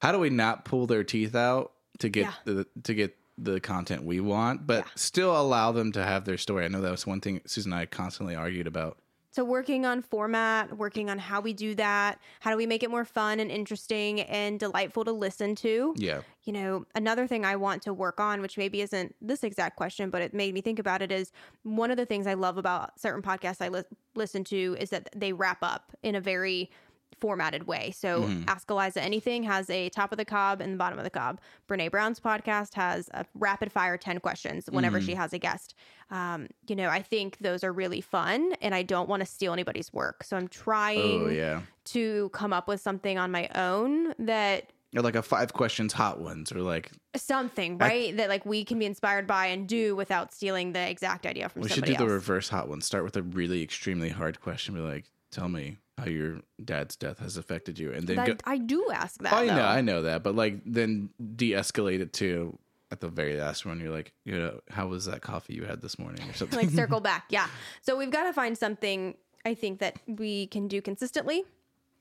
how 0.01 0.13
do 0.13 0.19
we 0.21 0.31
not 0.31 0.65
pull 0.65 0.87
their 0.87 1.03
teeth 1.03 1.35
out 1.35 1.73
to 1.99 2.09
get 2.09 2.23
Yeah. 2.27 2.33
the 2.45 2.67
to 2.85 2.95
get 2.95 3.17
the 3.37 3.59
content 3.61 4.05
we 4.05 4.21
want, 4.21 4.65
but 4.67 4.85
Yeah. 4.85 4.91
still 4.95 5.37
allow 5.41 5.73
them 5.73 5.91
to 5.93 6.05
have 6.05 6.25
their 6.25 6.39
story. 6.39 6.65
I 6.65 6.69
know 6.69 6.81
that 6.81 6.91
was 6.93 7.05
one 7.07 7.21
thing 7.21 7.41
Susan 7.47 7.73
and 7.73 7.81
I 7.81 7.87
constantly 7.87 8.37
argued 8.37 8.69
about. 8.69 8.97
So, 9.39 9.45
working 9.45 9.87
on 9.87 10.03
format, 10.03 10.77
working 10.77 11.09
on 11.09 11.17
how 11.17 11.41
we 11.41 11.53
do 11.53 11.73
that, 11.77 12.19
how 12.41 12.51
do 12.51 12.57
we 12.57 12.67
make 12.67 12.83
it 12.83 12.91
more 12.91 13.05
fun 13.05 13.39
and 13.39 13.53
interesting 13.53 14.23
and 14.23 14.59
delightful 14.59 15.05
to 15.05 15.13
listen 15.13 15.55
to? 15.55 15.95
Yeah, 15.97 16.23
You 16.43 16.53
know, 16.53 16.87
another 16.97 17.29
thing 17.29 17.45
I 17.45 17.55
want 17.55 17.83
to 17.83 17.95
work 17.95 18.19
on, 18.19 18.41
which 18.41 18.59
maybe 18.59 18.81
isn't 18.81 19.15
this 19.23 19.45
exact 19.45 19.77
question, 19.77 20.11
but 20.11 20.23
it 20.23 20.35
made 20.35 20.55
me 20.55 20.61
think 20.61 20.81
about 20.81 21.03
it, 21.03 21.13
is 21.13 21.31
one 21.63 21.93
of 21.93 21.97
the 21.97 22.05
things 22.05 22.27
I 22.27 22.35
love 22.35 22.59
about 22.59 22.99
certain 22.99 23.23
podcasts 23.23 23.65
I 23.65 23.69
li- 23.69 23.85
listen 24.17 24.43
to 24.43 24.77
is 24.81 24.91
that 24.91 25.09
they 25.15 25.33
wrap 25.33 25.59
up 25.63 25.93
in 26.03 26.17
a 26.17 26.21
very 26.21 26.69
formatted 27.17 27.67
way. 27.67 27.91
So 27.91 28.31
Ask 28.47 28.69
Iliza 28.69 29.03
Anything 29.03 29.43
has 29.45 29.69
a 29.71 29.89
top 29.89 30.13
of 30.13 30.19
the 30.19 30.25
cob 30.25 30.61
and 30.61 30.75
the 30.75 30.77
bottom 30.77 30.99
of 30.99 31.05
the 31.05 31.11
cob. 31.11 31.41
Brene 31.69 31.91
Brown's 31.91 32.21
podcast 32.21 32.75
has 32.75 33.09
a 33.13 33.25
rapid 33.35 33.73
fire 33.73 33.97
10 33.97 34.21
questions 34.21 34.69
whenever 34.71 35.01
she 35.01 35.15
has 35.15 35.33
a 35.33 35.39
guest. 35.39 35.75
Um, 36.11 36.49
you 36.67 36.77
know, 36.77 36.89
I 36.89 37.03
think 37.03 37.39
those 37.39 37.65
are 37.65 37.73
really 37.73 38.01
fun 38.01 38.55
and 38.63 38.75
I 38.75 38.83
don't 38.83 39.09
want 39.09 39.21
to 39.21 39.27
steal 39.27 39.53
anybody's 39.53 39.93
work. 39.93 40.25
So 40.25 40.37
I'm 40.37 40.49
trying 40.49 41.23
oh 41.23 41.29
yeah, 41.29 41.63
to 41.87 42.31
come 42.31 42.53
up 42.53 42.69
with 42.69 42.81
something 42.81 43.19
on 43.19 43.31
my 43.31 43.49
own 43.55 44.15
that 44.19 44.73
or 44.97 45.03
like 45.03 45.17
a 45.17 45.23
five 45.23 45.53
questions 45.53 45.93
hot 45.93 46.19
ones, 46.19 46.51
or 46.51 46.63
like 46.63 46.91
something 47.15 47.77
right 47.77 48.17
that 48.17 48.31
like 48.31 48.47
we 48.47 48.65
can 48.65 48.79
be 48.79 48.87
inspired 48.87 49.27
by 49.27 49.47
and 49.47 49.69
do 49.69 49.95
without 49.95 50.33
stealing 50.33 50.73
the 50.73 50.89
exact 50.89 51.27
idea 51.27 51.49
from 51.49 51.63
somebody. 51.63 51.81
we 51.83 51.87
should 51.89 51.99
do 51.99 52.07
the 52.07 52.11
reverse 52.11 52.49
hot 52.49 52.69
one. 52.69 52.81
Start 52.81 53.05
with 53.05 53.17
a 53.17 53.23
really 53.23 53.63
extremely 53.63 54.09
hard 54.09 54.41
question, 54.41 54.75
be 54.75 54.81
like, 54.81 55.05
tell 55.31 55.49
me 55.49 55.77
how 55.99 56.07
your 56.07 56.41
dad's 56.65 56.97
death 56.97 57.19
has 57.19 57.37
affected 57.37 57.79
you, 57.79 57.93
and 57.93 58.07
then 58.07 58.17
That- 58.17 58.27
go, 58.27 58.35
I 58.45 58.59
do 58.59 58.91
ask 58.93 59.21
that. 59.23 59.33
I 59.33 59.47
know, 59.47 59.55
though. 59.57 59.63
I 59.65 59.81
know 59.81 60.03
that, 60.03 60.23
but 60.23 60.35
like 60.35 60.61
then 60.65 61.11
de-escalate 61.37 62.01
it 62.01 62.13
to 62.15 62.59
at 62.91 63.01
the 63.01 63.09
very 63.09 63.37
last 63.37 63.67
one. 63.67 63.81
You're 63.81 63.93
like, 63.93 64.13
you 64.25 64.39
know, 64.39 64.61
how 64.71 64.87
was 64.87 65.05
that 65.07 65.21
coffee 65.21 65.55
you 65.55 65.65
had 65.65 65.83
this 65.83 65.99
morning 65.99 66.23
or 66.29 66.33
something? 66.33 66.59
like 66.59 66.71
circle 66.71 67.01
back. 67.11 67.27
Yeah. 67.29 67.47
So 67.83 67.97
we've 67.97 68.11
got 68.11 68.25
to 68.25 68.33
find 68.33 68.57
something 68.57 69.15
I 69.45 69.55
think 69.55 69.81
that 69.81 69.99
we 70.07 70.47
can 70.47 70.69
do 70.69 70.81
consistently. 70.81 71.45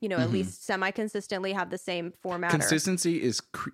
You 0.00 0.08
know, 0.08 0.16
Mm-hmm. 0.16 0.24
at 0.24 0.30
least 0.32 0.64
semi 0.64 0.90
consistently 0.92 1.52
have 1.52 1.70
the 1.70 1.76
same 1.78 2.12
format. 2.22 2.50
or- 2.54 2.58
Consistency 2.58 3.20
is, 3.22 3.40
cre- 3.40 3.70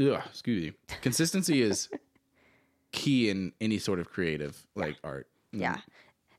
ugh, 0.00 0.22
excuse 0.26 0.64
me, 0.64 0.72
consistency 1.02 1.60
is 1.62 1.88
key 2.92 3.28
in 3.28 3.52
any 3.60 3.78
sort 3.78 3.98
of 3.98 4.10
creative 4.10 4.66
like 4.74 4.96
art. 5.04 5.28
Yeah. 5.52 5.76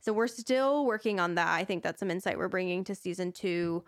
So 0.08 0.14
we're 0.14 0.28
still 0.28 0.86
working 0.86 1.20
on 1.20 1.36
that. 1.36 1.49
I 1.49 1.66
think 1.66 1.84
that's 1.84 1.99
some 1.99 2.10
insight 2.10 2.38
we're 2.38 2.47
bringing 2.47 2.86
to 2.86 2.95
season 2.95 3.34
two, 3.34 3.84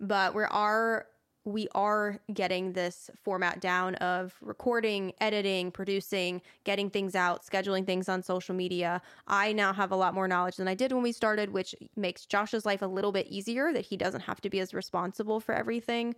but 0.00 0.34
we 0.34 0.42
are 0.42 1.06
we 1.46 1.66
are 1.74 2.20
getting 2.34 2.74
this 2.74 3.08
format 3.24 3.62
down 3.62 3.94
of 3.94 4.34
recording, 4.42 5.14
editing, 5.18 5.70
producing, 5.70 6.42
getting 6.64 6.90
things 6.90 7.14
out, 7.14 7.42
scheduling 7.42 7.86
things 7.86 8.10
on 8.10 8.22
social 8.22 8.54
media. 8.54 9.00
I 9.26 9.54
now 9.54 9.72
have 9.72 9.92
a 9.92 9.96
lot 9.96 10.12
more 10.12 10.28
knowledge 10.28 10.56
than 10.56 10.68
I 10.68 10.74
did 10.74 10.92
when 10.92 11.02
we 11.02 11.10
started, 11.10 11.54
which 11.54 11.74
makes 11.96 12.26
Josh's 12.26 12.66
life 12.66 12.82
a 12.82 12.86
little 12.86 13.10
bit 13.10 13.26
easier 13.28 13.72
that 13.72 13.86
he 13.86 13.96
doesn't 13.96 14.20
have 14.20 14.42
to 14.42 14.50
be 14.50 14.60
as 14.60 14.74
responsible 14.74 15.40
for 15.40 15.54
everything, 15.54 16.14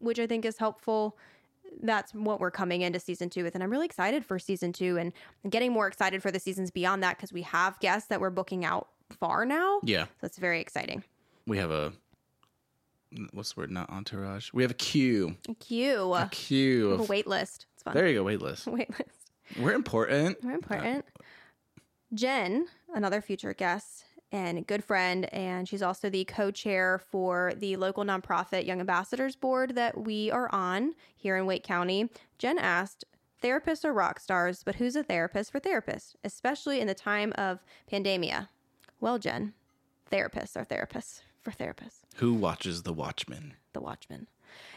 which 0.00 0.18
I 0.18 0.26
think 0.26 0.44
is 0.44 0.58
helpful 0.58 1.16
that's 1.80 2.12
what 2.12 2.40
we're 2.40 2.50
coming 2.50 2.82
into 2.82 2.98
season 3.00 3.30
two 3.30 3.44
with. 3.44 3.54
And 3.54 3.62
I'm 3.64 3.70
really 3.70 3.86
excited 3.86 4.24
for 4.24 4.38
season 4.38 4.72
two 4.72 4.98
and 4.98 5.12
getting 5.50 5.72
more 5.72 5.86
excited 5.86 6.22
for 6.22 6.30
the 6.30 6.38
seasons 6.40 6.70
beyond 6.70 7.02
that 7.02 7.16
because 7.16 7.32
we 7.32 7.42
have 7.42 7.78
guests 7.80 8.08
that 8.08 8.20
we're 8.20 8.30
booking 8.30 8.64
out 8.64 8.88
far 9.18 9.44
now. 9.44 9.80
Yeah, 9.82 10.04
So 10.20 10.26
it's 10.26 10.38
very 10.38 10.60
exciting. 10.60 11.02
we 11.46 11.58
have 11.58 11.70
a 11.70 11.92
what's 13.32 13.52
the 13.52 13.60
word? 13.60 13.70
Not 13.70 13.90
entourage. 13.90 14.50
We 14.54 14.62
have 14.62 14.70
a 14.70 14.74
queue, 14.74 15.36
a 15.48 15.54
queue 15.54 16.14
A 16.14 16.28
queue. 16.30 16.90
of. 16.92 17.08
wait 17.08 17.26
list. 17.26 17.66
It's 17.74 17.82
fun. 17.82 17.94
There 17.94 18.06
you 18.08 18.14
go, 18.14 18.22
wait 18.24 18.40
list. 18.40 18.66
Wait 18.68 18.88
list. 18.90 19.30
We're 19.60 19.72
important. 19.74 20.38
We're 20.42 20.52
important. 20.52 21.04
Jen, 22.14 22.66
another 22.94 23.20
future 23.20 23.52
guest 23.54 24.04
and 24.32 24.66
good 24.66 24.82
friend, 24.82 25.32
and 25.32 25.68
she's 25.68 25.82
also 25.82 26.08
the 26.10 26.24
co 26.24 26.50
chair 26.50 26.98
for 26.98 27.52
the 27.56 27.76
local 27.76 28.02
nonprofit 28.04 28.66
Young 28.66 28.80
Ambassadors 28.80 29.36
Board 29.36 29.74
that 29.74 29.96
we 29.98 30.30
are 30.30 30.52
on 30.52 30.94
here 31.14 31.36
in 31.36 31.46
Wake 31.46 31.62
County. 31.62 32.08
Jen 32.38 32.58
asked, 32.58 33.04
Therapists 33.42 33.84
are 33.84 33.92
rock 33.92 34.20
stars, 34.20 34.62
but 34.64 34.76
who's 34.76 34.96
a 34.96 35.02
therapist 35.02 35.50
for 35.52 35.60
therapists, 35.60 36.14
especially 36.24 36.80
in 36.80 36.86
the 36.86 36.94
time 36.94 37.32
of 37.36 37.60
pandemia? 37.90 38.48
Well, 39.00 39.18
Jen, 39.18 39.52
therapists 40.10 40.56
are 40.56 40.64
therapists 40.64 41.22
for 41.40 41.50
therapists 41.50 42.02
Who 42.16 42.34
watches 42.34 42.82
The 42.84 42.92
Watchmen? 42.92 43.54
the 43.72 43.80
Watchmen. 43.80 44.28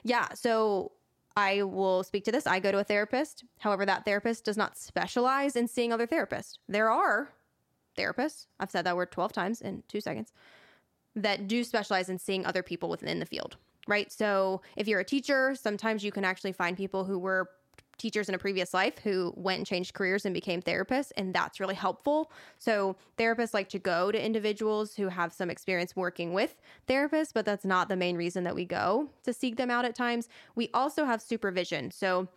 Yeah, 0.04 0.30
so 0.34 0.94
I 1.38 1.62
will 1.64 2.04
speak 2.04 2.24
to 2.26 2.32
this. 2.32 2.48
I 2.48 2.60
go 2.60 2.72
to 2.72 2.80
a 2.80 2.84
therapist. 2.84 3.44
However, 3.60 3.86
that 3.86 4.04
therapist 4.06 4.46
does 4.46 4.58
not 4.58 4.78
specialize 4.78 5.56
in 5.56 5.68
seeing 5.68 5.92
other 5.94 6.08
therapists. 6.08 6.58
There 6.68 6.90
are 6.90 7.30
therapists, 7.96 8.48
I've 8.60 8.72
said 8.72 8.86
that 8.86 8.96
word 8.96 9.12
12 9.12 9.34
times 9.34 9.62
in 9.62 9.84
two 9.88 10.02
seconds, 10.02 10.34
that 11.16 11.48
do 11.48 11.64
specialize 11.64 12.10
in 12.10 12.20
seeing 12.20 12.46
other 12.46 12.64
people 12.64 12.90
within 12.90 13.20
the 13.20 13.26
field, 13.26 13.58
right? 13.88 14.12
So 14.12 14.62
if 14.76 14.88
you're 14.88 15.00
a 15.00 15.06
teacher, 15.06 15.56
sometimes 15.56 16.04
you 16.04 16.12
can 16.12 16.26
actually 16.26 16.52
find 16.52 16.76
people 16.76 17.06
who 17.06 17.18
were 17.18 17.50
teachers 17.98 18.28
in 18.28 18.36
a 18.36 18.38
previous 18.38 18.74
life 18.74 18.98
who 19.00 19.34
went 19.38 19.60
and 19.60 19.68
changed 19.68 19.94
careers 19.94 20.26
and 20.26 20.34
became 20.34 20.62
therapists 20.62 21.12
and 21.16 21.34
that's 21.34 21.60
really 21.60 21.76
helpful. 21.76 22.32
So 22.58 22.96
therapists 23.18 23.54
like 23.54 23.70
to 23.70 23.80
go 23.80 24.12
to 24.12 24.24
individuals 24.24 24.96
who 24.96 25.08
have 25.08 25.34
some 25.34 25.50
experience 25.50 25.96
working 25.96 26.34
with 26.34 26.56
therapists 26.88 27.32
but 27.34 27.46
that's 27.46 27.66
not 27.66 27.88
the 27.88 27.96
main 27.96 28.18
reason 28.18 28.44
that 28.44 28.56
we 28.56 28.66
go 28.66 29.10
to 29.24 29.34
seek 29.34 29.56
them 29.56 29.72
out 29.72 29.86
at 29.86 29.96
times. 29.96 30.28
We 30.56 30.70
also 30.74 31.06
have 31.06 31.22
supervision. 31.22 31.92
So 31.92 32.28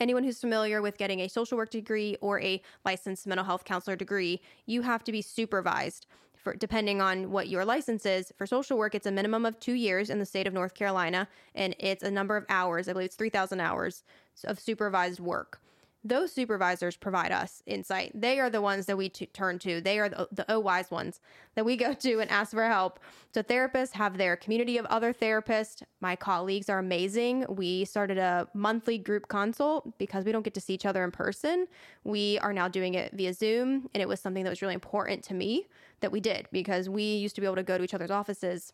anyone 0.00 0.24
who's 0.24 0.40
familiar 0.40 0.82
with 0.82 0.98
getting 0.98 1.20
a 1.20 1.28
social 1.28 1.56
work 1.56 1.70
degree 1.70 2.16
or 2.20 2.40
a 2.40 2.62
licensed 2.84 3.26
mental 3.26 3.44
health 3.44 3.64
counselor 3.64 3.96
degree, 3.96 4.40
you 4.66 4.82
have 4.82 5.04
to 5.04 5.12
be 5.12 5.22
supervised. 5.22 6.06
For, 6.34 6.54
depending 6.54 7.00
on 7.00 7.32
what 7.32 7.48
your 7.48 7.64
license 7.64 8.06
is, 8.06 8.32
for 8.36 8.46
social 8.46 8.78
work, 8.78 8.94
it's 8.94 9.06
a 9.06 9.10
minimum 9.10 9.44
of 9.44 9.58
two 9.58 9.72
years 9.72 10.10
in 10.10 10.20
the 10.20 10.26
state 10.26 10.46
of 10.46 10.52
North 10.52 10.74
Carolina, 10.74 11.26
and 11.56 11.74
it's 11.80 12.04
a 12.04 12.10
number 12.10 12.36
of 12.36 12.44
hours. 12.48 12.88
I 12.88 12.92
believe 12.92 13.06
it's 13.06 13.16
3,000 13.16 13.58
hours 13.58 14.04
of 14.44 14.60
supervised 14.60 15.18
work. 15.18 15.60
Those 16.04 16.32
supervisors 16.32 16.96
provide 16.96 17.32
us 17.32 17.62
insight. 17.66 18.12
They 18.14 18.38
are 18.38 18.48
the 18.48 18.60
ones 18.60 18.86
that 18.86 18.96
we 18.96 19.08
t- 19.08 19.26
turn 19.26 19.58
to. 19.60 19.80
They 19.80 19.98
are 19.98 20.08
the, 20.08 20.44
the 20.46 20.60
wise 20.60 20.90
ones 20.90 21.20
that 21.56 21.64
we 21.64 21.76
go 21.76 21.94
to 21.94 22.20
and 22.20 22.30
ask 22.30 22.52
for 22.52 22.64
help. 22.64 23.00
So 23.34 23.42
therapists 23.42 23.92
have 23.92 24.16
their 24.16 24.36
community 24.36 24.78
of 24.78 24.86
other 24.86 25.12
therapists. 25.12 25.82
My 26.00 26.14
colleagues 26.14 26.70
are 26.70 26.78
amazing. 26.78 27.44
We 27.48 27.84
started 27.84 28.18
a 28.18 28.46
monthly 28.54 28.98
group 28.98 29.26
consult 29.26 29.98
because 29.98 30.24
we 30.24 30.30
don't 30.30 30.44
get 30.44 30.54
to 30.54 30.60
see 30.60 30.74
each 30.74 30.86
other 30.86 31.02
in 31.02 31.10
person. 31.10 31.66
We 32.04 32.38
are 32.38 32.52
now 32.52 32.68
doing 32.68 32.94
it 32.94 33.12
via 33.12 33.34
Zoom, 33.34 33.90
and 33.92 34.00
it 34.00 34.06
was 34.06 34.20
something 34.20 34.44
that 34.44 34.50
was 34.50 34.62
really 34.62 34.74
important 34.74 35.24
to 35.24 35.34
me 35.34 35.66
that 36.00 36.12
we 36.12 36.20
did 36.20 36.46
because 36.52 36.88
we 36.88 37.02
used 37.02 37.34
to 37.34 37.40
be 37.40 37.46
able 37.46 37.56
to 37.56 37.64
go 37.64 37.78
to 37.78 37.84
each 37.84 37.94
other's 37.94 38.12
offices 38.12 38.72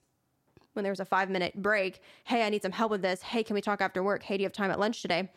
when 0.75 0.83
there 0.83 0.93
was 0.93 1.01
a 1.01 1.05
five 1.05 1.31
minute 1.31 1.55
break. 1.63 2.01
Hey, 2.25 2.45
I 2.45 2.51
need 2.51 2.63
some 2.63 2.73
help 2.73 2.91
with 2.91 3.03
this. 3.03 3.23
Hey, 3.23 3.43
can 3.43 3.55
we 3.55 3.61
talk 3.61 3.81
after 3.81 4.03
work? 4.03 4.23
Hey, 4.23 4.37
do 4.37 4.43
you 4.43 4.47
have 4.47 4.53
time 4.53 4.71
at 4.71 4.79
lunch 4.79 5.03
today? 5.03 5.31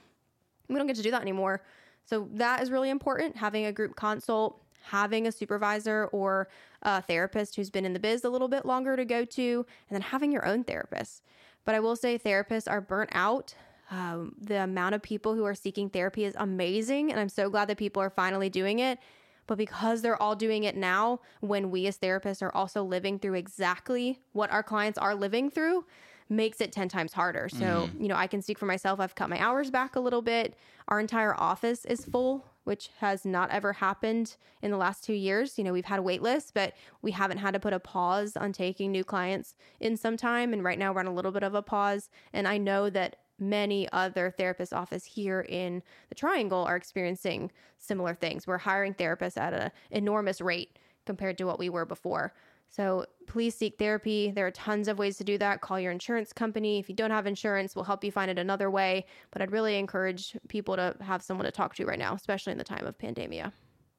We 0.69 0.75
don't 0.75 0.87
get 0.87 0.95
to 0.97 1.03
do 1.03 1.11
that 1.11 1.21
anymore. 1.21 1.63
So 2.05 2.27
that 2.33 2.61
is 2.61 2.71
really 2.71 2.89
important. 2.89 3.35
Having 3.35 3.65
a 3.65 3.71
group 3.71 3.95
consult, 3.95 4.61
having 4.83 5.27
a 5.27 5.31
supervisor 5.31 6.05
or 6.11 6.47
a 6.83 7.01
therapist 7.01 7.55
who's 7.55 7.69
been 7.69 7.85
in 7.85 7.93
the 7.93 7.99
biz 7.99 8.23
a 8.23 8.29
little 8.29 8.47
bit 8.47 8.65
longer 8.65 8.95
to 8.95 9.05
go 9.05 9.25
to, 9.25 9.65
and 9.89 9.95
then 9.95 10.01
having 10.01 10.31
your 10.31 10.45
own 10.45 10.63
therapist. 10.63 11.23
But 11.65 11.75
I 11.75 11.79
will 11.79 11.95
say 11.95 12.19
therapists 12.19 12.69
are 12.69 12.81
burnt 12.81 13.09
out. 13.13 13.55
Um, 13.91 14.35
the 14.39 14.63
amount 14.63 14.95
of 14.95 15.01
people 15.01 15.35
who 15.35 15.45
are 15.45 15.55
seeking 15.55 15.89
therapy 15.89 16.25
is 16.25 16.35
amazing. 16.37 17.11
And 17.11 17.19
I'm 17.19 17.29
so 17.29 17.49
glad 17.49 17.67
that 17.69 17.77
people 17.77 18.01
are 18.01 18.09
finally 18.09 18.49
doing 18.49 18.79
it. 18.79 18.99
But 19.47 19.57
because 19.57 20.01
they're 20.01 20.21
all 20.21 20.35
doing 20.35 20.63
it 20.63 20.75
now, 20.75 21.19
when 21.39 21.69
we 21.69 21.85
as 21.85 21.97
therapists 21.97 22.41
are 22.41 22.55
also 22.55 22.83
living 22.83 23.19
through 23.19 23.35
exactly 23.35 24.19
what 24.33 24.51
our 24.51 24.63
clients 24.63 24.97
are 24.97 25.13
living 25.13 25.51
through, 25.51 25.85
makes 26.29 26.61
it 26.61 26.71
10 26.71 26.89
times 26.89 27.13
harder. 27.13 27.49
So, 27.49 27.57
mm-hmm. 27.57 28.01
you 28.01 28.07
know, 28.07 28.15
I 28.15 28.27
can 28.27 28.41
speak 28.41 28.57
for 28.57 28.65
myself. 28.65 28.99
I've 28.99 29.15
cut 29.15 29.29
my 29.29 29.39
hours 29.39 29.69
back 29.69 29.95
a 29.95 29.99
little 29.99 30.21
bit. 30.21 30.55
Our 30.87 30.99
entire 30.99 31.39
office 31.39 31.85
is 31.85 32.05
full, 32.05 32.45
which 32.63 32.89
has 32.99 33.25
not 33.25 33.51
ever 33.51 33.73
happened 33.73 34.35
in 34.61 34.71
the 34.71 34.77
last 34.77 35.03
two 35.03 35.13
years. 35.13 35.57
You 35.57 35.63
know, 35.63 35.73
we've 35.73 35.85
had 35.85 35.99
a 35.99 36.03
wait 36.03 36.21
lists, 36.21 36.51
but 36.51 36.73
we 37.01 37.11
haven't 37.11 37.37
had 37.37 37.53
to 37.53 37.59
put 37.59 37.73
a 37.73 37.79
pause 37.79 38.35
on 38.35 38.53
taking 38.53 38.91
new 38.91 39.03
clients 39.03 39.55
in 39.79 39.97
some 39.97 40.17
time. 40.17 40.51
And 40.51 40.63
right 40.63 40.79
now 40.79 40.93
we're 40.93 41.01
on 41.01 41.07
a 41.07 41.13
little 41.13 41.31
bit 41.31 41.43
of 41.43 41.53
a 41.53 41.61
pause. 41.61 42.09
And 42.33 42.47
I 42.47 42.57
know 42.57 42.89
that 42.89 43.17
many 43.37 43.87
other 43.91 44.33
therapist 44.35 44.73
office 44.73 45.05
here 45.05 45.41
in 45.41 45.83
the 46.09 46.15
triangle 46.15 46.63
are 46.63 46.75
experiencing 46.75 47.51
similar 47.77 48.15
things. 48.15 48.47
We're 48.47 48.57
hiring 48.59 48.93
therapists 48.93 49.37
at 49.37 49.53
an 49.53 49.71
enormous 49.91 50.41
rate 50.41 50.79
compared 51.05 51.37
to 51.37 51.43
what 51.43 51.59
we 51.59 51.69
were 51.69 51.85
before. 51.85 52.33
So 52.75 53.05
please 53.27 53.55
seek 53.55 53.77
therapy. 53.77 54.31
There 54.31 54.45
are 54.45 54.51
tons 54.51 54.89
of 54.89 54.99
ways 54.99 55.17
to 55.19 55.23
do 55.23 55.37
that. 55.37 55.61
Call 55.61 55.79
your 55.79 55.93
insurance 55.93 56.33
company. 56.33 56.77
If 56.77 56.89
you 56.89 56.95
don't 56.95 57.11
have 57.11 57.25
insurance, 57.25 57.73
we'll 57.73 57.85
help 57.85 58.03
you 58.03 58.11
find 58.11 58.29
it 58.29 58.37
another 58.37 58.69
way. 58.69 59.05
But 59.31 59.41
I'd 59.41 59.53
really 59.53 59.79
encourage 59.79 60.35
people 60.49 60.75
to 60.75 60.93
have 60.99 61.21
someone 61.21 61.45
to 61.45 61.51
talk 61.51 61.75
to 61.75 61.85
right 61.85 61.97
now, 61.97 62.13
especially 62.13 62.51
in 62.51 62.57
the 62.57 62.65
time 62.65 62.85
of 62.85 62.97
pandemia. 62.97 63.53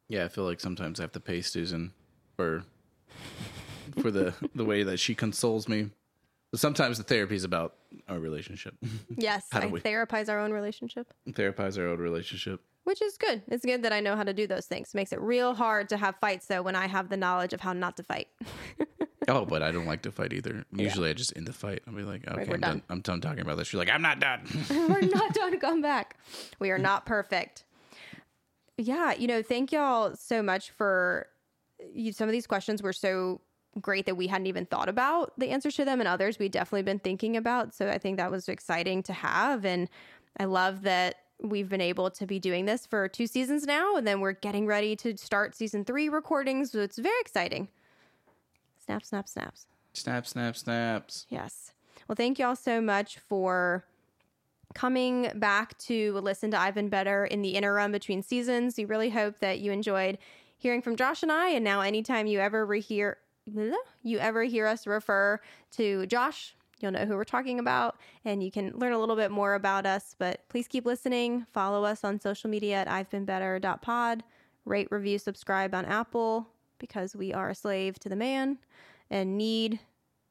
Yeah, 0.08 0.26
I 0.26 0.28
feel 0.28 0.44
like 0.44 0.60
sometimes 0.60 1.00
I 1.00 1.04
have 1.04 1.12
to 1.12 1.20
pay 1.20 1.40
Susan 1.40 1.94
for 2.36 2.64
for 4.02 4.10
the 4.10 4.34
the 4.54 4.64
way 4.66 4.82
that 4.82 4.98
she 4.98 5.14
consoles 5.14 5.68
me. 5.68 5.88
But 6.50 6.60
sometimes 6.60 6.98
the 6.98 7.04
therapy 7.04 7.34
is 7.34 7.44
about 7.44 7.76
our 8.08 8.18
relationship. 8.18 8.74
Yes, 9.16 9.46
I 9.52 9.66
we 9.66 9.80
therapize 9.80 10.28
our 10.28 10.38
own 10.38 10.52
relationship. 10.52 11.14
Therapize 11.30 11.78
our 11.78 11.88
own 11.88 11.98
relationship 11.98 12.60
which 12.86 13.02
is 13.02 13.18
good. 13.18 13.42
It's 13.48 13.64
good 13.64 13.82
that 13.82 13.92
I 13.92 13.98
know 13.98 14.14
how 14.14 14.22
to 14.22 14.32
do 14.32 14.46
those 14.46 14.66
things. 14.66 14.94
Makes 14.94 15.12
it 15.12 15.20
real 15.20 15.54
hard 15.54 15.88
to 15.88 15.96
have 15.96 16.14
fights 16.20 16.46
though 16.46 16.62
when 16.62 16.76
I 16.76 16.86
have 16.86 17.08
the 17.08 17.16
knowledge 17.16 17.52
of 17.52 17.60
how 17.60 17.72
not 17.72 17.96
to 17.96 18.04
fight. 18.04 18.28
oh, 19.28 19.44
but 19.44 19.60
I 19.60 19.72
don't 19.72 19.86
like 19.86 20.02
to 20.02 20.12
fight 20.12 20.32
either. 20.32 20.64
Usually, 20.72 21.08
yeah. 21.08 21.10
I 21.10 21.14
just 21.14 21.36
end 21.36 21.48
the 21.48 21.52
fight. 21.52 21.82
I'll 21.88 21.94
be 21.94 22.04
like, 22.04 22.28
okay, 22.28 22.44
right, 22.44 22.54
I'm 22.54 22.60
done. 22.60 22.70
done. 22.70 22.82
I'm 22.88 23.00
done 23.00 23.20
talking 23.20 23.40
about 23.40 23.58
this. 23.58 23.72
You're 23.72 23.82
like, 23.82 23.92
I'm 23.92 24.02
not 24.02 24.20
done. 24.20 24.42
we're 24.70 25.00
not 25.00 25.34
done. 25.34 25.58
Come 25.58 25.82
back. 25.82 26.16
We 26.60 26.70
are 26.70 26.78
not 26.78 27.06
perfect. 27.06 27.64
Yeah, 28.78 29.14
you 29.14 29.26
know, 29.26 29.42
thank 29.42 29.72
y'all 29.72 30.14
so 30.14 30.40
much 30.40 30.70
for 30.70 31.26
you. 31.92 32.12
Some 32.12 32.28
of 32.28 32.32
these 32.32 32.46
questions 32.46 32.84
were 32.84 32.92
so 32.92 33.40
great 33.80 34.06
that 34.06 34.16
we 34.16 34.28
hadn't 34.28 34.46
even 34.46 34.64
thought 34.64 34.88
about 34.88 35.32
the 35.38 35.50
answers 35.50 35.74
to 35.74 35.84
them, 35.84 35.98
and 36.00 36.06
others 36.06 36.38
we 36.38 36.48
definitely 36.48 36.84
been 36.84 37.00
thinking 37.00 37.36
about. 37.36 37.74
So 37.74 37.88
I 37.88 37.98
think 37.98 38.16
that 38.18 38.30
was 38.30 38.48
exciting 38.48 39.02
to 39.04 39.12
have, 39.12 39.64
and 39.64 39.90
I 40.38 40.44
love 40.44 40.82
that 40.82 41.16
we've 41.42 41.68
been 41.68 41.80
able 41.80 42.10
to 42.10 42.26
be 42.26 42.38
doing 42.38 42.64
this 42.64 42.86
for 42.86 43.08
two 43.08 43.26
seasons 43.26 43.64
now, 43.64 43.96
and 43.96 44.06
then 44.06 44.20
we're 44.20 44.32
getting 44.32 44.66
ready 44.66 44.96
to 44.96 45.16
start 45.16 45.54
season 45.54 45.84
three 45.84 46.08
recordings. 46.08 46.72
So 46.72 46.80
it's 46.80 46.98
very 46.98 47.20
exciting. 47.20 47.68
Snap, 48.84 49.04
snap, 49.04 49.28
snaps. 49.28 49.66
Snap, 49.92 50.26
snap, 50.26 50.56
snaps. 50.56 51.26
Yes. 51.28 51.72
Well, 52.06 52.16
thank 52.16 52.38
you 52.38 52.46
all 52.46 52.56
so 52.56 52.80
much 52.80 53.18
for 53.18 53.84
coming 54.74 55.30
back 55.34 55.76
to 55.78 56.12
listen 56.18 56.50
to 56.50 56.60
I've 56.60 56.74
Been 56.74 56.88
Better 56.88 57.24
in 57.24 57.42
the 57.42 57.50
interim 57.50 57.92
between 57.92 58.22
seasons. 58.22 58.76
We 58.76 58.84
really 58.84 59.10
hope 59.10 59.38
that 59.40 59.58
you 59.58 59.72
enjoyed 59.72 60.18
hearing 60.58 60.82
from 60.82 60.96
Josh 60.96 61.22
and 61.22 61.32
I. 61.32 61.50
And 61.50 61.64
now, 61.64 61.80
anytime 61.80 62.26
you 62.26 62.40
ever 62.40 62.72
hear 62.74 63.18
you 64.02 64.18
ever 64.18 64.42
hear 64.42 64.66
us 64.66 64.86
refer 64.86 65.40
to 65.72 66.06
Josh, 66.06 66.56
You'll 66.80 66.92
know 66.92 67.06
who 67.06 67.14
we're 67.14 67.24
talking 67.24 67.58
about 67.58 67.96
and 68.24 68.42
you 68.42 68.50
can 68.50 68.72
learn 68.76 68.92
a 68.92 68.98
little 68.98 69.16
bit 69.16 69.30
more 69.30 69.54
about 69.54 69.86
us. 69.86 70.14
But 70.18 70.46
please 70.48 70.68
keep 70.68 70.84
listening. 70.84 71.46
Follow 71.52 71.84
us 71.84 72.04
on 72.04 72.20
social 72.20 72.50
media 72.50 72.76
at 72.76 72.88
I've 72.88 73.10
been 73.10 73.24
better.pod. 73.24 74.22
Rate, 74.64 74.88
review, 74.90 75.18
subscribe 75.18 75.74
on 75.74 75.84
Apple 75.84 76.48
because 76.78 77.16
we 77.16 77.32
are 77.32 77.50
a 77.50 77.54
slave 77.54 77.98
to 78.00 78.08
the 78.08 78.16
man 78.16 78.58
and 79.10 79.38
need 79.38 79.80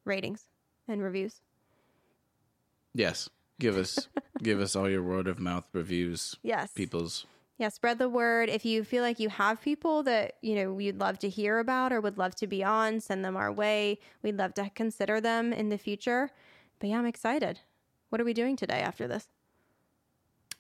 ratings 0.04 0.46
and 0.88 1.02
reviews. 1.02 1.42
Yes. 2.94 3.30
Give 3.60 3.78
us 3.78 4.10
give 4.44 4.60
us 4.60 4.76
all 4.76 4.90
your 4.90 5.02
word 5.02 5.28
of 5.28 5.40
mouth 5.40 5.66
reviews. 5.74 6.36
Yes. 6.44 6.72
People's 6.74 7.26
yeah, 7.58 7.70
spread 7.70 8.00
the 8.00 8.10
word. 8.10 8.50
If 8.50 8.66
you 8.66 8.84
feel 8.84 9.02
like 9.02 9.20
you 9.20 9.30
have 9.30 9.62
people 9.62 10.04
that, 10.04 10.36
you 10.42 10.56
know, 10.56 10.78
you'd 10.78 11.00
love 11.00 11.20
to 11.20 11.30
hear 11.30 11.60
about 11.60 11.94
or 11.94 12.02
would 12.02 12.18
love 12.18 12.36
to 12.36 12.48
be 12.48 12.64
on, 12.64 13.00
send 13.00 13.24
them 13.24 13.38
our 13.38 13.52
way. 13.52 14.00
We'd 14.22 14.38
love 14.38 14.54
to 14.56 14.70
consider 14.72 15.22
them 15.22 15.54
in 15.54 15.70
the 15.70 15.78
future. 15.78 16.32
But 16.80 16.90
yeah, 16.90 17.00
I'm 17.00 17.06
excited. 17.06 17.60
What 18.10 18.20
are 18.20 18.26
we 18.26 18.34
doing 18.34 18.58
today 18.58 18.80
after 18.80 19.08
this? 19.08 19.30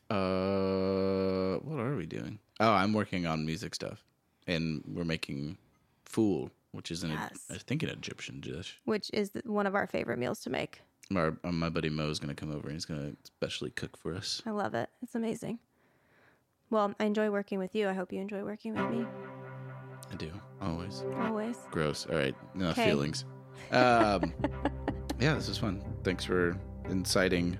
Uh, 0.10 1.58
what 1.64 1.80
are 1.80 1.96
we 1.98 2.06
doing? 2.06 2.39
Oh, 2.60 2.72
I'm 2.72 2.93
working 2.93 3.26
on 3.26 3.46
music 3.46 3.76
stuff. 3.76 4.04
And 4.48 4.82
we're 4.88 5.04
making 5.04 5.58
fool, 6.06 6.50
which 6.72 6.91
is 6.91 7.04
an 7.04 7.12
yes. 7.12 7.46
I 7.52 7.58
think 7.58 7.84
an 7.84 7.89
Egyptian 7.89 8.39
dish, 8.39 8.80
which 8.86 9.10
is 9.12 9.32
one 9.43 9.68
of 9.68 9.76
our 9.76 9.88
favorite 9.88 10.20
meals 10.20 10.39
to 10.41 10.50
make. 10.50 10.82
Our, 11.14 11.38
my 11.43 11.70
buddy 11.70 11.89
Mo 11.89 12.10
is 12.10 12.20
going 12.20 12.34
to 12.34 12.39
come 12.39 12.52
over 12.52 12.68
and 12.68 12.74
he's 12.74 12.86
going 12.86 13.12
to 13.12 13.18
specially 13.24 13.72
cook 13.72 13.98
for 13.98 14.14
us. 14.14 14.41
I 14.46 14.52
love 14.52 14.74
it. 14.76 14.89
It's 15.02 15.16
amazing. 15.16 15.60
Well, 16.70 16.93
I 16.99 17.05
enjoy 17.05 17.30
working 17.30 17.59
with 17.59 17.76
you. 17.76 17.88
I 17.88 17.93
hope 17.93 18.11
you 18.11 18.20
enjoy 18.20 18.43
working 18.43 18.74
with 18.74 18.89
me. 18.91 19.05
I 20.11 20.16
do. 20.16 20.32
Always. 20.61 21.03
Always. 21.20 21.57
Gross. 21.72 22.07
All 22.09 22.18
right. 22.18 22.36
No 22.53 22.74
Kay. 22.74 22.86
feelings. 22.86 23.26
Um, 23.72 24.34
yeah, 25.20 25.36
this 25.36 25.47
is 25.47 25.57
fun. 25.57 25.84
Thanks 26.03 26.24
for 26.24 26.57
inciting 26.89 27.57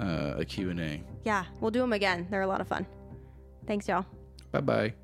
uh, 0.00 0.34
a 0.36 0.44
Q&A. 0.44 1.02
Yeah, 1.24 1.44
we'll 1.60 1.70
do 1.70 1.80
them 1.80 1.92
again. 1.92 2.26
They're 2.30 2.42
a 2.42 2.46
lot 2.46 2.60
of 2.60 2.68
fun. 2.68 2.86
Thanks, 3.66 3.88
y'all. 3.88 4.06
Bye-bye. 4.52 4.94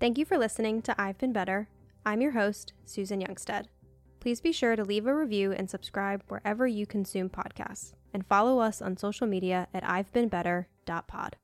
Thank 0.00 0.18
you 0.18 0.24
for 0.24 0.38
listening 0.38 0.82
to 0.82 1.00
I've 1.00 1.18
Been 1.18 1.32
Better. 1.32 1.68
I'm 2.04 2.20
your 2.20 2.32
host, 2.32 2.72
Susan 2.84 3.20
Youngstead. 3.20 3.66
Please 4.20 4.40
be 4.40 4.52
sure 4.52 4.76
to 4.76 4.84
leave 4.84 5.06
a 5.06 5.14
review 5.14 5.52
and 5.52 5.68
subscribe 5.68 6.22
wherever 6.28 6.66
you 6.66 6.86
consume 6.86 7.28
podcasts 7.28 7.92
and 8.12 8.26
follow 8.26 8.60
us 8.60 8.80
on 8.82 8.96
social 8.96 9.26
media 9.26 9.68
at 9.72 9.88
I've 9.88 10.12
Been 10.12 10.28
Better.pod. 10.28 11.36